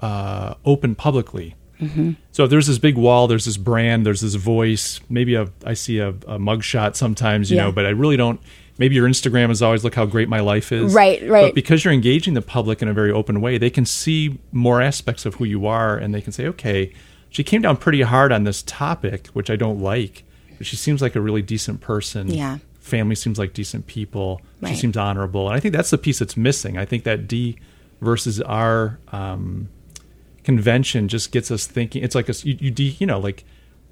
uh, 0.00 0.54
open 0.64 0.94
publicly 0.94 1.54
Mm-hmm. 1.80 2.12
So 2.32 2.44
if 2.44 2.50
there's 2.50 2.66
this 2.66 2.78
big 2.78 2.96
wall, 2.96 3.26
there's 3.26 3.44
this 3.44 3.56
brand, 3.56 4.06
there's 4.06 4.20
this 4.20 4.34
voice. 4.34 5.00
Maybe 5.08 5.34
a, 5.34 5.48
I 5.64 5.74
see 5.74 5.98
a, 5.98 6.10
a 6.10 6.38
mugshot 6.38 6.96
sometimes, 6.96 7.50
you 7.50 7.56
Yeah. 7.56 7.64
know, 7.64 7.72
but 7.72 7.86
I 7.86 7.90
really 7.90 8.16
don't. 8.16 8.40
Maybe 8.78 8.94
your 8.96 9.08
Instagram 9.08 9.50
is 9.50 9.62
always 9.62 9.84
look 9.84 9.94
how 9.94 10.06
great 10.06 10.28
my 10.28 10.40
life 10.40 10.72
is. 10.72 10.94
Right, 10.94 11.20
right. 11.28 11.46
But 11.46 11.54
because 11.54 11.84
you're 11.84 11.94
engaging 11.94 12.34
the 12.34 12.42
public 12.42 12.82
in 12.82 12.88
a 12.88 12.92
very 12.92 13.12
open 13.12 13.40
way, 13.40 13.56
they 13.58 13.70
can 13.70 13.86
see 13.86 14.38
more 14.50 14.80
aspects 14.82 15.26
of 15.26 15.36
who 15.36 15.44
you 15.44 15.66
are, 15.66 15.96
and 15.96 16.12
they 16.12 16.20
can 16.20 16.32
say, 16.32 16.46
okay, 16.48 16.92
she 17.28 17.44
came 17.44 17.62
down 17.62 17.76
pretty 17.76 18.02
hard 18.02 18.32
on 18.32 18.44
this 18.44 18.62
topic, 18.62 19.28
which 19.28 19.48
I 19.50 19.56
don't 19.56 19.80
like, 19.80 20.24
but 20.58 20.66
she 20.66 20.74
seems 20.76 21.02
like 21.02 21.14
a 21.14 21.20
really 21.20 21.42
decent 21.42 21.80
person. 21.80 22.28
Yeah. 22.28 22.58
Family 22.84 23.14
seems 23.14 23.38
like 23.38 23.54
decent 23.54 23.86
people. 23.86 24.42
She 24.66 24.74
seems 24.76 24.94
honorable, 24.98 25.48
and 25.48 25.56
I 25.56 25.60
think 25.60 25.74
that's 25.74 25.88
the 25.88 25.96
piece 25.96 26.18
that's 26.18 26.36
missing. 26.36 26.76
I 26.76 26.84
think 26.84 27.04
that 27.04 27.26
D 27.26 27.56
versus 28.02 28.42
R 28.42 28.98
um, 29.10 29.70
convention 30.42 31.08
just 31.08 31.32
gets 31.32 31.50
us 31.50 31.66
thinking. 31.66 32.04
It's 32.04 32.14
like 32.14 32.28
a 32.28 32.34
you, 32.42 32.58
you, 32.60 32.70
de- 32.70 32.96
you 32.98 33.06
know 33.06 33.18
like 33.18 33.44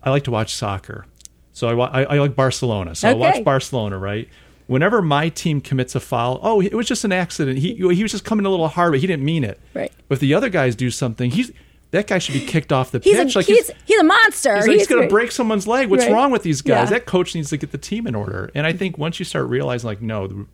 I 0.03 0.11
like 0.11 0.25
to 0.25 0.31
watch 0.31 0.55
soccer, 0.55 1.07
so 1.55 1.69
I, 1.69 1.73
wa- 1.73 1.89
I, 1.91 2.05
I 2.05 2.19
like 2.19 2.37
Barcelona, 2.37 2.95
so 2.95 3.09
I 3.09 3.15
watch 3.15 3.43
Barcelona, 3.43 3.97
right? 3.97 4.29
Whenever 4.67 5.01
my 5.01 5.31
team 5.31 5.63
commits 5.63 5.95
a 5.95 6.01
foul, 6.01 6.39
oh, 6.43 6.61
it 6.61 6.75
was 6.75 6.87
just 6.87 7.05
an 7.05 7.13
accident. 7.13 7.61
He 7.61 7.75
he 7.75 8.03
was 8.03 8.13
just 8.13 8.27
coming 8.27 8.45
a 8.45 8.51
little 8.51 8.69
hard, 8.69 8.93
but 8.93 9.01
he 9.01 9.07
didn't 9.07 9.25
mean 9.25 9.43
it. 9.43 9.59
Right. 9.73 9.91
But 10.07 10.17
if 10.17 10.21
the 10.21 10.35
other 10.35 10.51
guys 10.51 10.77
do 10.77 10.91
something, 10.91 11.31
he's 11.31 11.51
that 11.93 12.07
guy 12.09 12.19
should 12.19 12.35
be 12.35 12.45
kicked 12.45 12.73
off 12.73 12.91
the 12.91 12.99
He's 13.05 13.17
pitch. 13.17 13.35
a, 13.35 13.39
like 13.39 13.47
he's, 13.47 13.71
he's 13.87 13.99
a 14.01 14.05
monster. 14.05 14.57
He's, 14.57 14.67
like, 14.67 14.77
he's 14.79 14.87
going 14.89 15.03
to 15.03 15.09
break 15.09 15.31
someone's 15.31 15.67
leg. 15.67 15.89
What's 15.89 16.05
Right. 16.05 16.13
wrong 16.13 16.31
with 16.31 16.43
these 16.43 16.61
guys? 16.61 16.87
Yeah. 16.91 16.99
That 16.99 17.07
coach 17.07 17.35
needs 17.35 17.51
to 17.51 17.57
get 17.57 17.71
the 17.73 17.79
team 17.79 18.07
in 18.07 18.15
order. 18.15 18.51
And 18.55 18.67
I 18.67 18.73
think 18.73 18.99
once 18.99 19.19
you 19.19 19.25
start 19.25 19.49
realizing, 19.49 19.87
like, 19.89 20.03
no, 20.03 20.47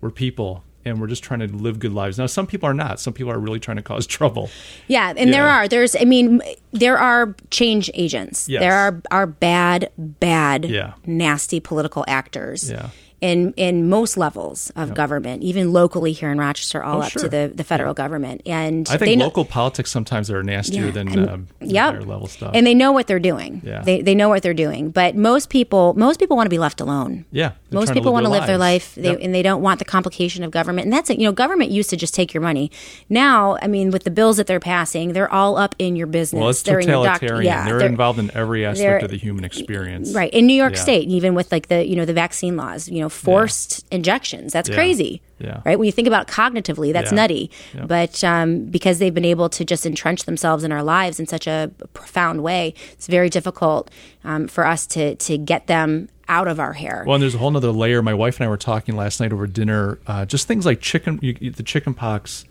we're 0.00 0.10
people 0.10 0.62
and 0.84 1.00
we're 1.00 1.06
just 1.06 1.24
trying 1.24 1.40
to 1.40 1.46
live 1.46 1.78
good 1.78 1.94
lives. 1.94 2.18
Now, 2.18 2.26
some 2.26 2.46
people 2.46 2.68
are 2.68 2.74
not. 2.74 3.00
Some 3.00 3.14
people 3.14 3.32
are 3.32 3.38
really 3.38 3.58
trying 3.58 3.78
to 3.78 3.82
cause 3.82 4.06
trouble. 4.18 4.50
Yeah, 4.86 5.14
and 5.16 5.32
there 5.32 5.48
are. 5.48 5.66
There's. 5.66 5.96
I 5.96 6.04
mean, 6.04 6.42
there 6.72 6.98
are 6.98 7.34
change 7.50 7.90
agents. 7.94 8.48
Yes. 8.50 8.60
There 8.60 8.74
are 8.74 9.00
are 9.10 9.26
bad, 9.26 9.90
bad, 9.96 10.66
Yeah. 10.66 10.92
nasty 11.06 11.58
political 11.58 12.04
actors. 12.06 12.70
Yeah. 12.70 12.90
In 13.24 13.54
in 13.56 13.88
most 13.88 14.16
levels 14.16 14.70
of 14.76 14.92
government, 14.94 15.42
even 15.42 15.72
locally 15.72 16.12
here 16.12 16.30
in 16.30 16.38
Rochester, 16.38 16.82
all 16.84 16.98
Oh, 16.98 17.02
up 17.04 17.10
sure. 17.12 17.22
to 17.22 17.28
the, 17.28 17.50
the 17.54 17.64
federal 17.64 17.94
government, 17.94 18.42
and 18.44 18.86
I 18.90 18.96
think 18.98 19.18
know- 19.18 19.24
local 19.24 19.44
politics 19.44 19.90
sometimes 19.90 20.30
are 20.30 20.42
nastier 20.42 20.86
Yeah, 20.86 20.90
than 20.90 21.08
and- 21.08 21.28
uh, 21.30 21.36
Yep. 21.62 21.92
higher 21.94 22.02
level 22.02 22.26
stuff. 22.26 22.50
and 22.54 22.66
they 22.66 22.74
know 22.74 22.92
what 22.92 23.06
they're 23.06 23.18
doing. 23.32 23.62
Yeah. 23.64 23.82
They 23.82 24.02
they 24.02 24.14
know 24.14 24.28
what 24.28 24.42
they're 24.42 24.52
doing. 24.66 24.90
But 24.90 25.16
most 25.16 25.48
people 25.48 25.94
most 25.96 26.20
people 26.20 26.36
want 26.36 26.46
to 26.46 26.50
be 26.50 26.58
left 26.58 26.80
alone. 26.80 27.24
yeah. 27.32 27.52
they're 27.70 27.80
Most 27.80 27.92
people 27.94 28.12
want 28.12 28.26
to 28.26 28.30
live 28.30 28.46
their 28.46 28.58
life, 28.58 28.94
they, 28.94 29.02
Yep. 29.10 29.18
and 29.22 29.34
they 29.34 29.42
don't 29.42 29.62
want 29.62 29.78
the 29.80 29.84
complication 29.84 30.44
of 30.44 30.50
government. 30.50 30.84
And 30.86 30.92
that's 30.92 31.08
it. 31.10 31.18
You 31.18 31.26
know, 31.26 31.32
government 31.32 31.70
used 31.70 31.90
to 31.90 31.96
just 31.96 32.14
take 32.14 32.32
your 32.34 32.40
money. 32.42 32.70
Now, 33.08 33.56
I 33.62 33.66
mean, 33.66 33.90
with 33.90 34.04
the 34.04 34.10
bills 34.10 34.36
that 34.36 34.46
they're 34.46 34.60
passing, 34.60 35.12
they're 35.14 35.32
all 35.32 35.56
up 35.56 35.74
in 35.78 35.96
your 35.96 36.06
business. 36.06 36.40
Well, 36.40 36.50
it's 36.50 36.62
they're 36.62 36.78
in 36.78 36.88
your 36.88 37.04
doc- 37.04 37.20
totalitarian. 37.20 37.44
yeah, 37.52 37.64
they're, 37.64 37.80
involved 37.86 38.18
in 38.18 38.30
every 38.34 38.64
aspect 38.66 39.02
of 39.02 39.10
the 39.10 39.16
human 39.18 39.44
experience. 39.44 40.12
Right 40.14 40.32
in 40.32 40.46
New 40.46 40.54
York 40.54 40.74
Yeah. 40.74 40.80
State, 40.82 41.08
even 41.08 41.34
with 41.34 41.50
like 41.50 41.68
the 41.68 41.86
you 41.88 41.96
know 41.96 42.04
the 42.04 42.12
vaccine 42.12 42.56
laws, 42.56 42.88
you 42.88 43.00
know, 43.00 43.08
forced 43.14 43.84
injections. 43.90 44.52
That's 44.52 44.68
Yeah. 44.68 44.74
crazy. 44.74 45.22
Yeah. 45.38 45.60
Right 45.64 45.78
when 45.78 45.86
you 45.86 45.92
think 45.92 46.08
about 46.08 46.28
it 46.28 46.32
cognitively, 46.32 46.92
that's 46.92 47.10
Yeah. 47.12 47.16
nutty. 47.16 47.50
Yeah. 47.74 47.86
But 47.86 48.22
um, 48.24 48.64
because 48.66 48.98
they've 48.98 49.14
been 49.14 49.24
able 49.24 49.48
to 49.50 49.64
just 49.64 49.84
entrench 49.86 50.24
themselves 50.24 50.64
in 50.64 50.72
our 50.72 50.82
lives 50.82 51.18
in 51.20 51.26
such 51.26 51.46
a 51.46 51.70
profound 51.92 52.42
way, 52.42 52.74
it's 52.92 53.06
very 53.06 53.28
difficult 53.30 53.90
um, 54.24 54.48
for 54.48 54.66
us 54.66 54.86
to 54.88 55.14
to 55.16 55.38
get 55.38 55.66
them 55.66 56.08
out 56.28 56.48
of 56.48 56.58
our 56.58 56.72
hair. 56.72 57.04
Well, 57.06 57.16
and 57.16 57.22
there's 57.22 57.34
a 57.34 57.38
whole 57.38 57.50
nother 57.50 57.70
layer. 57.70 58.00
My 58.02 58.14
wife 58.14 58.38
and 58.40 58.46
I 58.46 58.48
were 58.48 58.56
talking 58.56 58.96
last 58.96 59.20
night 59.20 59.32
over 59.32 59.46
dinner. 59.46 59.98
Uh, 60.06 60.24
just 60.24 60.46
things 60.48 60.64
like 60.64 60.80
chicken, 60.80 61.18
you- 61.22 61.50
the 61.50 61.62
chickenpox 61.62 62.44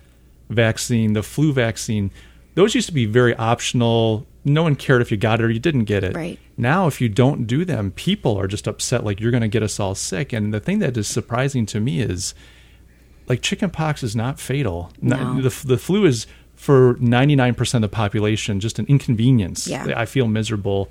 vaccine, 0.49 1.13
the 1.13 1.23
flu 1.23 1.51
vaccine. 1.53 2.11
Those 2.55 2.75
used 2.75 2.87
to 2.87 2.93
be 2.93 3.05
very 3.05 3.35
optional. 3.35 4.27
No 4.45 4.63
one 4.63 4.75
cared 4.75 5.01
if 5.01 5.09
you 5.11 5.17
got 5.17 5.39
it 5.39 5.43
or 5.43 5.49
you 5.49 5.59
didn't 5.59 5.85
get 5.85 6.03
it. 6.03 6.15
Right. 6.15 6.37
Now, 6.57 6.87
if 6.87 6.99
you 6.99 7.07
don't 7.09 7.45
do 7.47 7.63
them, 7.63 7.91
people 7.91 8.37
are 8.37 8.47
just 8.47 8.67
upset. 8.67 9.03
Like 9.05 9.19
you're 9.19 9.31
going 9.31 9.41
to 9.41 9.47
get 9.47 9.63
us 9.63 9.79
all 9.79 9.95
sick. 9.95 10.33
And 10.33 10.53
the 10.53 10.59
thing 10.59 10.79
that 10.79 10.97
is 10.97 11.07
surprising 11.07 11.65
to 11.67 11.79
me 11.79 12.01
is, 12.01 12.33
like 13.27 13.41
chickenpox 13.41 14.03
is 14.03 14.15
not 14.15 14.39
fatal. 14.39 14.91
No. 15.01 15.41
The 15.41 15.65
the 15.65 15.77
flu 15.77 16.05
is 16.05 16.27
for 16.55 16.95
99% 16.95 17.73
of 17.75 17.81
the 17.81 17.89
population 17.89 18.59
just 18.59 18.79
an 18.79 18.85
inconvenience. 18.87 19.65
Yeah. 19.67 19.93
I 19.95 20.05
feel 20.05 20.27
miserable. 20.27 20.89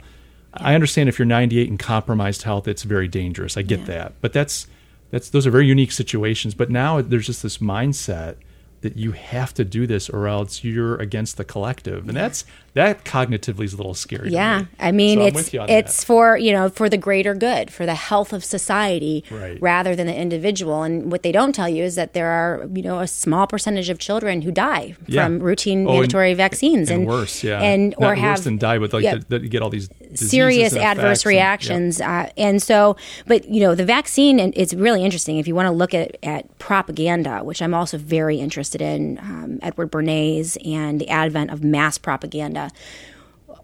I 0.54 0.74
understand 0.74 1.08
if 1.08 1.18
you're 1.18 1.26
98 1.26 1.68
and 1.70 1.78
compromised 1.78 2.42
health, 2.42 2.66
it's 2.68 2.82
very 2.82 3.08
dangerous. 3.08 3.56
I 3.56 3.62
get 3.62 3.80
Yeah. 3.80 3.84
that, 3.86 4.12
but 4.20 4.32
that's 4.32 4.66
that's 5.10 5.28
those 5.30 5.46
are 5.46 5.50
very 5.50 5.66
unique 5.66 5.92
situations. 5.92 6.54
But 6.54 6.70
now 6.70 7.02
there's 7.02 7.26
just 7.26 7.42
this 7.42 7.58
mindset 7.58 8.36
that 8.82 8.96
you 8.96 9.12
have 9.12 9.54
to 9.54 9.64
do 9.64 9.86
this 9.86 10.08
or 10.10 10.28
else 10.28 10.62
you're 10.62 10.96
against 10.96 11.36
the 11.38 11.44
collective, 11.44 12.06
and 12.08 12.16
that's 12.16 12.44
that 12.74 13.04
cognitively 13.04 13.64
is 13.64 13.74
a 13.74 13.76
little 13.76 13.92
scary. 13.94 14.30
Yeah, 14.30 14.60
me. 14.62 14.66
I 14.80 14.92
mean 14.92 15.18
So 15.18 15.24
it's 15.26 15.34
with 15.36 15.54
you 15.54 15.60
on 15.60 15.68
it's 15.68 16.00
that. 16.00 16.06
for 16.06 16.36
you 16.36 16.52
know 16.52 16.68
for 16.68 16.88
the 16.88 16.96
greater 16.96 17.34
good, 17.34 17.70
for 17.70 17.84
the 17.86 17.94
health 17.94 18.32
of 18.32 18.44
society, 18.44 19.24
Right. 19.30 19.58
rather 19.60 19.94
than 19.96 20.06
the 20.06 20.14
individual. 20.16 20.82
And 20.82 21.10
what 21.12 21.22
they 21.22 21.32
don't 21.32 21.54
tell 21.54 21.68
you 21.68 21.82
is 21.84 21.94
that 21.96 22.12
there 22.14 22.28
are 22.28 22.66
you 22.74 22.82
know 22.82 23.00
a 23.00 23.06
small 23.06 23.46
percentage 23.46 23.88
of 23.90 23.98
children 23.98 24.42
who 24.42 24.50
die 24.50 24.94
Yeah. 25.06 25.24
from 25.26 25.38
routine 25.40 25.86
Oh, 25.86 25.90
and- 25.90 26.00
mandatory 26.00 26.34
vaccines 26.34 26.90
and, 26.90 27.06
worse, 27.06 27.44
yeah, 27.44 27.60
and 27.60 27.94
Not 27.98 28.12
or 28.12 28.14
have 28.16 28.38
worse 28.38 28.44
than 28.44 28.58
die, 28.58 28.78
but 28.78 28.92
like 28.92 29.04
yeah, 29.04 29.14
that 29.16 29.28
that 29.28 29.42
you 29.42 29.48
get 29.48 29.62
all 29.62 29.70
these 29.70 29.88
serious 30.14 30.72
and 30.72 30.82
adverse 30.82 31.20
effects 31.20 31.24
and- 31.26 31.34
yeah. 31.34 31.38
reactions. 31.40 32.00
uh, 32.00 32.28
and 32.36 32.62
so, 32.62 32.96
but 33.26 33.48
you 33.48 33.60
know, 33.60 33.74
the 33.74 33.84
vaccine, 33.84 34.40
and 34.40 34.52
it's 34.56 34.72
really 34.74 35.04
interesting 35.04 35.38
if 35.38 35.46
you 35.46 35.54
want 35.54 35.66
to 35.66 35.72
look 35.72 35.92
at, 35.94 36.16
at 36.22 36.58
propaganda, 36.58 37.40
which 37.44 37.60
I'm 37.62 37.74
also 37.74 37.98
very 37.98 38.38
interested 38.38 38.71
in, 38.80 39.18
um, 39.18 39.58
Edward 39.62 39.90
Bernays 39.90 40.56
and 40.66 41.00
the 41.00 41.08
advent 41.08 41.50
of 41.50 41.62
mass 41.62 41.98
propaganda. 41.98 42.70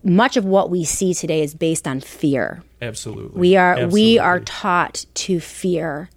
Much 0.05 0.37
of 0.37 0.45
what 0.45 0.71
we 0.71 0.85
see 0.85 1.15
today 1.15 1.43
is 1.43 1.55
based 1.55 1.89
on 1.89 2.01
fear. 2.01 2.63
Absolutely, 2.81 3.41
We 3.41 3.57
are 3.57 3.87
we 3.89 4.19
are 4.19 4.41
taught 4.41 5.07
to 5.15 5.41
fear 5.41 6.11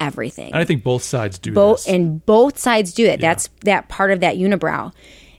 everything. 0.00 0.52
And 0.52 0.56
I 0.60 0.64
think 0.64 0.82
both 0.84 1.02
sides 1.02 1.38
do 1.38 1.52
both 1.52 1.84
this. 1.84 1.88
and 1.94 2.24
both 2.26 2.58
sides 2.58 2.92
do 2.92 3.06
it. 3.06 3.20
That's 3.20 3.48
that 3.62 3.88
part 3.88 4.10
of 4.10 4.20
that 4.20 4.36
unibrow. 4.36 4.92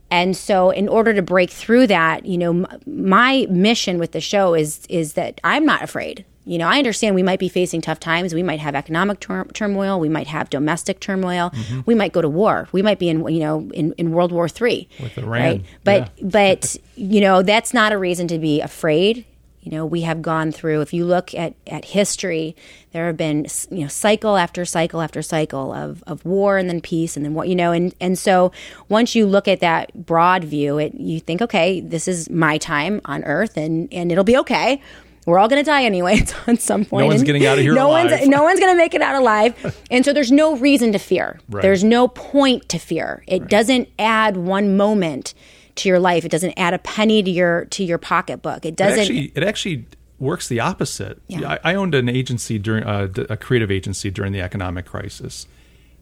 And 0.09 0.35
so 0.35 0.69
in 0.69 0.87
order 0.87 1.13
to 1.13 1.21
break 1.21 1.49
through 1.49 1.87
that 1.87 2.25
you 2.25 2.37
know 2.37 2.51
m- 2.51 2.67
my 2.85 3.45
mission 3.49 3.99
with 3.99 4.11
the 4.13 4.21
show 4.21 4.53
is 4.53 4.85
is 4.87 5.13
that 5.13 5.41
i'm 5.43 5.65
not 5.65 5.81
afraid 5.81 6.23
you 6.45 6.57
know 6.57 6.67
i 6.67 6.77
understand 6.77 7.15
we 7.15 7.23
might 7.23 7.39
be 7.39 7.49
facing 7.49 7.81
tough 7.81 7.99
times. 7.99 8.33
We 8.33 8.43
might 8.43 8.59
have 8.59 8.75
economic 8.75 9.19
tur- 9.19 9.47
turmoil. 9.53 9.99
We 9.99 10.09
might 10.09 10.27
have 10.27 10.49
domestic 10.49 10.99
turmoil. 10.99 11.51
Mm-hmm. 11.51 11.81
we 11.85 11.95
might 11.95 12.13
go 12.13 12.21
to 12.21 12.29
war. 12.29 12.67
We 12.71 12.81
might 12.81 12.99
be 12.99 13.09
in 13.09 13.27
you 13.27 13.39
know 13.39 13.69
in, 13.73 13.93
in 13.93 14.11
world 14.11 14.31
war 14.31 14.47
three. 14.49 14.87
With 15.01 15.17
Iran, 15.17 15.29
right? 15.29 15.65
But 15.83 16.11
yeah. 16.17 16.23
but 16.29 16.77
you 16.95 17.21
know 17.21 17.41
that's 17.41 17.73
not 17.73 17.91
a 17.91 17.97
reason 17.97 18.27
to 18.29 18.39
be 18.39 18.61
afraid. 18.61 19.25
You 19.61 19.71
know 19.71 19.85
we 19.85 20.01
have 20.01 20.21
gone 20.21 20.51
through 20.51 20.81
if 20.81 20.93
you 20.93 21.05
look 21.05 21.33
at, 21.33 21.55
at 21.65 21.85
history 21.85 22.55
there 22.91 23.07
have 23.07 23.17
been 23.17 23.47
you 23.71 23.81
know 23.81 23.87
cycle 23.87 24.37
after 24.37 24.63
cycle 24.63 25.01
after 25.01 25.23
cycle 25.23 25.73
of, 25.73 26.03
of 26.05 26.23
war 26.23 26.57
and 26.59 26.69
then 26.69 26.81
peace 26.81 27.17
and 27.17 27.25
then 27.25 27.33
what 27.33 27.49
you 27.49 27.55
know 27.55 27.71
and 27.71 27.95
and 27.99 28.17
so 28.19 28.51
once 28.89 29.15
you 29.15 29.25
look 29.25 29.47
at 29.47 29.59
that 29.61 29.91
broad 30.05 30.43
view 30.43 30.77
it 30.77 30.93
you 30.93 31.19
think 31.19 31.41
okay 31.41 31.81
this 31.81 32.07
is 32.07 32.29
my 32.29 32.59
time 32.59 33.01
on 33.05 33.23
earth 33.23 33.57
and 33.57 33.91
and 33.91 34.11
it'll 34.11 34.23
be 34.23 34.37
okay 34.37 34.79
we're 35.25 35.39
all 35.39 35.47
going 35.47 35.63
to 35.63 35.65
die 35.69 35.83
anyway 35.83 36.19
at 36.47 36.59
some 36.61 36.85
point. 36.85 37.01
No 37.03 37.07
one's 37.07 37.21
And 37.21 37.25
getting 37.25 37.45
out 37.45 37.57
of 37.57 37.63
here 37.63 37.73
no 37.73 37.89
alive. 37.89 38.11
one's 38.11 38.27
no 38.27 38.43
one's 38.43 38.59
going 38.59 38.73
to 38.73 38.77
make 38.77 38.93
it 38.93 39.01
out 39.01 39.15
alive, 39.15 39.81
and 39.91 40.05
so 40.05 40.13
there's 40.13 40.31
no 40.31 40.55
reason 40.57 40.91
to 40.91 40.99
fear. 40.99 41.39
Right. 41.49 41.61
There's 41.61 41.83
no 41.83 42.07
point 42.07 42.69
to 42.69 42.77
fear. 42.79 43.23
It 43.27 43.47
doesn't 43.47 43.89
add 43.99 44.37
one 44.37 44.77
moment 44.77 45.33
to 45.75 45.89
your 45.89 45.99
life. 45.99 46.23
It 46.25 46.29
doesn't 46.31 46.53
add 46.57 46.73
a 46.73 46.79
penny 46.79 47.21
to 47.23 47.29
your 47.31 47.65
to 47.65 47.83
your 47.83 47.97
pocketbook. 47.97 48.65
It 48.65 48.69
It 48.69 48.75
doesn't. 48.77 48.99
actually, 48.99 49.31
it 49.35 49.43
actually 49.43 49.85
works 50.19 50.47
the 50.47 50.59
opposite. 50.61 51.21
Yeah. 51.27 51.57
I, 51.63 51.71
I 51.71 51.75
owned 51.75 51.93
an 51.95 52.07
agency 52.07 52.57
during 52.57 52.83
uh, 52.85 53.09
a 53.29 53.35
creative 53.35 53.69
agency 53.71 54.09
during 54.11 54.31
the 54.31 54.39
economic 54.41 54.85
crisis, 54.85 55.47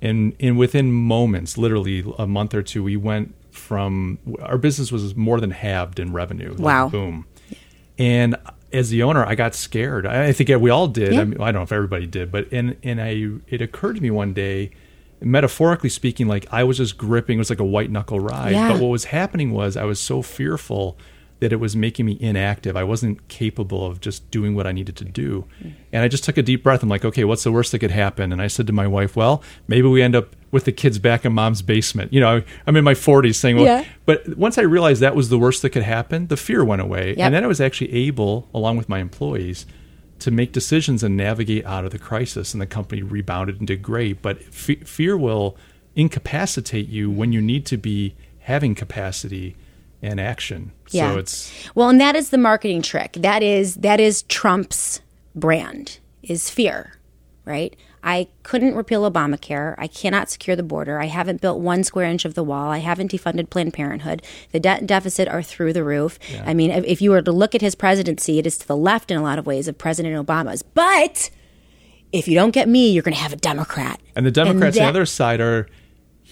and 0.01 0.35
and 0.39 0.57
within 0.57 0.91
moments, 0.91 1.57
literally 1.57 2.03
a 2.19 2.27
month 2.27 2.53
or 2.53 2.61
two, 2.61 2.83
we 2.83 2.97
went 2.97 3.33
from 3.51 4.19
our 4.41 4.57
business 4.57 4.91
was 4.91 5.15
more 5.15 5.39
than 5.39 5.51
halved 5.51 5.99
in 5.99 6.11
revenue. 6.11 6.51
Like, 6.51 6.59
Wow. 6.59 6.89
boom! 6.89 7.25
And 7.97 8.35
as 8.73 8.89
the 8.89 9.03
owner, 9.03 9.25
I 9.25 9.35
got 9.35 9.55
scared. 9.55 10.05
I 10.05 10.31
think 10.33 10.49
we 10.49 10.69
all 10.69 10.87
did. 10.87 11.13
Yeah. 11.13 11.21
I, 11.21 11.25
mean, 11.25 11.39
I 11.39 11.51
don't 11.51 11.59
know 11.59 11.63
if 11.63 11.71
everybody 11.71 12.07
did, 12.07 12.31
but 12.31 12.51
and 12.51 12.75
and 12.83 12.99
I 12.99 13.29
it 13.47 13.61
occurred 13.61 13.95
to 13.95 14.01
me 14.01 14.11
one 14.11 14.33
day, 14.33 14.71
metaphorically 15.21 15.89
speaking, 15.89 16.27
like 16.27 16.47
I 16.51 16.63
was 16.63 16.77
just 16.77 16.97
gripping. 16.97 17.37
It 17.37 17.39
was 17.39 17.49
like 17.49 17.59
a 17.59 17.65
white 17.65 17.91
knuckle 17.91 18.19
ride. 18.19 18.51
Yeah. 18.51 18.73
But 18.73 18.81
what 18.81 18.89
was 18.89 19.05
happening 19.05 19.51
was 19.51 19.77
I 19.77 19.85
was 19.85 19.99
so 19.99 20.21
fearful 20.21 20.97
that 21.39 21.51
it 21.51 21.57
was 21.57 21.75
making 21.75 22.05
me 22.05 22.17
inactive. 22.19 22.77
I 22.77 22.83
wasn't 22.83 23.27
capable 23.27 23.85
of 23.85 23.99
just 23.99 24.29
doing 24.31 24.55
what 24.55 24.65
I 24.65 24.71
needed 24.71 24.95
to 24.97 25.05
do. 25.05 25.45
Mm-hmm. 25.59 25.69
And 25.91 26.03
I 26.03 26.07
just 26.07 26.23
took 26.23 26.37
a 26.37 26.41
deep 26.41 26.63
breath. 26.63 26.83
I'm 26.83 26.89
like, 26.89 27.03
okay, 27.03 27.23
what's 27.25 27.43
the 27.43 27.51
worst 27.51 27.71
that 27.73 27.79
could 27.79 27.91
happen? 27.91 28.31
And 28.31 28.41
I 28.41 28.47
said 28.47 28.67
to 28.67 28.73
my 28.73 28.87
wife, 28.87 29.15
well, 29.15 29.43
maybe 29.67 29.87
we 29.87 30.01
end 30.01 30.15
up 30.15 30.35
with 30.51 30.65
the 30.65 30.71
kids 30.71 30.99
back 30.99 31.25
in 31.25 31.33
mom's 31.33 31.61
basement. 31.61 32.13
You 32.13 32.21
know, 32.21 32.43
I'm 32.65 32.75
in 32.75 32.83
my 32.83 32.93
40s 32.93 33.35
saying, 33.35 33.57
well, 33.57 33.65
Yeah. 33.65 33.85
but 34.05 34.37
once 34.37 34.57
I 34.57 34.61
realized 34.61 35.01
that 35.01 35.15
was 35.15 35.29
the 35.29 35.39
worst 35.39 35.63
that 35.63 35.71
could 35.71 35.83
happen, 35.83 36.27
the 36.27 36.37
fear 36.37 36.63
went 36.63 36.81
away. 36.81 37.09
Yep. 37.09 37.17
And 37.17 37.35
then 37.35 37.43
I 37.43 37.47
was 37.47 37.59
actually 37.59 37.91
able, 37.93 38.47
along 38.53 38.77
with 38.77 38.87
my 38.87 38.99
employees, 38.99 39.65
to 40.19 40.31
make 40.31 40.53
decisions 40.53 41.03
and 41.03 41.17
navigate 41.17 41.65
out 41.65 41.83
of 41.83 41.91
the 41.91 41.99
crisis. 41.99 42.53
And 42.53 42.61
the 42.61 42.67
company 42.67 43.01
rebounded 43.01 43.57
and 43.57 43.67
did 43.67 43.81
great. 43.81 44.21
But 44.21 44.41
fe- 44.43 44.75
fear 44.75 45.17
will 45.17 45.57
incapacitate 45.95 46.87
you 46.87 47.11
when 47.11 47.33
you 47.33 47.39
mm-hmm. 47.39 47.47
need 47.47 47.65
to 47.65 47.77
be 47.77 48.15
having 48.39 48.75
capacity. 48.75 49.55
And 50.03 50.19
action. 50.19 50.71
Yeah. 50.91 51.13
So 51.13 51.17
it's 51.19 51.51
Well, 51.73 51.89
and 51.89 51.99
that 52.01 52.15
is 52.15 52.29
the 52.29 52.37
marketing 52.37 52.81
trick. 52.81 53.13
That 53.13 53.41
is 53.41 53.75
that 53.75 53.99
is 53.99 54.23
Trump's 54.23 55.01
brand 55.35 55.99
is 56.21 56.49
fear, 56.49 56.97
right? 57.45 57.75
I 58.05 58.27
couldn't 58.43 58.75
repeal 58.75 59.09
Obamacare. 59.09 59.75
I 59.77 59.87
cannot 59.87 60.29
secure 60.29 60.57
the 60.57 60.63
border. 60.63 60.99
I 60.99 61.05
haven't 61.05 61.39
built 61.39 61.61
one 61.61 61.85
square 61.85 62.05
inch 62.07 62.25
of 62.25 62.33
the 62.33 62.43
wall. 62.43 62.69
I 62.69 62.79
haven't 62.79 63.11
defunded 63.13 63.49
Planned 63.49 63.73
Parenthood. 63.73 64.21
The 64.51 64.59
debt 64.59 64.79
and 64.79 64.87
deficit 64.89 65.29
are 65.29 65.41
through 65.41 65.71
the 65.71 65.85
roof. 65.85 66.19
I 66.45 66.53
mean, 66.53 66.69
if, 66.69 66.83
if 66.83 67.01
you 67.01 67.11
were 67.11 67.21
to 67.21 67.31
look 67.31 67.55
at 67.55 67.61
his 67.61 67.75
presidency, 67.75 68.39
it 68.39 68.45
is 68.45 68.57
to 68.57 68.67
the 68.67 68.75
left 68.75 69.09
in 69.09 69.15
a 69.17 69.23
lot 69.23 69.39
of 69.39 69.45
ways 69.45 69.69
of 69.69 69.77
President 69.77 70.15
Obama's. 70.27 70.63
But 70.63 71.29
if 72.11 72.27
you 72.27 72.35
don't 72.35 72.51
get 72.51 72.67
me, 72.67 72.91
you're 72.91 73.03
going 73.03 73.15
to 73.15 73.21
have 73.21 73.31
a 73.33 73.37
Democrat. 73.37 74.01
and 74.17 74.25
the 74.25 74.31
Democrats 74.31 74.75
on 74.77 74.83
that- 74.83 74.91
the 74.91 74.99
other 74.99 75.05
side 75.05 75.39
are 75.39 75.67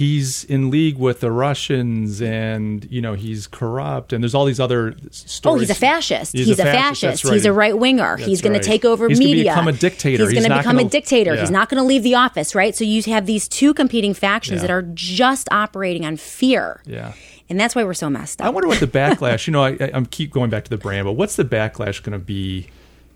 he's 0.01 0.43
in 0.45 0.69
league 0.71 0.97
with 0.97 1.19
the 1.19 1.31
Russians 1.31 2.21
and 2.21 2.87
you 2.89 3.01
know 3.01 3.13
he's 3.13 3.45
corrupt 3.47 4.11
and 4.13 4.23
there's 4.23 4.33
all 4.33 4.45
these 4.45 4.59
other 4.59 4.95
stories. 5.11 5.57
Oh, 5.57 5.59
he's 5.59 5.69
a 5.69 5.75
fascist. 5.75 6.33
He's, 6.33 6.47
He's 6.47 6.59
a 6.59 6.63
fascist. 6.63 7.01
fascist, 7.01 7.23
that's 7.23 7.33
He's 7.33 7.45
a 7.45 7.53
right. 7.53 7.71
right 7.73 7.79
winger. 7.79 8.17
He's 8.17 8.41
going 8.41 8.53
right. 8.53 8.61
to 8.63 8.67
take 8.67 8.83
over 8.85 9.07
He's 9.07 9.19
media. 9.19 9.43
become 9.51 9.67
a 9.67 9.71
dictator. 9.71 10.23
He's, 10.23 10.31
He's 10.33 10.39
going 10.39 10.51
to 10.51 10.57
become 10.57 10.77
gonna- 10.77 10.87
a 10.87 10.89
dictator. 10.89 11.33
yeah. 11.35 11.41
He's 11.41 11.51
not 11.51 11.69
going 11.69 11.77
to 11.81 11.87
leave 11.87 12.03
the 12.03 12.15
office, 12.15 12.55
right? 12.55 12.75
So 12.75 12.83
you 12.83 13.01
have 13.03 13.25
these 13.25 13.47
two 13.47 13.73
competing 13.73 14.13
factions 14.13 14.57
Yeah. 14.57 14.61
that 14.67 14.71
are 14.71 14.81
just 14.93 15.47
operating 15.51 16.05
on 16.05 16.17
fear. 16.17 16.81
Yeah. 16.85 17.13
And 17.49 17.59
that's 17.59 17.75
why 17.75 17.83
we're 17.83 17.93
so 17.93 18.09
messed 18.09 18.41
up. 18.41 18.47
I 18.47 18.49
wonder 18.49 18.67
what 18.67 18.79
the 18.79 18.87
backlash. 18.87 19.45
You 19.47 19.53
know, 19.53 19.63
I, 19.63 19.71
I- 19.79 19.91
I'm 19.93 20.05
keep 20.05 20.31
going 20.31 20.49
back 20.49 20.63
to 20.63 20.69
the 20.69 20.77
brand, 20.77 21.05
but 21.05 21.13
what's 21.13 21.35
the 21.35 21.45
backlash 21.45 22.01
going 22.01 22.13
to 22.13 22.25
be? 22.25 22.67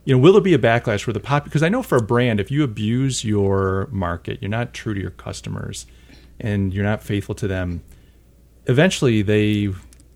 You 0.03 0.13
know, 0.15 0.21
will 0.21 0.33
there 0.33 0.41
be 0.41 0.53
a 0.53 0.59
backlash 0.59 1.01
for 1.03 1.13
the 1.13 1.19
pop? 1.19 1.45
Because 1.45 1.63
I 1.63 1.69
know 1.69 1.81
for 1.81 1.97
a 1.97 2.01
brand, 2.01 2.39
if 2.39 2.51
you 2.51 2.63
abuse 2.63 3.23
your 3.25 3.88
market, 3.91 4.38
you're 4.41 4.49
not 4.49 4.71
true 4.73 4.93
to 4.93 5.01
your 5.01 5.09
customers, 5.09 5.88
and 6.39 6.73
you're 6.73 6.83
not 6.83 7.01
faithful 7.03 7.36
to 7.36 7.47
them, 7.47 7.81
eventually 8.67 9.21
they 9.21 9.69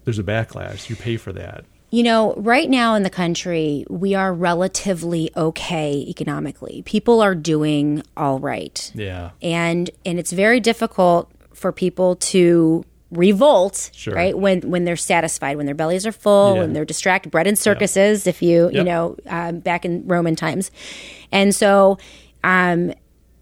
there's 0.06 0.20
a 0.20 0.24
backlash. 0.24 0.90
You 0.90 0.96
pay 0.96 1.18
for 1.18 1.32
that. 1.34 1.66
You 1.92 2.04
know, 2.04 2.34
right 2.36 2.70
now 2.70 2.94
in 2.96 3.02
the 3.04 3.10
country, 3.10 3.84
we 3.90 4.14
are 4.14 4.32
relatively 4.34 5.32
okay 5.36 6.06
economically. 6.08 6.84
People 6.86 7.20
are 7.22 7.34
doing 7.36 8.04
all 8.16 8.40
right. 8.40 8.92
Yeah. 8.94 9.32
and 9.42 9.90
and 10.06 10.20
it's 10.20 10.32
very 10.32 10.60
difficult 10.60 11.32
for 11.54 11.72
people 11.72 12.16
to 12.18 12.86
revolt 13.12 13.90
Sure. 13.94 14.14
right 14.14 14.38
when 14.38 14.62
when 14.70 14.86
they're 14.86 14.96
satisfied 14.96 15.58
when 15.58 15.66
their 15.66 15.74
bellies 15.74 16.06
are 16.06 16.12
full 16.12 16.54
Yeah. 16.54 16.62
when 16.62 16.74
they're 16.74 16.86
distracted 16.86 17.32
bread 17.32 17.48
and 17.48 17.58
circuses 17.58 18.28
if 18.28 18.44
you 18.44 18.66
you 18.70 18.84
Yep. 18.84 18.86
know 18.86 19.18
um, 19.26 19.60
back 19.62 19.84
in 19.84 20.06
roman 20.08 20.36
times 20.36 20.70
and 21.32 21.56
so 21.56 21.98
um 22.44 22.94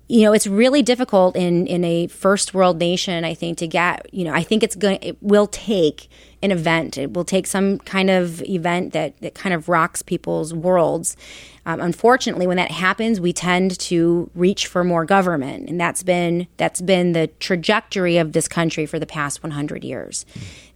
you 0.07 0.21
know 0.21 0.33
it's 0.33 0.47
really 0.47 0.81
difficult 0.81 1.35
in 1.35 1.67
in 1.67 1.83
a 1.83 2.07
first 2.07 2.53
world 2.53 2.79
nation 2.79 3.23
i 3.23 3.33
think 3.33 3.57
to 3.57 3.67
get 3.67 4.05
you 4.13 4.23
know 4.23 4.33
i 4.33 4.43
think 4.43 4.63
it's 4.63 4.75
going 4.75 4.99
it 5.01 5.21
will 5.21 5.47
take 5.47 6.09
an 6.43 6.51
event. 6.51 6.97
It 6.97 7.13
will 7.13 7.25
take 7.25 7.47
some 7.47 7.79
kind 7.79 8.09
of 8.09 8.43
event 8.43 8.93
that 8.93 9.19
that 9.21 9.33
kind 9.33 9.53
of 9.53 9.69
rocks 9.69 10.01
people's 10.01 10.53
worlds. 10.53 11.17
Um, 11.65 11.81
unfortunately 11.81 12.47
when 12.47 12.55
that 12.55 12.71
happens 12.71 13.19
we 13.19 13.33
tend 13.33 13.77
to 13.79 14.29
reach 14.35 14.67
for 14.67 14.83
more 14.83 15.03
government. 15.03 15.69
And 15.69 15.79
that's 15.79 16.03
been 16.03 16.47
that's 16.57 16.81
been 16.81 17.13
the 17.13 17.27
trajectory 17.39 18.17
of 18.17 18.33
this 18.33 18.47
country 18.47 18.85
for 18.85 18.99
the 18.99 19.05
past 19.05 19.43
100 19.43 19.83
years. 19.83 20.25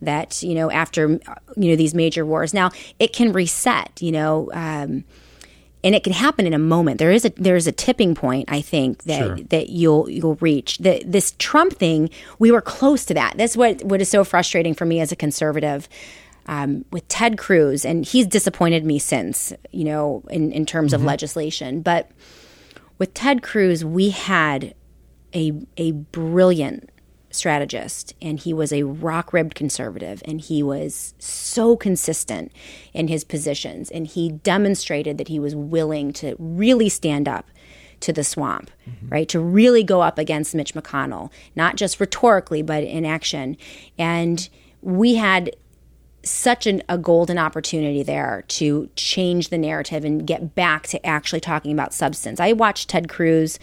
That 0.02 0.42
you 0.42 0.56
know 0.56 0.72
after 0.72 1.20
you 1.56 1.70
know 1.70 1.76
these 1.76 1.94
major 1.94 2.26
wars. 2.26 2.54
Now 2.54 2.72
it 3.00 3.14
can 3.14 3.32
reset 3.32 4.02
you 4.02 4.12
know 4.12 4.50
um, 4.54 5.04
and 5.84 5.96
it 5.96 6.04
can 6.04 6.14
happen 6.14 6.46
in 6.46 6.54
a 6.54 6.60
moment. 6.60 7.00
There 7.00 7.12
is 7.12 7.26
a 7.26 7.30
there 7.32 7.56
is 7.56 7.68
a 7.68 7.72
tipping 7.72 8.14
point. 8.16 8.52
I 8.52 8.62
think 8.62 9.04
that 9.04 9.20
Sure. 9.20 9.36
that 9.50 9.70
you'll 9.70 10.10
you'll 10.10 10.36
reach. 10.36 10.78
The, 10.80 11.02
this 11.06 11.34
Trump 11.40 11.74
thing, 11.74 12.10
we 12.40 12.52
were 12.52 12.62
close 12.62 13.06
to 13.06 13.14
that. 13.16 13.34
That's 13.38 13.58
what 13.58 13.84
what 13.84 14.02
is 14.02 14.10
so 14.10 14.24
frustrating 14.24 14.74
for 14.74 14.86
me 14.86 15.00
as 15.00 15.12
a 15.12 15.16
conservative. 15.16 15.88
Um, 16.48 16.86
with 16.92 17.08
Ted 17.08 17.38
Cruz, 17.38 17.86
and 17.86 18.04
he's 18.04 18.26
disappointed 18.26 18.84
me 18.84 18.98
since, 18.98 19.54
you 19.72 19.84
know, 19.84 20.24
in, 20.32 20.52
in 20.52 20.66
terms 20.66 20.92
of 20.92 21.04
legislation. 21.04 21.82
But 21.82 22.10
with 22.98 23.14
Ted 23.14 23.44
Cruz, 23.44 23.86
we 23.86 24.10
had 24.10 24.74
a 25.36 25.54
a 25.78 25.92
brilliant 25.92 26.90
strategist 27.32 28.14
and 28.22 28.40
he 28.40 28.54
was 28.54 28.72
a 28.72 28.84
rock 28.84 29.34
ribbed 29.34 29.56
conservative 29.56 30.22
and 30.26 30.42
he 30.42 30.62
was 30.62 31.14
so 31.18 31.76
consistent 31.76 32.52
in 32.94 33.08
his 33.08 33.24
positions 33.24 33.90
and 33.90 34.08
he 34.08 34.30
demonstrated 34.30 35.18
that 35.18 35.28
he 35.28 35.40
was 35.40 35.56
willing 35.56 36.14
to 36.14 36.36
really 36.38 36.90
stand 36.90 37.28
up 37.28 37.50
to 38.00 38.12
the 38.12 38.24
swamp 38.24 38.72
mm-hmm. 38.90 39.10
right? 39.10 39.30
To 39.30 39.40
really 39.40 39.84
go 39.84 40.02
up 40.02 40.18
against 40.18 40.56
Mitch 40.56 40.74
McConnell 40.74 41.32
not 41.56 41.76
just 41.76 42.00
rhetorically 42.00 42.62
but 42.62 42.84
in 42.84 43.06
action. 43.06 43.58
And 43.98 44.48
we 44.82 45.16
had 45.16 45.52
such 46.24 46.67
an, 46.67 46.84
a 46.88 46.97
golden 46.97 47.38
opportunity 47.38 48.03
there 48.03 48.43
to 48.47 48.89
change 48.95 49.49
the 49.49 49.57
narrative 49.57 50.05
and 50.05 50.26
get 50.28 50.53
back 50.55 50.88
to 50.88 51.03
actually 51.05 51.39
talking 51.39 51.72
about 51.72 51.93
substance. 51.93 52.39
I 52.39 52.53
watched 52.53 52.89
Ted 52.89 53.09
Cruz 53.09 53.57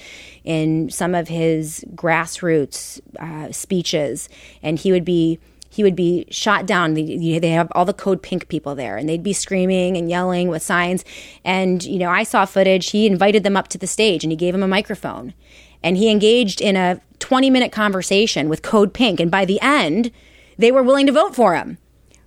in 0.45 0.91
some 0.91 1.15
of 1.15 1.29
his 1.29 1.85
grassroots 1.95 3.01
uh, 3.19 3.53
speeches, 3.53 4.29
and 4.63 4.79
he 4.79 4.93
would 4.93 5.05
be 5.05 5.39
he 5.71 5.83
would 5.85 5.95
be 5.95 6.27
shot 6.31 6.67
down. 6.67 6.95
They 6.95 7.39
they 7.39 7.51
have 7.51 7.69
all 7.73 7.85
the 7.85 7.93
Code 7.93 8.23
Pink 8.23 8.49
people 8.49 8.75
there, 8.75 8.97
and 8.97 9.09
they'd 9.09 9.23
be 9.23 9.33
screaming 9.33 9.97
and 9.97 10.11
yelling 10.11 10.49
with 10.49 10.63
signs. 10.63 11.05
And 11.45 11.85
you 11.85 11.99
know, 11.99 12.11
I 12.11 12.25
saw 12.25 12.45
footage. 12.45 12.91
He 12.91 13.07
invited 13.07 13.45
them 13.45 13.57
up 13.57 13.69
to 13.69 13.79
the 13.79 13.87
stage, 13.87 14.25
and 14.25 14.33
he 14.33 14.37
gave 14.37 14.55
them 14.55 14.63
a 14.63 14.69
microphone, 14.69 15.35
and 15.83 15.97
he 15.97 16.11
engaged 16.11 16.61
in 16.61 16.75
a 16.77 17.01
20 17.21 17.51
minute 17.51 17.71
conversation 17.71 18.49
with 18.49 18.63
Code 18.63 18.93
Pink. 18.93 19.21
And 19.21 19.31
by 19.31 19.45
the 19.45 19.61
end, 19.61 20.11
they 20.57 20.73
were 20.73 20.83
willing 20.83 21.07
to 21.07 21.13
vote 21.13 21.37
for 21.37 21.55
him 21.55 21.79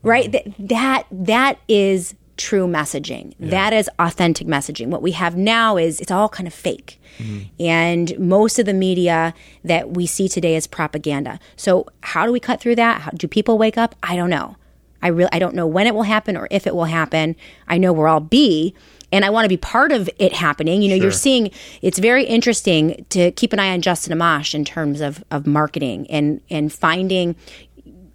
right? 0.04 0.32
Th- 0.32 0.48
that 0.60 1.06
that 1.12 1.60
is 1.68 2.16
true 2.38 2.68
messaging. 2.68 3.36
That 3.40 3.72
is 3.72 3.90
authentic 4.00 4.48
messaging. 4.48 4.88
What 4.88 5.04
we 5.04 5.12
have 5.12 5.38
now 5.38 5.78
is 5.78 6.00
it's 6.00 6.10
all 6.10 6.28
kind 6.28 6.48
of 6.48 6.54
fake. 6.54 7.00
Mm-hmm. 7.20 7.64
And 7.64 8.20
most 8.20 8.58
of 8.58 8.66
the 8.66 8.74
media 8.74 9.36
that 9.64 9.92
we 9.92 10.08
see 10.08 10.28
today 10.28 10.56
is 10.56 10.66
propaganda. 10.66 11.40
So 11.56 11.86
how 12.02 12.26
do 12.26 12.32
we 12.32 12.40
cut 12.40 12.60
through 12.60 12.78
that? 12.78 13.02
How, 13.02 13.12
do 13.12 13.28
people 13.28 13.60
wake 13.60 13.78
up? 13.78 13.96
I 14.02 14.16
don't 14.16 14.30
know. 14.30 14.56
I 15.04 15.08
really 15.08 15.30
i 15.32 15.40
don't 15.40 15.56
know 15.56 15.66
when 15.66 15.88
it 15.88 15.96
will 15.96 16.04
happen 16.04 16.38
or 16.38 16.48
if 16.52 16.68
it 16.68 16.76
will 16.76 16.86
happen. 16.86 17.36
I 17.68 17.78
know 17.80 17.92
where 17.92 18.08
i'll 18.08 18.20
be 18.20 18.76
and 19.12 19.26
I 19.26 19.30
want 19.30 19.46
to 19.46 19.50
be 19.50 19.58
part 19.58 19.92
of 19.92 20.10
it 20.20 20.34
happening. 20.34 20.82
You 20.82 20.90
know, 20.90 20.96
you're 20.96 21.12
seeing 21.12 21.52
it's 21.82 22.00
very 22.00 22.24
interesting 22.24 23.06
to 23.10 23.32
keep 23.32 23.52
an 23.54 23.60
eye 23.60 23.74
on 23.74 23.82
Justin 23.82 24.18
Amash 24.18 24.54
in 24.54 24.64
terms 24.64 25.02
of, 25.02 25.24
of 25.32 25.46
marketing 25.46 26.08
and 26.10 26.42
and 26.50 26.72
finding 26.72 27.36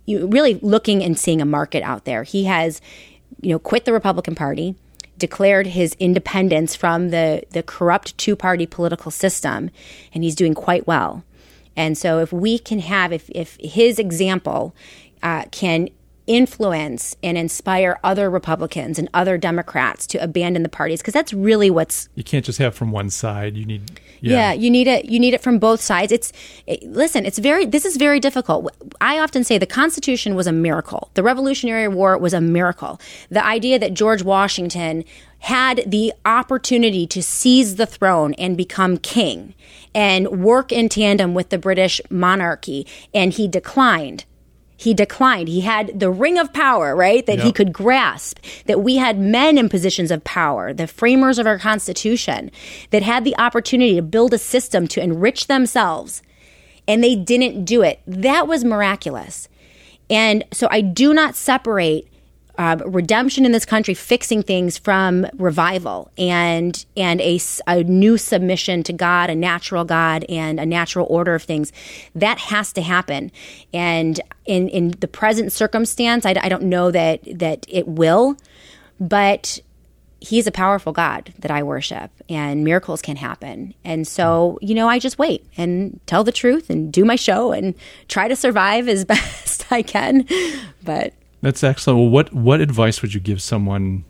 really 0.07 0.54
looking 0.62 1.02
and 1.02 1.18
seeing 1.18 1.40
a 1.40 1.46
market 1.46 1.82
out 1.82 2.04
there. 2.04 2.22
He 2.22 2.44
has, 2.44 2.80
you 3.40 3.50
know, 3.50 3.59
quit 3.59 3.84
the 3.84 3.92
Republican 3.92 4.34
Party, 4.34 4.74
declared 5.18 5.68
his 5.68 5.96
independence 5.98 6.74
from 6.74 7.11
the 7.11 7.42
the 7.50 7.62
corrupt 7.62 8.16
two 8.18 8.36
party 8.36 8.66
political 8.66 9.11
system, 9.11 9.70
and 10.14 10.24
he's 10.24 10.34
doing 10.34 10.54
quite 10.54 10.86
well. 10.86 11.24
And 11.76 11.98
so, 11.98 12.20
if 12.20 12.32
we 12.32 12.59
can 12.59 12.78
have, 12.78 13.12
if 13.12 13.28
if 13.30 13.57
his 13.61 13.98
example 13.98 14.74
uh, 15.22 15.44
can 15.50 15.88
influence 16.27 17.16
and 17.22 17.39
inspire 17.39 17.99
other 18.03 18.29
Republicans 18.29 18.99
and 18.99 19.09
other 19.14 19.39
Democrats 19.39 20.07
to 20.09 20.18
abandon 20.18 20.62
the 20.62 20.68
parties, 20.68 21.01
because 21.01 21.14
that's 21.14 21.33
really 21.33 21.70
what's 21.70 22.09
You 22.14 22.24
can't 22.24 22.45
just 22.45 22.59
have 22.59 22.74
from 22.74 22.91
one 22.91 23.11
side. 23.11 23.57
You 23.57 23.64
need 23.64 24.01
yeah. 24.20 24.53
you 24.53 24.70
need 24.70 24.89
it. 24.89 25.07
You 25.07 25.20
need 25.20 25.35
it 25.35 25.43
from 25.43 25.59
both 25.59 25.81
sides. 25.81 26.12
It's 26.12 26.33
it, 26.66 26.83
listen. 26.85 27.27
It's 27.27 27.39
very. 27.39 27.66
This 27.66 27.85
is 27.85 27.97
very 27.97 28.20
difficult. 28.20 28.74
I 29.01 29.18
often 29.18 29.45
say 29.45 29.59
the 29.59 29.66
Constitution 29.66 30.35
was 30.35 30.47
a 30.47 30.53
miracle. 30.53 31.11
The 31.14 31.22
Revolutionary 31.22 31.89
War 31.89 32.18
was 32.18 32.35
a 32.35 32.41
miracle. 32.41 33.01
The 33.31 33.45
idea 33.45 33.79
that 33.79 33.95
George 33.95 34.22
Washington 34.22 35.05
had 35.41 35.85
the 35.87 36.12
opportunity 36.24 37.07
to 37.07 37.22
seize 37.22 37.77
the 37.77 37.87
throne 37.87 38.35
and 38.35 38.57
become 38.57 38.97
king 38.97 39.55
and 39.95 40.43
work 40.43 40.72
in 40.72 40.89
tandem 40.89 41.35
with 41.35 41.51
the 41.51 41.59
British 41.59 42.01
monarchy, 42.11 42.87
and 43.14 43.33
he 43.33 43.47
declined. 43.47 44.24
He 44.77 44.93
declined. 44.93 45.49
He 45.49 45.62
had 45.62 45.99
the 45.99 46.11
ring 46.11 46.39
of 46.39 46.53
power, 46.53 46.95
right? 46.95 47.24
That 47.24 47.40
he 47.40 47.51
could 47.51 47.73
grasp. 47.73 48.39
That 48.66 48.82
we 48.82 48.97
had 48.97 49.19
men 49.19 49.57
in 49.57 49.69
positions 49.69 50.11
of 50.11 50.23
power, 50.24 50.73
the 50.73 50.86
framers 50.86 51.39
of 51.39 51.47
our 51.47 51.59
Constitution, 51.59 52.51
that 52.90 53.03
had 53.03 53.24
the 53.24 53.36
opportunity 53.39 53.94
to 53.94 54.03
build 54.03 54.35
a 54.35 54.39
system 54.39 54.86
to 54.89 55.03
enrich 55.03 55.47
themselves, 55.47 56.23
and 56.86 57.03
they 57.03 57.16
didn't 57.16 57.65
do 57.65 57.82
it. 57.82 58.01
That 58.07 58.47
was 58.47 58.65
miraculous. 58.65 59.48
And 60.11 60.44
so 60.53 60.69
I 60.70 60.82
do 60.82 61.15
not 61.15 61.35
separate 61.35 62.07
uh, 62.59 62.77
redemption 62.85 63.45
in 63.45 63.53
this 63.53 63.65
country, 63.65 63.95
fixing 63.95 64.43
things 64.43 64.78
from 64.78 65.27
revival 65.35 66.11
and 66.16 66.85
and 66.97 67.20
a, 67.20 67.41
a 67.66 67.83
new 67.85 68.16
submission 68.16 68.83
to 68.85 68.93
God, 68.93 69.31
a 69.31 69.35
natural 69.35 69.85
God, 69.85 70.24
and 70.28 70.59
a 70.59 70.66
natural 70.66 71.07
order 71.11 71.35
of 71.35 71.43
things. 71.43 71.73
That 72.15 72.39
has 72.39 72.73
to 72.74 72.83
happen. 72.83 73.31
And 73.73 74.20
in 74.45 74.69
in 74.69 74.91
the 75.01 75.09
present 75.09 75.53
circumstance, 75.53 76.24
I, 76.24 76.35
I 76.41 76.49
don't 76.49 76.65
know 76.65 76.91
that 76.91 77.20
that 77.39 77.66
it 77.69 77.87
will, 77.87 78.37
but 78.99 79.61
he's 80.20 80.47
a 80.47 80.53
powerful 80.53 80.93
God 80.93 81.33
that 81.39 81.51
I 81.51 81.62
worship, 81.62 82.11
and 82.28 82.65
miracles 82.65 83.03
can 83.03 83.16
happen. 83.16 83.74
And 83.85 84.07
so, 84.07 84.59
you 84.62 84.74
know, 84.74 84.89
I 84.89 84.99
just 84.99 85.19
wait 85.19 85.47
and 85.57 86.01
tell 86.07 86.24
the 86.24 86.33
truth 86.33 86.70
and 86.70 86.93
do 86.93 87.05
my 87.05 87.16
show 87.16 87.53
and 87.53 87.74
try 88.09 88.28
to 88.28 88.37
survive 88.37 88.89
as 88.89 89.05
best 89.16 89.70
I 89.70 89.83
can. 89.83 90.27
But 90.83 91.12
That's 91.42 91.62
excellent. 91.62 92.00
Well, 92.00 92.08
what 92.08 92.32
what 92.32 92.60
advice 92.60 93.02
would 93.02 93.14
you 93.14 93.20
give 93.20 93.42
someone 93.42 94.04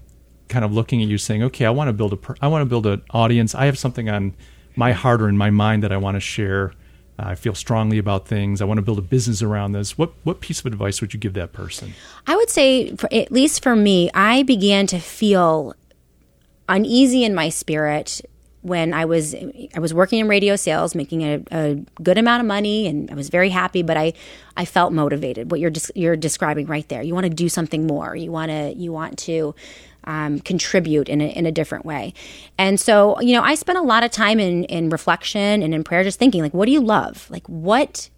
kind 0.49 0.65
of 0.65 0.73
looking 0.73 1.03
at 1.03 1.09
you 1.09 1.19
saying, 1.19 1.43
"Okay, 1.43 1.67
I 1.67 1.71
want 1.71 1.89
to 1.89 1.93
build 1.93 2.13
a 2.13 2.19
I 2.41 2.49
want 2.49 2.63
to 2.63 2.67
build 2.67 2.87
an 2.87 3.03
audience. 3.11 3.55
I 3.55 3.67
have 3.67 3.79
something 3.79 4.09
on 4.09 4.35
my 4.77 4.93
heart 4.93 5.21
or 5.21 5.29
in 5.29 5.37
my 5.37 5.51
mind 5.51 5.83
that 5.83 5.93
I 5.93 5.97
want 5.97 6.15
to 6.17 6.21
share. 6.21 6.73
I 7.19 7.35
feel 7.35 7.55
strongly 7.55 7.99
about 7.99 8.29
things. 8.29 8.61
I 8.61 8.65
want 8.65 8.79
to 8.79 8.83
build 8.83 8.99
a 8.99 9.03
business 9.03 9.43
around 9.43 9.73
this." 9.73 9.99
What 9.99 10.13
what 10.23 10.41
piece 10.41 10.61
of 10.61 10.67
advice 10.67 11.01
would 11.01 11.13
you 11.15 11.21
give 11.21 11.35
that 11.35 11.53
person? 11.53 11.95
I 12.27 12.37
would 12.37 12.51
say, 12.51 12.95
for, 12.97 13.13
at 13.13 13.33
least 13.33 13.63
for 13.63 13.75
me, 13.75 14.11
I 14.15 14.43
began 14.43 14.87
to 14.89 14.99
feel 14.99 15.75
uneasy 16.69 17.25
in 17.25 17.35
my 17.35 17.49
spirit 17.49 18.23
when 18.67 18.93
I 18.93 19.05
was 19.05 19.35
I 19.35 19.79
was 19.79 19.95
working 19.95 20.19
in 20.19 20.27
radio 20.27 20.57
sales, 20.57 20.95
making 20.95 21.23
a, 21.23 21.43
a, 21.53 21.75
good 22.03 22.19
amount 22.19 22.41
of 22.41 22.47
money, 22.47 22.89
and 22.89 23.09
I 23.11 23.15
was 23.15 23.29
very 23.29 23.49
happy. 23.49 23.83
But 23.83 23.97
I 23.97 24.13
I 24.57 24.65
felt 24.65 24.93
motivated. 24.93 25.51
What 25.51 25.61
you're 25.61 25.73
you're 25.95 26.17
describing 26.17 26.67
right 26.67 26.89
there. 26.89 27.01
You 27.01 27.15
want 27.15 27.25
to 27.25 27.31
do 27.31 27.49
something 27.49 27.87
more. 27.87 28.17
You 28.17 28.33
want 28.33 28.51
to 28.51 28.75
you 28.75 28.93
want 28.93 29.19
to 29.21 29.55
um, 30.05 30.41
contribute 30.41 31.09
in 31.09 31.21
a, 31.21 31.27
in 31.27 31.47
a 31.47 31.53
different 31.53 31.85
way. 31.87 32.13
And 32.59 32.81
so 32.81 33.21
you 33.21 33.35
know, 33.35 33.43
I 33.43 33.55
spent 33.55 33.79
a 33.79 33.83
lot 33.83 34.03
of 34.03 34.11
time 34.11 34.41
in 34.41 34.65
in 34.65 34.91
reflection 34.91 35.63
and 35.63 35.73
in 35.73 35.85
prayer, 35.85 36.03
just 36.03 36.19
thinking 36.19 36.43
like, 36.43 36.55
what 36.55 36.67
do 36.67 36.73
you 36.73 36.81
love? 36.81 37.31
Like 37.31 37.47
what? 37.47 38.11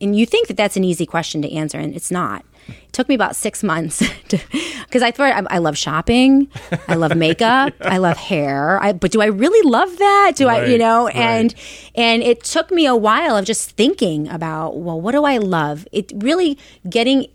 And 0.00 0.16
you 0.16 0.26
think 0.26 0.46
that 0.46 0.56
that's 0.56 0.76
an 0.76 0.84
easy 0.84 1.06
question 1.06 1.42
to 1.42 1.52
answer, 1.52 1.78
and 1.78 1.94
it's 1.94 2.12
not. 2.12 2.44
It 2.68 2.92
took 2.92 3.08
me 3.08 3.14
about 3.14 3.36
six 3.36 3.62
months 3.62 4.02
because 4.28 5.02
I 5.02 5.10
thought 5.10 5.32
I, 5.32 5.56
I, 5.56 5.58
love 5.58 5.76
shopping, 5.76 6.48
I 6.86 6.94
love 6.94 7.16
makeup, 7.16 7.74
I 7.80 7.98
love 7.98 8.16
hair. 8.16 8.82
I, 8.82 8.92
but 8.92 9.10
do 9.10 9.20
I 9.20 9.26
really 9.26 9.68
love 9.68 9.96
that? 9.98 10.32
Do 10.36 10.46
right, 10.46 10.64
I, 10.64 10.66
you 10.66 10.78
know? 10.78 11.06
Right. 11.06 11.16
And 11.16 11.54
and 11.94 12.22
it 12.22 12.44
took 12.44 12.70
me 12.70 12.86
a 12.86 12.96
while 12.96 13.36
of 13.36 13.44
just 13.44 13.72
thinking 13.72 14.28
about 14.28 14.76
well, 14.78 15.00
what 15.00 15.12
do 15.12 15.24
I 15.24 15.38
love? 15.38 15.86
It 15.92 16.12
really 16.16 16.58
getting 16.88 17.26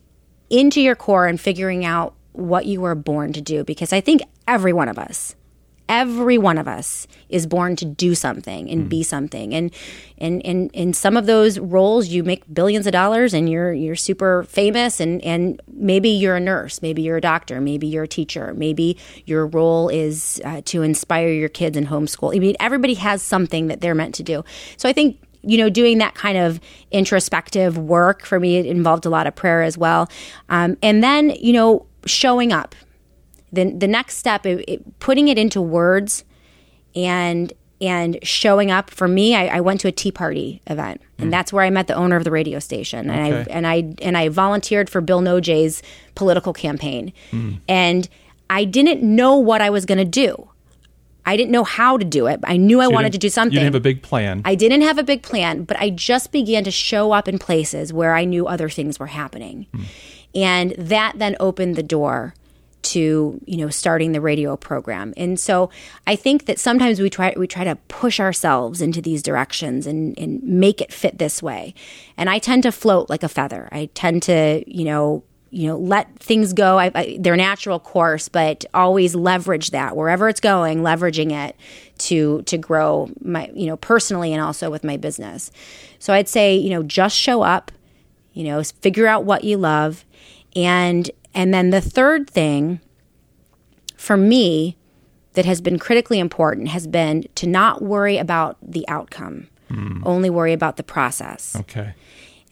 into 0.49 0.81
your 0.81 0.95
core 0.95 1.27
and 1.27 1.39
figuring 1.39 1.85
out 1.85 2.13
what 2.33 2.65
you 2.65 2.81
were 2.81 2.95
born 2.95 3.33
to 3.33 3.41
do 3.41 3.63
because 3.63 3.93
I 3.93 4.01
think 4.01 4.21
every 4.47 4.73
one 4.73 4.89
of 4.89 4.97
us 4.97 5.35
every 5.93 6.39
one 6.39 6.57
of 6.57 6.67
us 6.67 7.07
is 7.29 7.45
born 7.45 7.75
to 7.75 7.85
do 7.85 8.15
something 8.15 8.67
and 8.67 8.85
mm. 8.85 8.89
be 8.89 9.03
something 9.03 9.53
and 9.53 9.71
in 10.17 10.91
some 10.91 11.15
of 11.15 11.27
those 11.27 11.59
roles 11.59 12.07
you 12.07 12.23
make 12.23 12.41
billions 12.51 12.87
of 12.87 12.93
dollars 12.93 13.31
and 13.31 13.47
you're 13.47 13.71
you're 13.71 13.95
super 13.95 14.43
famous 14.45 14.99
and 14.99 15.23
and 15.23 15.61
maybe 15.71 16.09
you're 16.09 16.35
a 16.35 16.39
nurse 16.39 16.81
maybe 16.81 17.03
you're 17.03 17.17
a 17.17 17.21
doctor 17.21 17.61
maybe 17.61 17.85
you're 17.85 18.05
a 18.05 18.07
teacher 18.07 18.55
maybe 18.55 18.97
your 19.25 19.45
role 19.45 19.87
is 19.87 20.41
uh, 20.45 20.61
to 20.65 20.81
inspire 20.81 21.29
your 21.29 21.49
kids 21.49 21.77
in 21.77 21.85
homeschool 21.85 22.35
i 22.35 22.39
mean 22.39 22.55
everybody 22.59 22.95
has 22.95 23.21
something 23.21 23.67
that 23.67 23.79
they're 23.81 23.93
meant 23.93 24.15
to 24.15 24.23
do 24.23 24.43
so 24.77 24.89
i 24.89 24.93
think 24.93 25.19
you 25.45 25.57
know, 25.57 25.69
doing 25.69 25.97
that 25.97 26.15
kind 26.15 26.37
of 26.37 26.57
introspective 26.91 27.77
work 27.77 28.25
for 28.25 28.39
me, 28.39 28.55
it 28.55 28.65
involved 28.65 29.05
a 29.05 29.09
lot 29.09 29.27
of 29.27 29.35
prayer 29.35 29.61
as 29.61 29.77
well. 29.77 30.09
Um, 30.47 30.77
and 30.81 31.03
then, 31.03 31.31
you 31.31 31.51
know, 31.51 31.85
showing 32.05 32.53
up 32.53 32.75
the 33.53 33.71
the 33.71 33.87
next 33.87 34.17
step, 34.17 34.45
it, 34.45 34.65
it, 34.67 34.99
putting 34.99 35.27
it 35.29 35.37
into 35.37 35.61
words, 35.61 36.25
and 36.95 37.53
and 37.79 38.17
showing 38.23 38.71
up. 38.71 38.89
For 38.89 39.07
me, 39.07 39.35
I, 39.35 39.57
I 39.57 39.59
went 39.61 39.79
to 39.81 39.87
a 39.87 39.91
Tea 39.91 40.11
Party 40.11 40.61
event, 40.67 41.01
and 41.17 41.27
mm. 41.27 41.31
that's 41.31 41.53
where 41.53 41.63
I 41.63 41.69
met 41.69 41.87
the 41.87 41.93
owner 41.93 42.15
of 42.15 42.23
the 42.23 42.31
radio 42.31 42.59
station, 42.59 43.09
and 43.09 43.33
okay. 43.33 43.51
I 43.51 43.55
and 43.55 43.67
I 43.67 43.93
and 44.01 44.17
I 44.17 44.29
volunteered 44.29 44.89
for 44.89 44.99
Bill 44.99 45.21
Nojay's 45.21 45.83
political 46.15 46.51
campaign, 46.51 47.13
mm. 47.31 47.59
and 47.69 48.09
I 48.49 48.65
didn't 48.65 49.03
know 49.03 49.37
what 49.37 49.61
I 49.61 49.69
was 49.69 49.85
going 49.85 49.99
to 49.99 50.05
do. 50.05 50.49
I 51.25 51.37
didn't 51.37 51.51
know 51.51 51.63
how 51.63 51.97
to 51.97 52.03
do 52.03 52.27
it. 52.27 52.41
I 52.43 52.57
knew 52.57 52.81
I 52.81 52.87
wanted 52.87 53.13
to 53.13 53.17
do 53.17 53.29
something. 53.29 53.53
You 53.53 53.59
didn't 53.59 53.75
have 53.75 53.79
a 53.79 53.83
big 53.83 54.01
plan. 54.01 54.41
I 54.43 54.55
didn't 54.55 54.81
have 54.81 54.97
a 54.97 55.03
big 55.03 55.23
plan, 55.23 55.63
but 55.63 55.79
I 55.79 55.89
just 55.89 56.33
began 56.33 56.65
to 56.65 56.71
show 56.71 57.13
up 57.13 57.29
in 57.29 57.39
places 57.39 57.93
where 57.93 58.13
I 58.13 58.25
knew 58.25 58.45
other 58.45 58.67
things 58.67 58.99
were 58.99 59.07
happening. 59.07 59.67
Mm. 59.73 59.85
And 60.35 60.71
that 60.71 61.19
then 61.19 61.37
opened 61.39 61.77
the 61.77 61.83
door 61.83 62.33
to 62.83 63.39
you 63.45 63.57
know 63.57 63.69
starting 63.69 64.11
the 64.11 64.21
radio 64.21 64.55
program. 64.55 65.13
And 65.17 65.39
so 65.39 65.69
i 66.05 66.15
think 66.15 66.45
that 66.45 66.59
sometimes 66.59 66.99
we 66.99 67.09
try 67.09 67.33
we 67.37 67.47
try 67.47 67.63
to 67.63 67.75
push 67.87 68.19
ourselves 68.19 68.81
into 68.81 69.01
these 69.01 69.23
directions 69.23 69.87
and, 69.87 70.17
and 70.19 70.43
make 70.43 70.81
it 70.81 70.93
fit 70.93 71.17
this 71.17 71.41
way. 71.41 71.73
And 72.17 72.29
i 72.29 72.39
tend 72.39 72.63
to 72.63 72.71
float 72.71 73.09
like 73.09 73.23
a 73.23 73.29
feather. 73.29 73.69
I 73.71 73.89
tend 73.93 74.23
to 74.23 74.63
you 74.67 74.85
know 74.85 75.23
you 75.49 75.67
know 75.67 75.77
let 75.77 76.17
things 76.19 76.53
go. 76.53 76.77
I, 76.79 76.91
I, 76.93 77.17
their 77.19 77.35
natural 77.35 77.79
course 77.79 78.27
but 78.27 78.65
always 78.73 79.15
leverage 79.15 79.71
that. 79.71 79.95
Wherever 79.95 80.27
it's 80.27 80.41
going 80.41 80.79
leveraging 80.79 81.31
it 81.31 81.55
to 81.99 82.41
to 82.43 82.57
grow 82.57 83.09
my 83.21 83.49
you 83.53 83.67
know 83.67 83.77
personally 83.77 84.33
and 84.33 84.41
also 84.41 84.69
with 84.69 84.83
my 84.83 84.97
business. 84.97 85.51
So 85.99 86.13
i'd 86.13 86.27
say 86.27 86.55
you 86.55 86.69
know 86.69 86.83
just 86.83 87.15
show 87.15 87.43
up 87.43 87.71
you 88.33 88.43
know 88.43 88.61
figure 88.63 89.07
out 89.07 89.23
what 89.23 89.43
you 89.43 89.57
love 89.57 90.03
and 90.55 91.09
and 91.33 91.53
then 91.53 91.69
the 91.69 91.81
third 91.81 92.29
thing 92.29 92.79
for 93.95 94.17
me 94.17 94.77
that 95.33 95.45
has 95.45 95.61
been 95.61 95.79
critically 95.79 96.19
important 96.19 96.67
has 96.69 96.87
been 96.87 97.25
to 97.35 97.47
not 97.47 97.81
worry 97.81 98.17
about 98.17 98.57
the 98.61 98.87
outcome, 98.87 99.47
mm. 99.69 100.01
only 100.05 100.29
worry 100.29 100.53
about 100.53 100.77
the 100.77 100.83
process. 100.83 101.55
Okay. 101.55 101.93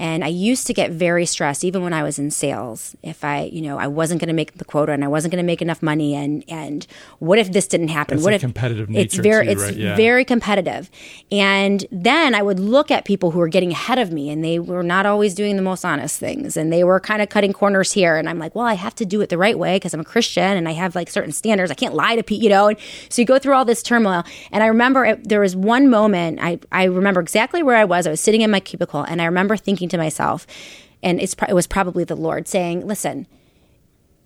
And 0.01 0.23
I 0.23 0.29
used 0.29 0.65
to 0.65 0.73
get 0.73 0.89
very 0.89 1.27
stressed, 1.27 1.63
even 1.63 1.83
when 1.83 1.93
I 1.93 2.01
was 2.01 2.17
in 2.17 2.31
sales. 2.31 2.95
If 3.03 3.23
I, 3.23 3.43
you 3.43 3.61
know, 3.61 3.77
I 3.77 3.85
wasn't 3.85 4.19
going 4.19 4.29
to 4.29 4.33
make 4.33 4.57
the 4.57 4.65
quota 4.65 4.93
and 4.93 5.03
I 5.03 5.07
wasn't 5.07 5.31
going 5.31 5.43
to 5.43 5.45
make 5.45 5.61
enough 5.61 5.83
money, 5.83 6.15
and 6.15 6.43
and 6.47 6.87
what 7.19 7.37
if 7.37 7.51
this 7.51 7.67
didn't 7.67 7.89
happen? 7.89 8.17
It's 8.17 8.23
what 8.23 8.33
if 8.33 8.41
competitive 8.41 8.89
nature? 8.89 9.03
It's 9.03 9.15
very, 9.15 9.45
too, 9.45 9.51
it's 9.51 9.61
right? 9.61 9.75
yeah. 9.75 9.95
very 9.95 10.25
competitive. 10.25 10.89
And 11.31 11.85
then 11.91 12.33
I 12.33 12.41
would 12.41 12.59
look 12.59 12.89
at 12.89 13.05
people 13.05 13.29
who 13.29 13.37
were 13.37 13.47
getting 13.47 13.71
ahead 13.73 13.99
of 13.99 14.11
me, 14.11 14.31
and 14.31 14.43
they 14.43 14.57
were 14.57 14.81
not 14.81 15.05
always 15.05 15.35
doing 15.35 15.55
the 15.55 15.61
most 15.61 15.85
honest 15.85 16.19
things, 16.19 16.57
and 16.57 16.73
they 16.73 16.83
were 16.83 16.99
kind 16.99 17.21
of 17.21 17.29
cutting 17.29 17.53
corners 17.53 17.91
here. 17.91 18.17
And 18.17 18.27
I'm 18.27 18.39
like, 18.39 18.55
well, 18.55 18.65
I 18.65 18.73
have 18.73 18.95
to 18.95 19.05
do 19.05 19.21
it 19.21 19.29
the 19.29 19.37
right 19.37 19.59
way 19.59 19.75
because 19.75 19.93
I'm 19.93 19.99
a 19.99 20.03
Christian 20.03 20.57
and 20.57 20.67
I 20.67 20.71
have 20.71 20.95
like 20.95 21.11
certain 21.11 21.31
standards. 21.31 21.69
I 21.69 21.75
can't 21.75 21.93
lie 21.93 22.15
to 22.15 22.23
people, 22.23 22.43
you 22.43 22.49
know. 22.49 22.69
And 22.69 22.79
so 23.09 23.21
you 23.21 23.27
go 23.27 23.37
through 23.37 23.53
all 23.53 23.65
this 23.65 23.83
turmoil. 23.83 24.23
And 24.51 24.63
I 24.63 24.65
remember 24.65 25.05
it, 25.05 25.29
there 25.29 25.41
was 25.41 25.55
one 25.55 25.91
moment 25.91 26.39
I 26.41 26.57
I 26.71 26.85
remember 26.85 27.21
exactly 27.21 27.61
where 27.61 27.77
I 27.77 27.85
was. 27.85 28.07
I 28.07 28.09
was 28.09 28.19
sitting 28.19 28.41
in 28.41 28.49
my 28.49 28.59
cubicle, 28.59 29.03
and 29.03 29.21
I 29.21 29.25
remember 29.25 29.55
thinking 29.57 29.90
to 29.91 29.97
myself 29.97 30.47
and 31.03 31.21
it's 31.21 31.35
it 31.47 31.53
was 31.53 31.67
probably 31.67 32.03
the 32.03 32.15
Lord 32.15 32.47
saying, 32.47 32.85
"Listen, 32.85 33.27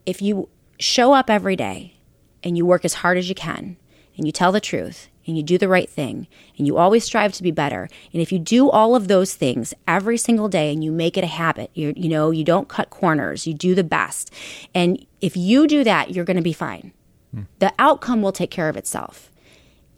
if 0.05 0.21
you 0.21 0.49
show 0.79 1.13
up 1.13 1.29
every 1.29 1.55
day 1.55 1.95
and 2.43 2.57
you 2.57 2.65
work 2.65 2.85
as 2.85 2.95
hard 2.95 3.17
as 3.17 3.29
you 3.29 3.35
can 3.35 3.77
and 4.17 4.25
you 4.25 4.31
tell 4.31 4.51
the 4.51 4.59
truth 4.59 5.09
and 5.25 5.35
you 5.35 5.43
do 5.43 5.57
the 5.57 5.67
right 5.67 5.89
thing 5.89 6.27
and 6.57 6.67
you 6.67 6.77
always 6.77 7.03
strive 7.03 7.33
to 7.33 7.43
be 7.43 7.51
better 7.51 7.87
and 8.13 8.21
if 8.21 8.31
you 8.31 8.39
do 8.39 8.69
all 8.69 8.95
of 8.95 9.07
those 9.07 9.33
things 9.33 9.73
every 9.87 10.17
single 10.17 10.49
day 10.49 10.71
and 10.71 10.83
you 10.83 10.91
make 10.91 11.17
it 11.17 11.23
a 11.23 11.27
habit 11.27 11.71
you 11.73 11.93
you 11.95 12.09
know 12.09 12.29
you 12.29 12.43
don't 12.43 12.67
cut 12.67 12.89
corners 12.89 13.47
you 13.47 13.53
do 13.53 13.73
the 13.73 13.83
best 13.83 14.31
and 14.73 15.03
if 15.21 15.37
you 15.37 15.65
do 15.65 15.83
that 15.83 16.11
you're 16.11 16.25
going 16.25 16.35
to 16.35 16.43
be 16.43 16.53
fine 16.53 16.91
hmm. 17.33 17.43
the 17.59 17.73
outcome 17.79 18.21
will 18.21 18.33
take 18.33 18.51
care 18.51 18.69
of 18.69 18.77
itself 18.77 19.31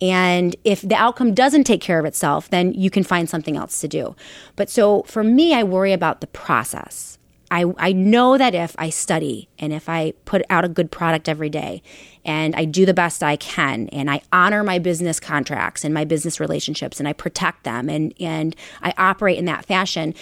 and 0.01 0.55
if 0.63 0.81
the 0.81 0.95
outcome 0.95 1.33
doesn't 1.33 1.63
take 1.63 1.81
care 1.81 1.99
of 1.99 2.05
itself, 2.05 2.49
then 2.49 2.73
you 2.73 2.89
can 2.89 3.03
find 3.03 3.29
something 3.29 3.57
else 3.57 3.79
to 3.81 3.87
do. 3.87 4.15
But 4.55 4.69
so 4.69 5.03
for 5.03 5.23
me, 5.23 5.53
I 5.53 5.63
worry 5.63 5.93
about 5.93 6.21
the 6.21 6.27
process. 6.27 7.17
I, 7.49 7.65
I 7.77 7.93
know 7.93 8.37
that 8.37 8.53
if 8.53 8.75
I 8.77 8.89
study 8.89 9.47
and 9.57 9.71
if 9.71 9.87
I 9.87 10.13
put 10.25 10.41
out 10.49 10.65
a 10.65 10.69
good 10.69 10.91
product 10.91 11.29
every 11.29 11.49
day 11.49 11.81
and 12.25 12.53
I 12.55 12.65
do 12.65 12.85
the 12.85 12.93
best 12.93 13.23
I 13.23 13.37
can 13.37 13.87
and 13.89 14.11
I 14.11 14.21
honor 14.33 14.63
my 14.63 14.79
business 14.79 15.19
contracts 15.19 15.85
and 15.85 15.93
my 15.93 16.03
business 16.03 16.39
relationships 16.39 16.99
and 16.99 17.07
I 17.07 17.13
protect 17.13 17.63
them 17.63 17.89
and, 17.89 18.13
and 18.19 18.55
I 18.81 18.93
operate 18.97 19.37
in 19.37 19.45
that 19.45 19.65
fashion, 19.65 20.13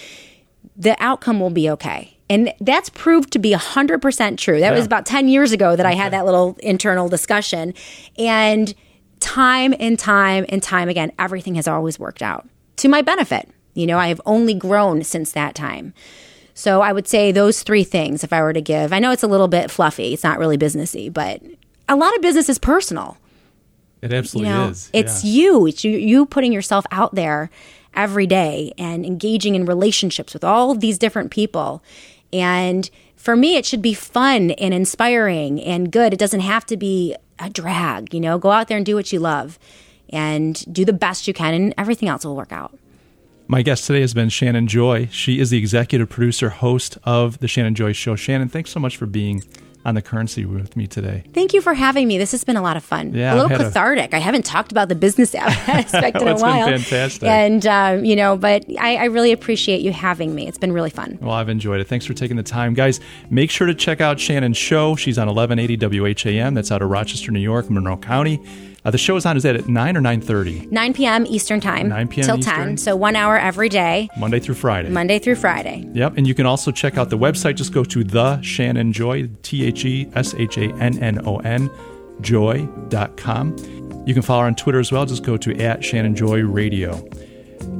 the 0.76 0.96
outcome 1.02 1.40
will 1.40 1.50
be 1.50 1.68
okay. 1.70 2.16
And 2.28 2.52
that's 2.60 2.90
proved 2.90 3.32
to 3.32 3.38
be 3.38 3.52
100% 3.52 4.38
true. 4.38 4.60
That 4.60 4.70
yeah. 4.70 4.76
was 4.76 4.86
about 4.86 5.06
10 5.06 5.28
years 5.28 5.52
ago 5.52 5.74
that 5.76 5.86
okay. 5.86 5.94
I 5.94 6.00
had 6.00 6.12
that 6.12 6.24
little 6.24 6.56
internal 6.60 7.08
discussion. 7.08 7.74
And 8.18 8.72
time 9.20 9.74
and 9.78 9.98
time 9.98 10.44
and 10.48 10.62
time 10.62 10.88
again, 10.88 11.12
everything 11.18 11.54
has 11.56 11.68
always 11.68 11.98
worked 11.98 12.22
out 12.22 12.48
to 12.76 12.88
my 12.88 13.02
benefit. 13.02 13.48
You 13.74 13.86
know, 13.86 13.98
I 13.98 14.08
have 14.08 14.20
only 14.24 14.54
grown 14.54 15.02
since 15.04 15.32
that 15.32 15.54
time. 15.54 15.92
So 16.54 16.80
I 16.80 16.92
would 16.92 17.06
say 17.06 17.32
those 17.32 17.62
three 17.62 17.84
things 17.84 18.24
if 18.24 18.32
I 18.32 18.40
were 18.40 18.54
to 18.54 18.62
give. 18.62 18.92
I 18.92 18.98
know 18.98 19.10
it's 19.10 19.22
a 19.22 19.28
little 19.28 19.48
bit 19.48 19.70
fluffy, 19.70 20.14
it's 20.14 20.24
not 20.24 20.38
really 20.38 20.56
businessy, 20.56 21.12
but 21.12 21.42
a 21.88 21.96
lot 21.96 22.14
of 22.16 22.22
business 22.22 22.48
is 22.48 22.58
personal. 22.58 23.18
It 24.00 24.12
absolutely 24.12 24.50
you 24.50 24.56
know, 24.56 24.68
is. 24.68 24.90
It's 24.92 25.24
yeah. 25.24 25.42
you. 25.42 25.66
It's 25.66 25.84
you, 25.84 25.92
you 25.92 26.26
putting 26.26 26.52
yourself 26.52 26.86
out 26.90 27.14
there 27.14 27.50
every 27.94 28.26
day 28.26 28.72
and 28.78 29.04
engaging 29.04 29.54
in 29.54 29.64
relationships 29.64 30.32
with 30.32 30.44
all 30.44 30.70
of 30.70 30.80
these 30.80 30.98
different 30.98 31.30
people. 31.30 31.82
And 32.32 32.88
for 33.16 33.36
me, 33.36 33.56
it 33.56 33.66
should 33.66 33.82
be 33.82 33.94
fun 33.94 34.52
and 34.52 34.72
inspiring 34.72 35.60
and 35.60 35.90
good. 35.90 36.12
It 36.12 36.18
doesn't 36.18 36.40
have 36.40 36.66
to 36.66 36.76
be 36.76 37.16
a 37.38 37.50
drag, 37.50 38.14
you 38.14 38.20
know, 38.20 38.38
go 38.38 38.50
out 38.50 38.68
there 38.68 38.76
and 38.76 38.86
do 38.86 38.94
what 38.94 39.12
you 39.12 39.18
love 39.18 39.58
and 40.10 40.64
do 40.72 40.84
the 40.84 40.92
best 40.92 41.26
you 41.26 41.34
can, 41.34 41.54
and 41.54 41.74
everything 41.76 42.08
else 42.08 42.24
will 42.24 42.36
work 42.36 42.52
out. 42.52 42.78
My 43.48 43.62
guest 43.62 43.86
today 43.86 44.00
has 44.00 44.14
been 44.14 44.28
Shannon 44.28 44.66
Joy. 44.66 45.08
She 45.12 45.38
is 45.38 45.50
the 45.50 45.58
executive 45.58 46.08
producer, 46.08 46.50
host 46.50 46.98
of 47.04 47.38
The 47.38 47.48
Shannon 47.48 47.74
Joy 47.74 47.92
Show. 47.92 48.16
Shannon, 48.16 48.48
thanks 48.48 48.70
so 48.70 48.80
much 48.80 48.96
for 48.96 49.06
being 49.06 49.44
on 49.86 49.94
the 49.94 50.02
currency 50.02 50.44
with 50.44 50.76
me 50.76 50.86
today. 50.86 51.22
Thank 51.32 51.54
you 51.54 51.60
for 51.62 51.72
having 51.72 52.08
me. 52.08 52.18
This 52.18 52.32
has 52.32 52.42
been 52.44 52.56
a 52.56 52.60
lot 52.62 52.76
of 52.76 52.82
fun. 52.84 53.14
Yeah, 53.14 53.32
a 53.32 53.36
little 53.36 53.44
I've 53.46 53.52
had 53.52 53.60
a- 53.60 53.64
cathartic. 53.70 54.12
I 54.14 54.18
haven't 54.18 54.44
talked 54.44 54.72
about 54.72 54.88
the 54.88 54.96
business 54.96 55.32
aspect 55.34 55.94
in 56.20 56.26
a 56.28 56.32
It's 56.32 56.42
been 56.42 56.50
while. 56.50 56.66
fantastic. 56.66 57.22
And, 57.28 57.64
um, 57.66 58.04
you 58.04 58.16
know, 58.16 58.36
but 58.36 58.64
I, 58.80 58.96
I 58.96 59.04
really 59.04 59.30
appreciate 59.32 59.80
you 59.82 59.92
having 59.92 60.34
me. 60.34 60.48
It's 60.48 60.58
been 60.58 60.72
really 60.72 60.90
fun. 60.90 61.18
Well, 61.22 61.30
I've 61.32 61.48
enjoyed 61.48 61.80
it. 61.80 61.86
Thanks 61.86 62.04
for 62.04 62.14
taking 62.14 62.36
the 62.36 62.42
time. 62.42 62.74
Guys, 62.74 62.98
make 63.30 63.50
sure 63.50 63.68
to 63.68 63.74
check 63.74 64.00
out 64.00 64.18
Shannon's 64.18 64.56
show. 64.56 64.96
She's 64.96 65.18
on 65.18 65.28
1180 65.28 65.76
WHAM. 66.00 66.54
That's 66.54 66.72
out 66.72 66.82
of 66.82 66.90
Rochester, 66.90 67.30
New 67.30 67.38
York, 67.40 67.70
Monroe 67.70 67.96
County. 67.96 68.42
Uh, 68.86 68.90
the 68.92 68.98
show 68.98 69.16
is 69.16 69.26
on, 69.26 69.36
is 69.36 69.42
that 69.42 69.56
at 69.56 69.66
9 69.66 69.96
or 69.96 70.00
9.30? 70.00 70.70
9 70.70 70.92
p.m. 70.94 71.26
Eastern 71.26 71.60
Time. 71.60 71.88
9 71.88 72.06
p.m. 72.06 72.24
Till 72.24 72.38
Eastern. 72.38 72.54
10. 72.54 72.76
So 72.76 72.94
one 72.94 73.16
hour 73.16 73.36
every 73.36 73.68
day, 73.68 74.08
Monday 74.16 74.38
through 74.38 74.54
Friday. 74.54 74.90
Monday 74.90 75.18
through 75.18 75.34
Friday. 75.34 75.84
Yep, 75.92 76.16
and 76.16 76.24
you 76.24 76.34
can 76.34 76.46
also 76.46 76.70
check 76.70 76.96
out 76.96 77.10
the 77.10 77.18
website. 77.18 77.56
Just 77.56 77.72
go 77.72 77.82
to 77.82 78.04
the 78.04 78.40
Shannon 78.42 78.92
Joy, 78.92 79.28
T 79.42 79.64
H 79.64 79.84
E 79.84 80.08
S 80.14 80.34
H 80.34 80.56
A 80.58 80.72
N 80.76 81.02
N 81.02 81.20
O 81.26 81.38
N, 81.38 81.68
joy.com. 82.20 83.56
You 84.06 84.14
can 84.14 84.22
follow 84.22 84.42
her 84.42 84.46
on 84.46 84.54
Twitter 84.54 84.78
as 84.78 84.92
well. 84.92 85.04
Just 85.04 85.24
go 85.24 85.36
to 85.36 85.60
at 85.60 85.84
Shannon 85.84 86.14
Joy 86.14 86.42
Radio. 86.42 87.04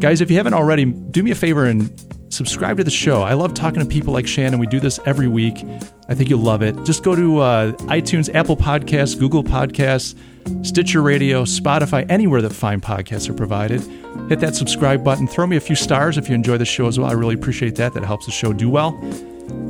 Guys, 0.00 0.20
if 0.20 0.28
you 0.28 0.36
haven't 0.38 0.54
already, 0.54 0.86
do 0.86 1.22
me 1.22 1.30
a 1.30 1.36
favor 1.36 1.66
and 1.66 1.88
subscribe 2.30 2.78
to 2.78 2.84
the 2.84 2.90
show. 2.90 3.22
I 3.22 3.34
love 3.34 3.54
talking 3.54 3.78
to 3.78 3.86
people 3.86 4.12
like 4.12 4.26
Shannon. 4.26 4.58
We 4.58 4.66
do 4.66 4.80
this 4.80 4.98
every 5.06 5.28
week. 5.28 5.64
I 6.08 6.16
think 6.16 6.30
you'll 6.30 6.40
love 6.40 6.62
it. 6.62 6.74
Just 6.82 7.04
go 7.04 7.14
to 7.14 7.38
uh, 7.38 7.72
iTunes, 7.84 8.34
Apple 8.34 8.56
Podcasts, 8.56 9.16
Google 9.16 9.44
Podcasts, 9.44 10.16
Stitcher 10.62 11.02
Radio, 11.02 11.44
Spotify, 11.44 12.04
anywhere 12.10 12.42
that 12.42 12.52
fine 12.52 12.80
podcasts 12.80 13.28
are 13.28 13.34
provided. 13.34 13.80
Hit 14.28 14.40
that 14.40 14.56
subscribe 14.56 15.04
button. 15.04 15.26
Throw 15.26 15.46
me 15.46 15.56
a 15.56 15.60
few 15.60 15.76
stars 15.76 16.18
if 16.18 16.28
you 16.28 16.34
enjoy 16.34 16.58
the 16.58 16.64
show 16.64 16.86
as 16.86 16.98
well. 16.98 17.08
I 17.08 17.12
really 17.12 17.34
appreciate 17.34 17.76
that. 17.76 17.94
That 17.94 18.04
helps 18.04 18.26
the 18.26 18.32
show 18.32 18.52
do 18.52 18.68
well. 18.68 18.98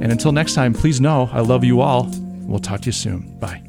And 0.00 0.10
until 0.10 0.32
next 0.32 0.54
time, 0.54 0.72
please 0.72 1.00
know 1.00 1.28
I 1.32 1.40
love 1.40 1.64
you 1.64 1.80
all. 1.80 2.08
We'll 2.42 2.60
talk 2.60 2.80
to 2.82 2.86
you 2.86 2.92
soon. 2.92 3.38
Bye. 3.38 3.62